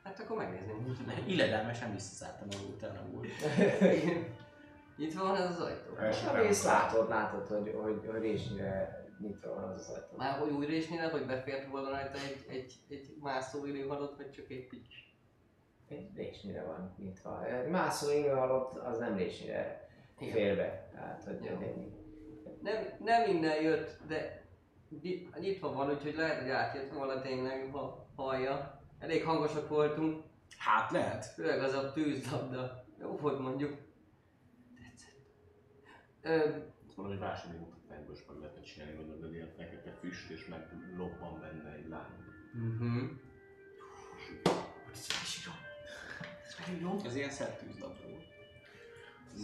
[0.05, 0.97] Hát akkor megnézném.
[1.27, 3.27] Illedelmesen visszaszálltam a utána úr.
[4.97, 6.07] Itt van ez az ajtó.
[6.11, 6.23] És
[6.65, 10.17] a látod, látod, hogy, hogy, hogy résnyire nyitva van az az ajtó.
[10.17, 14.51] Már hogy új résnél, hogy befért volna rajta egy, egy, egy mászó időhalott, vagy csak
[14.51, 14.95] egy pics.
[15.89, 17.47] Egy résnyire van nyitva.
[17.47, 20.89] Egy Mászó inga alatt az nem résnyire félbe.
[20.93, 21.93] Tehát, hogy ennyi.
[22.63, 24.47] Nem, nem innen jött, de
[25.03, 28.81] nyi- nyitva van, úgyhogy lehet, hogy átjött volna tényleg, ha hallja.
[28.99, 30.23] Elég hangosak voltunk,
[30.59, 31.25] Hát lehet.
[31.25, 32.85] főleg az a tűzlabda.
[33.01, 33.77] Jó volt mondjuk.
[34.77, 35.17] Tetszett.
[36.23, 36.59] Ö,
[36.97, 37.57] Valami válsági
[37.95, 40.61] mutatványből is meg lehetne csinálni, gondolod, hogy ilyen fekete füst, és meg
[40.97, 42.09] lobban benne egy láng.
[42.53, 43.05] mhm.
[47.05, 48.25] Ez ilyen szertűzlabda volt.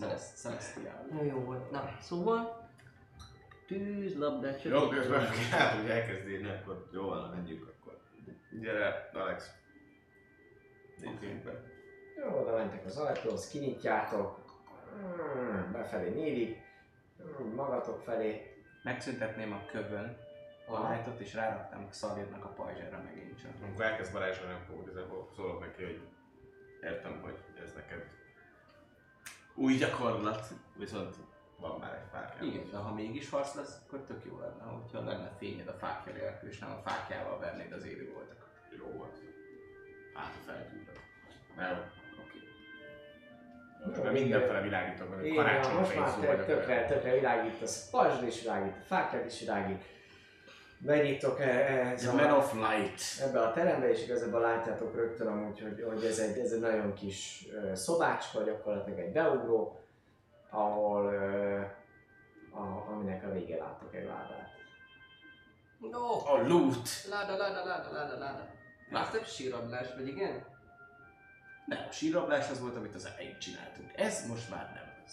[0.00, 1.06] Celest- Celestial.
[1.10, 1.70] Na jó volt.
[1.70, 2.68] Na, szóval
[3.66, 8.00] tűzlabdát Jó, közben hát, hogy elkezd írni, akkor jó van, menjünk akkor.
[8.60, 9.50] Gyere, Alex.
[10.96, 11.62] Nézzünk be.
[12.16, 14.38] Jó, oda mentek az ajtóhoz, kinyitjátok,
[14.96, 16.56] Mm, befelé nyílik,
[17.54, 18.54] magatok felé.
[18.82, 20.16] Megszüntetném a kövön
[20.66, 23.50] a lightot és ráraktam Xaviernak a pajzsára megint csak.
[23.62, 26.00] Amikor elkezd varázsolni, akkor igazából szólok neki, hogy
[26.82, 28.06] értem, hogy ez neked
[29.54, 31.16] új gyakorlat, viszont
[31.58, 32.46] van már egy fákja.
[32.46, 36.12] Igen, de ha mégis harc lesz, akkor tök jó lenne, hogyha lenne fényed a fákja
[36.12, 38.48] nélkül, és nem a fákjával vernéd az élő voltakat.
[38.78, 39.18] Jó volt.
[40.14, 40.92] Hát a feltűnve.
[41.56, 41.90] Nem,
[44.02, 46.44] már mindenfele világítok, hogy karácsony most már vagyok.
[46.44, 49.82] tökre, tökre világítasz, pajzsd is világít, a fákját is világít.
[50.78, 53.00] Benyitok e- ez The a, Man of Light.
[53.28, 56.94] ebbe a terembe, és igazából látjátok rögtön amúgy, hogy, hogy ez, egy, ez egy nagyon
[56.94, 59.80] kis ö, szobácska, gyakorlatilag egy beugró,
[60.50, 61.06] ahol,
[62.50, 64.48] a, aminek a végén láttok egy ládát.
[65.90, 66.34] No!
[66.34, 66.88] A loot!
[67.10, 68.48] Láda, láda, láda, láda, láda.
[68.90, 69.00] Na.
[69.00, 70.44] Ez nem síradlás, vagy igen?
[71.70, 73.90] Nem, a sírablás az volt, amit az elején csináltunk.
[73.94, 75.12] Ez most már nem az.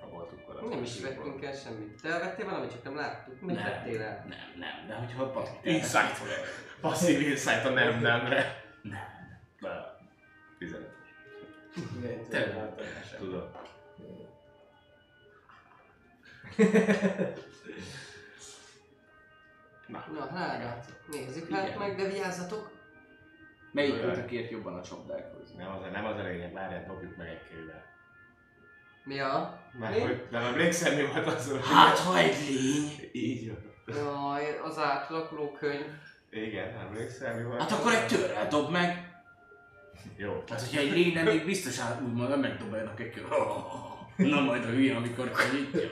[0.00, 0.68] Ha voltunk korábban.
[0.68, 2.00] Nem is vettünk el semmit.
[2.02, 3.40] Te elvettél valamit, csak nem láttuk.
[3.40, 3.64] Mit Nem.
[3.64, 4.24] vettél el?
[4.28, 6.20] Nem, nem, de hogyha a patit Insight.
[6.80, 8.64] Passzív insight a nem nemre.
[8.82, 9.40] Nem.
[9.60, 9.96] De
[10.58, 10.92] 15
[12.00, 12.74] Igen, Te-.
[13.18, 13.50] Tudom.
[19.86, 22.77] Na, Na, hát, nézzük hát meg, de vigyázzatok.
[23.72, 24.08] Melyik Olyan.
[24.08, 25.54] kötök ért jobban a csapdákhoz?
[25.56, 27.84] nem az, nem az a lényeg, várjál, dobjuk meg egy kével.
[29.04, 29.60] Mi a?
[29.78, 30.00] Mert Mi?
[30.00, 31.60] hogy nem emlékszem, mi volt az, hogy...
[31.62, 33.10] Hát, ha egy lény!
[33.12, 33.66] Így van.
[33.96, 35.86] Jaj, az átlakuló könyv.
[36.30, 39.08] Igen, emlékszem, mi volt Hát akkor egy törrel dob meg!
[40.16, 40.44] Jó.
[40.48, 43.28] Hát, hogyha egy lény még biztos áll, úgymond nem megdobálnak egy kör.
[44.16, 45.88] Na majd a hülye, amikor kinyitja.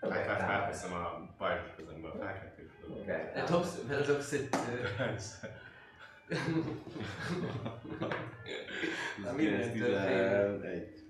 [0.00, 2.16] Hát, hát felteszem a pajzs közömbe a.
[3.06, 4.48] De dobsz, bedobsz egy...
[9.24, 10.60] Na, mindentől félek.
[10.60, 11.02] 11.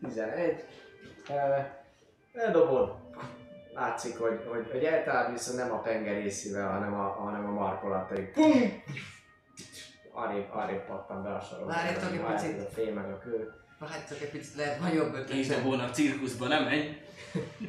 [0.00, 0.64] 11.
[1.28, 1.34] Uh,
[2.32, 2.94] eldobod.
[3.74, 8.18] Látszik, hogy, hogy, hogy eltalál viszont nem a pengerészivel, hanem a, hanem a markolattal.
[8.18, 8.82] így Pum!
[10.12, 11.72] Arrébb, arrébb pattan be a sorokba.
[11.72, 12.60] Várjatok egy picit.
[12.60, 13.52] A fény meg a kő.
[13.78, 15.64] Várj egy picit, lehet van jobb Kis ötletem.
[15.64, 16.98] dobónak cirkuszba nem menj.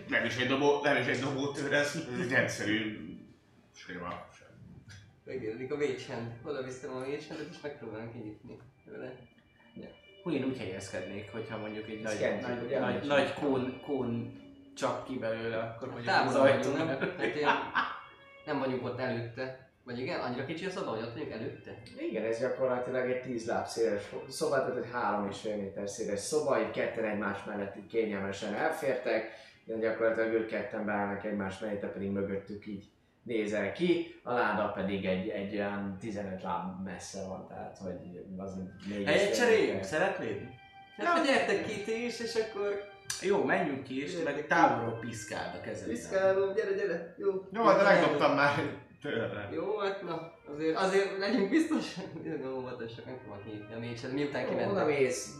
[0.07, 3.07] Nem is egy dobó, nem is egy dobótőr, ez ez egy egyszerű
[3.75, 4.25] Séma.
[5.27, 6.31] Megjelenik a vécsend.
[6.43, 9.13] Oda viszem a vécsendet és megpróbálom kinyitni vele.
[10.23, 12.79] Hú, én úgy helyezkednék, hogyha mondjuk egy nagy, Szkentjük, nagy, ugye?
[12.79, 14.41] nagy, nagy kón, kón
[14.75, 16.87] csak ki belőle, akkor mondjuk az Távolra vagyunk, ajtón.
[16.87, 17.17] nem?
[17.17, 17.55] Hát ilyen,
[18.45, 19.69] nem vagyunk ott előtte.
[19.83, 21.81] Vagy igen, annyira kicsi a szoba, hogy ott vagyunk előtte?
[21.99, 26.71] Igen, ez gyakorlatilag egy 10 láb széles szoba, tehát egy 3,5 méter széles szoba, így
[26.71, 29.31] ketten egymás mellett így kényelmesen elfértek,
[29.65, 32.85] de gyakorlatilag ők ketten beállnak egymás mellé, te pedig mögöttük így
[33.27, 38.53] nézel ki, a láda pedig egy, egy olyan 15 láb messze van, tehát hogy az
[39.05, 40.41] Helyet fél cseréljünk, szeretnéd?
[40.97, 42.83] Hát, hogy gyertek ki ti is, és akkor
[43.21, 45.95] Jó, menjünk ki, és meg távolról piszkáld a kezedben.
[45.95, 47.31] piszkálom, gyere, gyere, jó.
[47.51, 48.55] Jó, de megdobtam már
[49.01, 49.49] tőle.
[49.53, 54.43] Jó, hát na, azért, azért legyünk biztosak, nagyon óvatosak, nem fogok nyitni a mécset, miután
[54.45, 54.87] Oda kimentem.
[54.87, 55.33] mész,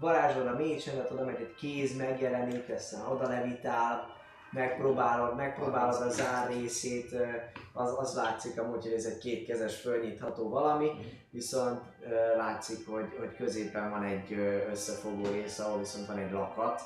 [0.00, 4.20] varázsolod a mécsendet, oda megy egy kéz megjelenik, aztán oda levitál,
[4.52, 7.26] megpróbálod, megpróbálod a zár részét, ö,
[7.72, 10.90] az, az látszik amúgy, hogy ez egy kétkezes fölnyitható valami,
[11.30, 14.32] viszont ö, látszik, hogy, hogy középen van egy
[14.70, 16.80] összefogó rész, ahol viszont van egy lakat,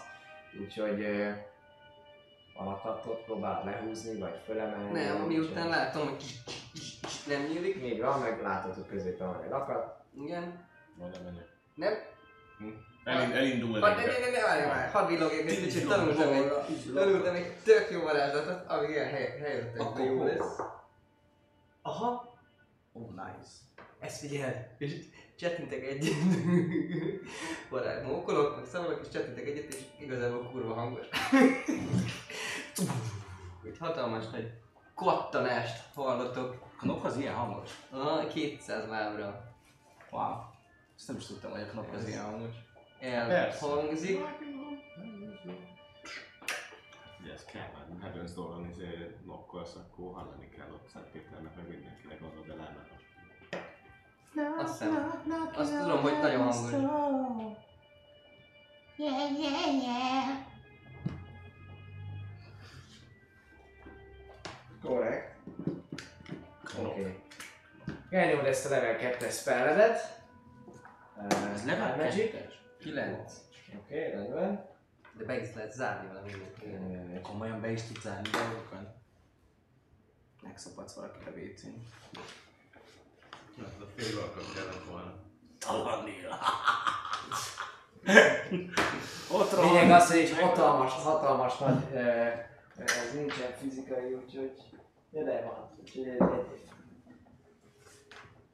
[0.60, 1.04] úgyhogy
[2.58, 4.92] a lakatot próbál lehúzni, vagy fölemelni.
[4.92, 6.24] Nem, miután látom, hogy
[7.26, 7.80] nem nyílik.
[7.80, 10.00] Még van, meg látod, hogy középen van egy lakat.
[10.14, 10.68] Igen.
[10.98, 11.48] Oda menjek.
[11.74, 11.92] Nem?
[13.06, 13.80] Elind, elindul.
[13.80, 16.52] Hadd, ne, ne, ne, ne, várj már, hadd villogjak egy kicsit, tanultam egy,
[16.94, 20.58] tanultam egy tök jó varázslatot, ami ilyen hely, helyzetekben jó lesz.
[21.82, 22.34] Aha,
[22.92, 23.50] Oh, nice.
[24.00, 24.94] Ezt figyeld, és
[25.36, 26.14] csettintek egyet.
[27.70, 31.06] Barát mókolok, meg szavak, és csettintek egyet, és igazából kurva hangos.
[33.64, 34.52] Egy hatalmas nagy
[34.94, 36.56] kattanást hallatok.
[36.62, 37.70] A knop az ilyen hangos?
[37.90, 39.54] Ah, 200 lábra
[40.10, 40.34] Wow.
[40.96, 42.54] Ezt nem is tudtam, hogy a knop az ilyen hangos
[43.12, 44.20] elhangzik.
[47.20, 51.56] Ugye ez kell már, ha Heavens Door-on izé nokkolsz, akkor hallani kell ott Szent Péternek,
[51.56, 52.94] meg mindenkinek az a belámát.
[54.58, 55.22] Azt hiszem,
[55.54, 56.70] azt tudom, hogy nagyon hangos.
[58.96, 60.46] Yeah, yeah, yeah.
[64.82, 65.36] Korrekt.
[66.78, 67.00] Oké.
[67.00, 67.22] Okay.
[68.10, 70.20] Elnyomod ezt a level 2-es spelledet.
[71.54, 72.54] Ez level 2
[72.86, 73.32] 9.
[73.78, 74.68] Oké, okay, rendben.
[75.18, 76.66] De be is lehet zárni vele mindenki.
[76.66, 78.94] Uh, Komolyan be is tudsz zárni dolgokat?
[80.42, 81.82] Megszapadsz valakit a WC-n.
[83.58, 85.14] Hát a fél alkat kellett volna.
[85.58, 86.38] Talannél.
[89.32, 92.00] Ott Lényeg az, hogy egy hatalmas, hatalmas nagy, uh,
[92.76, 94.52] ez nincsen fizikai, úgyhogy
[95.10, 95.70] de van.
[95.80, 96.70] Úgyhogy egy, egy,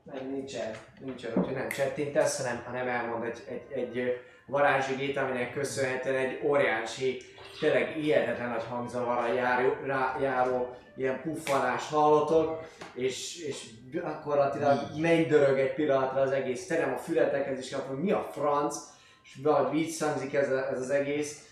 [0.02, 0.70] nem, nincsen,
[1.00, 7.22] nincsen, úgyhogy nem csettintesz, hanem, hanem elmond egy, egy, egy varázsigét, aminek köszönhetően egy óriási,
[7.60, 12.60] tényleg hihetetlen nagy hangzavarra járó, rá, járó ilyen puffanást hallotok,
[12.94, 18.28] és, és gyakorlatilag mennydörög egy pillanatra az egész terem a fületekhez, és akkor mi a
[18.32, 18.76] franc,
[19.24, 21.46] és valahogy visszhangzik ez, a- ez az egész,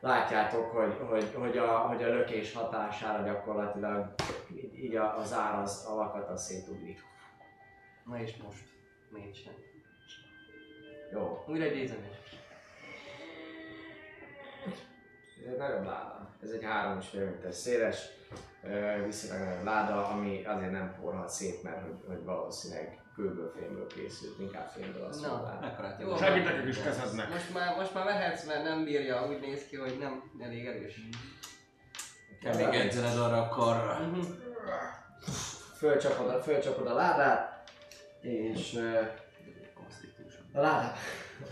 [0.00, 4.14] látjátok, hogy, hogy, hogy, a, hogy a lökés hatására gyakorlatilag
[4.56, 6.98] így, így a- az áraz, a lakat az szétugrik.
[8.10, 8.64] Na és most.
[9.10, 9.52] Mégsem.
[11.12, 11.90] Jó, Újra egy
[15.46, 16.36] ez egy nagyobb láda.
[16.42, 17.98] Ez egy 3,5 méter széles,
[19.04, 24.38] viszonylag nagyobb láda, ami azért nem porhat szét, mert hogy, hogy valószínűleg kőből, fémből készült,
[24.38, 25.58] inkább fémből azt Na.
[25.60, 26.16] Mekkora Jó.
[26.16, 27.28] Segítek a kis kezednek.
[27.28, 31.00] Most már, most már vehetsz, mert nem bírja, úgy néz ki, hogy nem elég erős.
[32.40, 33.98] Kell még edzened arra a karra.
[33.98, 34.20] Mhm.
[35.76, 37.69] Fölcsapod a, fölcsapod a ládát,
[38.20, 38.74] és
[40.52, 40.92] a, ládá,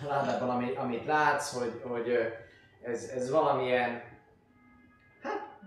[0.02, 2.12] a ládában, ami, amit látsz, hogy, hogy
[2.82, 4.02] ez, ez valamilyen,
[5.22, 5.58] hát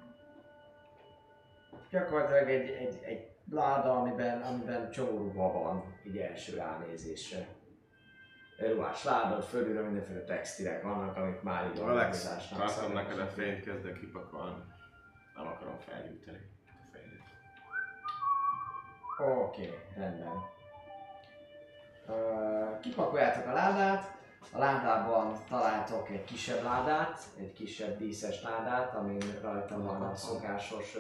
[1.90, 7.48] gyakorlatilag egy, egy, egy láda, amiben, amiben csomó van, így első ránézésre.
[8.58, 14.00] Ruhás láda, fölülről mindenféle textilek vannak, amik már így Alex, tartom neked a fényt, kezdek
[14.00, 14.64] kipakolni.
[15.36, 17.24] Nem akarom felgyújtani a fényét.
[19.18, 20.60] Oké, okay, rendben.
[22.82, 24.12] Kipakoljátok a ládát,
[24.52, 30.98] a ládában találtok egy kisebb ládát, egy kisebb díszes ládát, amin rajta van a szokásos...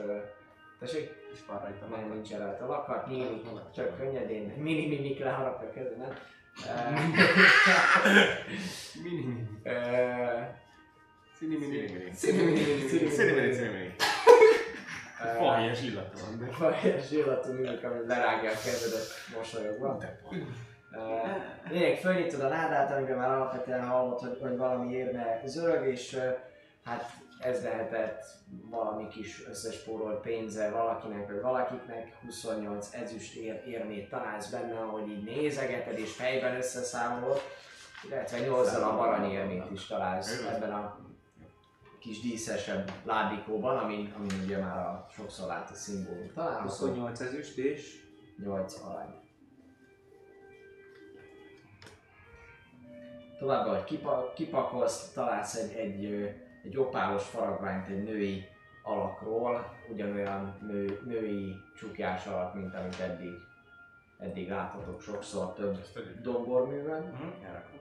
[0.79, 1.09] Tessék?
[1.33, 3.45] És van rajta Nem, nincs rajta lakat, nyílik,
[3.75, 6.13] csak könnyedén, mini mimik leharapja a kezed, nem?
[9.03, 9.47] Mini-mini.
[11.37, 12.11] Szini-mini.
[12.13, 12.13] Szini-mini.
[12.13, 13.09] Szini-mini.
[13.09, 13.95] Szini-mini, szini-mini.
[15.23, 16.09] uh, Fahéjas de...
[16.51, 19.97] Fahéjas illatú mimik, ami lerágja a kezedet mosolyogva.
[20.29, 20.37] Uh,
[21.69, 26.17] Lényeg, fölnyitod a ládát, amiben már alapvetően hallod, hogy, hogy valami érme zörög, és
[26.83, 28.25] hát ez lehetett
[28.69, 35.23] valami kis összespórolt pénze valakinek vagy valakiknek, 28 ezüst ér, érmét találsz benne, ahogy így
[35.23, 37.41] nézegeted és fejben összeszámolod,
[38.07, 40.99] illetve 8 darab aranyérmét is találsz ebben a
[41.99, 46.67] kis díszesebb ládikóban, amin, amin ugye már a sokszor látott szimbólum található.
[46.67, 48.05] 28 ezüst és?
[48.43, 49.20] 8 arany.
[53.41, 56.29] Tovább, ahogy kipa, kipakolsz, találsz egy, egy,
[56.63, 58.45] egy opálos faragványt egy női
[58.83, 63.33] alakról, ugyanolyan nő, női csukjás alak, mint amit eddig,
[64.19, 65.77] eddig láthatok sokszor több
[66.21, 67.03] domborműben.
[67.45, 67.79] Elrakom.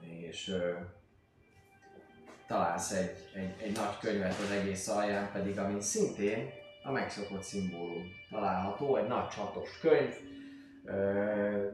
[0.00, 0.72] és ö,
[2.46, 6.50] találsz egy, egy, egy nagy könyvet az egész alján, pedig ami szintén
[6.82, 10.14] a megszokott szimbólum található, egy nagy csatos könyv,
[10.84, 11.68] ö,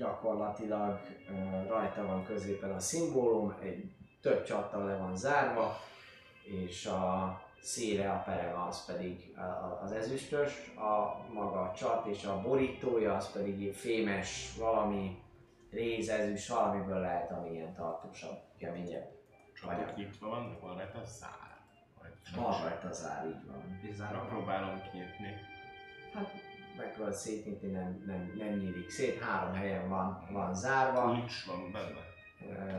[0.00, 1.00] gyakorlatilag
[1.68, 5.76] rajta van középen a szimbólum, egy több csattal le van zárva,
[6.42, 9.36] és a széle, a pereme az pedig
[9.82, 15.22] az ezüstös, a maga a csat és a borítója az pedig fémes valami
[15.70, 19.08] réz, ezüst, valamiből lehet, ami ilyen tartósabb, keményebb.
[19.54, 20.98] Csatok nyitva vannak, van rajta.
[22.00, 24.10] Vagy Van rajta az ár, így van.
[24.12, 25.34] Na, próbálom kinyitni.
[26.14, 26.49] Hát
[26.80, 31.02] megpróbálod szétnyitni, nem, nem, nem nyílik szét, három helyen van, van zárva.
[31.02, 32.08] Kulcs van benne.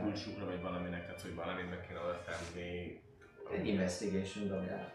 [0.00, 3.00] Kulcsukra vagy valaminek, tehát hogy valamit meg kéne oda tenni.
[3.52, 4.92] Egy investigation dobjál.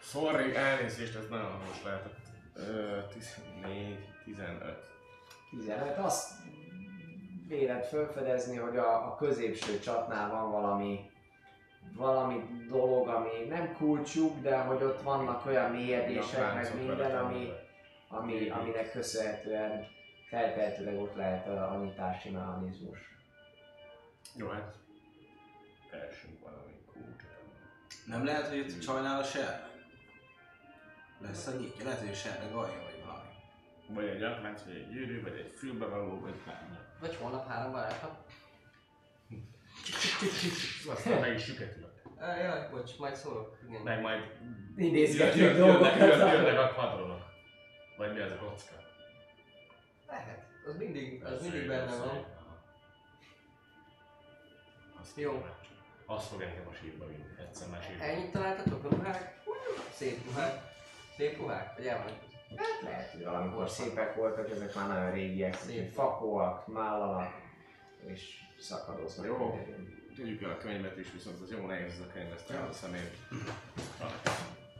[0.00, 2.16] Sorry, elnézést, ez nagyon most lehetett.
[2.54, 4.90] Ö, 14, 15.
[5.50, 5.98] 15.
[5.98, 6.30] Azt
[7.48, 11.10] véled felfedezni, hogy a, a középső csatnál van valami
[11.96, 17.52] valami dolog, ami nem kulcsuk, de hogy ott vannak olyan mélyedések, meg minden, ami,
[18.08, 19.86] ami, aminek köszönhetően
[20.28, 22.98] feltehetőleg ott lehet a, a nyitási mechanizmus.
[24.36, 24.74] Jó, hát
[25.90, 27.30] keresünk valami kulcsot.
[28.06, 29.70] Nem lehet, hogy itt csajnál a ser?
[31.20, 33.28] Lesz a nyitja, lehet, hogy a serre galja vagy valami.
[33.88, 36.76] Vagy egy aknác, vagy egy gyűrű, vagy egy fülbevaló, vagy bármi.
[37.00, 38.31] Vagy holnap három varázslat.
[40.90, 41.92] Aztán meg is süketülök.
[42.18, 43.58] Jaj, bocs, majd szólok.
[43.68, 43.82] Igen.
[43.82, 44.20] Meg majd
[44.76, 45.96] jönnek, dolgokat.
[45.96, 47.22] jönnek, jönnek a padronok.
[47.96, 48.74] Vagy mi az a kocka?
[50.06, 50.46] Lehet.
[50.66, 52.26] Az mindig, az mindig benne van.
[55.00, 55.46] Azt Jó.
[56.06, 58.04] Azt fog engem a sírba vinni, egyszer már sírba.
[58.04, 59.40] Ennyit találtatok a ruhák?
[59.92, 60.60] Szép ruhák.
[61.16, 61.76] Szép ruhák?
[61.76, 62.30] Vagy elvannak?
[62.56, 65.92] Hát lehet, hogy valamikor szépek voltak, ezek már nagyon régiek, Szép.
[65.92, 67.32] fakóak, mállanak,
[68.06, 69.26] és szakadoznak.
[69.26, 69.58] Jó.
[70.16, 73.10] Tudjuk el a könyvet is, viszont az jó nehéz ez a könyv, ezt elveszem én.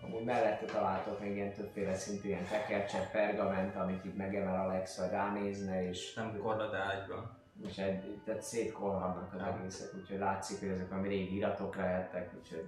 [0.02, 5.10] Amúgy mellette találtok még ilyen többféle szintű ilyen tekercset, pergament, amit így megemel Alex, vagy
[5.10, 7.38] ránézne, és, Nem korlad ágyban.
[7.68, 12.66] és egy, tehát szétkolhatnak az egészek, úgyhogy látszik, hogy ezek valami régi iratok lehettek, úgyhogy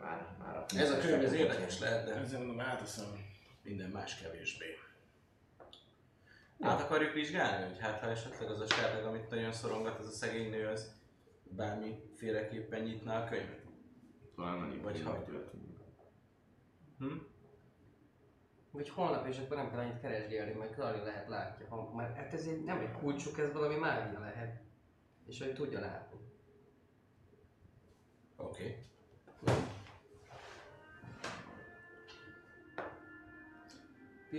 [0.00, 3.06] már, már a Ez a könyv ez érdekes lehet, de Ezzel mondom, áteszem.
[3.62, 4.78] minden más kevésbé.
[6.60, 10.10] Át akarjuk vizsgálni, hogy hát ha esetleg az a serleg, amit nagyon szorongat, az a
[10.10, 10.92] szegény nő, az
[11.42, 13.62] bármiféleképpen nyitná a könyvet.
[14.36, 15.24] Talán annyi Vagy ha-.
[16.98, 17.16] Hm?
[18.70, 21.66] Vagy holnap, és akkor nem kell annyit keresgélni, majd Klari lehet látja.
[21.68, 24.62] Ha, mert hát ez egy, nem egy kulcsuk, ez valami mágia lehet.
[25.26, 26.18] És hogy tudja látni.
[28.36, 28.86] Oké.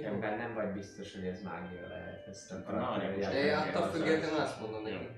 [0.03, 2.27] Ebben nem vagy biztos, hogy ez mágia lehet.
[2.27, 3.27] Ezt a Hát, karakter mágikus.
[3.27, 3.75] De jelent.
[3.75, 5.09] attól függetlenül azt mondom neki.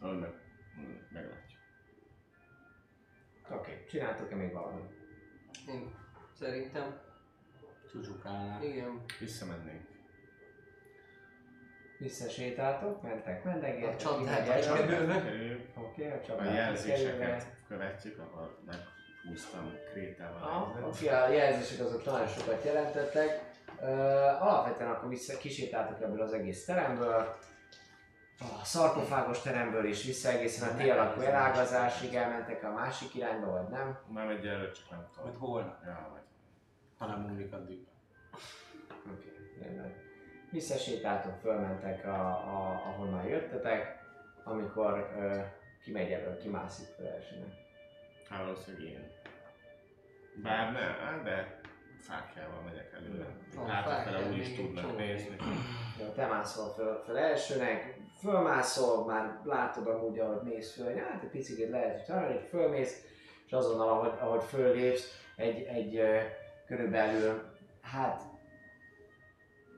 [0.00, 0.32] Meg,
[1.12, 1.60] meglátjuk.
[3.50, 3.84] Oké, okay.
[3.84, 4.92] csináltok-e még valamit?
[5.68, 5.94] Én
[6.38, 7.00] szerintem,
[7.90, 8.62] Csúcsukálnál.
[8.62, 9.04] igen.
[9.20, 9.92] Visszamennénk.
[11.98, 14.24] Visszasétáltok, mentek, mendegértek, A.
[14.24, 15.60] Kerüljük.
[15.76, 20.42] Oké, a A csapdába jelzéseket követjük, ahol meghúztam krétával.
[20.42, 23.52] A Oké, a jelzések azok nagyon sokat jelentettek.
[24.40, 27.36] Alapvetően akkor vissza, kisétáltak ebből az egész teremből.
[28.38, 33.68] A szarkofágos teremből is vissza egészen a T alakú elágazásig elmentek a másik irányba, vagy
[33.68, 33.98] nem?
[34.08, 35.28] Már egy előtt csak nem tudom.
[35.28, 35.84] Majd holnap.
[35.84, 36.22] Ja, majd.
[36.98, 37.86] Ha nem múlik addig.
[39.12, 39.92] Oké, rendben.
[40.50, 43.98] Visszasétáltok, fölmentek, a, a, ahonnan jöttetek,
[44.44, 45.44] amikor uh,
[45.84, 47.52] kimegy elő, kimászik fel elsőnek.
[48.28, 49.10] Hát valószínűleg én.
[50.42, 51.60] Bár ne, á, de
[52.08, 53.26] fákjával megyek előre.
[53.66, 54.96] Hátrafele úgy is tudnak csomó.
[54.96, 55.36] nézni.
[56.00, 61.22] Jó, te mászol föl, föl elsőnek, fölmászol, már látod amúgy, ahogy mész föl, hogy hát
[61.22, 63.04] egy picit lehet, hogy talán hogy fölmész,
[63.46, 66.00] és azonnal, ahogy, ahogy föllépsz, egy, egy
[66.66, 67.42] körülbelül,
[67.82, 68.22] hát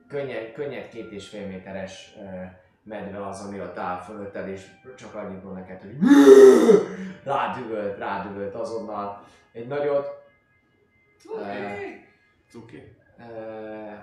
[0.08, 2.16] könnyed, könnyed két és fél méteres
[2.82, 4.66] medve az, ami ott áll fölötted, és
[4.96, 5.96] csak annyit mond neked, hogy
[7.24, 10.24] rádüvölt, rádüvölt azonnal egy nagyot.
[11.42, 11.95] Eh,
[12.56, 12.96] Cuki?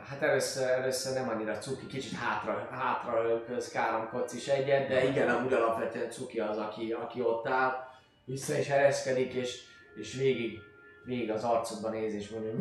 [0.09, 5.53] Hát először, először nem annyira cuki, kicsit hátra, hátra közkáromkodsz is egyet, de igen, amúgy
[5.53, 7.87] alapvetően cuki az, aki, aki ott áll,
[8.25, 9.61] vissza is ereszkedik, és,
[9.95, 10.59] és végig,
[11.05, 12.51] végig az arcodba néz, és mondja,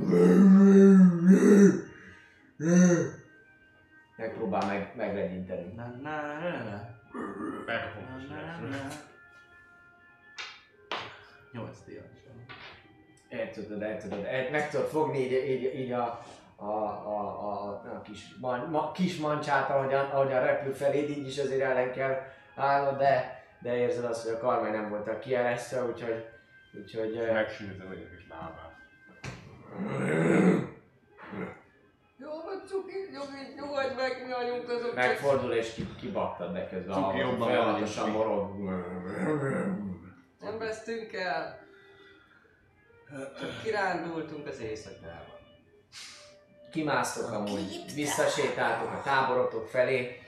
[4.17, 5.73] megpróbál meg, meglegyinteni.
[5.77, 6.11] Na, na.
[7.67, 8.03] Megkapom.
[11.87, 12.22] Díjas.
[13.33, 16.25] El tudod, el tudod, el, meg tudod fogni így, így, így a,
[16.57, 21.39] a, a, a, a kis, man, ma, kis mancsát, ahogyan, ahogyan repül feléd, így is
[21.39, 22.21] azért ellen kell
[22.55, 26.25] állnod, de, de érzed azt, hogy a karmai nem voltak kieresztve, úgyhogy,
[26.79, 28.71] úgyhogy eh, Megsűnözöm egy kis lábát.
[32.17, 37.17] Jó, vagy cuki, nyugodj, nyugodj meg, mi vagyunk azok megfordul és ki, kibaktad de közben
[37.17, 38.71] jobban hogy folyamatosan van, morog.
[40.41, 41.62] Nem vesztünk el.
[43.13, 45.37] Csak kirándultunk az éjszakában.
[46.71, 50.21] Kimásztok amúgy, visszasétáltok a táborotok felé,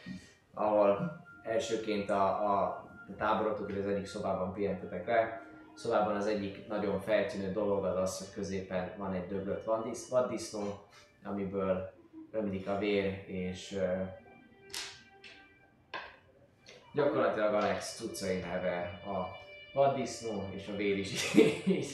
[0.55, 2.85] ahol elsőként a, a,
[3.17, 5.43] táborotok az egyik szobában pihentetek le.
[5.75, 10.87] Szobában az egyik nagyon feltűnő dolog az az, hogy középen van egy döglött vaddis- vaddisznó,
[11.25, 11.93] amiből
[12.33, 14.09] ömlik a vér, és uh,
[16.93, 19.44] gyakorlatilag Alex cuccai neve a
[19.75, 21.35] vaddisznó és a vér is
[21.67, 21.87] így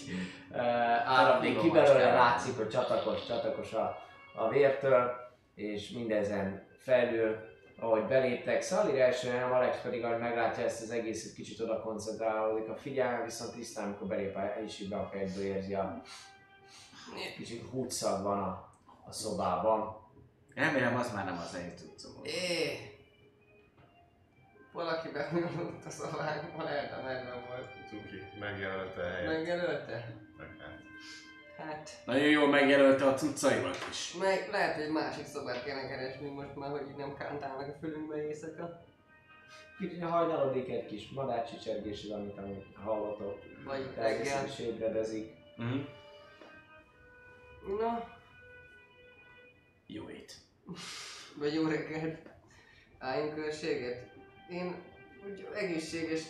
[1.05, 3.97] áramlik ki belőle, látszik, hogy csatakos, csatakos a,
[4.35, 5.11] a vértől,
[5.55, 7.36] és mindezen felül,
[7.78, 12.69] ahogy beléptek, Szalira első nem, Alex pedig, ahogy meglátja ezt az egészet, kicsit oda koncentrálódik
[12.69, 16.02] a figyelme, viszont tisztán, amikor belép a helyiségbe, akkor egyből érzi a
[17.36, 18.69] kicsit húgyszag van a,
[19.07, 19.97] a szobában.
[20.55, 22.12] Remélem az már nem az én tudszom.
[24.73, 27.71] Valaki benyomott a szobánkba, lehet a medve volt.
[27.89, 29.27] Cuki, megjelölte a helyet.
[29.33, 30.15] Megjelölte?
[30.39, 30.79] Meg hát.
[31.67, 34.15] Hát, Nagyon jól megjelölte a cuccaimat is.
[34.15, 37.79] meg lehet, hogy egy másik szobát kéne keresni most már, hogy így nem kántálnak a
[37.81, 38.83] fülünkbe éjszaka.
[39.79, 43.39] Kicsit hajnalodik egy kis madárcsicsergés, az, amit, amit hallotok.
[43.65, 44.45] Vagy reggel.
[44.47, 45.33] Is ébredezik.
[45.57, 45.79] Mhm.
[47.81, 48.09] Na,
[49.87, 50.35] Jó ét.
[51.39, 52.19] vagy jó reggelt.
[52.99, 54.09] Álljunk községet.
[54.51, 54.74] Én
[55.27, 56.22] úgy egészséges,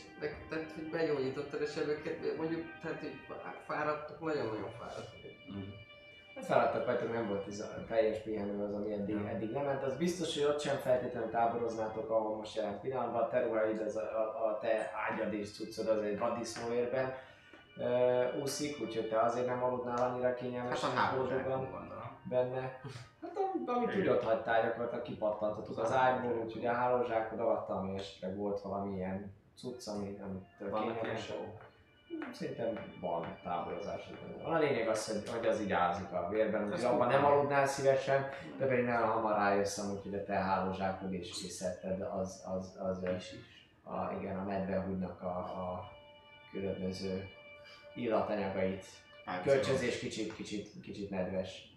[0.49, 3.13] tehát hogy begyógyítottad a sebeket, mondjuk, tehát hogy
[3.67, 5.21] fáradtok, nagyon-nagyon fáradtok.
[5.47, 5.59] Mhm.
[6.35, 9.83] Hát feladtak vagytok, nem volt ez a teljes pihenő az, ami eddig, eddig nem ment.
[9.83, 13.23] Az biztos, hogy ott sem feltétlenül táboroznátok, ahol most jelen pillanatban.
[13.23, 17.15] A te ruháid, az a, a, a te ágyad és cuccod az egy vaddisznóérben
[17.77, 21.69] uh, úszik, úgyhogy te azért nem aludnál annyira Hát kényelmesen a boldogban
[22.23, 22.81] benne.
[23.23, 28.37] Hát amit, úgy ott hagytál, gyakorlatilag kipattantatok az ágyból, úgyhogy a hálózsákod alatt, ami esetleg
[28.37, 31.37] volt valamilyen cucc, ami, ilyen kényelmesen.
[32.33, 34.11] Szerintem van táborozás.
[34.45, 38.29] A lényeg az, hogy, hogy az így ázik a vérben, úgyhogy abban nem aludnál szívesen,
[38.59, 43.03] de pedig nagyon hamar rájössz amúgy, hogy a te hálózsákod és kiszedted az, az, az,
[43.03, 43.35] az
[43.85, 45.91] a, igen, a medvehúgynak a, a
[46.53, 47.29] különböző
[47.95, 48.85] illatanyagait.
[49.45, 51.69] Kölcsözés kicsit, kicsit, kicsit nedves.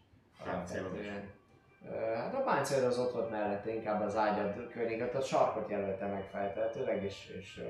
[1.91, 6.06] Ö, Hát a páncél az ott volt mellette, inkább az ágyad környéket, a sarkot jelölte
[6.07, 7.61] meg feltehetőleg, és, és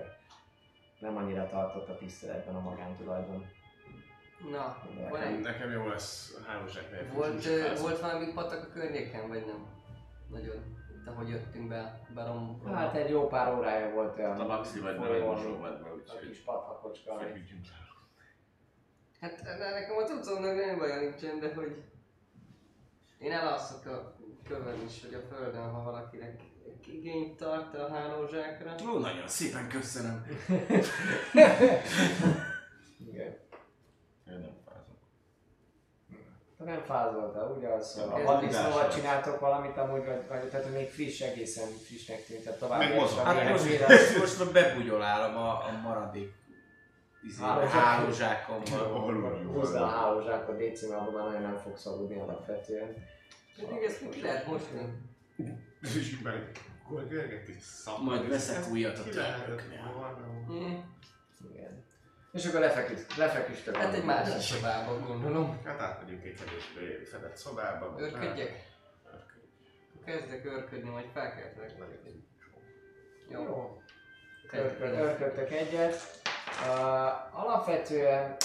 [0.99, 3.45] nem annyira tartott a tiszteletben a magántulajdon.
[4.51, 6.51] Na, De van Nekem, egy, nekem jó lesz a
[6.91, 7.13] nélkül.
[7.13, 9.65] volt, ö, volt valami patak a környéken, vagy nem?
[10.29, 10.55] Nagyon.
[11.01, 12.61] Itt ahogy jöttünk be, berom.
[12.73, 14.39] Hát egy jó pár órája volt olyan.
[14.39, 17.11] A maxi vagy nagyon ami- zsóvadba, A úgyhogy kis pathakocska.
[17.11, 17.65] ami- feküdjünk.
[19.23, 21.83] Hát de nekem a cuccomnak nem baja nincsen, de hogy
[23.17, 24.15] én elalszok a
[24.47, 26.41] kövön is, vagy a földön, ha valakinek
[26.87, 28.75] igényt tart a hálózsákra.
[28.89, 30.25] Ó, nagyon szépen köszönöm.
[33.09, 33.37] Igen.
[34.27, 34.97] Én nem fázom.
[36.57, 37.67] Te nem fázoltál, ugye?
[37.67, 38.95] Az, a Ez vaddisznóval tudás.
[38.95, 43.19] csináltok valamit, amúgy, vagy, vagy tehát még friss, egészen frissnek tűnt, tehát tovább Meg mozog.
[43.19, 46.41] Hát most, most bebugyolálom a, a maradék
[47.23, 48.49] izé, Hálózsák.
[48.49, 52.95] Alulról Húzd le a Déci, mert abban már nagyon nem fogsz aludni alapvetően.
[53.55, 54.79] Pedig ezt ki lehet mosni.
[55.81, 56.51] És így meg
[56.85, 57.63] akkor görget egy.
[58.03, 60.13] Majd veszek újat a törpöknél.
[60.47, 60.73] Hm.
[61.51, 61.83] Igen.
[62.31, 63.75] És akkor lefeküdt, lefeküdtök.
[63.75, 65.59] Hát egy másik szobában gondolom.
[65.65, 67.95] Hát átmegyünk egy kevésbé fedett szobába.
[67.97, 68.71] Örködjek?
[69.05, 69.45] Örködj.
[70.05, 71.71] Kezdek örködni, majd felkeltek.
[73.29, 73.77] Jó.
[74.51, 76.21] Örködtök egyet.
[76.47, 78.35] Uh, alapvetően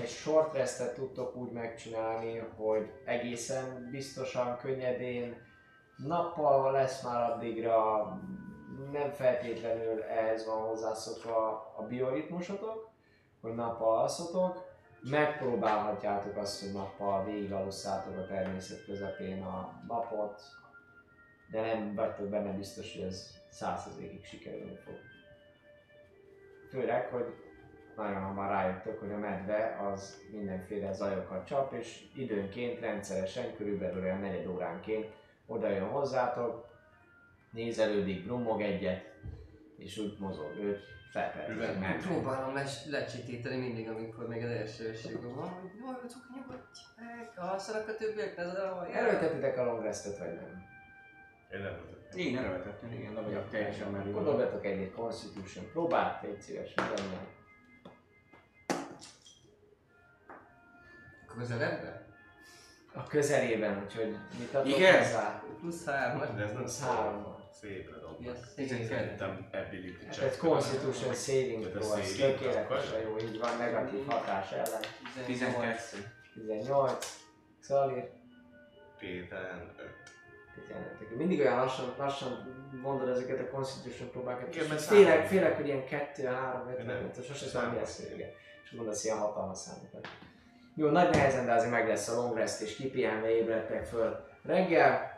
[0.00, 5.36] egy short restet tudtok úgy megcsinálni, hogy egészen biztosan, könnyedén,
[5.96, 8.02] nappal lesz már addigra
[8.92, 12.90] nem feltétlenül ehhez van hozzászokva a bioritmusotok,
[13.40, 14.66] hogy nappal alszotok,
[15.02, 20.40] megpróbálhatjátok azt, hogy nappal végigalusszátok a természet közepén a napot,
[21.50, 24.94] de nem vagytok benne biztos, hogy ez százszerzékig sikerülni fog.
[26.70, 27.47] Főleg, hogy
[27.98, 34.20] nagyon hamar rájöttök, hogy a medve az mindenféle zajokat csap, és időnként rendszeresen, körülbelül olyan
[34.20, 35.06] negyed óránként
[35.46, 36.66] oda jön hozzátok,
[37.50, 39.14] nézelődik, brummog egyet,
[39.76, 40.80] és úgy mozog őt,
[41.12, 42.06] felpercben ment.
[42.06, 47.88] Próbálom les, lecsitíteni mindig, amikor még az első esőben van, hogy nyugodj, nyugodj, meg, alszanak
[47.88, 48.92] a többiek, ne zavarj.
[48.92, 50.66] Erőltetitek a long restet, vagy nem?
[51.52, 51.96] Én nem.
[52.14, 54.12] Én erőltettem, igen, de vagyok teljesen merülő.
[54.12, 57.36] Gondoljatok egy Constitution próbát, légy szíves, minden.
[61.38, 62.06] Közeledbe?
[62.94, 65.02] A közelében, úgyhogy mit adtok Igen?
[65.02, 65.42] hozzá?
[65.60, 66.34] Plusz hármat.
[66.36, 67.50] De ez nem hárommal.
[67.60, 68.24] Szépre dobtam.
[68.24, 70.32] Yes, Szerintem ability Hát check.
[70.32, 74.80] egy Constitution saving throw, saving tökéletesen jó, így van, negatív hatás ellen.
[75.26, 75.76] 12.
[76.34, 77.06] 18,
[77.60, 78.08] Xalir,
[78.98, 79.88] Péteren 5.
[80.66, 81.16] 15.
[81.16, 85.84] Mindig olyan lassan, lassan mondod ezeket a Constitution próbákat, Igen, mert félek, félek, hogy ilyen
[85.86, 87.12] 2, 3, 5, Nem.
[87.16, 88.32] 5, sose tudom mi lesz vége.
[88.64, 90.08] És mondasz ilyen hatalmas számokat.
[90.78, 95.16] Jó, nagy nehezen, de azért meg lesz a long rest, és kipihenve ébredtek föl reggel.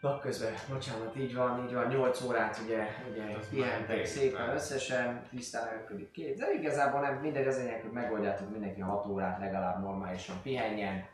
[0.00, 5.22] Napközben, bocsánat, így van, így van, 8 órát ugye, ugye Hát pihentek szépen elég, összesen,
[5.30, 9.82] tisztán elködik két, de igazából nem mindegy az enyek, hogy megoldjátok mindenki 6 órát legalább
[9.82, 11.04] normálisan pihenjen,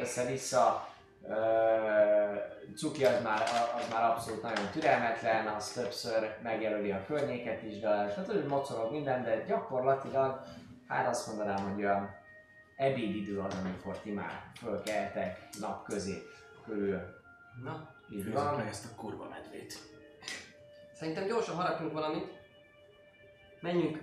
[0.00, 0.88] össze-vissza.
[1.22, 1.34] Uh,
[2.76, 3.42] Cuki az már,
[3.76, 8.92] az már abszolút nagyon türelmetlen, az többször megjelöli a környéket is, de tehát hogy mocorog
[8.92, 10.40] minden, de gyakorlatilag
[10.94, 12.16] hát azt mondanám, hogy olyan
[12.76, 16.22] ebédidő az, amikor ti már fölkeltek nap közé
[16.64, 17.00] körül.
[17.62, 18.56] Na, Így Főzzük van.
[18.56, 19.78] meg ezt a kurva medvét.
[20.92, 22.42] szerintem gyorsan harapjunk valamit.
[23.60, 24.02] Menjünk,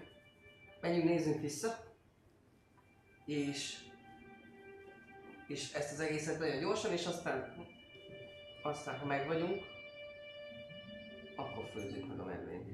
[0.81, 1.77] menjünk, nézzünk vissza.
[3.25, 3.77] És
[5.47, 7.53] és ezt az egészet nagyon gyorsan, és aztán
[8.63, 9.61] aztán ha meg vagyunk,
[11.35, 12.69] akkor főzzük meg a medvét.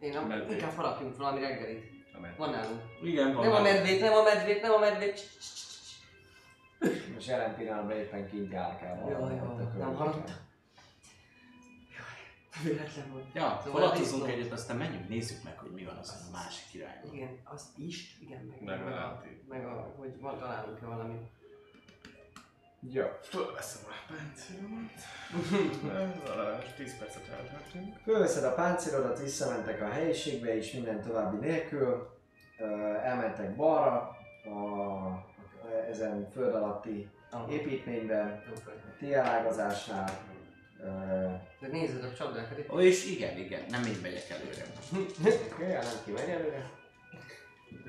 [0.00, 0.50] Én a, Medvét.
[0.50, 1.93] inkább harapjunk valami reggelit.
[2.36, 2.82] Van nálunk.
[3.02, 3.44] Igen, van.
[3.44, 3.72] Nem a már.
[3.72, 5.20] medvét, nem a medvét, nem a medvét.
[7.14, 9.10] Most jelen pillanatban éppen kint járkál.
[9.10, 10.34] Jaj, jaj, nem hallottam.
[12.62, 13.24] Véletlen volt.
[13.32, 17.14] Ja, Szóval falatozunk egyet, aztán menjünk, nézzük meg, hogy mi van azon a másik irányban.
[17.14, 21.26] Igen, az is, igen, meg, Meg meg, a a, meg a, hogy van, találunk-e valamit.
[22.90, 23.04] Jó.
[23.22, 24.90] Fölveszem a páncélomat.
[26.28, 27.96] Legalábbis 10 percet eltöltünk.
[28.04, 32.08] Fölveszed a páncélodat, visszamentek a helyiségbe és minden további nélkül.
[33.02, 35.26] Elmentek balra, a, a,
[35.90, 38.52] ezen föld alatti Ah, építményben, jó
[38.98, 40.10] ti elágazásnál.
[41.60, 42.72] De nézed a csapdákat itt.
[42.72, 44.64] Ó, és igen, igen, nem én megyek előre.
[45.52, 46.70] Oké, okay, nem kimegy előre.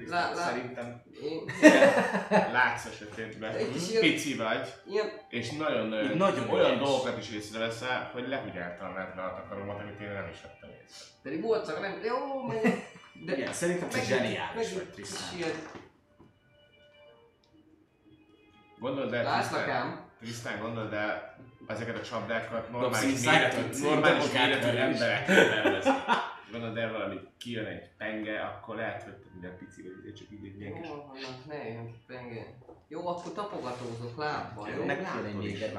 [0.08, 1.42] Lá- lá- Szerintem Én,
[2.58, 3.56] látsz a sötétben.
[3.60, 6.80] Ilyen- Pici vagy, ilyen, és nagyon, ö, Így nagyon olyan ügyes.
[6.88, 11.06] dolgokat is észreveszel, hogy lehugyáltam a medve a takaromat, amit én nem is vettem észre.
[11.24, 12.94] pedig volt csak nem, jó, megyek.
[13.26, 15.38] De Igen, szerintem te meg- zseniális meg- vagy, Tristan.
[15.38, 15.56] ilyen-
[18.80, 20.10] Gondold el, ám.
[20.20, 21.38] Tristan, gondold el,
[21.68, 25.28] ezeket a csapdákat normális méretű, normális méretű emberek
[26.56, 26.74] tervezik.
[26.74, 30.46] Gondold el valami, kijön egy penge, akkor lehet, hogy minden pici vagy, ezért csak így
[30.46, 30.88] egy ilyen kis...
[30.88, 32.46] Hol vannak, ne jön penge.
[32.88, 34.80] Jó, akkor tapogatózok lábbal, jó?
[34.82, 35.74] Kéne egy még is egy.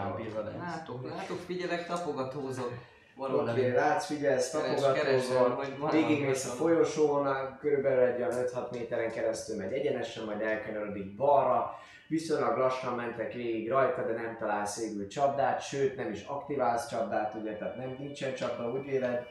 [0.59, 2.66] Látok, látok, figyelek, tapogatózok.
[2.66, 3.73] Oké, Valóban.
[3.73, 10.40] látsz, figyelsz, tapogatózol, végigmész a folyosón, körülbelül egy olyan 5-6 méteren keresztül megy egyenesen, majd
[10.40, 11.78] elkanyarodik balra,
[12.09, 17.35] viszonylag lassan mentek végig rajta, de nem találsz végül csapdát, sőt nem is aktiválsz csapdát,
[17.35, 19.27] ugye, tehát nem nincsen csapda, úgy véled,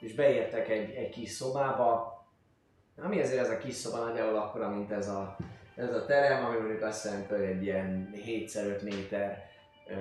[0.00, 2.16] és beértek egy, egy kis szobába,
[2.96, 5.36] ami azért ez a kis szoba nagyjából akkora, mint ez a,
[5.76, 9.48] ez a terem, ami mondjuk azt jelenti, hogy egy ilyen 7x5 méter
[9.88, 9.94] ö,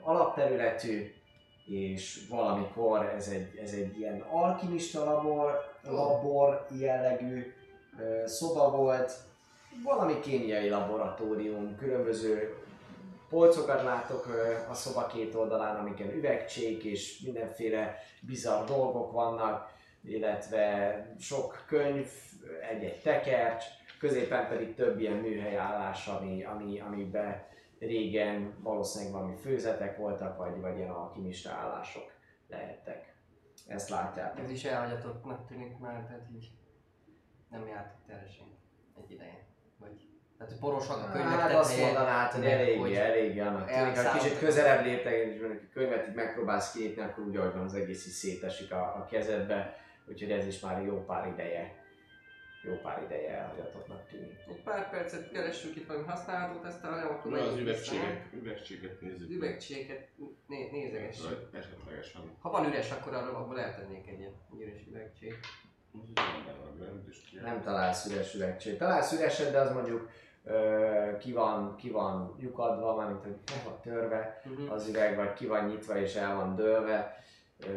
[0.00, 1.12] alapterületű,
[1.66, 7.52] és valamikor ez egy, ez egy ilyen alkimista labor, labor jellegű
[7.98, 9.12] ö, szoba volt,
[9.84, 12.56] valami kémiai laboratórium, különböző
[13.28, 14.26] polcokat látok
[14.68, 22.08] a szoba két oldalán, amiken üvegcsék és mindenféle bizarr dolgok vannak, illetve sok könyv,
[22.70, 23.64] egy-egy tekercs,
[23.98, 27.46] középen pedig több ilyen műhelyállás, ami, ami, amiben
[27.78, 32.12] régen valószínűleg valami főzetek voltak, vagy, vagy ilyen alkimista állások
[32.48, 33.16] lehettek.
[33.66, 34.44] Ezt látjátok.
[34.44, 36.50] Ez is elhagyatottnak tűnik már, tehát így
[37.50, 38.46] nem járt teljesen
[38.96, 39.46] egy ideje.
[39.78, 40.07] Vagy
[40.38, 43.96] Tehát, hogy porosak a könyvek Hát azt mondanád, hogy meg eléggé, hogy- eléggé annak tűnik.
[43.98, 47.64] Ha kicsit közelebb léptek, és mondjuk a könyvet így megpróbálsz kiépni, akkor úgy, ahogy van,
[47.64, 49.76] az egész is szétesik a, a kezedbe.
[50.08, 51.74] Úgyhogy ez is már jó pár ideje,
[52.64, 54.38] jó pár ideje elhagyatottnak tűnik.
[54.48, 59.28] Egy pár percet keressünk itt valami használhatót, aztán akkor Az menjünk vissza, üvegséget, üvegséget nézzük.
[59.28, 59.36] nem?
[59.36, 60.08] Üvegcséket
[60.46, 61.48] né- nézegessük.
[61.52, 62.36] Esetlegesen.
[62.40, 65.34] Ha van üres, akkor arra abból eltennék egy ilyen egy üres üvegcsét.
[67.42, 68.78] Nem találsz üres üvegcsét.
[68.78, 70.10] Találsz üreset, de az mondjuk
[71.18, 74.72] ki, van, ki van lyukadva, mármint hogy meg van törve Uh-huh.
[74.72, 77.16] az üveg, vagy ki van nyitva és el van dőlve.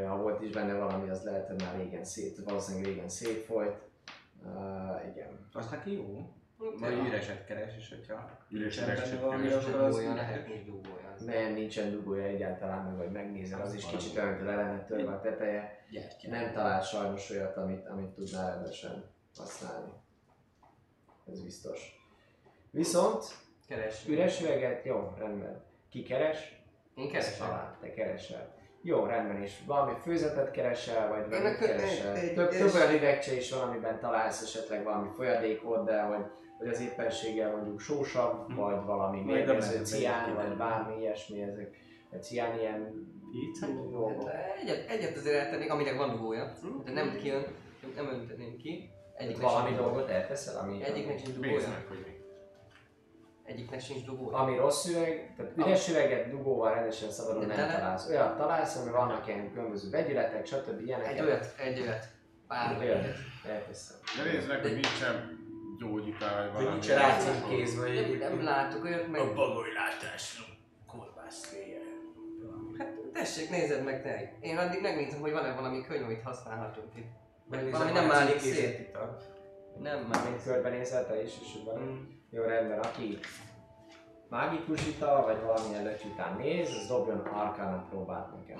[0.08, 3.76] Ha volt is benne valami, az lehet, hogy már régen szét, valószínűleg régen szétfolyt.
[4.46, 5.50] Uh, igen.
[5.54, 6.34] Az neki jó.
[6.80, 9.66] Vagy üreset keres, és hogyha Üres nincsen benne üvegcsét valami, keres.
[9.66, 11.12] akkor az Dugója, lehet nincs dugója.
[11.16, 11.26] az.
[11.26, 15.12] Nem, nincsen dugója egyáltalán, meg vagy megnézel, az is kicsit olyan, hogy le lenne törve
[15.12, 15.86] a teteje.
[15.92, 16.30] Gyertya.
[16.30, 19.04] Nem talál sajnos olyat, amit, amit tudnál rendesen
[19.38, 19.92] használni.
[21.32, 22.01] Ez biztos.
[22.72, 23.24] Viszont
[23.68, 24.08] Keres.
[24.08, 25.64] üres üveget, jó, rendben.
[25.90, 26.60] Ki keres?
[26.96, 27.48] Én Ezt keresem.
[27.48, 28.54] talál, te keresel.
[28.82, 29.64] Jó, rendben is.
[29.66, 32.16] Valami főzetet keresel, vagy valamit akkor keresel.
[32.16, 36.02] egy- egy- több, egy- több olyan üvegcse is van, amiben találsz esetleg valami folyadékot, de
[36.02, 36.26] hogy,
[36.58, 38.56] hogy az éppenséggel mondjuk sósabb, Hm.
[38.56, 41.76] vagy valami mérgező cián, vagy bármi ilyesmi, ezek
[42.12, 42.94] a cián ilyen
[43.32, 43.66] Itt?
[43.92, 44.30] dolgok.
[44.30, 46.54] Hát, egyet, egyet azért eltennék, aminek van dugója.
[46.86, 47.46] De nem kijön,
[47.96, 48.90] nem önteném ki.
[49.16, 51.68] Egyiknek Valami dolgot elteszel, ami, Egyiknek sincs dugója.
[53.52, 54.38] Egyiknek sincs dugója.
[54.38, 58.08] ami rossz üveg, tehát üres üveget dugóval rendesen szabadon nem tele- találsz.
[58.10, 60.82] Olyat találsz, ami vannak ilyen különböző vegyületek, stb.
[60.82, 61.08] ilyenek.
[61.08, 62.06] Egy olyat, egy olyat.
[62.48, 63.06] Pár Olyat.
[63.48, 63.98] Elteszem.
[64.18, 65.40] De nézd meg, hogy nincsen
[65.80, 66.70] gyógyítál, vagy valami.
[66.72, 69.22] nincs rácímkéz, vagy Nem, látok olyat, meg...
[69.36, 70.44] bagolylátású
[70.88, 71.80] kolbászféje.
[72.78, 74.34] Hát tessék, nézed meg te.
[74.40, 77.12] Én addig megnézem, hogy van-e valami könyv, amit használhatunk itt.
[77.72, 78.98] Valami nem állik szét.
[79.80, 80.42] Nem már.
[80.44, 81.82] Körbenézel te is, és hogy van.
[81.82, 82.20] Mm.
[82.34, 83.20] Jó, rendben, aki
[84.30, 88.58] mágikus ital, vagy valamilyen löty után néz, az dobjon arkána próbát nekem.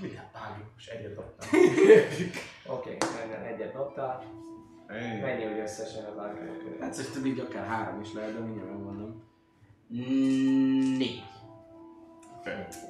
[0.00, 1.48] Minden mágikus, egyet dobtam.
[2.76, 4.22] Oké, okay, rendben, egyet dobtál.
[4.86, 5.20] Ennyi.
[5.20, 6.50] Mennyi, hogy összesen az arkána
[6.80, 9.22] Hát szerintem így akár három is lehet, de mindjárt megmondom.
[9.94, 11.22] Mm, Négy.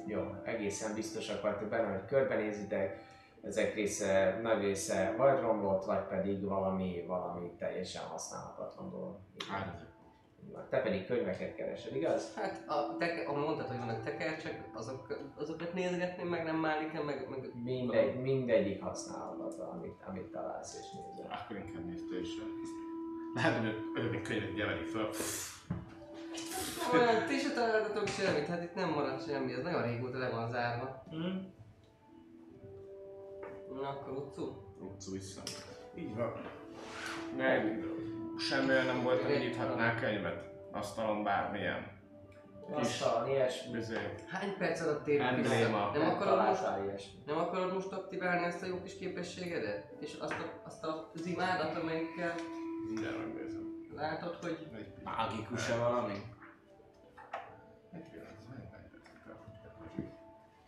[0.05, 3.01] Jó, egészen biztosak vagytok benne, hogy körbenézitek,
[3.43, 9.17] ezek része, nagy része vagy romlott, vagy pedig valami, valami teljesen használhatatlan dolog.
[9.49, 9.87] Hát.
[10.69, 12.33] Te pedig könyveket keresed, igaz?
[12.35, 17.03] Hát, a teke, a mondtad, hogy vannak tekercsek, azok, azokat nézgetném, meg nem málik el,
[17.03, 21.39] meg, meg Mindegy, mindegyik használhatatlan, amit, amit találsz és nézel.
[21.43, 22.29] akkor inkább nézd te is.
[23.35, 25.09] Látom, hogy ötödik könyvet gyeveri föl.
[26.93, 30.49] Olyan, ti se találtatok semmit, hát itt nem maradt semmi, ez nagyon régóta le van
[30.49, 31.03] zárva.
[31.15, 31.37] Mm.
[33.73, 34.43] Na akkor utcú.
[34.79, 35.41] Utcu vissza.
[35.95, 36.31] Így van.
[37.37, 37.83] Meg
[38.37, 40.47] semmilyen nem volt, hogy nyithatnál könyvet.
[40.71, 41.97] Asztalon bármilyen.
[42.73, 43.71] Asztal, ilyesmi.
[43.71, 44.13] Bizony.
[44.27, 45.91] Hány perc alatt térünk vissza?
[45.93, 46.63] Nem akarod, most,
[47.25, 49.93] nem akarod most aktiválni ezt a jó kis képességedet?
[49.99, 52.35] És azt a, azt a zimádat, amelyikkel
[52.87, 53.85] Mindjárt megnézem.
[53.95, 56.13] látod, hogy Egy Mágikus-e valami?
[57.91, 58.03] Egy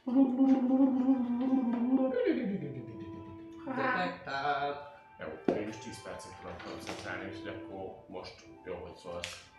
[3.76, 4.78] detektált.
[5.20, 8.36] Jó, mégis 10 percig tudom koncentrálni, és akkor most
[8.66, 9.50] jó, hogy szólsz.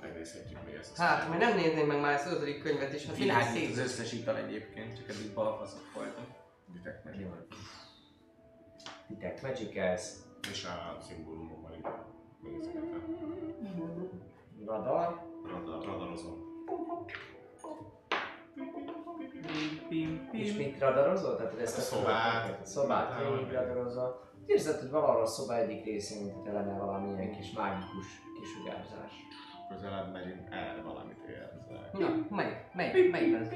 [0.00, 3.06] Megnézhetjük még ezt a Hát, majd nem nézném meg már ezt az ötödik könyvet is,
[3.06, 3.84] hát mindenki Világít az szét.
[3.86, 6.26] összes ital egyébként, csak eddig balfaszok voltak.
[6.82, 7.16] Detect.
[7.20, 7.28] Jó.
[9.08, 11.86] Detect Magic ez, És a szimbólumokban így
[12.42, 14.10] nézegetem.
[14.66, 16.44] radar, Radar, radarozom.
[19.88, 20.66] Pim, és pim.
[20.66, 21.36] mit radarozol?
[21.36, 22.04] Tehát ezt a szobát.
[22.04, 24.24] szobát, a szobát végig radarozol.
[24.46, 28.06] Érzed, hogy valahol a szoba egyik részén, mint hogy lenne valamilyen kis mágikus
[28.40, 29.12] kisugárzás.
[29.68, 31.92] Közelebb megyünk, erre valamit érzek.
[31.92, 32.56] Na, melyik?
[32.74, 33.10] Melyik?
[33.10, 33.48] Melyik az?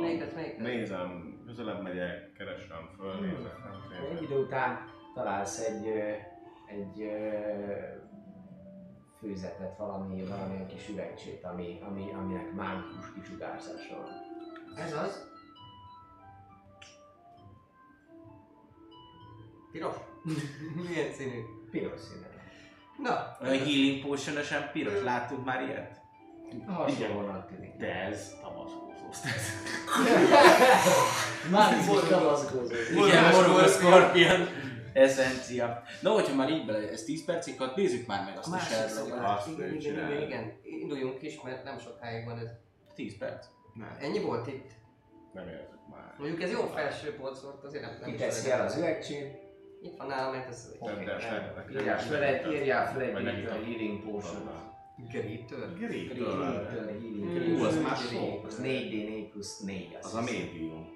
[0.00, 0.32] Melyik az?
[0.34, 0.62] Melyik az?
[0.62, 4.78] Nézem, közelebb megyek, keresem föl, nézek, nem Egy idő után
[5.14, 5.86] találsz egy,
[6.66, 7.10] egy
[9.18, 12.93] főzetet, valami, valamilyen kis üvegcsét, ami, ami, aminek mágikus
[13.24, 14.10] kisugárzása van.
[14.84, 15.24] Ez az?
[19.72, 19.94] Piros?
[20.88, 21.40] Milyen színű?
[21.70, 22.26] Piros színe.
[22.98, 24.36] Na, Olyan healing potion
[24.72, 26.00] piros, láttunk már ilyet?
[26.66, 27.76] Hasonlóan tűnik.
[27.76, 29.16] De ez tabaszkózós.
[31.50, 32.74] Mágikus kamaszkózó.
[33.06, 34.48] Igen, Morgul Scorpion.
[34.92, 35.82] Essencia.
[36.00, 38.88] Na, hogyha már így bele, ez 10 percig, akkor nézzük már meg azt a a
[38.88, 39.38] szobát.
[39.38, 40.52] azt Igen, igen, igen, igen.
[40.62, 42.48] Induljunk is, mert nem sokáig van ez.
[42.94, 43.46] 10 perc.
[43.74, 44.70] Nem, Ennyi volt itt?
[45.32, 46.14] nem érzek már.
[46.18, 48.58] Mondjuk ez jó felső polc volt, azért nem, nem Kiteszi olyan.
[48.60, 49.42] el az üvegcsét,
[49.82, 53.12] Itt van nálam, mert ez De- de- de- de- Írjál fel egy, írjál fel egy
[53.48, 54.72] Healing Potion.
[55.10, 55.74] Greater.
[55.74, 58.46] Greater Healing Ú, az már sok.
[58.46, 59.96] Az 4D4 plusz 4.
[60.02, 60.92] Az a médium.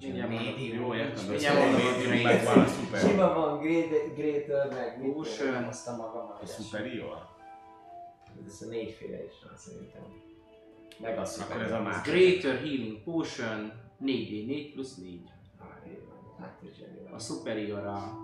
[0.00, 3.00] Jó, értem, de az Mindjárt a médium meg van a szuper.
[3.00, 3.58] Sima van
[4.14, 5.48] Greater, meg mit Potion.
[5.48, 7.34] tudom, azt a magam A superior?
[8.46, 10.02] Ez a négyféle is van szerintem.
[11.00, 12.02] Meg a Akkor ez a más.
[12.08, 13.72] Greater Healing Potion
[14.04, 15.20] 4D4 plusz 4.
[15.58, 16.34] Ah, így van.
[16.38, 16.60] Hát.
[17.12, 18.18] A Superior a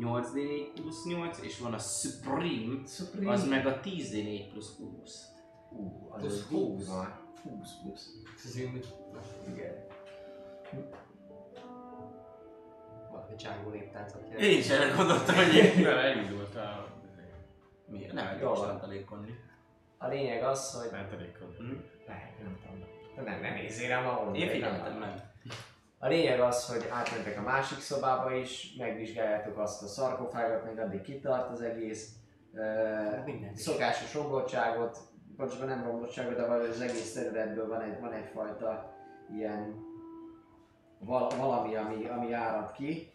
[0.00, 3.32] 8D4 plusz 8, és van a Supreme, Supreme.
[3.32, 5.24] az meg a 10D4 plusz 20.
[5.70, 7.18] Ú, az Plusz egy 20 van.
[7.42, 8.10] 20 plusz.
[8.44, 9.86] Ez Igen.
[13.10, 14.40] valami Django néptáncot jelent.
[14.40, 15.76] Én is erre gondoltam, hogy én...
[15.76, 16.96] Mivel elindult a...
[17.86, 18.12] Miért?
[18.12, 18.54] Nem, van.
[18.54, 19.34] tartalékonni.
[19.98, 20.90] A lényeg az, hogy...
[20.92, 21.56] Mentelékon.
[22.06, 22.84] Lehet, nem tudom.
[23.16, 24.34] De nem, nem nézzél rám ahol.
[24.34, 25.26] Én figyeltem.
[25.98, 31.00] A lényeg az, hogy átmentek a másik szobába is, megvizsgáljátok azt a szarkofágot, még addig
[31.00, 32.12] kitart az egész.
[32.52, 34.98] Uh, szokásos romlottságot,
[35.36, 38.94] pontosabban nem romlottságot, de valahogy az egész területből van, egy, van egyfajta
[39.36, 39.74] ilyen
[40.98, 43.12] val- valami, ami, ami árad ki,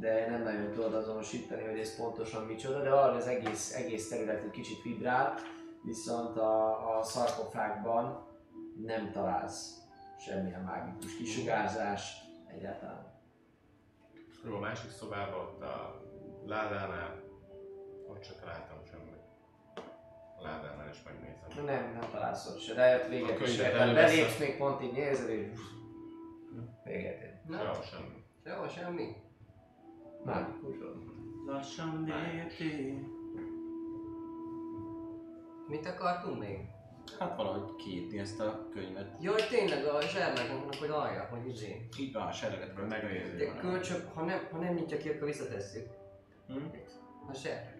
[0.00, 4.42] de nem nagyon tudod azonosítani, hogy ez pontosan micsoda, de arra az egész, egész terület
[4.42, 5.34] egy kicsit vibrál,
[5.84, 8.26] viszont a, a szarkofágban
[8.82, 9.78] nem találsz
[10.18, 13.12] semmilyen mágikus kisugárzást egyáltalán.
[14.44, 16.02] Jó, a másik szobában, ott a
[16.46, 17.22] ládánál,
[18.08, 19.22] ott se találtam semmit.
[20.38, 21.64] A ládánál is megnézem.
[21.64, 23.94] Nem, nem találsz ott se, de ott véget is előveszed.
[23.94, 25.58] Belépsz még pont így nézed, és
[26.84, 27.40] véget ér.
[27.46, 28.24] Na, Sehol semmi.
[28.44, 29.16] jó, semmi.
[30.24, 30.76] Mágikus.
[31.46, 33.13] Lassan léptél.
[35.68, 36.58] Mit akartunk még?
[37.18, 39.16] Hát valahogy kiírni ezt a könyvet.
[39.20, 41.88] Jaj, tényleg a zserlegünknek, hogy alja, hogy izé.
[41.98, 43.36] Így van, a serleget kell Megnézni.
[43.36, 45.86] De kölcsök, ha nem, ha nem nyitja ki, akkor visszatesszük.
[46.46, 46.56] Hm?
[47.28, 47.74] A ser.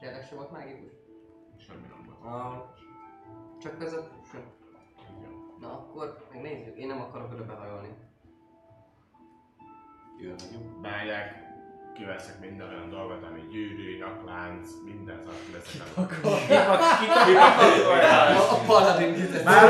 [0.00, 0.92] Serleg sem volt mágikus?
[1.56, 2.34] Semmi nem volt.
[2.34, 2.62] Ah,
[3.60, 4.08] csak ez a...
[5.18, 5.32] Igen.
[5.60, 6.76] Na akkor megnézzük.
[6.76, 7.94] Én nem akarok oda behajolni.
[10.20, 10.80] Jó vagyunk.
[10.80, 11.51] Bányák,
[11.92, 15.82] kiveszek minden olyan dolgot, ami gyűrű, nyaklánc, minden szart kiveszek.
[18.50, 19.44] A paladin kitett.
[19.44, 19.64] Már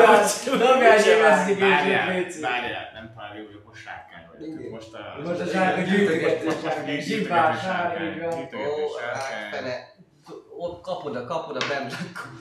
[1.07, 2.41] investigation Várjál, léci.
[2.41, 4.71] várjál, nem jó, hogy most sárkány vagyok.
[4.71, 5.29] Most a...
[5.29, 5.85] Most a sárkány.
[5.85, 8.25] gyűjtögető Zsibás sárkány.
[8.25, 8.29] Ó,
[8.99, 9.51] sárkány.
[9.51, 9.91] fene.
[10.59, 12.33] Ott kapod a, kapod a bemlákot.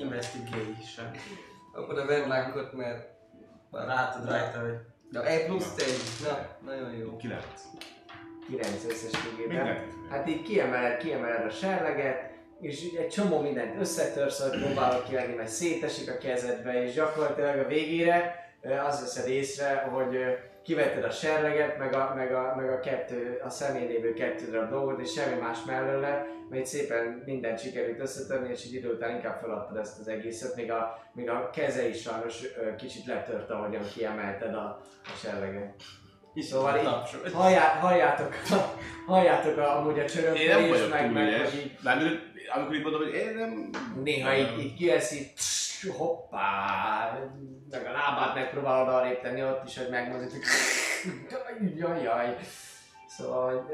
[0.00, 1.10] Investigation.
[1.72, 3.10] Kapod a bemlákot, mert...
[3.70, 4.76] Látod rajta, hogy
[5.10, 6.28] Na, egy plusz egy.
[6.28, 7.16] Na, nagyon jó.
[7.16, 7.60] Kilenc.
[8.46, 9.64] 9 összességében.
[9.64, 9.80] Mindent.
[10.10, 15.48] Hát így kiemeled, kiemeled a serleget, és egy csomó mindent összetörsz, hogy próbálod kivenni, mert
[15.48, 20.30] szétesik a kezedbe, és gyakorlatilag a végére ö, azt veszed észre, hogy ö,
[20.62, 24.70] kivetted a serleget, meg a, meg a, meg a kettő, a szemén lévő kettő darab
[24.70, 29.40] dolgot, és semmi más mellőle, mert szépen mindent sikerült összetörni, és így idő után inkább
[29.40, 33.84] feladtad ezt az egészet, még a, még a keze is sajnos ö, kicsit letört, ahogyan
[33.94, 35.74] kiemelted a, a serleget.
[36.40, 36.78] Szóval
[37.26, 38.34] így halljá, halljátok,
[39.06, 40.04] halljátok a, amúgy a
[40.34, 41.50] Én nem vagyok meg, meg ügyes.
[41.50, 42.20] hogy így, Mármint,
[42.54, 43.70] amikor így mondom, hogy én nem...
[44.02, 44.80] néha így, így
[45.12, 47.18] így tss, hoppá,
[47.70, 50.32] meg a lábát megpróbálod arrébb tenni ott is, hogy megmozdít,
[51.58, 52.36] hogy jaj, jaj.
[53.06, 53.70] Szóval,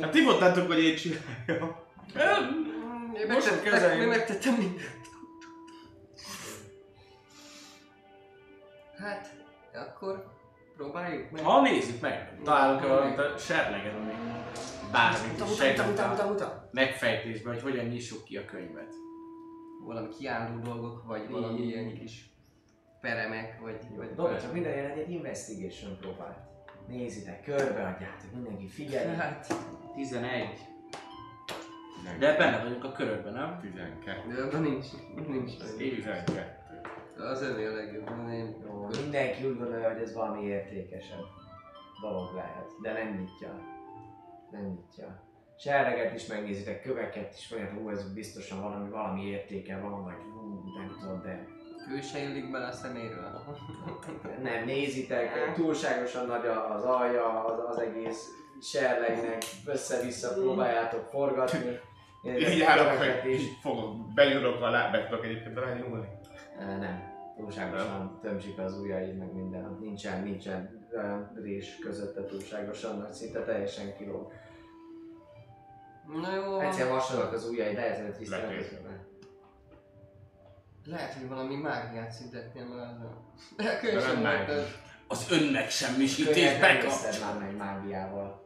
[0.00, 1.76] Hát ti mondtátok, hogy én csináljam.
[3.16, 4.02] Én Most megtettem, kezeljük.
[4.02, 5.00] én megtettem mindent.
[8.98, 9.34] Hát,
[9.74, 10.31] akkor
[10.82, 11.42] próbáljuk meg.
[11.42, 14.12] Ha nézzük meg, találunk-e valamit a serlegen, ami
[14.92, 18.92] bármit is segít a megfejtésbe, hogy hogyan nyissuk ki a könyvet.
[19.84, 22.30] Valami kiálló dolgok, vagy valami ilyen kis
[23.00, 23.78] peremek, vagy...
[23.96, 26.38] vagy Dobjatok minden ilyen egy investigation próbált.
[26.88, 29.14] Nézitek, körbeadjátok, mindenki figyelj.
[29.14, 29.54] Hát,
[29.94, 30.48] 11.
[32.18, 33.58] De benne vagyunk a körökben, nem?
[33.60, 34.34] 12.
[34.34, 34.86] de abban nincs,
[35.28, 35.56] nincs.
[35.78, 36.61] 12.
[37.30, 38.56] Az övé a legjobb, én...
[38.66, 41.24] Jó, mindenki úgy gondolja, hogy ez valami értékesebb
[42.00, 43.58] dolog lehet, de nem nyitja.
[44.50, 45.22] Nem nyitja.
[45.58, 50.62] Serleget is megnézitek, köveket is, vagy hú, ez biztosan valami, valami értéke van, vagy hú,
[50.78, 51.46] nem tudom, de
[51.96, 53.44] Ő se illik bele a szeméről.
[54.42, 58.26] nem nézitek, túlságosan nagy a- az alja, az, az egész
[58.60, 61.78] serlegnek, össze-vissza próbáljátok forgatni.
[62.24, 66.08] Így állok, hogy fogok, benyúlok a tudok egyébként belányúlni.
[66.60, 69.76] Ö, Nem, túlságosan tömzsik az ujjaid, meg minden.
[69.80, 70.86] Nincsen, nincsen
[71.42, 74.32] rés közötte túlságosan nagy, szinte teljesen kilóg.
[76.06, 78.28] Na jó, Egyszer vasalnak az ujjaid, lehet, hogy.
[78.28, 79.06] Lekézzel.
[80.86, 83.16] lehet, hogy valami mágiát szintetnél már ezzel.
[83.56, 84.54] De a De könyv nem sem volt mágikus.
[84.54, 84.66] ez.
[85.06, 87.26] Az önmegsemmisítés bekapcsol.
[87.26, 88.40] már meg mágiával.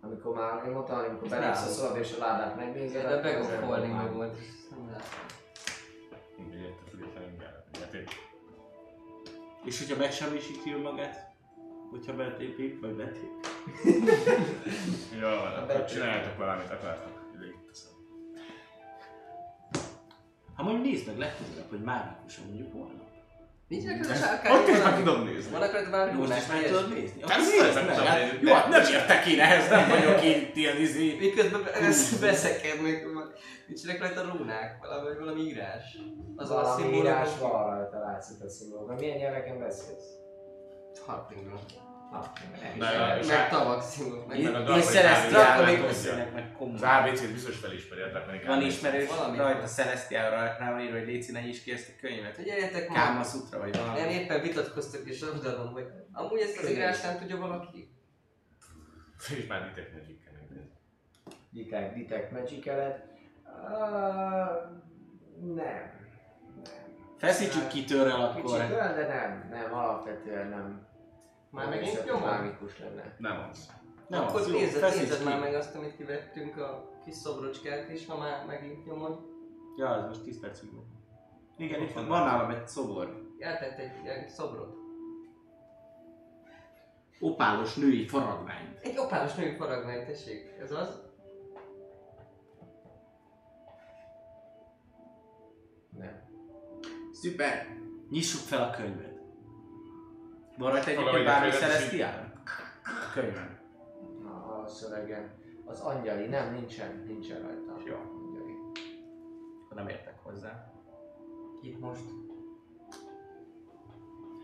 [0.00, 3.20] Amikor már, én mondtam, amikor belépsz a szobába és a ládát megnézed, De
[3.66, 3.94] mágia.
[3.94, 5.33] meg volt, és nem látom.
[9.64, 11.34] És hogyha megsemmisíti önmagát,
[11.90, 13.46] hogyha betépik, vagy betépik.
[15.20, 17.30] Jó van, akkor csináljátok valamit akartok.
[17.34, 17.92] Ide itt teszem.
[20.54, 23.13] Ha mondjuk nézd meg legközelebb, hogy mágikusan mondjuk holnap.
[23.68, 25.50] Nincsenek ez a Ott sárkányok is meg tudom nézni.
[25.50, 27.20] Vannak rajta valami Most is meg tudod nézni?
[27.20, 28.48] Persze, meg tudom hát, nézni.
[28.48, 31.16] Jó, hát nem értek én ehhez, nem vagyok itt ilyen izé.
[31.20, 31.78] Miközben be-
[32.20, 33.06] beszekednek,
[33.68, 35.98] nincsenek rajta rúnák, valami, valami írás.
[36.36, 38.94] Az a Valami írás van rajta, látszik a szimbólum.
[38.94, 40.08] Milyen nyelveken beszélsz?
[41.06, 41.60] Harpingról.
[42.20, 44.26] Nem Na, és Meg á- tavak szimbólum.
[44.28, 46.82] Meg a Én darab, hogy Celestiálról Draconik beszélek meg komolyan.
[46.82, 49.36] Az ABC-t biztos felismeri, a Draconik Van ismerős Valami.
[49.36, 52.34] rajta Celestiálra rá van írva, hogy Léci, ne is ki ezt a könyvet.
[52.34, 53.24] Figyeljetek Káma ma!
[53.24, 54.12] Sutra vagy Nem valami.
[54.12, 57.88] éppen vitatkoztak és odaadom, hogy amúgy ezt az írást nem tudja valaki?
[59.38, 60.22] És már Detect nézni.
[61.50, 63.02] Detect, detect magic -eled.
[63.62, 63.74] Uh,
[65.54, 65.54] nem.
[65.54, 65.92] Nem.
[67.18, 68.60] Feszítsük ki Kicsit akkor.
[68.60, 70.86] olyan, de nem, nem, alapvetően nem.
[71.54, 72.22] Már megint nyomod?
[72.22, 73.14] Mágikus lenne.
[73.18, 73.72] Nem az.
[74.08, 78.18] Nem, Akkor az nézed, nézed már meg azt, amit kivettünk a kis szobrocskát is, ha
[78.18, 79.20] már megint nyomod.
[79.76, 80.84] Ja, ez most 10 percig van.
[81.56, 83.22] Igen, itt van, van nálam egy szobor.
[83.38, 84.76] Eltett egy ilyen szobrot.
[87.20, 88.78] Opálos női faragványt.
[88.80, 90.54] Egy opálos női faragmány, tessék.
[90.60, 91.02] Ez az?
[95.98, 96.22] Nem.
[97.12, 97.66] Szuper!
[98.10, 99.13] Nyissuk fel a könyvet.
[100.56, 102.32] Van rajta egyébként bármi Celestiál?
[102.84, 103.58] A könyven.
[104.24, 105.32] A, a szövegen.
[105.64, 107.76] Az angyali, nem, nincsen, nincsen rajta.
[107.84, 107.94] Jó.
[107.94, 108.56] Angyali.
[109.64, 110.72] Akkor nem értek hozzá.
[111.62, 112.04] Itt most.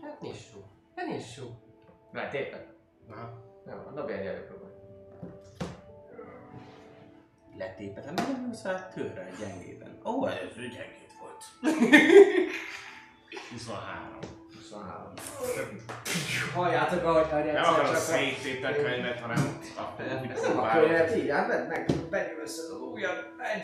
[0.01, 0.63] Hát nyissuk.
[0.95, 1.51] Hát nyissuk.
[2.11, 2.65] Mert éppen.
[3.09, 3.49] Aha.
[3.65, 4.69] Nem, dobj egy előpróbát.
[7.57, 9.99] Letépet, hát nem nyúlsz rá törrel gyengében.
[10.05, 11.43] Ó, oh, ez gyengét volt.
[13.51, 14.40] 23.
[14.71, 15.13] 23.
[16.55, 17.99] Halljátok, ahogy a Nem rendszer akarom csak a...
[17.99, 23.33] széttépni a könyvet, hanem a nem a könyvet így, hát vedd meg, benyűlösszöd az ujjad,
[23.53, 23.63] egy,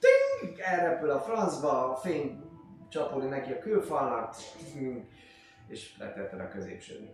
[0.00, 2.42] ting, elrepül a francba, a fény
[2.88, 4.34] csapódik neki a külfalnak,
[5.68, 7.10] és letetted a középsőn.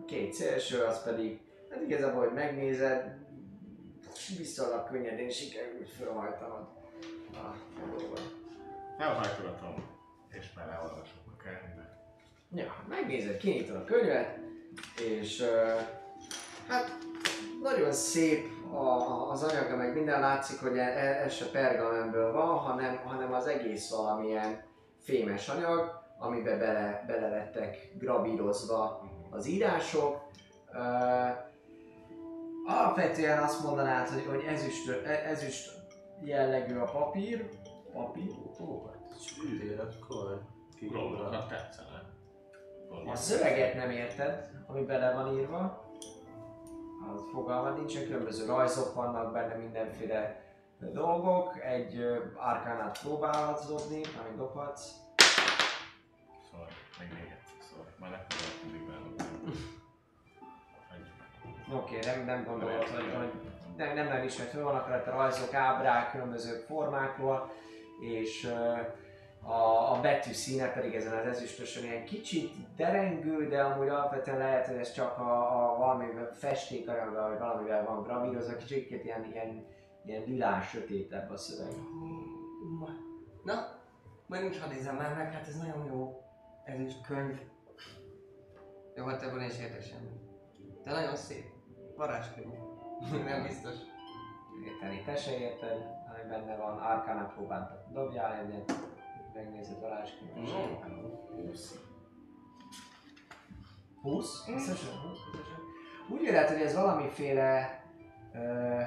[0.00, 1.40] A két szélső, az pedig,
[1.70, 3.16] hát igazából, hogy megnézed,
[4.38, 6.66] viszonylag könnyedén sikerült felhajtanod
[7.32, 7.56] a
[7.96, 8.34] dolgot.
[8.98, 9.74] Elhajtogatom,
[10.30, 10.68] és már
[11.44, 11.92] elolvasok a könyvbe.
[12.50, 14.38] Ja, megnézed, kinyitod a könyvet,
[15.00, 15.80] és uh,
[16.68, 16.98] hát
[17.62, 22.96] nagyon szép a, az anyaga, meg minden látszik, hogy e- ez se pergamenből van, hanem,
[22.96, 24.62] hanem az egész valamilyen
[24.98, 30.22] fémes anyag, amiben bele, bele lettek grabírozva az írások.
[30.72, 31.52] Uh,
[32.66, 35.72] alapvetően azt mondanád, hogy, hogy ezüst, e- ezüst
[36.20, 37.48] jellegű a papír,
[37.92, 38.30] papír,
[38.60, 40.53] Ó, hát akkor.
[40.92, 42.02] Rólakat tetszene.
[43.06, 45.84] A szöveget nem érted, ami bele van írva.
[47.14, 50.42] Az fogalmad nincsen, különböző rajzok vannak benne, mindenféle
[50.78, 51.60] dolgok.
[51.62, 54.90] Egy arkánát próbálhatsz dobni, amit dobhatsz.
[56.50, 56.66] Szóval,
[56.98, 59.24] meg még egyszer, szóval majd legközelebb mindig belőle.
[61.72, 63.32] Oké, okay, nem, nem gondolod, hogy, hogy
[63.76, 67.52] nem, nem, nem ismert, hogy vannak rajta rajzok, ábrák, különböző formákról,
[68.00, 68.76] és ö,
[69.46, 74.66] a, a betű színe pedig ezen az ezüstösön ilyen kicsit derengő, de amúgy alapvetően lehet,
[74.66, 79.66] hogy ez csak a, a valamivel festékanyaggal, vagy valamivel van gravírozva, kicsit ilyen, ilyen,
[80.04, 81.72] ilyen lilás sötétebb a szöveg.
[83.44, 83.78] Na,
[84.26, 86.22] majd nincs hadd nézem már meg, hát ez nagyon jó.
[86.64, 87.40] Ez is könyv.
[88.94, 90.20] Jó, hát ebből én is értek semmit.
[90.84, 91.44] De nagyon szép.
[91.96, 92.52] Varázskönyv.
[93.24, 93.74] Nem biztos.
[94.64, 95.76] Érteni, te se érted,
[96.08, 97.92] ami benne van, Arcana próbáltak.
[97.92, 98.72] Dobjál egyet,
[99.34, 100.36] megnézed varázskönyvet.
[100.36, 101.42] No.
[101.46, 101.74] 20.
[104.02, 104.48] 20?
[104.48, 105.18] Összesen 20?
[105.32, 105.58] Összesen.
[106.08, 107.82] Úgy érzed, hogy ez valamiféle
[108.34, 108.80] ö,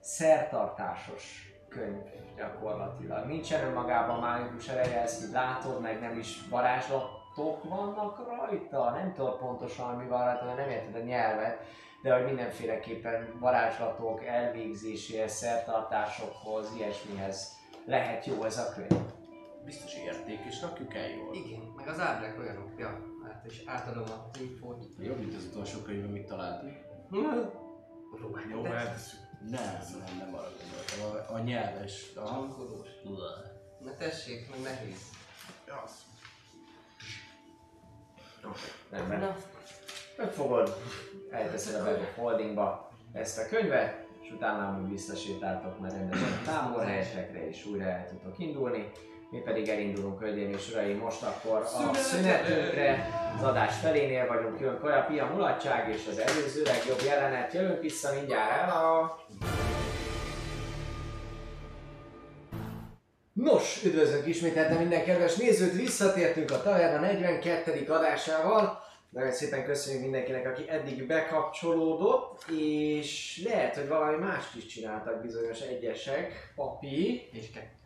[0.00, 2.02] szertartásos könyv
[2.36, 3.26] gyakorlatilag.
[3.26, 8.90] Nincsen önmagában mágikus ereje, ezt így látod, meg nem is varázslatok vannak rajta.
[8.90, 11.64] Nem tudod pontosan mi van rajta, mert nem érted a nyelvet,
[12.02, 19.19] de hogy mindenféleképpen varázslatok elvégzéséhez, szertartásokhoz, ilyesmihez lehet jó ez a könyv.
[19.64, 21.34] Biztos érték, és rakjuk el jól.
[21.34, 22.70] Igen, meg az ábrák olyanok.
[22.78, 24.84] Ja, hát és átadom a infót.
[24.98, 26.76] Jobb, mint az utolsó könyv, amit találtunk.
[27.10, 29.00] Jó, hát
[29.40, 31.34] Nem, nem, nem arra gondoltam.
[31.34, 32.88] A, a nyelves, a Hangodós.
[33.80, 35.10] Na tessék, meg nehéz.
[35.66, 36.04] Ja, az.
[38.44, 38.60] Oké.
[38.90, 39.36] Rendben.
[40.16, 40.76] Megfogod,
[41.30, 47.48] elteszed a of Holdingba ezt a könyvet, és utána amúgy visszasétáltok már rendesen a táborhelyetekre,
[47.48, 48.90] és újra el tudtok indulni.
[49.30, 54.78] Mi pedig elindulunk, hölgyeim és uraim, most akkor a szünetünkre, az adás felénél vagyunk, jön
[54.78, 59.18] kaja, pia, mulatság, és az előző legjobb jelenet, jövünk vissza mindjárt el a...
[63.32, 67.92] Nos, üdvözlünk ismételten minden kedves nézőt, visszatértünk a Taverna 42.
[67.92, 68.82] adásával.
[69.10, 75.60] Nagyon szépen köszönjük mindenkinek, aki eddig bekapcsolódott, és lehet, hogy valami mást is csináltak bizonyos
[75.60, 76.52] egyesek.
[76.54, 77.28] Papi.
[77.32, 77.79] És kettő.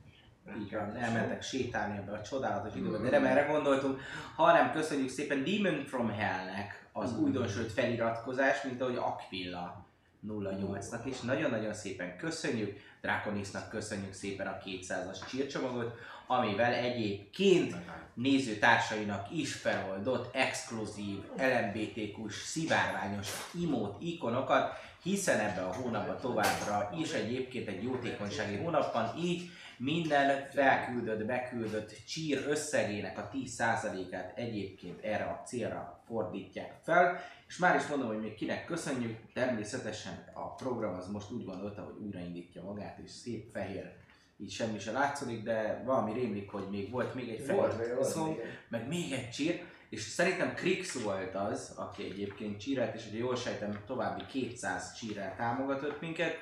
[0.59, 4.01] Így van, elmentek sétálni ebbe a csodálatos időben, de nem erre gondoltunk,
[4.37, 9.85] hanem köszönjük szépen Demon from Hell-nek az újdonsült feliratkozás, mint ahogy Aquilla
[10.29, 11.21] 08-nak is.
[11.21, 17.75] Nagyon-nagyon szépen köszönjük, Draconisnak köszönjük szépen a 200-as csírcsomagot, amivel egyébként
[18.15, 23.29] nézőtársainak is feloldott exkluzív LMBTQ-s szivárványos
[23.61, 24.73] imót, ikonokat,
[25.03, 32.05] hiszen ebbe a hónapban továbbra is egyébként egy jótékonysági hónap van, így minden felküldött, beküldött
[32.07, 38.21] csír összegének a 10%-át egyébként erre a célra fordítják fel, és már is mondom, hogy
[38.21, 43.51] még kinek köszönjük, természetesen a program az most úgy gondolta, hogy újraindítja magát, és szép
[43.53, 43.93] fehér,
[44.37, 48.39] így semmi se látszik, de valami rémlik, hogy még volt még egy fehér szó,
[48.69, 53.37] meg még egy csír, és szerintem Krix volt az, aki egyébként csírelt, és hogy jól
[53.37, 56.37] sejtem, további 200 csírrel támogatott minket,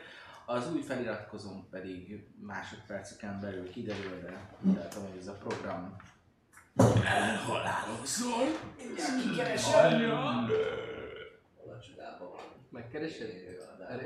[0.47, 5.97] az új feliratkozónk pedig másodperceken belül kiderül, de tehát, hogy ez a program
[7.05, 8.47] elhalálozol.
[11.56, 12.40] Hol a csodában van?
[12.70, 13.31] Megkeresed?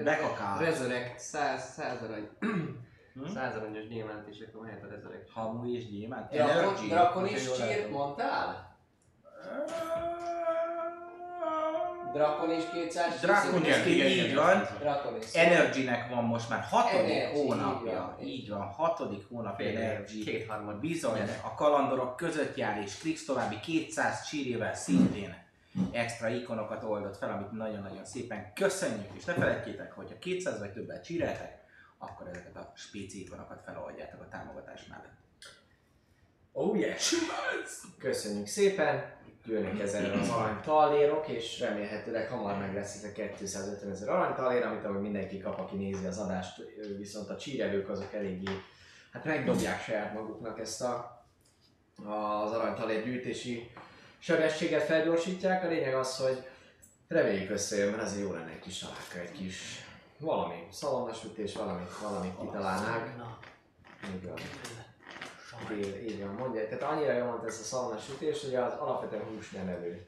[0.05, 0.59] Bekakál.
[0.59, 2.29] Resurrect 100, 100 arany.
[2.41, 3.33] Hm?
[3.35, 5.31] 100 aranyos gyémánt és akkor mehet a Resurrect.
[5.31, 6.31] Hamu és gyémánt.
[6.31, 6.89] Drakon.
[6.89, 7.91] Drakon jól csírt látom.
[7.91, 8.77] mondtál?
[12.17, 14.69] Drakon is 200 Drakon is, igen, így van.
[15.33, 17.93] Energy-nek van most már hatodik Energy, így hónapja.
[17.93, 18.27] van.
[18.27, 20.25] Így van, hatodik hónapja Energy.
[20.25, 20.81] Kétharmad.
[20.81, 25.45] Bizony, a kalandorok között jár, és Krix további 200 csírével szintén
[25.93, 30.73] extra ikonokat oldott fel, amit nagyon-nagyon szépen köszönjük, és ne felejtjétek, hogy ha 200 vagy
[30.73, 31.59] többet csíreltek,
[31.99, 35.15] akkor ezeket a spéci ikonokat feloldjátok a támogatás mellett.
[36.53, 37.15] Oh yes!
[37.99, 39.16] Köszönjük szépen!
[39.47, 44.35] Jönnek ezzel az arany tallérok, és remélhetőleg hamar meg lesz ez a 250 ezer arany
[44.35, 46.63] tallér, amit ahogy mindenki kap, aki nézi az adást,
[46.97, 48.51] viszont a csírelők azok eléggé,
[49.13, 51.25] hát megdobják saját maguknak ezt a,
[52.05, 53.71] az arany tallér gyűjtési
[54.19, 55.65] sebességet felgyorsítják.
[55.65, 56.45] A lényeg az, hogy
[57.09, 59.85] reméljük összejön, mert azért jó lenne egy kis találka, egy kis
[60.19, 63.15] valami, szalonnasütés, valamit, valamit kitalálnánk.
[64.15, 64.29] Így
[66.09, 66.69] így van, mondja.
[66.69, 70.07] Tehát annyira jól mondta ez a szalonna sütés, hogy az alapvetően hús nem evő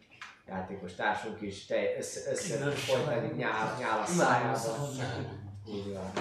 [0.48, 4.60] játékos társunk is te, össze, össze folytani nyál, nyál a szájában.
[5.68, 6.12] Így van.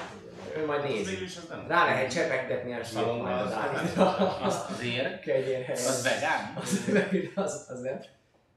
[0.58, 1.18] Ő majd nézi.
[1.26, 1.66] Ez nem.
[1.68, 4.16] Rá lehet csepegtetni a sírt Szalonna majd az- az állítra.
[4.42, 4.70] Azt
[5.24, 5.86] Kegyén helyett.
[5.88, 6.54] az vegán?
[6.56, 6.82] Az,
[7.36, 8.00] az, az nem.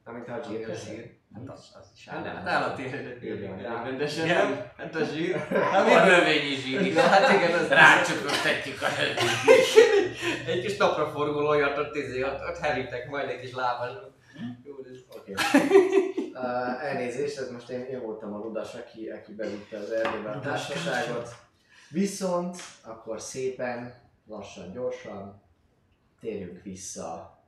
[0.04, 1.18] Amit a zsír köszi.
[1.34, 2.42] Hát az, az is Hát nem.
[2.46, 2.76] állat.
[3.48, 3.82] Van, rá.
[3.82, 4.36] Rendesen Igen.
[4.48, 4.70] nem?
[4.76, 5.36] Hát a zsír.
[5.72, 6.94] Hát a növényi zsír?
[6.96, 8.86] Hát igen, az Rácsöpögtetjük a
[10.46, 13.90] Egy kis napra forgó olyat ott, izé, ott, ott herítek majd egy kis lábas.
[14.64, 15.34] Jó, ez Oké.
[16.34, 20.40] Uh, elnézést, ez most én, én voltam a ludas, aki, aki bevitte az erdőbe a
[20.40, 21.28] társaságot.
[21.90, 23.94] Viszont akkor szépen,
[24.26, 25.42] lassan, gyorsan
[26.20, 27.38] térjünk vissza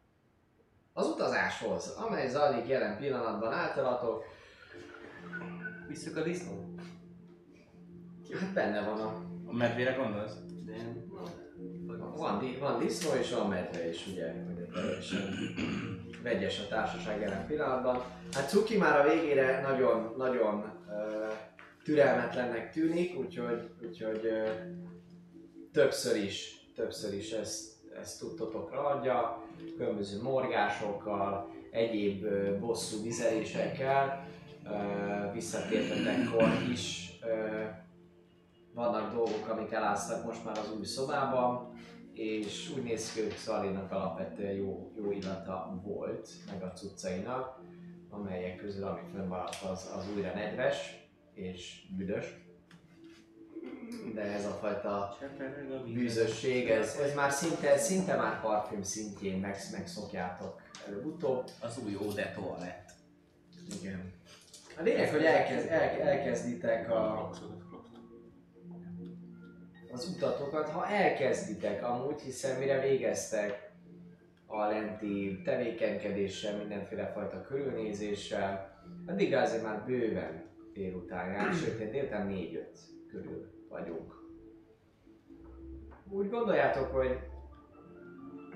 [0.93, 4.25] az utazáshoz, amely zajlik jelen pillanatban általatok.
[5.89, 6.75] Visszük a disznó.
[8.41, 9.23] Hát benne van a...
[9.47, 10.33] A medvére gondolsz?
[12.23, 15.35] Van, van disznó és van medve is, ugye, ugye teljesen
[16.23, 18.03] vegyes a társaság jelen pillanatban.
[18.33, 21.33] Hát Cuki már a végére nagyon, nagyon uh,
[21.85, 24.49] türelmetlennek tűnik, úgyhogy, úgyhogy uh,
[25.73, 29.43] többször is, többször is ezt, ezt tudtotokra adja,
[29.77, 34.27] különböző morgásokkal, egyéb uh, bosszú vizelésekkel,
[35.33, 37.81] visszatértetekkor is uh,
[38.75, 41.73] vannak dolgok, amik eláztak most már az új szobában,
[42.15, 47.61] és úgy néz ki, hogy Szalinak alapvetően jó, jó illata volt, meg a cuccainak,
[48.11, 52.41] amelyek közül, ami fönnmaradt, az, az újra nedves és büdös.
[54.15, 55.17] De ez a fajta
[55.85, 61.51] bűzösség, ez, ez már szinte, szinte már parfüm szintjén meg, megszokjátok előbb-utóbb.
[61.61, 62.91] Az új Ode toalett.
[63.81, 64.13] Igen.
[64.79, 67.31] A lényeg, hogy elkezd, el, elkezditek a,
[69.93, 73.71] az utatokat, ha elkezditek amúgy, hiszen mire végeztek
[74.47, 82.59] a lenti tevékenykedéssel, mindenféle fajta körülnézéssel, addig azért már bőven délután jár, sőt, délután 4-5
[83.11, 84.21] körül vagyunk.
[86.11, 87.19] Úgy gondoljátok, hogy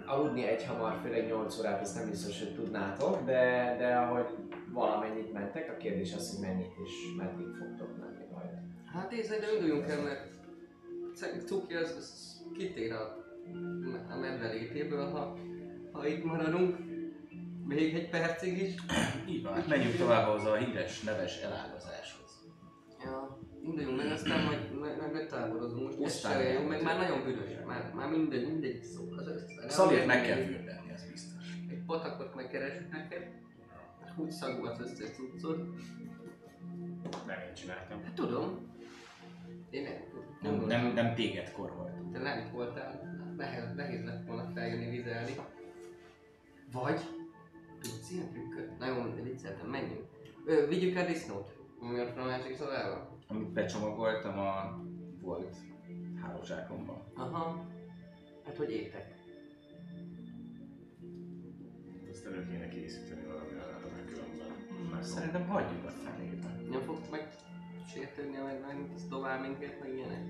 [0.07, 4.27] aludni egy hamar, főleg 8 órát, ezt nem biztos, hogy tudnátok, de, de ahogy
[4.73, 8.51] valamennyit mentek, a kérdés az, hogy mennyit és meddig fogtok menni majd.
[8.93, 10.36] Hát én szerintem induljunk el, mert
[11.17, 13.17] szerintem Cuki az, az kitér a,
[14.09, 15.39] a medve létéből, ha,
[15.93, 16.79] ha itt maradunk.
[17.65, 18.75] Még egy percig is.
[19.29, 22.31] Így van, hát menjünk tovább ahhoz a híres, neves elágazáshoz.
[23.05, 25.83] Ja, induljunk meg, aztán majd meg, meg megtáborozunk.
[25.83, 27.51] Most ez Osztály se jó, meg már nagyon büdös.
[27.67, 29.03] Már, már mindegy, mindegy szó.
[29.17, 29.73] Az.
[29.73, 31.45] Szalét meg kell fürdeni, ez biztos.
[31.71, 33.31] Egy patakot megkeresünk neked.
[34.17, 35.59] Úgy szagú az összes cuccot.
[37.27, 38.03] Nem én csináltam.
[38.05, 38.75] Hát tudom.
[39.71, 39.93] Én nem,
[40.47, 41.93] Nem, nem, nem téged korholt.
[42.13, 43.01] Te nem voltál,
[43.37, 45.33] nehéz, nehéz lett volna feljönni vizelni.
[46.73, 47.01] Vagy
[47.81, 48.79] tudsz ilyen trükköt?
[48.79, 50.05] Na jó, vicceltem, menjünk.
[50.45, 51.57] Ö, vigyük el disznót.
[51.81, 53.09] Mi ott van a másik szobában?
[53.29, 54.83] Amit becsomagoltam a
[55.21, 55.57] volt
[56.23, 57.03] hálózsákomban.
[57.15, 57.67] Aha.
[58.45, 59.15] Hát hogy étek?
[62.11, 66.61] Ezt elő kéne készíteni valami arra, mert különben Szerintem hagyjuk a fenébe.
[66.71, 67.29] Nem fog meg
[67.93, 70.25] sértődni, meg meg ez tovább minket, meg ilyenek?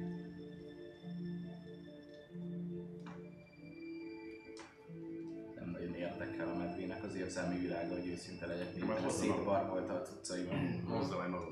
[5.56, 8.74] Nem nagyon érdekel a medvének az érzelmi világa, hogy őszinte legyek.
[8.76, 10.54] Miután hozzam a- szétbarbolta a cuccaimat.
[10.98, 11.48] Hozza majd magad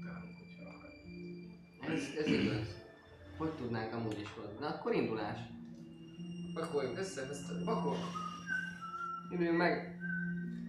[0.00, 1.92] utánunk, hogyha.
[1.92, 2.74] Ez, ez igaz.
[3.38, 4.56] Hogy tudnánk amúgy is hozni?
[4.60, 5.38] Na akkor indulás.
[6.54, 7.96] Pakoljunk össze, össze, pakol.
[9.30, 9.98] Induljunk meg.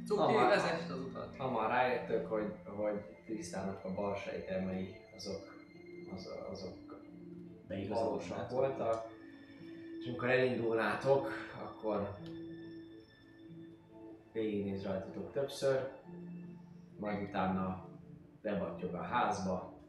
[0.06, 0.48] Cuki, Aha.
[0.48, 1.07] vezess az.
[1.38, 5.56] Hamar rájöttök, hogy, hogy Krisztának a bal sejtelmei azok,
[6.16, 6.88] az, azok
[7.88, 9.16] valósak voltak.
[10.00, 11.32] És amikor elindulnátok,
[11.64, 12.18] akkor
[14.34, 15.90] végignéz rajtatok többször,
[17.00, 17.90] majd utána
[18.42, 19.80] bevattyog a házba,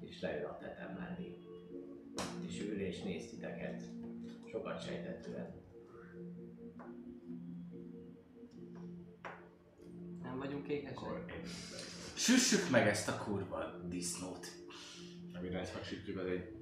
[0.00, 1.38] és leül a tetem mellé.
[2.46, 3.82] És ül és néz titeket,
[4.50, 5.46] sokat sejtettően.
[5.46, 5.59] Nem
[10.40, 10.96] vagyunk éhesek.
[10.96, 11.42] Akkor én
[12.14, 13.58] Süssük meg ezt a kurva
[13.88, 14.46] disznót.
[15.38, 16.60] Amire ezt hasítjuk, az egy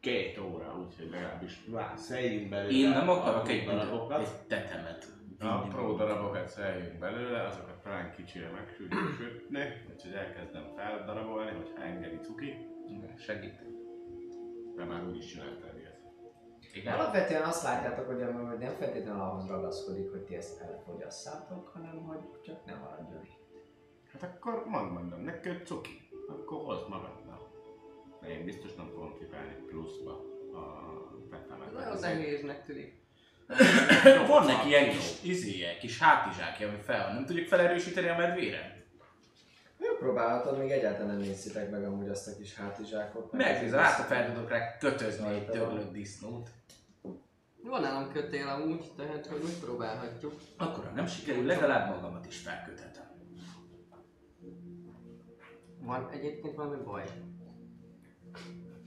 [0.00, 2.72] két óra, úgyhogy legalábbis vár, szeljünk belőle.
[2.72, 4.20] Én nem akarok egy, darabokat.
[4.20, 5.14] egy tetemet.
[5.38, 9.60] Apró darabokat szeljünk belőle, azokat talán kicsire megsütni,
[9.92, 12.54] úgyhogy elkezdem feldarabolni, hogyha engedi cuki,
[13.18, 13.62] Segít.
[14.76, 15.65] de már úgyis csináltál ilyet.
[16.76, 16.94] Igen.
[16.94, 22.40] Alapvetően azt látjátok, hogy hogy nem feltétlenül ahhoz ragaszkodik, hogy ti ezt elfogyasszátok, hanem hogy
[22.44, 23.44] csak ne maradjon itt.
[24.12, 27.40] Hát akkor mondd mondom, neked cuki, akkor hozd magadnak.
[28.20, 30.12] De én biztos nem fogom kipálni pluszba
[30.52, 30.64] a
[31.30, 31.72] tetemet.
[31.72, 33.04] Nagyon nehéznek tűnik.
[34.28, 37.14] Van neki ilyen kis, izéje, kis hátizsákja, ami fel van.
[37.14, 38.84] Nem tudjuk felerősíteni a medvére?
[39.98, 43.32] Próbálhatod, még egyáltalán nem néztétek meg amúgy azt a kis hátizsákot.
[43.32, 46.50] Megnézem, hát ha fel tudok rá kötözni egy törlött disznót.
[47.68, 50.34] Van nálam kötél amúgy, tehát hogy úgy próbálhatjuk.
[50.56, 53.04] Akkor ha nem sikerül, legalább magamat is felköthetem.
[55.80, 57.04] Van egyébként valami baj?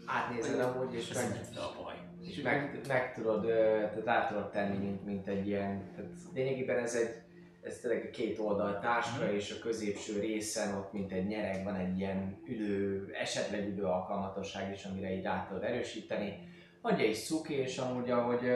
[0.05, 1.95] Átnézed amúgy, és Ez meg, a baj.
[2.21, 6.95] és meg, meg tudod, tehát át tudod tenni, mint, mint egy ilyen, tehát lényegében ez
[6.95, 7.15] egy,
[7.61, 11.75] ez tényleg egy két oldal táska, és a középső részen ott, mint egy nyereg, van
[11.75, 16.48] egy ilyen ülő, esetleg ülő alkalmatosság is, amire így át tudod erősíteni.
[16.81, 18.51] Adja is cuki, és amúgy ahogy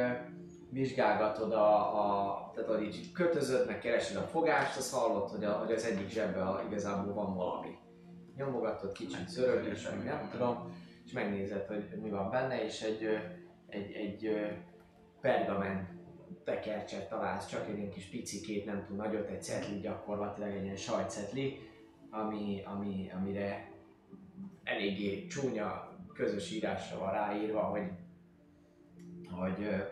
[0.69, 5.52] vizsgálgatod a, a tehát ahogy így kötözöd, meg keresed a fogást, azt hallod, hogy, a,
[5.52, 7.77] hogy az egyik zsebben a- igazából van valami.
[8.38, 10.74] Nyomogatod, kicsit zörög is, meg nem tudom,
[11.06, 13.03] és megnézed, hogy mi van benne, és egy,
[13.68, 14.45] egy, egy ö,
[15.22, 16.02] pergamen
[16.43, 20.76] tekercset találsz, csak egy ilyen kis picikét, nem túl nagyot, egy cetli gyakorlatilag, egy ilyen
[20.76, 21.60] sajtcetli,
[22.10, 23.72] ami, ami, amire
[24.64, 27.82] eléggé csúnya közös írásra van ráírva, hogy,
[29.40, 29.84] hogy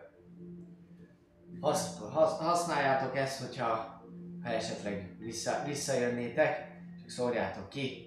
[1.60, 4.00] hasz, hasz, használjátok ezt, hogyha
[4.44, 8.06] ha esetleg vissza, visszajönnétek, csak szórjátok ki,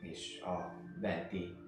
[0.00, 1.58] és a benti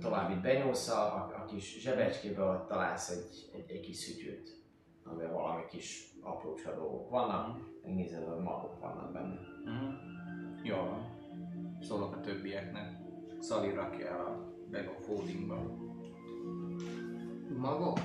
[0.00, 4.62] tovább itt benyúlsz a, a, a kis zsebecskébe, ott találsz egy, egy, egy kis szütyőt,
[5.04, 9.38] amiben valami kis aprócska dolgok vannak, megnézed, hogy magok vannak benne.
[9.64, 9.94] Uh-huh.
[10.62, 11.18] Jó van.
[11.80, 12.98] Szólok a többieknek.
[13.38, 15.76] Szali rakja el a bag of holdingba.
[17.56, 17.98] Magok?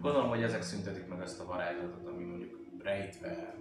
[0.00, 3.54] Gondolom, hogy ezek szüntetik meg azt a varázslatot, ami mondjuk rejtve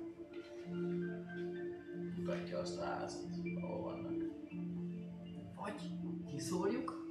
[2.16, 3.22] mutatja azt a házat,
[3.62, 4.14] ahol vannak.
[5.56, 5.92] Vagy
[6.32, 7.06] kiszórjuk?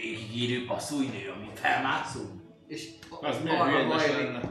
[0.00, 2.42] égigérő passzújnő, amit felmászunk.
[2.66, 2.90] És
[3.20, 4.44] Az milyen arra hajlik,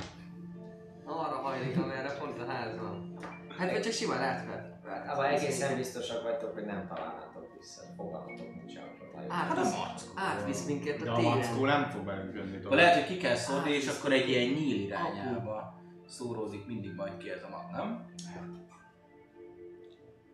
[1.04, 3.18] arra hajlik, amerre pont a ház van.
[3.58, 4.68] Hát vagy csak simán átvet.
[5.08, 7.82] Abban egészen biztosak vagytok, hogy nem találnátok vissza.
[7.96, 9.66] Fogalmatok nincs arról nagyon.
[9.66, 11.80] Átvisz, átvisz minket De a a mackó téren.
[11.80, 12.78] nem fog velünk jönni tovább.
[12.80, 17.30] lehet, hogy ki kell szórni, és akkor egy ilyen nyíl irányába szórózik mindig majd ki
[17.30, 18.06] ez a mag, nem?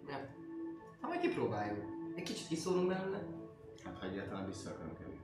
[0.08, 0.28] Nem.
[1.02, 1.86] Ha majd kipróbáljuk.
[2.16, 3.24] Egy kicsit kiszólunk belőle.
[3.86, 5.20] Hát ha egyáltalán vissza akarunk jönni.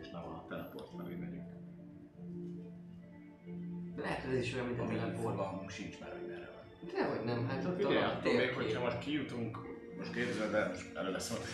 [0.00, 1.54] És nem a teleport felé megyünk.
[3.94, 5.16] De lehet, hogy ez is olyan, mint a teleport.
[5.16, 6.92] fogalmunk sincs már, hogy merre van.
[6.92, 9.58] Dehogy nem, hát ott Ugye, a attól még, hogyha most kijutunk,
[9.98, 11.46] most képzeld el, most szólt,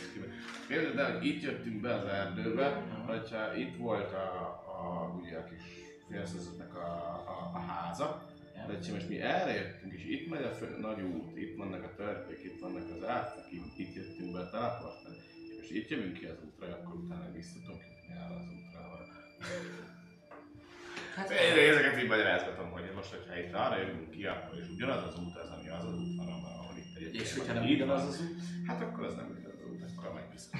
[0.68, 2.68] képzeld el, hogy itt jöttünk be az erdőbe,
[3.06, 4.26] hogyha itt volt a,
[4.66, 5.62] a, ugye a kis
[6.10, 6.88] félszezetnek a,
[7.26, 8.30] a, a háza,
[8.66, 11.82] de ha most mi erre jöttünk, és itt megy a fő, nagy út, itt vannak
[11.82, 15.14] a törpék, itt vannak az árfák, itt, itt jöttünk be a teleportnál,
[15.48, 18.80] és most itt jövünk ki az útra, akkor utána vissza tudunk jutni el az útra.
[21.14, 25.02] Hát, Én ezeket így magyarázgatom, hogy most, hogyha itt arra jövünk ki, akkor is ugyanaz
[25.02, 26.61] az út az, ami az az út van,
[27.06, 28.36] egyébként És hogyha nem Így ugyanaz az út?
[28.66, 30.50] Hát akkor az nem ugyanaz az út, akkor vissza.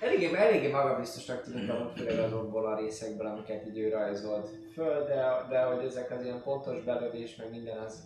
[0.00, 5.46] Eléggé, eléggé magabiztosnak tűnik amúgy főleg azokból a részekből, amiket így ő rajzolt föl, de,
[5.48, 8.02] de hogy ezek az ilyen pontos belövés, meg minden az,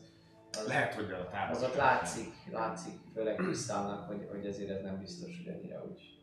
[0.51, 1.57] az, Lehet, hogy a tábor.
[1.57, 6.19] az ott látszik, látszik, főleg Krisztálnak, hogy, hogy azért ez nem biztos, hogy ennyire úgy.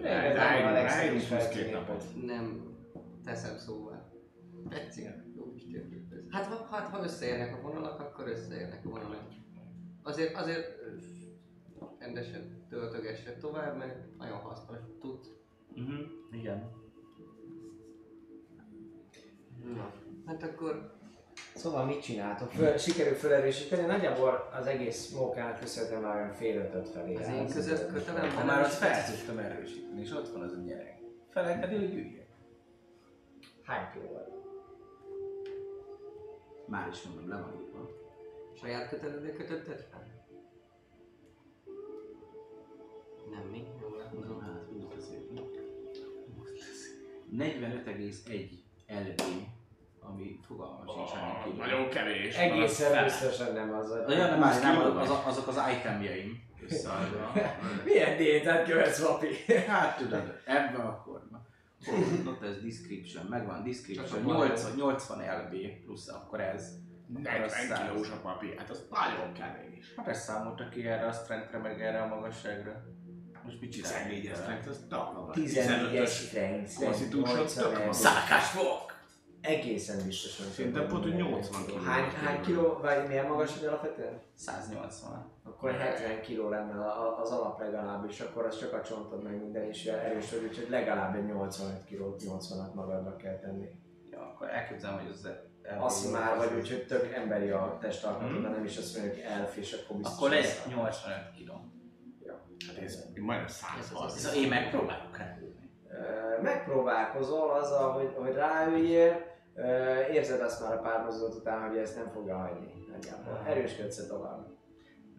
[0.00, 2.04] Ráj- Igazából a ráj- legszebb rájunk is plusz két feltűnik, napot.
[2.26, 2.74] nem
[3.24, 4.11] teszem szóval.
[4.68, 5.08] Tetszik.
[5.36, 6.18] Jó kis térkép ez.
[6.28, 9.22] Hát ha, hát, ha összeérnek a vonalak, akkor összeérnek a vonalak.
[10.02, 10.68] Azért, azért
[11.98, 15.18] rendesen töltögesse tovább, mert nagyon hasznos tud.
[15.68, 15.98] Uh-huh.
[16.32, 16.70] Igen.
[19.74, 19.92] Na,
[20.26, 21.00] hát akkor
[21.54, 22.50] Szóval mit csináltok?
[22.50, 27.14] Föl, sikerül felerősíteni, nagyjából az egész mókának köszönhetően már olyan fél ötöt felé.
[27.14, 30.60] az én között kötelem, Ha már azt fel tudtam erősíteni, és ott van az a
[30.66, 30.98] gyerek.
[31.30, 32.28] Felengedi, hogy üljek.
[33.62, 34.31] Hány kiló vagy?
[36.72, 37.88] Már is mondom, le van írva.
[38.60, 40.06] Saját köteledre kötötted fel?
[43.30, 43.64] Nem mi?
[43.80, 44.40] Jól látom.
[44.40, 45.40] Hát, úgy beszélünk.
[47.32, 48.50] 45,1
[48.88, 49.22] LB,
[50.00, 51.56] ami fogalmam sincs, hány kiló.
[51.56, 52.36] Nagyon kevés.
[52.36, 54.10] Egészen biztosan nem az vagy.
[54.10, 57.32] Olyan nem, az, nem az, az, azok az itemjeim összeadva.
[57.84, 59.36] Milyen diétát követsz, Vapi?
[59.66, 61.46] Hát tudod, ebben akkor na.
[62.26, 64.48] Ott ez description, megvan description, Csak a baj.
[64.48, 66.80] 80, 80 LB plusz akkor ez.
[67.14, 67.88] Akkor az 40 száz.
[67.88, 69.94] kilós a papír, hát az nagyon kevés.
[69.96, 72.84] Hát ezt számoltak ki erre a strengthre, meg erre a magasságra.
[73.44, 74.08] Most mit csinálják?
[74.08, 75.36] 14 strength, az tök magas.
[75.38, 77.92] 14-es strength, Constitution 80 tök.
[77.92, 78.91] Szálkás fog!
[79.42, 80.46] Egészen biztosan.
[80.46, 81.78] Szerintem pont, hogy 80 kiló.
[81.78, 84.20] Hány, hány kiló, vagy milyen magas vagy alapvetően?
[84.34, 85.30] 180.
[85.44, 89.68] Akkor 70 kiló lenne a- az alap legalábbis, akkor az csak a csontod meg minden
[89.68, 93.68] is erős vagy, úgyhogy legalább egy 85 kilót, 80-at magadnak kell tenni.
[94.10, 95.28] Ja, akkor elképzelem, hogy az
[95.78, 99.56] Azt már vagy, úgyhogy tök emberi a testalkatod, de nem is azt mondjuk, hogy elf,
[99.56, 100.16] és akkor biztos.
[100.16, 100.66] Akkor lesz.
[100.68, 101.54] 85 kiló.
[102.66, 104.12] Hát ez majdnem 130.
[104.18, 105.18] Szóval én megpróbálok.
[105.90, 109.30] Ö, Megpróbálkozol azzal, hogy, hogy ráüljél,
[110.12, 112.72] érzed azt már a pár mozdulat után, hogy ezt nem fogja hagyni.
[112.92, 113.44] Nagyjából.
[113.48, 114.46] Erősködsz tovább.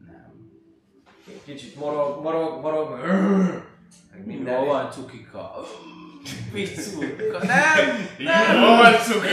[0.06, 0.52] Nem.
[1.45, 2.90] Kicsit morog, morog, morog,
[4.12, 4.60] meg minden.
[4.60, 5.52] Jó van, cukika.
[6.53, 7.38] Mit cukika?
[7.53, 8.08] Nem!
[8.18, 9.28] Jó van cuki!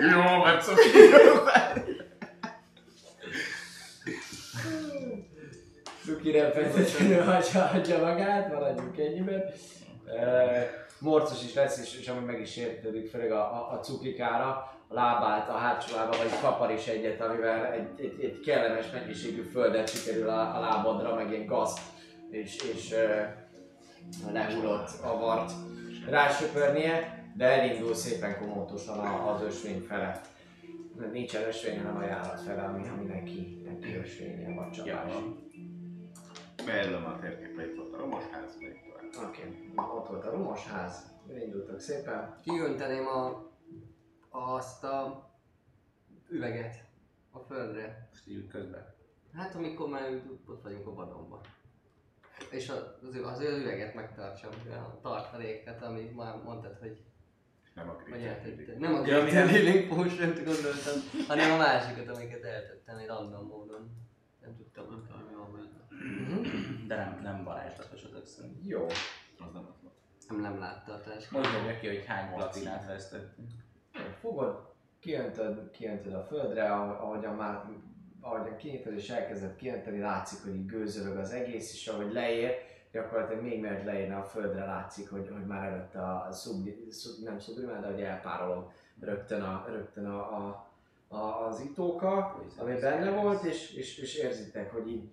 [0.00, 0.88] Jó van cuki!
[6.04, 9.42] Cuki repedetlenül hagyja, hagyja magát, maradjunk ennyiben.
[10.06, 14.48] Uh, morcos is lesz, és, és ami meg is értődik, főleg a, a, a cukikára,
[14.88, 19.42] a lábát, a hátsó lába, vagy kapar is egyet, amivel egy, egy, egy kellemes mennyiségű
[19.42, 21.78] földet sikerül a, a lábadra, meg ilyen gazt,
[22.30, 25.52] és, és uh, lehullott avart
[26.08, 30.20] rásöpörnie, de elindul szépen komótosan a- az ösvény fele.
[31.12, 35.12] Nincsen ösvény, hanem a járat fele, ami, ami neki, neki ösvénye vagy csapás.
[35.12, 35.34] Ja.
[36.66, 38.95] Bejelölöm a térképre, itt volt a romos ház, még tovább.
[39.24, 39.72] Oké, okay.
[39.98, 42.38] ott volt a rumos ház, elindultak szépen.
[42.42, 43.50] Kiönteném a,
[44.30, 45.28] azt a
[46.30, 46.84] üveget
[47.30, 48.08] a földre.
[48.10, 48.94] Most így közben.
[49.32, 51.40] Hát amikor már ott- vagyunk a vadonban.
[52.50, 57.04] És az, az, az üveget megtartsam, a tartaléket, amit már mondtad, hogy,
[57.74, 58.44] Nem a hogy kritikát.
[58.44, 58.78] eltettem.
[58.78, 60.94] Nem a Ja, Great nem- Healing potion gondoltam,
[61.28, 63.90] hanem a másikat, amiket eltettem egy random módon.
[64.40, 65.74] Nem tudtam, tudom, mi van benne.
[66.86, 68.66] De nem, nem varázslatos ezek szerint.
[68.66, 68.86] Jó.
[69.38, 69.94] Az nem az volt.
[70.28, 71.30] Nem, nem látta a táskát.
[71.30, 73.50] Mondja neki, hogy hány platinát vesztettünk.
[74.20, 77.64] Fogod, kiöntöd, kiöntöd a földre, ah- ahogyan már
[78.20, 82.54] ahogy kinyitod és elkezded kijelenteni, látszik, hogy így gőzölög az egész, és ahogy leér,
[82.92, 87.38] gyakorlatilag még mielőtt leérne a földre, látszik, hogy, hogy már előtte a szubli, szub, nem
[87.38, 90.70] sublimál, de hogy elpárolog rögtön, a, rögtön a, a,
[91.08, 95.08] a, az itóka, ami benne volt, és, és, és érzitek, hogy így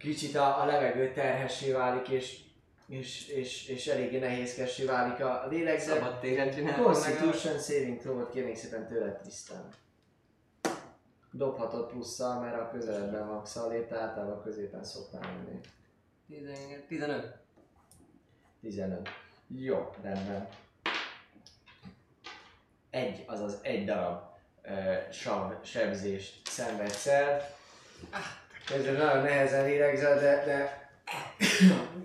[0.00, 2.40] kicsit a, a levegő terhessé válik, és,
[2.86, 5.96] és, és, és eléggé nehézkessé válik a lélegzet.
[5.96, 6.82] Szabad téren a...
[6.82, 9.68] Constitution saving throw-ot kérnék szépen tőled, Tristan.
[11.32, 15.60] Dobhatod plusszal, mert a közeledben van Xalér, tehát általában középen szoktál menni.
[16.26, 16.48] 10
[16.88, 17.36] 15.
[18.60, 19.08] 15.
[19.48, 20.48] Jó, rendben.
[22.90, 24.22] Egy, azaz egy darab
[24.64, 27.58] uh, sav, sebzést szenvedsz el.
[28.74, 30.88] Ezzel nagyon nehezen lélegzel, de, de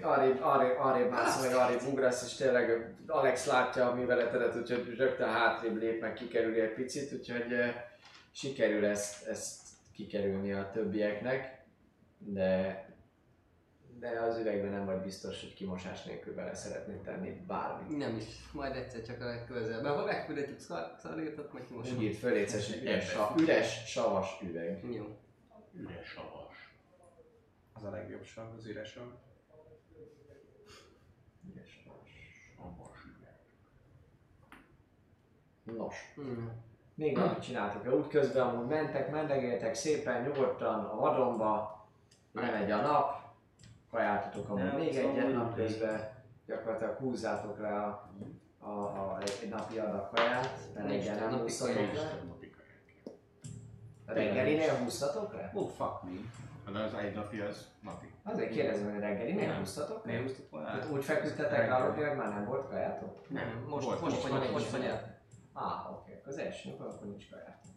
[0.01, 5.29] arrébb, arrébb, arrébb állsz, meg arrébb ugrasz, és tényleg Alex látja a műveletedet, úgyhogy rögtön
[5.29, 7.73] hátrébb lép, meg kikerüli egy picit, úgyhogy
[8.31, 9.61] sikerül ezt, ezt
[9.93, 11.63] kikerülni a többieknek,
[12.17, 12.83] de
[13.99, 17.97] de az üvegben nem vagy biztos, hogy kimosás nélkül bele szeretnéd tenni bármit.
[17.97, 19.85] Nem is, majd egyszer csak a legközelebb.
[19.85, 20.59] Ha megküldetjük
[20.97, 22.01] szarírtot, majd Úgy most.
[22.01, 22.31] írt föl,
[22.81, 24.83] üres, sa, üres, savas üveg.
[24.91, 25.17] Jó.
[25.73, 26.44] Üres savas.
[27.75, 29.03] Az a legjobb sav, az üres sav.
[31.53, 31.83] Üres.
[35.63, 36.51] Nos, Hmm.
[36.95, 41.85] még valamit csináltok, útközben amúgy mentek, mendegéltek szépen, nyugodtan a vadonba,
[42.31, 43.21] lemegy a nap,
[43.91, 46.09] kajáltatok amúgy Nem, még szóval egyet úgy napközben,
[46.45, 48.09] gyakorlatilag húzzátok le a,
[48.59, 52.19] a, a, egy, egy napi adag kaját, mert reggel nem húztatok le.
[54.05, 55.51] Reggelinél húztatok le?
[55.53, 56.11] Oh, fuck me.
[56.73, 58.05] De az egy napi az napi.
[58.23, 60.11] Azért kérdezem, hogy reggelinél húztatok le?
[60.11, 60.65] Miért húztuk volna?
[60.65, 63.29] Tehát úgy feküdtetek aludni, hogy már nem volt kajátok?
[63.29, 65.17] Nem, most, Volt, most, most vagy, most vagy el.
[65.53, 67.71] Á, oké, akkor az első nap akkor nincs kajátok.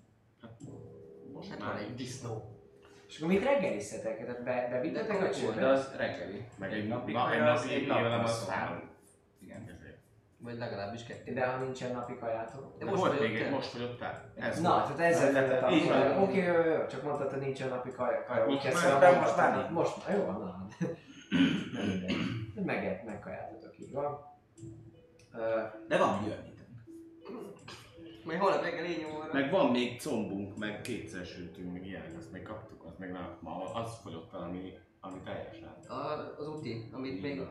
[1.33, 2.53] Most Hát már egy disznó.
[3.09, 4.25] És akkor mit reggeliztetek?
[4.27, 5.69] Tehát be, bevittetek a De De csőbe?
[5.69, 6.49] az reggeli.
[6.59, 8.91] Meg egy napi na, egy napi egy napra az három.
[10.41, 11.33] Vagy legalábbis kettő.
[11.33, 12.79] De ha nincsen napi kajátok?
[12.79, 13.51] De De most volt egy, el.
[13.51, 14.33] most fogyott el.
[14.37, 14.97] Ez Na, volt.
[14.97, 15.73] tehát ezzel Tehát lettem.
[15.73, 16.23] így van.
[16.23, 18.25] Oké, jó, jó, csak mondtad, hogy nincsen napi kaja.
[18.27, 18.41] kaja.
[18.41, 18.65] Hát most
[19.01, 20.67] már- most már Most már, jó, van, na.
[21.75, 22.17] Nem mindegy.
[22.65, 24.19] Meg, megkajáltatok, így van.
[25.89, 26.57] De van jönni.
[28.25, 29.33] Majd holnap reggel én nyomorra.
[29.33, 33.37] Meg van még combunk, meg kétszer sültünk, meg ilyenek, azt még kaptuk, azt még nem,
[33.41, 35.69] ma az fogyott el, ami, ami teljesen.
[35.89, 35.95] A,
[36.39, 37.43] az úti, amit még...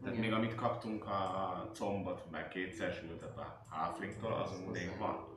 [0.00, 0.28] Tehát Igen.
[0.28, 5.28] még amit kaptunk a combot, meg kétszer sültet a halflingtól, azon még van.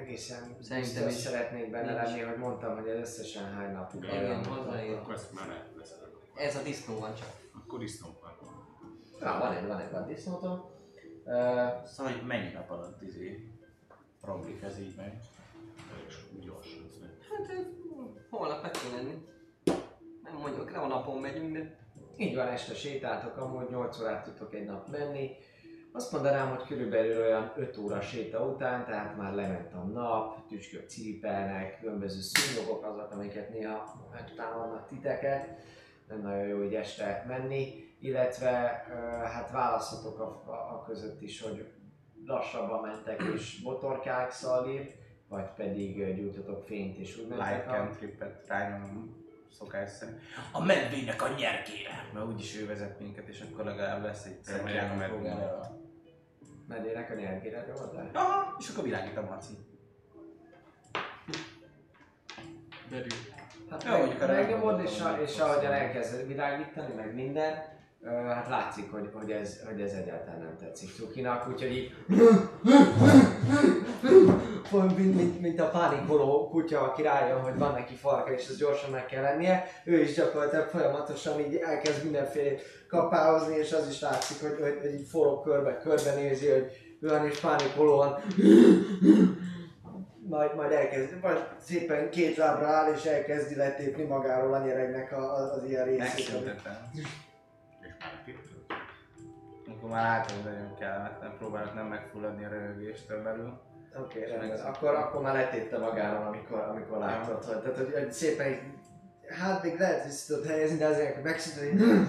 [0.00, 1.18] egészen Szerintem biztos is.
[1.18, 4.96] szeretnék benne lenni, hogy mondtam, hogy ez összesen hány napig Igen, hozzáér.
[4.96, 5.66] Akkor ezt már lehet.
[6.34, 7.32] Ez a disznó van csak.
[7.54, 8.36] Akkor isztunk van.
[9.20, 10.70] Na, van egy, van egy vaddisznótom.
[11.24, 13.52] Ö, Szóval, hogy mennyi nap alatt izé
[14.22, 15.20] romlik ez így meg.
[16.06, 16.86] És gyorsan.
[17.30, 17.66] Hát
[18.30, 19.26] holnap meg kell lenni.
[20.22, 21.76] Nem mondjuk, nem a napon megyünk, de...
[22.20, 25.30] Így van, este sétáltok, amúgy 8 órát tudtok egy nap menni.
[25.92, 30.88] Azt mondanám, hogy körülbelül olyan 5 óra séta után, tehát már lement a nap, tüskök
[30.88, 35.48] ciripelnek, különböző szúnyogok azok, amiket néha megtámadnak titeket.
[36.08, 38.84] Nem nagyon jó így este menni, illetve
[39.24, 41.66] hát választhatok a, a, a között is, hogy
[42.24, 44.94] lassabban mentek és botorkák szalír,
[45.28, 47.70] vagy pedig ö, gyújtotok fényt és úgy mentek a...
[47.70, 49.17] cantripet rányomom
[49.58, 50.18] szokás szerint.
[50.52, 52.08] A medvének a nyergére!
[52.12, 55.76] Mert úgyis ő vezet minket, és akkor legalább lesz egy szerkján mert- próbálja.
[56.68, 58.10] Medének a nyelgére voltál?
[58.12, 59.52] Aha, és akkor világít a maci.
[62.90, 63.06] Derül.
[63.70, 67.62] Hát Jó, meg, megnyomod, és, a, és hogy ahogyan elkezd világítani, meg minden,
[68.26, 71.94] hát látszik, hogy, hogy, ez, hogy ez egyáltalán nem tetszik Cukinak, úgyhogy így
[74.72, 78.56] Olyan, mint, mint, mint a pánikoló kutya, aki rájön, hogy van neki falka, és ez
[78.56, 82.56] gyorsan meg kell lennie, ő is gyakorlatilag folyamatosan így elkezd mindenféle
[82.88, 86.66] kapályozni, és az is látszik, hogy, hogy, hogy így forog körbe, körbenézi, hogy
[87.02, 88.18] olyan is pánikolóan
[90.28, 95.36] majd, majd elkezd, majd szépen két lábra áll, és elkezdi letépni magáról a nyeregnek a,
[95.36, 95.98] a, az ilyen részét.
[95.98, 96.76] Megszüntettem.
[96.94, 97.04] És
[98.00, 98.22] már
[99.78, 103.60] Akkor már látom, hogy nagyon kellemetlen, próbálok nem megfulladni a röhögéstől belül.
[103.98, 104.66] Oké, okay, rendben.
[104.66, 108.60] Akkor, akkor már letépte magáról, amikor, amikor láttad, hogy, tehát, hogy, hogy szépen így,
[109.28, 112.06] hát még lehet vissza tudod helyezni, de azért akkor megszüntet, hogy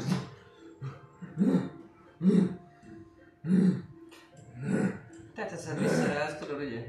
[5.36, 6.84] Te teszed vissza ezt tudod, ugye?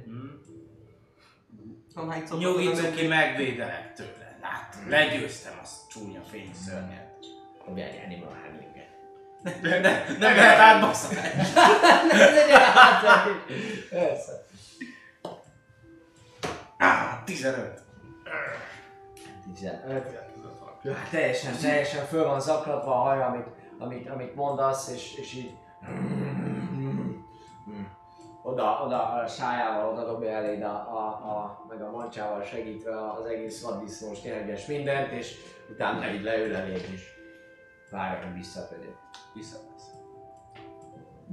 [1.95, 4.39] Szokott Nyugi megvédelek tőle.
[4.43, 7.19] Látod, legyőztem azt csúnya fényszörnyet.
[7.67, 8.35] Dobjál egy animal
[9.45, 9.63] handlinget.
[9.63, 11.21] De, de, nem lehet átbaszolni.
[13.91, 14.49] Persze.
[17.25, 17.83] 15.
[19.55, 20.19] 15.
[20.83, 23.47] Ja, teljesen, teljesen föl van zaklatva a haja, amit,
[23.79, 25.55] amit, amit mondasz, és, és így...
[28.43, 33.25] Oda, oda a sájával oda dobja eléd a, a, a, meg a mancsával segítve az
[33.25, 35.37] egész vaddisznós nyerges mindent, és
[35.71, 37.20] utána így leül eléd is.
[37.91, 38.95] Várja, hogy visszategyed.
[39.35, 39.91] Visszavesz.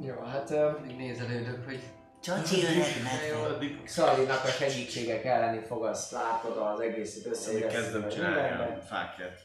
[0.02, 0.50] Jó, hát...
[0.50, 1.84] ö, Mindig nézelődök, hogy
[2.22, 8.74] Csacsi öreg Szalinak a segítségek elleni fog, azt látod az egészet Én összeéreztetve kezdem csinálni
[8.74, 9.42] a fákját.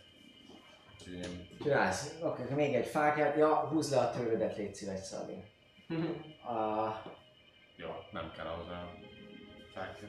[1.62, 2.15] Csinálsz.
[2.23, 3.36] Oké, akkor még egy fákját.
[3.36, 5.42] Ja, húzd le a tőrödet, légy szíves, Szali.
[5.89, 5.97] Uh,
[7.82, 8.91] Jó, nem kell ahhoz a
[9.74, 10.08] fákja.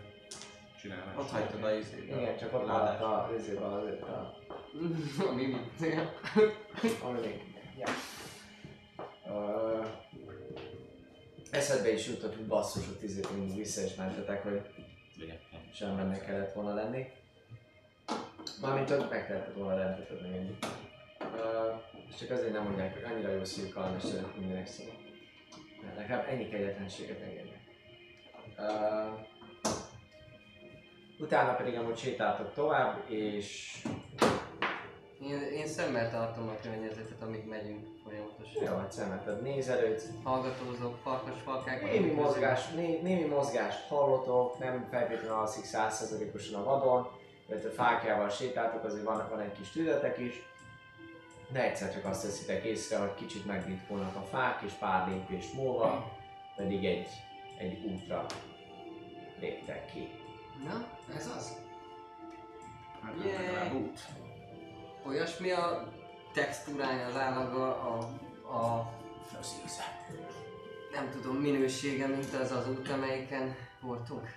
[0.84, 1.18] Csinálni.
[1.18, 2.04] Ott hagytad a izét.
[2.04, 4.36] igen, csak ott maradt a részében az a,
[5.28, 5.58] a mimik.
[7.04, 7.42] ami még.
[7.78, 7.90] Ja.
[9.26, 9.86] Uh,
[11.52, 14.62] eszedbe is jutott, hogy basszus, hogy tízét mindig vissza is mentetek, hogy
[15.74, 17.06] sem benne kellett volna lenni.
[18.62, 20.58] Mármint ott meg kellett volna rendeted meg ennyi.
[21.20, 21.82] Uh,
[22.20, 24.96] csak azért nem mondják, hogy annyira jó szívük a mesterek mindenek szóval.
[25.98, 27.62] Legalább ennyi kegyetlenséget engednek.
[28.58, 29.32] Uh,
[31.20, 33.78] utána pedig amúgy sétáltok tovább, és
[35.22, 38.64] Én, én szemmel tartom a környezetet, amíg megyünk folyamatosan.
[38.64, 41.84] jó, hát szemeted nézelődsz, Hallgatózok, farkas falkák.
[41.84, 47.08] Némi, mozgás, né, némi mozgást hallotok, nem feltétlenül alszik százszerzalékosan a vadon,
[47.50, 50.42] illetve fákjával sétáltok, azért van, van egy kis tüdetek is,
[51.52, 56.12] de egyszer csak azt teszitek észre, hogy kicsit megritkulnak a fák, és pár lépés múlva
[56.56, 57.08] pedig egy,
[57.58, 58.26] egy útra
[59.40, 60.10] léptek ki.
[60.64, 61.58] Na, ez az?
[63.02, 64.00] Hát legalább út.
[65.06, 65.92] Olyasmi a
[66.34, 67.98] textúrája, az állaga, a,
[68.58, 68.94] a
[69.40, 69.84] Az íze.
[70.94, 74.28] nem tudom, minősége, mint az az út, amelyiken voltunk.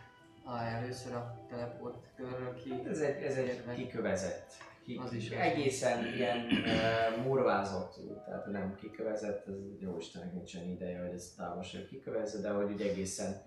[0.44, 2.72] Ah, először a teleport körről ki.
[2.88, 4.52] Ez egy, ez egy kikövezett,
[4.84, 5.36] ki, Az is az.
[5.36, 11.32] egészen ilyen uh, murvázott út, tehát nem kikövezett, ez jó Istennek nincsen ideje, hogy ez
[11.36, 13.42] távolság kikövezze, de hogy úgy egészen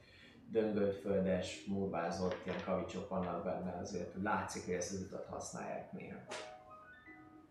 [0.52, 6.19] döngöltföldes, murvázott, ilyen kavicsok vannak benne, azért látszik, hogy ezt az utat használják néha.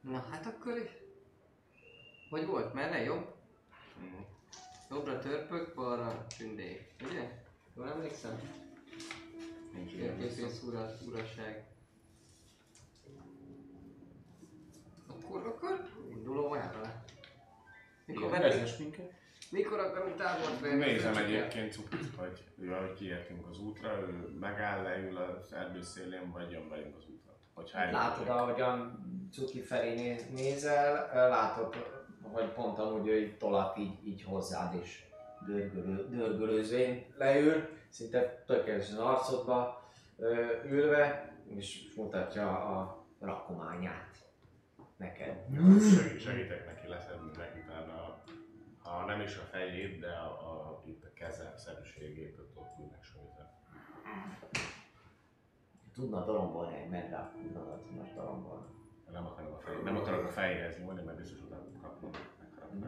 [0.01, 0.91] Na hát akkor...
[2.31, 2.75] Hogy volt?
[2.75, 3.35] Merre jobb?
[3.99, 4.23] Mhm.
[4.91, 6.95] Jobbra törpök, balra tündék.
[7.05, 7.43] Ugye?
[7.77, 8.41] Jól emlékszem?
[9.75, 10.29] Nincs ilyen vissza.
[10.29, 11.67] Érképész ura, uraság.
[15.07, 17.05] Akkor, akkor induló erre.
[18.05, 19.18] Mikor, vezess minket.
[19.51, 20.85] Mikor akarunk tábort venni?
[20.85, 26.31] Nézem egyébként cukit, hogy ő, ahogy kiértünk az útra, ő megáll, leül az erdő szélén,
[26.33, 27.79] vagy jön velünk az útra.
[27.79, 31.75] Hát látod, ahogyan Cuki felé né- nézel, látod,
[32.23, 35.07] hogy pont amúgy ő így tolat így, így hozzád is
[35.47, 39.89] dörgölő, dörgölőzvén leül, szinte tökéletesen arcodba
[40.65, 44.17] ülve, és mutatja a rakományát
[44.97, 45.37] neked.
[45.81, 47.58] Segít- segítek neki leszedni meg
[48.89, 53.03] ha nem is a fejét, de a, a, itt a keze szerűségét, ott ott ülnek
[53.03, 53.51] sajta.
[55.95, 58.67] Tudna darombolni egy medve, akkor tudna tudna darombolni.
[59.13, 62.11] Nem akarom a fejét, nem akarok a fejéhez nyúlni, mert biztos oda kapnom.
[62.41, 62.87] megharapni.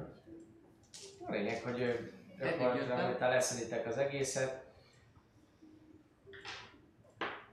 [1.27, 4.69] A lényeg, hogy gyakorlatilag, te leszeditek az egészet,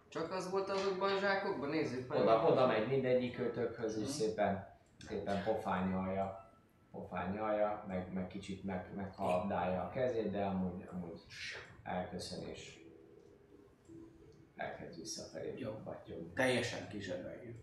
[0.09, 1.69] Csak az volt azokban a zsákokban?
[1.69, 2.19] Nézzük meg.
[2.19, 4.67] Oda, oda megy mindegyik őtökhöz, és szépen,
[5.07, 6.46] szépen pofányolja,
[6.97, 11.21] pofányolja, meg, meg kicsit meg, meghalabdálja a kezét, de amúgy, amúgy
[11.83, 12.79] elköszön és
[14.55, 15.71] elkezd visszafelé Jó.
[15.83, 16.33] battyogni.
[16.33, 17.55] Teljesen kizsebbeljük.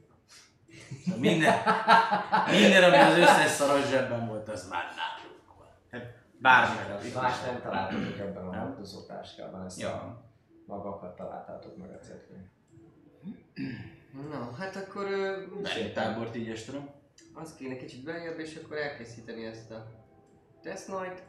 [1.05, 1.55] Szóval Minden,
[2.51, 5.67] minden, ami az összes szaros zsebben volt, az már nálunk van.
[5.91, 7.11] Hát bármi.
[7.15, 10.25] Más nem találtatok ebben a hordozó táskában, ezt Ja.
[10.67, 12.51] magakat találtátok meg a cetlőn.
[14.31, 15.07] Na, hát akkor
[15.63, 16.89] Melyik tábort így estem?
[17.35, 19.87] Az kéne kicsit beljebb, és akkor elkészíteni ezt a
[20.63, 21.23] Death Knight.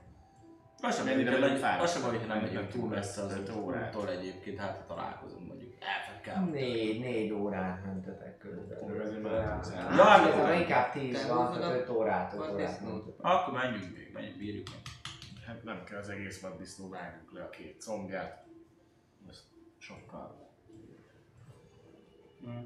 [0.81, 3.95] Az sem Mennyire baj, hogy hogyha nem megyünk túl messze az öt órát?
[3.95, 5.73] úttól egyébként, hát ha találkozunk mondjuk.
[5.79, 6.43] Elfekkel.
[6.43, 8.83] Négy, négy órát mentetek körülbelül.
[8.83, 9.95] Akkor azért mentünk el.
[9.95, 13.05] Ja, inkább tíz van, öt órát, öt a órát disznót.
[13.05, 13.25] mentetek.
[13.25, 14.79] Akkor menjünk még, menjünk, bírjuk meg.
[15.45, 18.45] Hát nem kell az egész vaddisznó, vágjuk le a két combját.
[19.29, 19.43] Ez
[19.77, 20.45] sokkal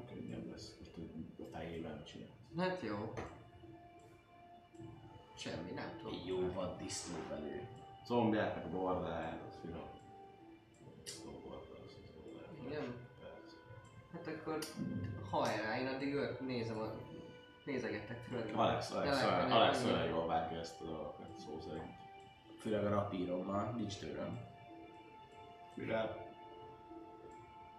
[0.06, 0.96] könnyebb lesz, most
[1.38, 2.29] a fejében csinálni.
[2.58, 3.12] Hát jó.
[5.36, 6.12] Semmi, nem tudom.
[6.12, 7.68] Egy jó vad disznó belő.
[8.06, 9.88] Combját, meg a bordáját, az finom.
[12.66, 12.94] Igen.
[14.12, 14.58] Hát akkor
[15.30, 16.92] hajrá, én addig ört, nézem a...
[17.64, 18.54] Nézegettek föl.
[18.54, 21.98] Alex, Alex, Alex, Alex, olyan jól vágja ezt a dolgokat, szó szerint.
[22.58, 24.40] Főleg a rapírommal, nincs tőlem.
[25.74, 26.28] Fürel.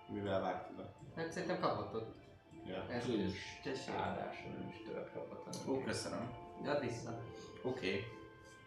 [0.07, 0.93] Mivel vágtad a...
[1.15, 2.20] Hát szerintem kapott ott.
[2.67, 2.85] Ja.
[2.89, 3.95] Ezt Kis tessék.
[3.95, 5.45] áldáson nem is többet kapott.
[5.45, 6.29] hanem Ó, köszönöm.
[6.65, 7.21] Add vissza.
[7.63, 7.87] Oké.
[7.87, 8.03] Okay.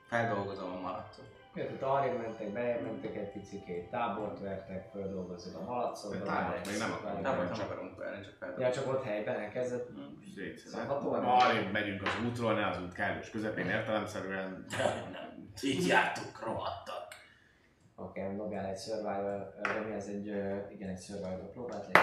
[0.08, 1.08] Feldolgozom a.
[1.54, 6.12] Miért ott arrébb mentek, bejebb mentek egy picikét, tábort vertek, földolgozod a malacot.
[6.12, 7.22] De tábort még nem akarunk.
[7.22, 8.84] Nem, nem akarunk velni, csak Ja, feldolgozom.
[8.84, 9.88] csak ott helyben elkezdett.
[10.34, 10.88] Szétszedett.
[11.24, 14.64] Arrébb megyünk az útról, ne az út kellős közepén értelemszerűen.
[15.12, 17.14] Nem, így jártunk, rohadtak.
[17.96, 19.54] Oké, okay, dobjál egy survival,
[19.96, 20.26] ez egy,
[20.70, 22.02] igen, egy survival próbát, légy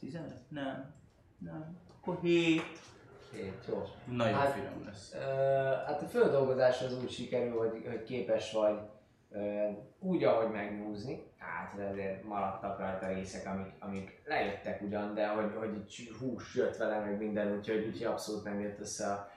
[0.00, 0.32] 15?
[0.48, 0.94] Nem.
[1.38, 1.78] Nem.
[2.00, 2.62] Akkor 7.
[3.32, 3.82] Hét, jó.
[4.04, 5.14] Nagyon Hát- finom lesz.
[5.14, 5.18] Ö,
[5.86, 8.78] hát a földolgozás az úgy sikerül, hogy, hogy képes vagy
[9.30, 11.22] ö, úgy, ahogy megnyúzni.
[11.38, 16.98] Hát ezért maradtak rajta részek, amik, amik lejöttek ugyan, de hogy, hogy hús jött vele,
[16.98, 19.30] meg minden, úgyhogy, úgyhogy abszolút nem jött össze a,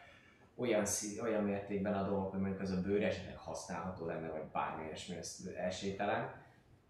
[0.55, 4.43] olyan, szí, olyan mértékben a dolgok, hogy mondjuk az a bőr esetleg használható lenne, vagy
[4.51, 6.42] bármi ilyesmi, ez esélytelen.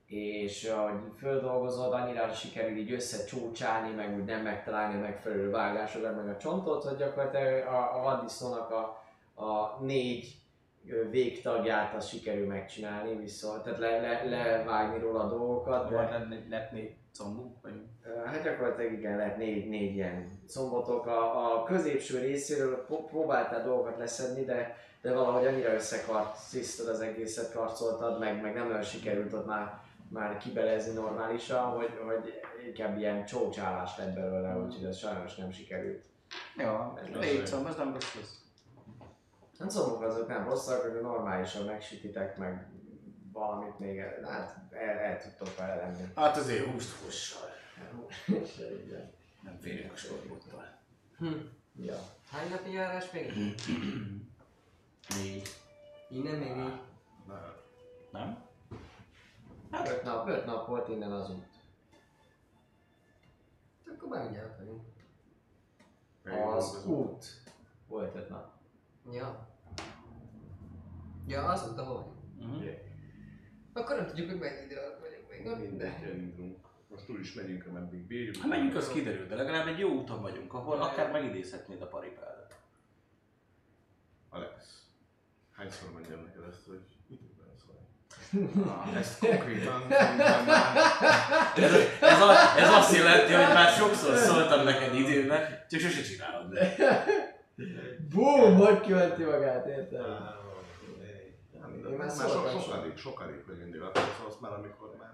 [0.05, 6.27] És ahogy földolgozod, annyira sikerül így összecsúcsálni, meg úgy nem megtalálni a megfelelő vágásokat, meg
[6.27, 9.03] a csontot, hogy gyakorlatilag a, a vaddisznónak a,
[9.43, 10.35] a négy
[11.11, 16.71] végtagját azt sikerül megcsinálni, viszont tehát le, le, levágni róla a dolgokat, de Van lett
[16.71, 17.73] négy combunk, vagy
[18.25, 21.05] Hát gyakorlatilag igen, lehet négy, négy ilyen szombotok.
[21.05, 27.53] A, a középső részéről pró- próbáltál dolgokat leszedni, de, de valahogy annyira összekarcisztad az egészet,
[27.53, 29.81] karcoltad, meg, meg nem nagyon sikerült ott már,
[30.13, 36.03] már kibelezni normálisan, hogy, hogy inkább ilyen csócsálás lett belőle, úgyhogy ez sajnos nem sikerült.
[36.57, 38.41] Jó, négy comb, az nem rossz lesz.
[39.59, 42.67] A combok azok nem rosszak, hogy normálisan megsütitek, meg
[43.31, 46.03] valamit még, hát el, el tudtok vele lenni.
[46.15, 47.49] Hát azért húst hússal.
[49.41, 50.77] Nem férjük a skorbótól.
[51.17, 51.33] Hm.
[51.75, 51.99] Ja.
[52.31, 53.33] Hány napi járás még?
[55.15, 55.49] Négy.
[56.09, 56.79] Innen még így.
[58.11, 58.51] Nem?
[59.73, 61.45] Hát öt nap, öt nap volt innen az út.
[63.95, 64.85] Akkor már mindjárt vagyunk.
[66.55, 67.25] Az út
[67.87, 68.51] volt öt nap.
[69.11, 69.47] Ja.
[71.27, 72.55] Ja, az ott, ahol vagyunk.
[72.55, 72.73] Uh-huh.
[73.73, 75.43] Akkor nem tudjuk, hogy mennyi idő alatt vagyunk még.
[75.43, 75.69] Na mindegy.
[75.69, 76.67] Mindegy, elindulunk.
[76.89, 78.35] Most túl is megyünk, ameddig bírjuk.
[78.35, 82.61] Ha menjünk, az kiderül, de legalább egy jó úton vagyunk, ahol akár megidézhetnéd a paripádat.
[84.29, 84.83] Alex,
[85.51, 86.92] hányszor mondjam neked ezt, hogy?
[88.67, 90.75] Ah, Ezt konkrétan mondtam már.
[91.55, 96.53] Ez, ez, a, ez azt jelenti, hogy már sokszor szóltam neked időben, csak sose csinálod
[96.53, 96.75] meg.
[98.09, 100.01] Bum, hogy kiventi magát, érted?
[101.61, 102.63] Nem, Én már már szóltam sok, is.
[102.65, 105.11] sokadik, sokadik, hogy mindig akkor szólsz már, amikor már.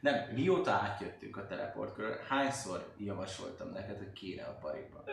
[0.00, 5.04] Nem, mióta átjöttünk a teleportkör, hányszor javasoltam neked, hogy kéne a sokszor.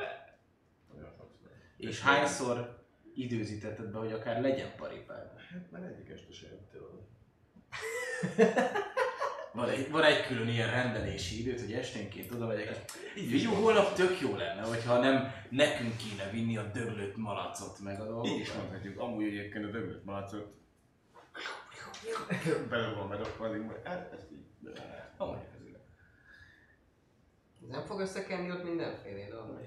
[1.77, 2.81] És hányszor
[3.15, 5.31] időzítetted be, hogy akár legyen paripád?
[5.51, 7.11] Hát már egyik este se jöttél oda.
[9.53, 12.79] Van egy, van egy külön ilyen rendelési időt, hogy esténként oda megyek,
[13.15, 18.03] jó, holnap tök jó lenne, hogyha nem nekünk kéne vinni a döglött malacot meg a
[18.03, 18.39] Így dolgokat.
[18.39, 20.53] is mondhatjuk, amúgy egyébként a döglött malacot
[22.69, 24.71] belül van bedobva, addig majd, hát így.
[25.17, 25.37] Amúgy
[27.63, 29.59] ez nem fog összekenni ott mindenféle dolog.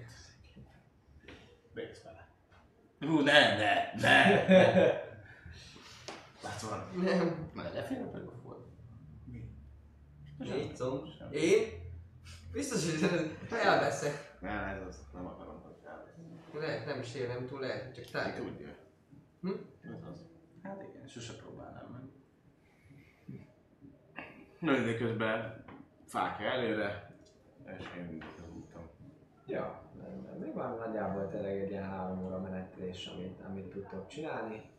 [1.74, 2.28] Béksz vele.
[3.00, 5.04] Hú, ne, ne, ne, ne.
[6.46, 7.02] Látsz valami?
[7.02, 7.50] Nem.
[7.54, 8.64] Már lefér a megafon?
[10.38, 11.06] Négy comb.
[11.30, 11.84] Én?
[12.52, 13.10] Biztos, hogy
[13.50, 14.36] elveszek.
[14.40, 16.66] Nem, ez az, nem akarom, hogy elvész.
[16.66, 18.44] Lehet, nem is élem túl, lehet, csak Ki tárgyal.
[18.46, 18.68] tudja.
[19.40, 19.50] Hm?
[19.82, 20.24] Ez az.
[20.62, 22.02] Hát igen, sose próbálnám meg.
[24.58, 25.64] Na, de közben
[26.06, 27.16] fák előre,
[27.78, 28.22] és én
[28.56, 28.90] úton.
[29.46, 29.82] Ja,
[30.38, 34.70] még van nagyjából tényleg egy ilyen három óra menetelés, amit, amit tudtok csinálni.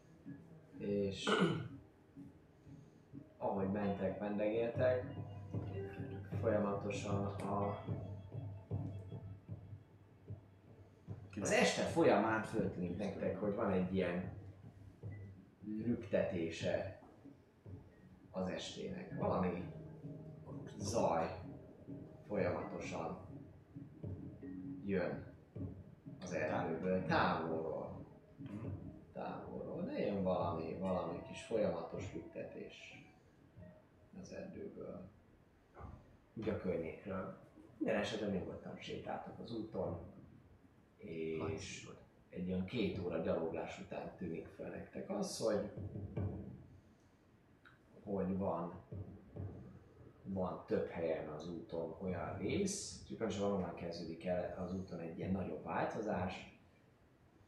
[0.77, 1.29] És
[3.37, 5.05] ahogy mentek, vendegéltek,
[6.39, 7.79] folyamatosan a
[11.41, 14.31] Az este folyamán föltűnik nektek, hogy van egy ilyen
[15.85, 16.99] lüktetése
[18.31, 19.17] az estének.
[19.19, 19.63] Valami
[20.77, 21.39] zaj
[22.27, 23.17] folyamatosan
[24.85, 25.33] jön
[26.21, 27.86] az erdőből, távolról.
[29.97, 33.05] Jön valami, valami kis folyamatos lüktetés
[34.21, 35.09] az erdőből.
[36.33, 37.37] Úgy a környékről.
[37.77, 39.99] Minden esetben nyugodtan sétáltak az úton,
[40.97, 41.87] és
[42.29, 45.71] egy olyan két óra gyaloglás után tűnik fel nektek az, hogy
[48.03, 48.81] hogy van
[50.23, 55.31] van több helyen az úton olyan rész, van onnan kezdődik el az úton egy ilyen
[55.31, 56.56] nagyobb változás,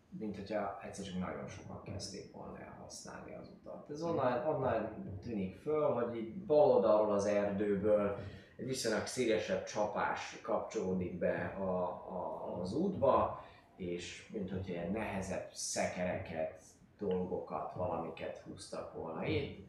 [0.10, 3.90] mint hogyha egyszer csak nagyon sokan kezdték volna el használni az utat.
[3.90, 8.18] Ez onnan, onnan tűnik föl, hogy így bal oldalról az erdőből
[8.60, 13.44] egy viszonylag szélesebb csapás kapcsolódik be a, a, az útba,
[13.76, 16.62] és mint hogy ilyen nehezebb szekereket,
[16.98, 19.68] dolgokat, valamiket húztak volna itt.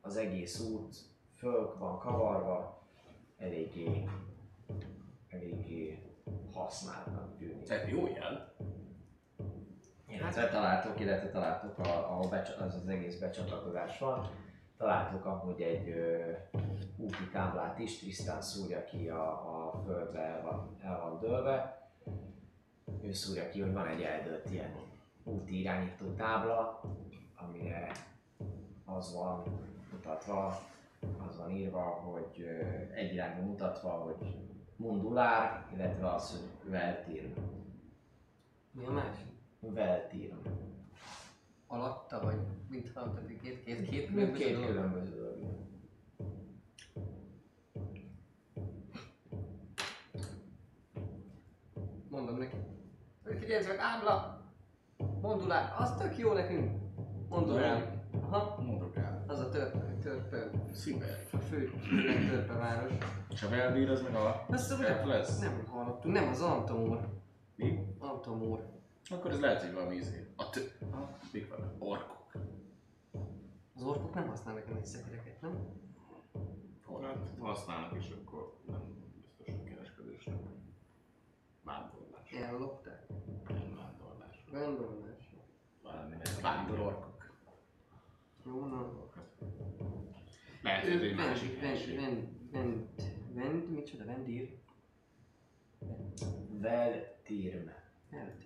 [0.00, 0.96] Az egész út
[1.36, 2.82] föl van kavarva,
[3.38, 4.08] eléggé,
[5.28, 5.98] eléggé
[6.52, 7.62] használtnak tűnik.
[7.62, 8.51] Tehát jó jel.
[10.12, 14.28] Illetve találtok, illetve találtok, a- ahol becsa, az, az egész becsatlakozás van,
[14.76, 16.32] találtok ahogy egy ö,
[16.96, 21.88] úti táblát is, Tristan szúrja ki a, a földbe, el van, el van dőlve.
[23.02, 24.74] Ő szúrja ki, hogy van egy eldőlt ilyen
[25.24, 26.80] úti irányító tábla,
[27.36, 27.90] amire
[28.84, 29.42] az van
[29.92, 30.58] mutatva,
[31.28, 32.60] az van írva, hogy ö,
[32.94, 34.34] egy irányba mutatva, hogy
[34.76, 37.34] Mundulár, illetve az, hogy Veltir.
[38.70, 39.31] Mi a másik?
[39.70, 40.34] Veltir.
[41.66, 42.36] Alatta vagy
[42.94, 44.68] hallottak, hogy két, két, két különböző két dolog?
[44.68, 45.38] különböző dolog.
[52.10, 52.56] Mondom neki.
[53.24, 54.40] Hogy figyelj, ez ábla!
[55.20, 56.80] Mondulár, az tök jó nekünk.
[57.28, 58.00] Mondulár.
[58.20, 59.24] Aha, Mondok el.
[59.26, 61.26] az a törpe, törpe, Sziber.
[61.32, 61.70] a fő,
[62.30, 62.92] törpe város.
[63.30, 64.44] És a Velbír az meg a...
[64.48, 65.38] Azt Rep nem, lesz?
[65.38, 67.08] nem hallottunk, nem az Antomór.
[67.56, 67.78] Mi?
[67.98, 68.81] Antomór.
[69.12, 70.26] Akkor ez lehet, hogy valami izé.
[70.36, 70.60] A tö...
[70.90, 71.18] Ha?
[71.32, 71.74] Mik vannak?
[71.78, 72.32] Orkok.
[73.74, 75.80] Az orkok nem használnak ennek szekereket, nem?
[77.02, 78.80] Hát használnak is, akkor nem
[79.22, 80.34] biztos, hogy kereskedésnek.
[81.62, 82.30] Vándorlás.
[82.32, 83.06] Ellopták.
[83.48, 84.44] Nem vándorlás.
[84.50, 85.34] Gondolás.
[85.82, 87.30] Valami vándororkok.
[88.46, 89.10] Jó, na.
[90.62, 92.00] Lehet, hogy egy Vend, másik vend, helység.
[92.00, 92.88] vend, vend,
[93.32, 94.58] vend, micsoda, vendír?
[96.50, 97.68] Veltirm.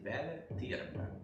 [0.03, 1.21] Vele térbe.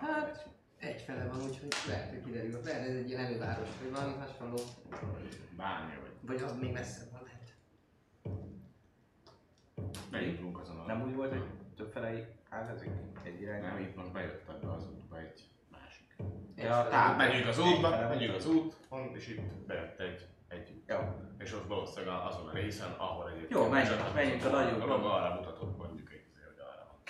[0.00, 0.48] Hát,
[0.78, 2.60] egyfele van, úgyhogy lehet, hogy kiderül.
[2.64, 4.58] Lehet, ez egy ilyen előváros, vagy valami hasonló.
[5.56, 6.12] Bánya vagy.
[6.20, 7.54] Vagy az még messze van, lehet.
[10.10, 10.86] Bejutunk azon a...
[10.86, 12.90] Nem úgy volt, hogy többfele ágazik
[13.22, 13.66] egy irányba?
[13.66, 16.14] Nem, itt most bejött ebbe az útba egy másik.
[16.56, 17.16] Ja, van.
[17.16, 20.96] Megyünk az útba, megyünk az úton, és itt bejött egy, egy Jó.
[21.38, 24.78] és ott valószínűleg azon a részen, ahol egyébként Jó, menjünk, menjünk a nagy úton.
[24.88, 26.20] dolog, arra mutatott mondjuk egy.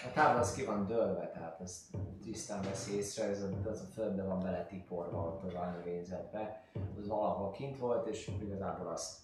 [0.05, 3.93] A tábla az ki van dőlve, tehát ezt tisztán veszi észre, ez a, az a
[3.93, 6.65] földbe van beletiporva ott a növényzetbe.
[6.99, 9.19] Az valahol kint volt, és igazából azt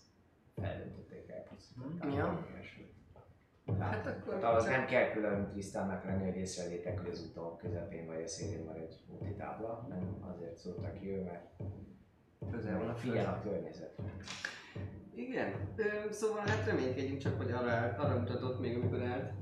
[0.62, 1.44] eldöntötték el.
[2.10, 2.46] Ja.
[3.78, 7.56] Hát Hát akkor- akkor az nem kell külön tisztának lenni, hogy észrevegyétek, hogy az úton
[7.56, 11.46] közepén vagy a szélén van egy úti tábla, nem azért szóltak ki ő, mert
[12.50, 13.36] Közel van a figyel föld.
[13.36, 14.04] a környezetre.
[15.14, 15.54] Igen.
[15.76, 19.32] Ö, szóval hát reménykedjünk csak, hogy arra, arra mutatott még, amikor állt.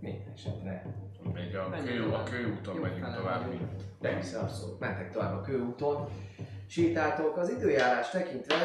[0.00, 0.86] Minden esetre.
[1.32, 2.28] Megy a, Menjünk kő, a tovább.
[2.28, 3.46] kőúton Jó megyünk fele tovább.
[3.46, 3.70] vagyunk.
[4.00, 6.08] De hiszen abszolút mentek tovább a kőúton.
[6.66, 8.62] Sétáltok az időjárás tekintve,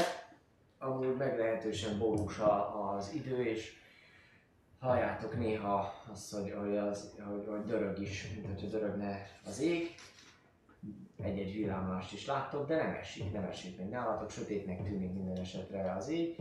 [0.79, 3.73] amúgy meglehetősen borús a- az idő, és
[4.79, 9.95] halljátok néha azt, hogy, hogy, az, hogy, hogy dörög is, mint hogyha dörögne az ég.
[11.21, 15.93] Egy-egy villámlást is láttok, de nem esik, nem esik még nálatok, sötétnek tűnik minden esetre
[15.93, 16.35] az ég.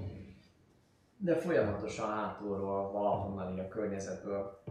[1.17, 4.63] De folyamatosan hátulról, valahonnan így a környezetből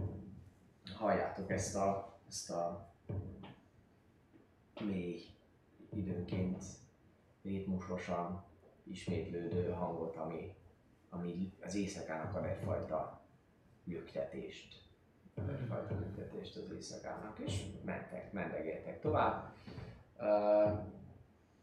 [0.96, 2.94] halljátok ezt a, ezt a
[4.86, 5.22] mély,
[5.94, 6.64] időnként
[7.42, 8.44] ritmusosan
[8.84, 10.56] ismétlődő hangot, ami,
[11.10, 13.22] ami az éjszakának ad egyfajta
[13.84, 14.86] lüktetést.
[15.36, 19.54] Egyfajta lüktetést az éjszakának, és mentek, mendegéltek tovább.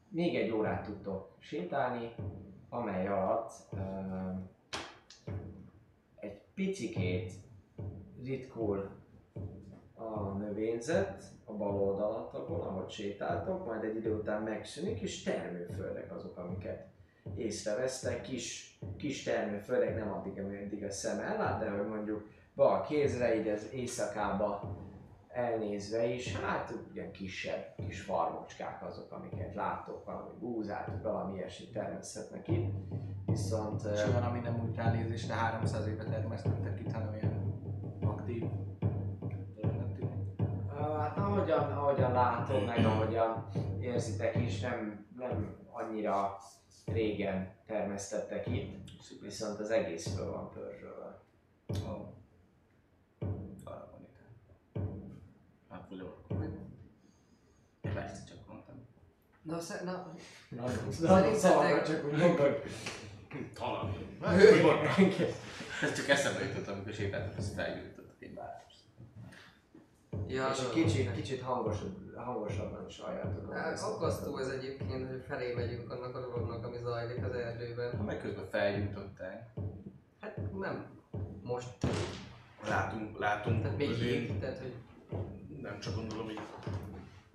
[0.09, 2.15] Még egy órát tudtok sétálni,
[2.69, 3.53] amely alatt
[6.17, 7.33] egy picikét
[8.25, 8.91] ritkul
[9.95, 16.37] a növényzet a bal oldalatokon, ahogy sétáltok, majd egy idő után megszűnik, és termőföldek azok,
[16.37, 16.87] amiket
[17.37, 23.39] észrevesztek, kis, kis termőföldek, nem addig, ameddig a szem ellát, de hogy mondjuk bal kézre,
[23.39, 24.77] így az éjszakába
[25.35, 32.49] elnézve is, hát ilyen kisebb, kis farmocskák azok, amiket láttok, valami búzát, valami ilyesmi termeszthetnek
[32.49, 32.75] itt.
[33.27, 37.53] Viszont És van, ami nem úgy ránézésre 300 éve termesztettek itt, hanem ilyen
[38.01, 38.45] aktív.
[40.77, 43.49] Hát ahogyan, ahogyan látod, meg ahogyan
[43.81, 46.37] érzitek is, nem, nem annyira
[46.87, 48.91] régen termesztettek itt,
[49.23, 51.21] viszont az egész föl van pörzsölve.
[51.89, 52.23] Ó.
[59.45, 60.15] Na, sze- na,
[60.49, 62.63] Nagyon Szerintetek- szavakra csak úgy mondod.
[63.55, 63.95] Talán.
[65.83, 68.79] Ez csak eszembe jutott, amikor sétáltam, ezt felgyújtottak egy várost.
[70.29, 73.53] Ja, És egy kicsit, kicsit hangosabb, hangosabban is halljátok.
[73.55, 77.97] Hát, Aggasztó ez egyébként, hogy felé megyünk annak a dolognak, ami zajlik az erdőben.
[77.97, 79.49] Ha meg közben felgyújtották.
[80.21, 80.87] Hát nem
[81.43, 81.69] most,
[82.69, 83.63] Látunk, látunk.
[83.63, 84.75] tehát még jég, tehát hogy
[85.63, 86.41] Nem csak gondolom, hogy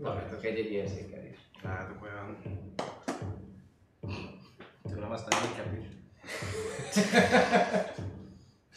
[0.04, 1.49] Tartok egy-egy érzékelést.
[1.64, 2.38] Látok olyan...
[4.90, 5.88] Tőlem aztán inkább is.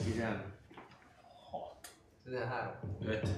[0.07, 0.43] Igen.
[2.25, 2.71] 13.
[3.07, 3.29] 5.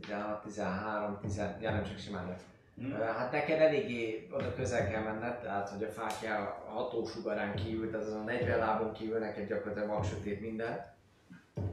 [0.00, 2.42] 16, 13, 10, ja nem csak simán lett.
[2.76, 2.92] Hm?
[2.92, 7.90] Ö, Hát neked eléggé oda közel kell menned, tehát hogy a fákja a hatósugarán kívül,
[7.90, 10.86] tehát azon a 40 lábon kívül neked gyakorlatilag vaksötét minden.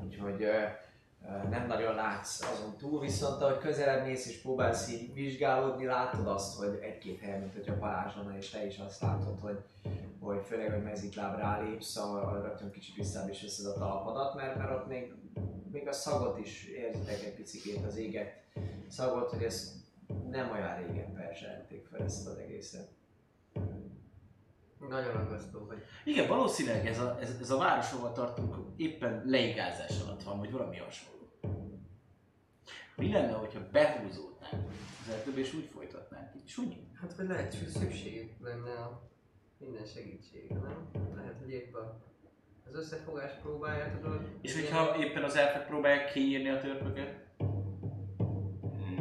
[0.03, 0.47] Úgyhogy
[1.49, 6.57] nem nagyon látsz azon túl, viszont ahogy közelebb mész és próbálsz így vizsgálódni, látod azt,
[6.57, 9.59] hogy egy-két helyen, mint hogyha parázslana, és te is azt látod, hogy,
[10.19, 14.71] hogy főleg, hogy mezitláb rálépsz, a, rögtön kicsit visszább is veszed a talapadat, mert, mert
[14.71, 15.13] ott még,
[15.71, 18.33] még a szagot is érzitek egy picikét, az éget
[18.87, 19.73] szagot, hogy ez
[20.29, 22.87] nem olyan régen perzselték fel ezt az egészet.
[24.89, 30.01] Nagyon aggasztó, hogy Igen, valószínűleg ez a, ez, ez a város, ahol tartunk, éppen leigázás
[30.05, 31.13] alatt van, vagy valami hasonló.
[32.95, 34.69] Mi lenne, hogyha behúzódnánk
[35.07, 36.47] az erdőbe, és úgy folytatnánk így?
[36.47, 36.87] Sunyi?
[37.01, 39.01] Hát, hogy lehet, hogy szükség lenne a
[39.57, 40.89] minden segítségre, nem?
[41.15, 42.01] Lehet, hogy épp a,
[42.67, 44.29] az összefogás próbálja, tudod?
[44.41, 47.25] És hogyha éppen az elfek próbálják kiírni a törpöket?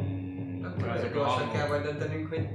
[0.01, 2.49] Mm, Akkor ezek gyorsan kell majd döntenünk, hogy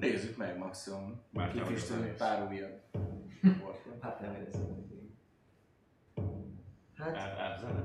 [0.00, 1.20] Nézzük meg maximum.
[1.52, 2.48] Kifüstölni vagyok pár
[3.62, 4.00] portot.
[4.00, 4.88] Hát nem érezem,
[6.94, 7.84] hát Ár, árzene?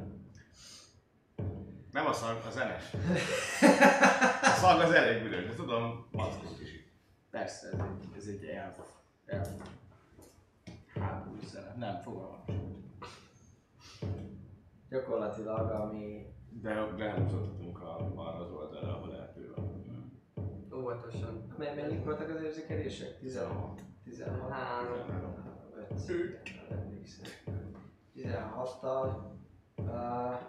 [1.91, 2.77] Nem a szag, a zene.
[4.41, 6.87] A szag az elég büdös, de tudom, maszkot is itt.
[7.29, 8.77] Persze, ez egy, ez egy elf.
[9.25, 9.49] elf.
[10.93, 11.75] Háború zene.
[11.77, 12.43] Nem, fogalmam.
[14.89, 16.25] Gyakorlatilag, ami
[16.61, 19.74] De lehúzottunk a, arra az oldalra, ahol erdő van.
[20.75, 21.53] Óvatosan.
[21.57, 23.19] Men- mennyik voltak az érzékelések?
[23.19, 23.81] 16.
[24.03, 24.51] 16.
[24.51, 25.43] Három.
[26.07, 26.41] 5.
[28.15, 29.33] 16-tal.
[29.77, 30.39] Uh,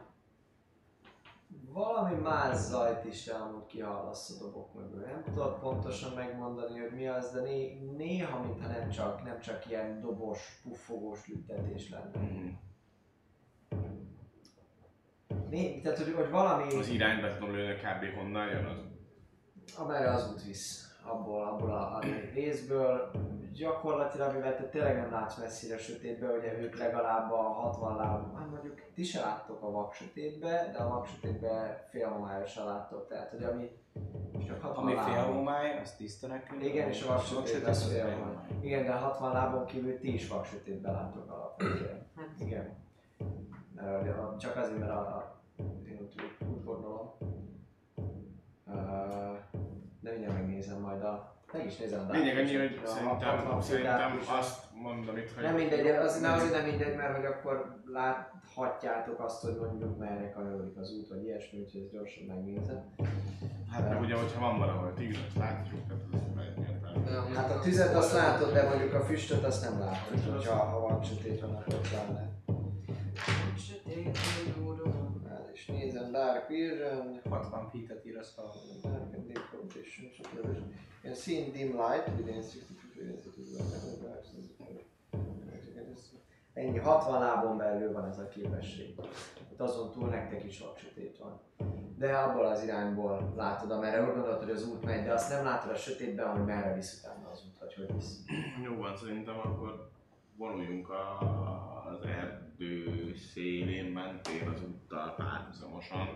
[1.72, 5.00] valami más zajt is amúgy kihallasz a dobok mögül.
[5.00, 9.70] Nem tudod pontosan megmondani, hogy mi az, de né- néha, mintha nem csak, nem csak
[9.70, 12.20] ilyen dobos, puffogós lüktetés lenne.
[12.20, 12.46] Mhm.
[15.50, 16.76] Né- tehát, hogy, hogy valami...
[16.76, 18.16] Az irányba tudom lőni, kb.
[18.18, 18.95] honnan jön az.
[19.78, 22.00] Amerre az út visz, abból, abból a, a
[22.34, 23.10] részből.
[23.52, 28.36] Gyakorlatilag, mivel te tényleg nem látsz messzire a sötétbe, ugye ők legalább a 60 láb,
[28.36, 33.30] hát mondjuk ti se láttok a vak sötétbe, de a vak sötétbe félhomályosan láttok, tehát
[33.30, 33.70] hogy ami
[34.46, 36.64] csak 60 Ami félhomály, az tiszta nekünk.
[36.64, 38.34] Igen, és a vak sötét sötét az félhomály.
[38.60, 42.06] Igen, de a 60 lábon kívül ti is vak sötétbe láttok alapvetően.
[42.16, 42.76] Hát, Igen.
[43.74, 45.40] Mert csak azért, mert a, a
[45.88, 46.14] én úgy,
[46.48, 47.12] úgy gondolom.
[48.66, 49.38] Uh,
[50.06, 51.34] de mindjárt megnézem majd a...
[51.52, 54.28] Meg is nézem a Lényeg annyi, hogy a szerintem, 60 szerintem fokát is.
[54.28, 55.42] azt mondom itt, hogy...
[55.42, 60.30] Nem mindegy, az, ne, azért nem mindegy, mert hogy akkor láthatjátok azt, hogy mondjuk merre
[60.30, 62.94] kanyarodik az út, vagy ilyesmi, úgyhogy ezt gyorsan megnézem.
[63.72, 66.02] Hát meg ugye, hogyha van valahol tíz, azt látjuk, tehát
[67.04, 70.54] de amúgy Hát a tüzet azt látod, de mondjuk a füstöt azt nem látod, hogyha
[70.54, 72.28] ha van sötét van, akkor pláne.
[73.58, 74.18] Sötét,
[76.16, 78.42] Dark Vision, 60 feet-et ír az a...
[78.82, 80.68] Dark and Dim Condition, supervision.
[81.02, 82.76] You can see in dim light within 60
[86.54, 88.94] Ennyi, 60 lábon belül van ez a képesség.
[89.52, 91.40] Itt azon túl nektek is sok sötét van.
[91.98, 95.44] De abból az irányból látod, amerre úgy gondolod, hogy az út megy, de azt nem
[95.44, 98.18] látod a sötétben, hogy merre visz utána az út, vagy hogy visz.
[98.64, 99.90] Jó van, szerintem akkor
[100.36, 101.18] vonuljunk a,
[101.90, 106.08] az erdő szélén mentén az úttal párhuzamosan,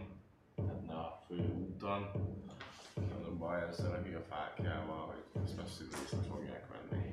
[0.54, 1.36] tehát ne a fő
[1.68, 2.02] úton.
[2.94, 7.10] Az a baj ezzel a fákjával, hogy ezt messziről vissza fogják venni.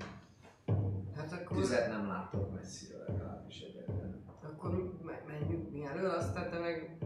[1.16, 4.16] Hát akkor, Tüzet nem látok messziről legalábbis egyébként.
[4.44, 6.98] akkor me- menjünk mi elől, aztán te meg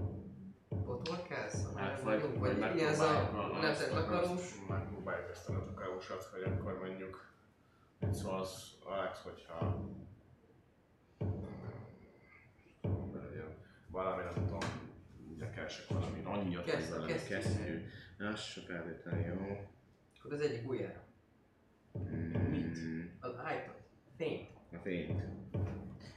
[0.85, 1.75] botolkálsz?
[1.75, 4.29] Hát vagy, vagy, vagy vagy ilyen ez a megpróbáljuk a- nemzet azt- akarós.
[4.31, 7.30] azt- Megpróbáljuk ezt a takarósat, hogy akkor mondjuk
[8.01, 9.85] mit szólsz, Alex, hogyha
[13.87, 14.59] valami, nem tudom,
[15.35, 17.39] ugye keresek valami annyit, hogy Kezd- valami kezdjük.
[17.39, 17.85] kesztyű.
[18.19, 19.57] Az se feltétlenül jó.
[20.19, 21.03] Akkor az egyik ujjára.
[22.49, 22.77] Mit?
[23.19, 23.75] Az ájtot.
[24.17, 24.49] Fényt.
[24.71, 25.23] A fényt.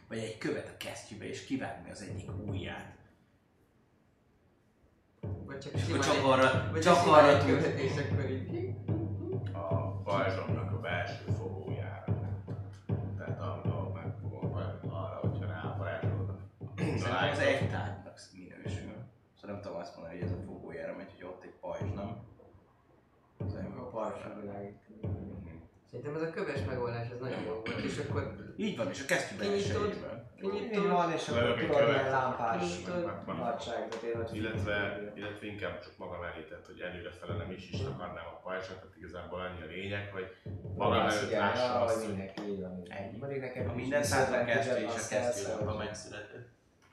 [0.08, 2.96] Vagy egy követ a kesztyűbe és kivágni az egyik ujját.
[5.20, 7.62] Vagy csak És akkor csak arra, vagy csak arra tud.
[9.52, 10.63] A pajzsomnak
[23.94, 24.78] Az olyan A parsa világít.
[25.90, 28.22] Szerintem ez a köves megoldás, ez nagyon jó volt, és akkor
[28.56, 29.94] Így van, és a kesztyű Kinyitod.
[30.40, 33.04] kinyitod, van, és akkor tudod, ilyen lámpás Kinyitod.
[33.26, 37.50] nagyság, tehát én ott Illetve, illetve inkább csak magam elé tett, hogy előre fele nem
[37.50, 40.36] is is takarnám a pajzsot, tehát igazából annyi a lényeg, hogy
[40.76, 42.78] magam előtt lássa azt, hogy mindenki, így van.
[42.78, 42.96] így van.
[42.98, 43.16] Ennyi.
[43.18, 45.66] Mondjuk nekem A minden szállta kezdő és a azt kell kezdő szólni.
[45.72, 46.48] a megszületett.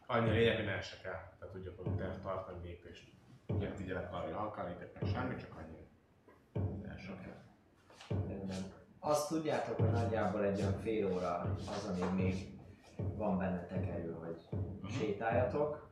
[0.06, 1.34] annyi a lényeg, hogy ne esek el.
[1.40, 3.04] Tehát hogy terv tartani lépést.
[3.48, 4.34] Nem figyelek arra, hogy
[5.00, 5.81] meg semmi, csak annyi.
[8.28, 8.58] Rendben.
[9.00, 12.60] Azt tudjátok, hogy nagyjából egy olyan fél óra az, amíg még
[13.18, 14.38] van bennetek erő, hogy
[14.92, 15.90] sétáljatok.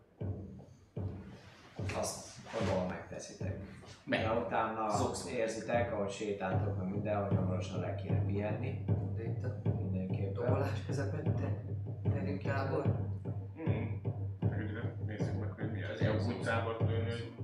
[2.00, 2.28] Azt
[2.60, 3.60] valahol megteszitek.
[4.04, 4.20] Megy.
[4.22, 5.30] De utána Zokszó.
[5.30, 8.86] érzitek, ahogy sétáltok, hogy minden, hogy hamarosan le kéne pihenni.
[9.16, 10.34] de itt a Mindenképpen.
[10.34, 11.64] dobolás közepette,
[12.04, 12.84] terünk tábor.
[13.56, 14.02] Hmm.
[14.50, 15.82] Meg nézzük meg, hogy mi.
[15.82, 16.14] Ez jó.
[16.28, 17.39] Úgy tábort lőni, hogy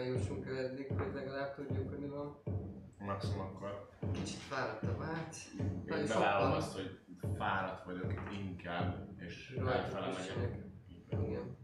[0.00, 2.42] Mindenképpen jussunk el eddig, hogy legalább tudjuk, hogy mi van.
[2.98, 5.46] Maximum akkor Kicsit fáradt a vác.
[5.86, 6.56] Nagyon én bevállalom sokkal.
[6.56, 6.98] azt, hogy
[7.36, 10.64] fáradt vagyok inkább, és elfele megyek.
[11.08, 11.56] Igen.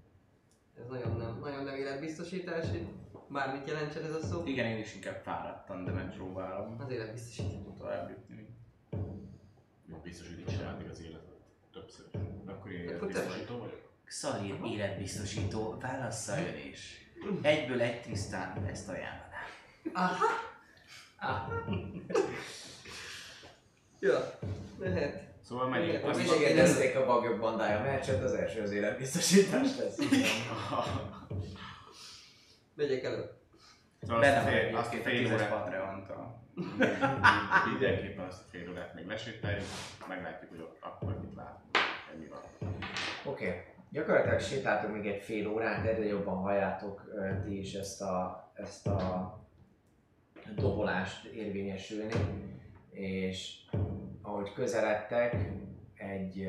[0.78, 2.88] Ez nagyon nem, nagyon nem életbiztosítás, hogy
[3.28, 4.42] bármit jelentsen ez a szó.
[4.46, 7.76] Igen, én is inkább fáradtam, de megpróbálom Az életbiztosítás.
[7.78, 8.48] tovább jutni.
[9.86, 11.40] Jó, biztos, hogy így csinálni az életet.
[11.72, 12.06] Többször
[12.46, 13.90] akkor én Akkor te biztosító vagyok.
[14.06, 17.05] Szalír életbiztosító, válassza ön is.
[17.42, 19.46] Egyből egy tisztán ezt ajánlanám.
[19.92, 20.26] Aha!
[21.18, 21.48] Ah,
[23.98, 24.38] Ja,
[24.78, 25.22] lehet.
[25.42, 26.04] Szóval megyünk.
[26.04, 29.98] Az is- kérdezték a bagyok bandája meccset, az első az életbiztosítás lesz.
[32.74, 33.30] Megyek elő.
[34.00, 36.44] Szóval Benne azt a fél órát, Patreon-tól.
[37.70, 39.64] mindenképpen azt a fél órát még lesétáljuk,
[40.08, 41.76] meglátjuk, hogy akkor mit látunk,
[42.14, 42.40] ennyi van.
[43.24, 43.46] Oké.
[43.46, 43.60] Okay.
[43.96, 47.02] Gyakorlatilag sétáltok még egy fél órát, egyre jobban halljátok
[47.44, 49.34] ti is ezt a, ezt a
[50.54, 52.12] dobolást érvényesülni,
[52.90, 53.54] és
[54.22, 55.36] ahogy közeledtek,
[55.94, 56.48] egy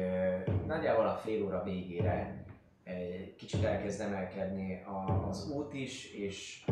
[0.66, 2.46] nagyjából a fél óra végére
[2.84, 4.84] egy kicsit elkezd emelkedni
[5.30, 6.66] az út is, és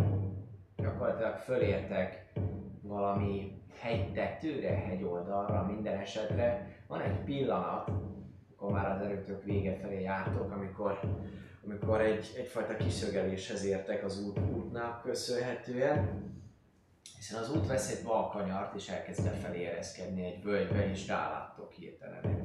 [0.77, 2.25] gyakorlatilag fölértek
[2.81, 6.67] valami hegytetőre, hegyoldalra minden esetre.
[6.87, 7.91] Van egy pillanat,
[8.65, 10.99] akkor már az erőtök vége felé jártok, amikor,
[11.65, 16.23] amikor egy, egyfajta kiszögeléshez értek az út, útnál köszönhetően,
[17.17, 22.25] hiszen az út vesz egy balkanyart, és elkezd lefelé ereszkedni egy völgybe, és ráláttok hirtelen
[22.25, 22.43] egy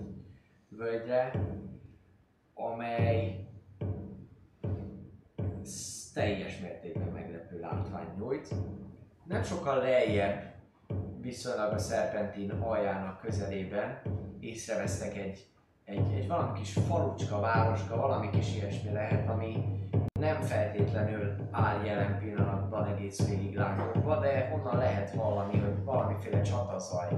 [0.68, 1.32] völgyre,
[2.54, 3.46] amely
[6.14, 8.54] teljes mértékben meglepő látvány nyújt.
[9.24, 10.54] Nem sokkal lejjebb,
[11.20, 14.02] viszonylag a szerpentin aljának közelében
[14.40, 15.49] észrevesztek egy
[15.90, 19.78] egy, egy valami kis falucska, városka, valami kis ilyesmi lehet, ami
[20.20, 27.08] nem feltétlenül áll jelen pillanatban egész végig lángokba, de onnan lehet hallani, hogy valamiféle csatazaj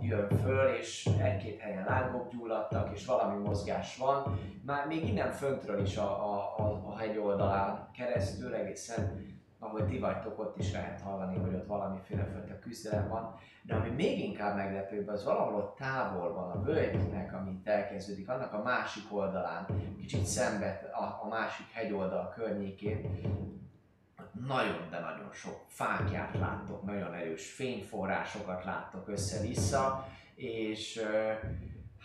[0.00, 4.38] jön föl, és egy-két helyen lángok gyulladtak, és valami mozgás van.
[4.64, 9.98] Már még innen föntről is a, a, a, a hegy oldalán keresztül egészen ahogy ti
[9.98, 13.34] vagytok, ott is lehet hallani, hogy ott valamiféle fajta küzdelem van.
[13.62, 18.62] De ami még inkább meglepőbb, az valahol ott távolban, a völgynek, amit elkezdődik, annak a
[18.62, 19.66] másik oldalán,
[19.98, 23.20] kicsit szembe a, a másik hegyoldal környékén,
[24.46, 31.02] nagyon, de nagyon sok fákját láttok, nagyon erős fényforrásokat láttok össze-vissza, és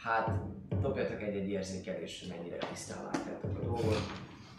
[0.03, 0.31] hát
[0.81, 4.01] dobjatok egy-egy érzékelés, mennyire tisztán látjátok a dolgot.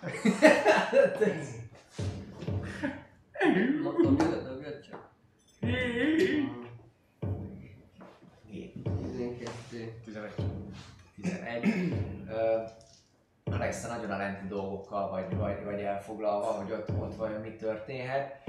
[3.83, 5.09] Mondtam, hogy dobjad csak.
[8.51, 8.73] Hét.
[8.83, 9.93] 12.
[10.05, 10.33] 11.
[11.23, 11.93] 11.
[12.29, 12.63] Ö,
[13.45, 17.55] Alex, te nagyon a lenti dolgokkal vagy, vagy, vagy elfoglalva, hogy ott, ott vajon mi
[17.55, 18.49] történhet.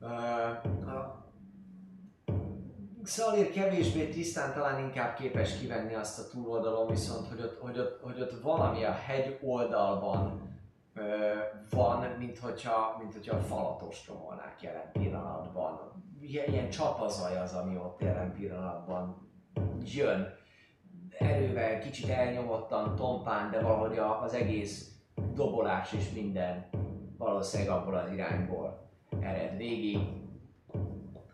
[0.00, 1.24] Ö, a
[3.02, 8.00] Szalír kevésbé tisztán talán inkább képes kivenni azt a túloldalon, viszont hogy ott, hogy ott,
[8.02, 10.53] hogy ott valami a hegy oldalban
[11.70, 16.02] van, mint hogyha, mint hogyha a falat ostromolnák jelen pillanatban.
[16.20, 19.28] Ilyen, ilyen csapazaj az, ami ott jelen pillanatban
[19.84, 20.34] jön.
[21.18, 24.94] Erővel, kicsit elnyomottan, tompán, de valahogy az egész
[25.34, 26.66] dobolás és minden
[27.18, 28.88] valószínűleg abból az irányból
[29.20, 29.98] ered végig,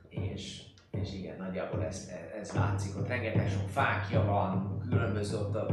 [0.08, 5.66] és, és igen, nagyjából ez, ez látszik, ott rengeteg sok fákja van, különböző ott a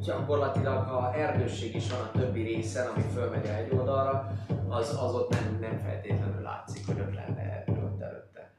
[0.00, 4.32] gyakorlatilag ha erdősség is van a többi részen, ami fölmegy egy oldalra,
[4.68, 8.50] az, az ott nem, nem feltétlenül látszik, hogy ott lenne erdő ott előtte.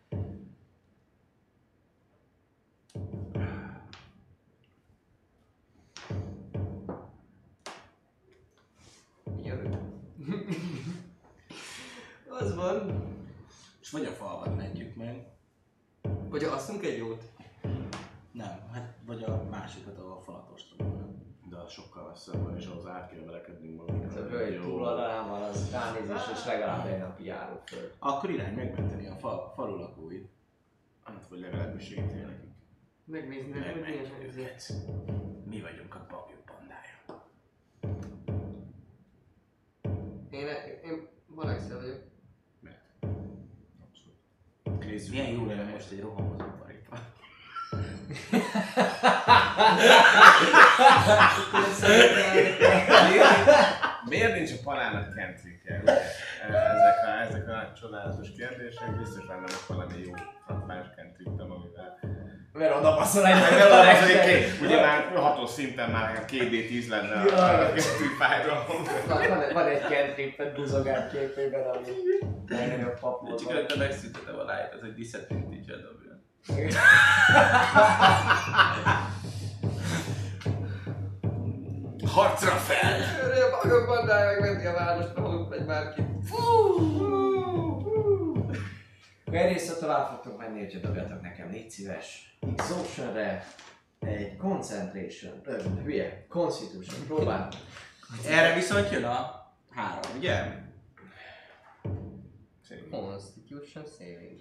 [12.40, 13.04] Az van.
[13.82, 15.28] És vagy a falvat mentjük meg,
[16.30, 17.24] Vagy asszunk egy jót.
[18.32, 20.48] nem, hát vagy a másikat, ahol a falat.
[21.50, 24.10] De az sokkal messzebb van, és ahhoz át kell velekednünk magunkat.
[24.12, 27.92] Ez a völgy túloldalán van, az ránézés, és legalább egy napi járó föl.
[28.00, 30.30] Akkor irány megmenteni a fal, falu lakóit.
[31.04, 32.50] Hát, vagy legalábbis segítél nekik.
[33.04, 34.74] Megnézni, hogy Megmentjük milyen őket.
[35.46, 37.26] Mi vagyunk a papjuk bandája.
[40.30, 40.48] Én,
[40.84, 42.02] én Balexel vagyok.
[43.82, 44.86] Abszolút.
[44.86, 45.12] Nézzük.
[45.12, 46.58] Milyen jó lenne most egy rohamozó.
[54.10, 55.82] Miért nincs a palának kentrikje?
[55.82, 55.92] ugye?
[56.48, 60.14] Ezek a, ezek a csodálatos kérdések, biztos lenne valami jó
[60.46, 62.00] frappás kentriktem, amivel...
[62.54, 66.14] Mert oda passzol egy Meg meg az, a hogy két, ugye már hatos szinten már
[66.14, 68.66] nekem 2D10 lenne a, a kentrifájról.
[69.08, 71.92] Van, van, egy kentrippet buzogát képében, ami
[72.48, 76.07] legnagyobb papul Csak előtte megszüntetem a lájt, az egy disadvantage dobja.
[82.06, 83.02] Harcra fel!
[83.44, 86.02] A bagok bandája megmenti a várost, ahol megy bárki.
[89.26, 92.38] Egyrészt ha tovább fogtok menni, hogyha dobjatok nekem, légy szíves.
[92.58, 93.46] Exhaustionre
[94.00, 97.50] egy concentration, ö, hülye, constitution, próbál.
[98.28, 100.66] Erre viszont jön a három, ugye?
[102.92, 104.40] Constitution saving.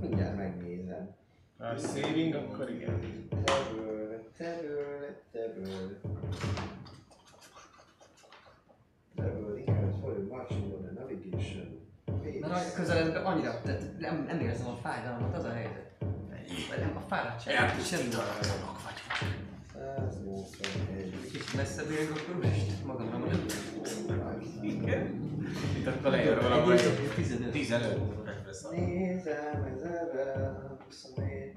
[0.00, 1.21] Mindjárt megnézem.
[1.62, 3.00] A saving, akkor igen.
[3.44, 6.00] Terül, terül, terül.
[9.16, 11.80] Terül, igen, for marching on a navigation.
[12.40, 15.90] Na, nagy közeledbe annyira, tehát nem, nem érzem a fájdalmat, az a helyzet.
[16.68, 17.54] Vagy nem a fáradtság.
[17.84, 18.10] Semmi.
[18.10, 19.02] vagy.
[19.72, 21.20] 181.
[21.22, 23.52] Kicsit messzebb érünk, akkor úristen, magamra maradok.
[25.78, 27.50] Itt akkor lejön valahol Egy egy 15.
[27.50, 28.20] 15.
[28.70, 31.54] Nézem, ez ebben 24.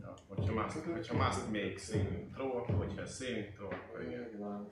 [0.00, 1.14] Ja, hogyha must, hogyha
[1.46, 3.02] make saving throw, hogyha
[3.54, 4.22] throw, akkor igen.
[4.22, 4.70] Így van.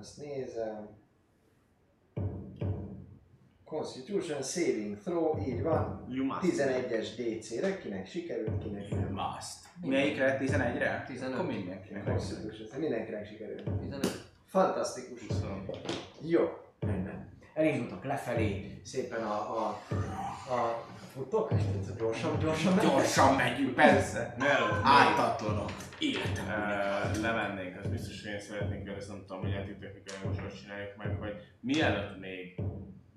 [0.00, 0.88] Azt nézem.
[3.64, 6.06] Constitution Saving Throw, így van.
[6.08, 6.40] You must.
[6.42, 9.12] 11-es DC-re, kinek sikerült, kinek nem.
[9.12, 9.58] Must.
[9.82, 10.38] Melyikre?
[10.40, 11.04] 11-re?
[11.06, 11.34] 15.
[11.34, 12.04] Akkor mindenkinek.
[12.04, 13.70] Constitution, mindenkinek sikerült.
[13.80, 14.24] 15.
[14.44, 15.20] Fantasztikus.
[16.20, 16.40] Jó,
[16.80, 17.35] rendben.
[17.56, 19.68] Elindultok lefelé, szépen a, a,
[20.54, 21.50] a futok,
[21.98, 22.90] gyorsan, gyorsan mentek.
[22.90, 24.34] Gyorsan megyünk, persze.
[24.38, 25.70] Mielőtt Áltatlanok.
[25.98, 26.44] Életem.
[26.46, 30.96] uh, lemennénk, az biztos, hogy én szeretnék, ezt nem tudom, hogy játéktechnikai most hogy csináljuk
[30.96, 32.60] meg, hogy mielőtt még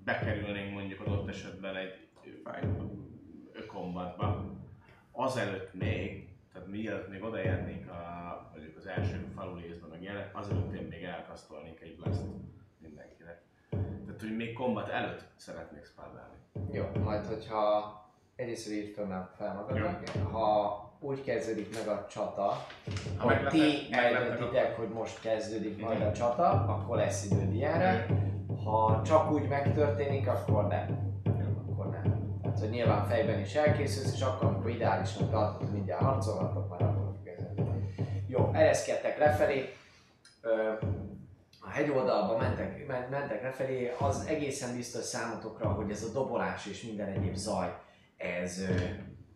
[0.04, 2.10] bekerülnénk mondjuk adott esetben egy
[3.66, 4.54] kombatba,
[5.12, 10.74] azelőtt még, tehát mielőtt még odaérnénk a, mondjuk az első falu részben, meg ilyenek, azelőtt
[10.74, 12.20] én még elkasztolnék egy blast
[12.78, 13.39] mindenkinek.
[14.20, 16.36] Tehát, hogy még kombat előtt szeretnék spellelni.
[16.70, 17.94] Jó, majd hogyha
[18.36, 18.94] egyrészt írd
[19.36, 22.66] fel, magadnak, ha úgy kezdődik meg a csata,
[23.16, 28.06] Ha hogy ti eldöntitek, hogy most kezdődik majd a csata, akkor lesz időd ilyenre.
[28.64, 31.12] Ha csak úgy megtörténik, akkor nem.
[31.68, 32.38] Akkor nem.
[32.42, 36.82] Tehát, hogy nyilván fejben is elkészülsz, és akkor, amikor ideálisan tartod, hogy mindjárt harcolhatok, már
[36.82, 37.94] akkor kezdeni.
[38.26, 39.74] Jó, ereszkedtek lefelé.
[40.42, 40.72] Ö,
[41.70, 46.82] a hegyoldalba mentek, men- mentek lefelé, az egészen biztos számotokra, hogy ez a dobolás és
[46.82, 47.78] minden egyéb zaj,
[48.16, 48.74] ez ö,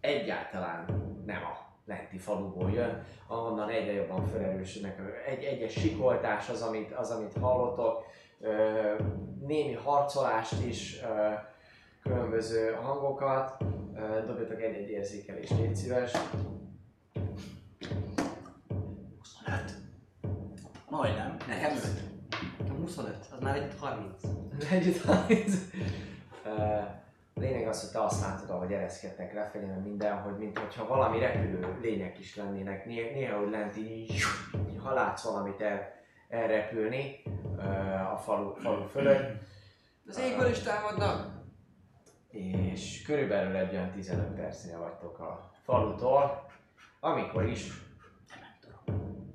[0.01, 0.85] egyáltalán
[1.27, 5.01] nem a lenti faluból jön, ahonnan egyre jobban felerősödnek.
[5.27, 8.05] Egy, egyes sikoltás az, amit, az, amit hallotok,
[8.41, 8.95] ö,
[9.41, 11.33] némi harcolást is, ö,
[12.03, 13.57] különböző hangokat,
[13.95, 16.13] ö, dobjatok egy-egy érzékelést, légy szíves.
[19.19, 19.75] 25.
[20.89, 21.37] Majdnem.
[21.49, 22.14] Nekem 5.
[22.85, 24.21] A 25, az már egy 30.
[24.71, 25.55] Együtt 30.
[26.45, 26.79] Ö,
[27.35, 31.79] Lényeg az, hogy te azt látod, ahogy ereszkedtek lefelé, meg minden, hogy mintha valami repülő
[31.81, 32.87] lények is lennének.
[32.87, 34.23] Né- Néha, hogy lent így,
[34.83, 35.93] ha látsz valamit el,
[36.29, 37.23] elrepülni
[38.13, 39.43] a falu, falu fölött,
[40.09, 41.27] Az égből is támadnak.
[42.31, 46.47] és körülbelül egy olyan 15 percnél vagytok a falutól,
[47.01, 47.69] amikor is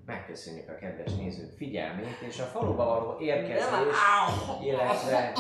[0.10, 3.64] megköszönjük a kedves nézők figyelmét, és a faluba való érkezés,
[4.64, 5.32] illetve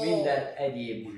[0.00, 1.08] minden egyéb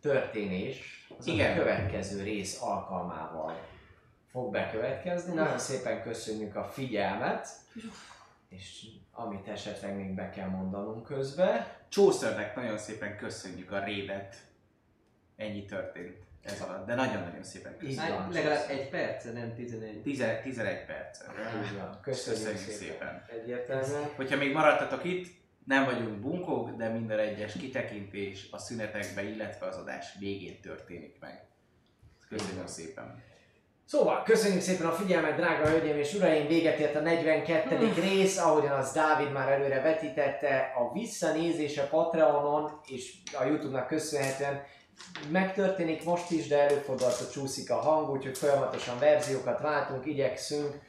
[0.00, 1.52] történés az Igen.
[1.52, 3.60] a következő rész alkalmával
[4.30, 5.34] fog bekövetkezni.
[5.34, 7.48] Nagyon szépen köszönjük a figyelmet,
[8.48, 11.66] és amit esetleg még be kell mondanunk közben.
[11.88, 14.36] Csószörnek nagyon szépen köszönjük a rédet.
[15.36, 17.76] Ennyi történt ez alatt, de nagyon-nagyon szépen.
[17.96, 20.02] Hát, legalább egy perce, nem 11.
[20.02, 21.26] 11, 11 percen.
[21.64, 21.98] Így van.
[22.02, 22.78] Köszönjük, Köszönjük szépen.
[22.78, 23.24] szépen.
[23.42, 24.10] Egyértelműen.
[24.16, 25.26] Hogyha még maradtatok itt,
[25.64, 31.44] nem vagyunk bunkók, de minden egyes kitekintés a szünetekbe, illetve az adás végén történik meg.
[32.28, 33.22] Köszönöm szépen.
[33.84, 36.46] Szóval, köszönjük szépen a figyelmet, drága hölgyeim és uraim!
[36.46, 37.92] Véget ért a 42.
[38.00, 44.62] rész, ahogyan az Dávid már előre vetítette, a visszanézése Patreonon és a Youtube-nak köszönhetően
[45.30, 50.80] megtörténik most is, de előfordulhat, hogy csúszik a hang, úgyhogy folyamatosan verziókat váltunk, igyekszünk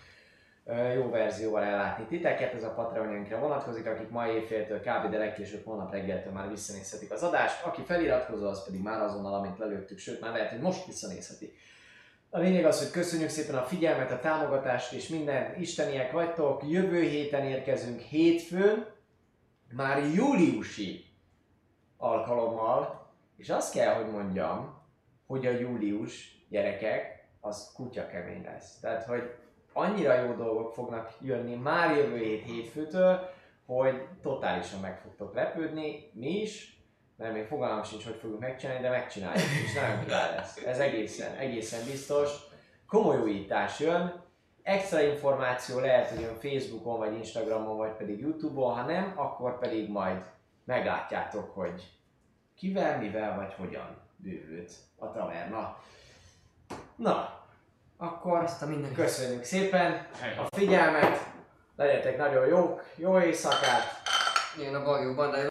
[0.96, 5.10] jó verzióval ellátni titeket, ez a Patreonjainkra vonatkozik, akik ma éjféltől kb.
[5.10, 9.58] de legkésőbb holnap reggeltől már visszanézhetik az adást, aki feliratkozó, az pedig már azonnal, amint
[9.58, 11.54] lelőttük, sőt már lehet, hogy most visszanézheti.
[12.30, 16.62] A lényeg az, hogy köszönjük szépen a figyelmet, a támogatást és minden isteniek vagytok.
[16.70, 18.86] Jövő héten érkezünk hétfőn,
[19.72, 21.06] már júliusi
[21.98, 22.97] alkalommal,
[23.38, 24.82] és azt kell, hogy mondjam,
[25.28, 28.80] hogy a július gyerekek, az kutya kemény lesz.
[28.80, 29.36] Tehát, hogy
[29.74, 33.30] annyira jó dolgok fognak jönni már jövő hét hétfőtől,
[33.66, 36.82] hogy totálisan meg fogtok lepődni, mi is,
[37.18, 40.66] mert még fogalmam sincs, hogy fogjuk megcsinálni, de megcsináljuk, és nagyon király lesz.
[40.66, 42.30] Ez egészen, egészen biztos.
[42.88, 44.24] Komoly újítás jön,
[44.64, 49.90] extra információ lehet, hogy jön Facebookon, vagy Instagramon, vagy pedig Youtube-on, ha nem, akkor pedig
[49.90, 50.26] majd
[50.66, 51.97] meglátjátok, hogy
[52.58, 55.78] kivel, mivel, vagy hogyan bővült a taverna.
[56.96, 57.46] Na,
[57.98, 61.26] akkor Azt a minden köszönjük szépen a figyelmet,
[61.76, 64.06] legyetek nagyon jók, jó éjszakát,
[64.62, 65.38] Jön a bagyóban, de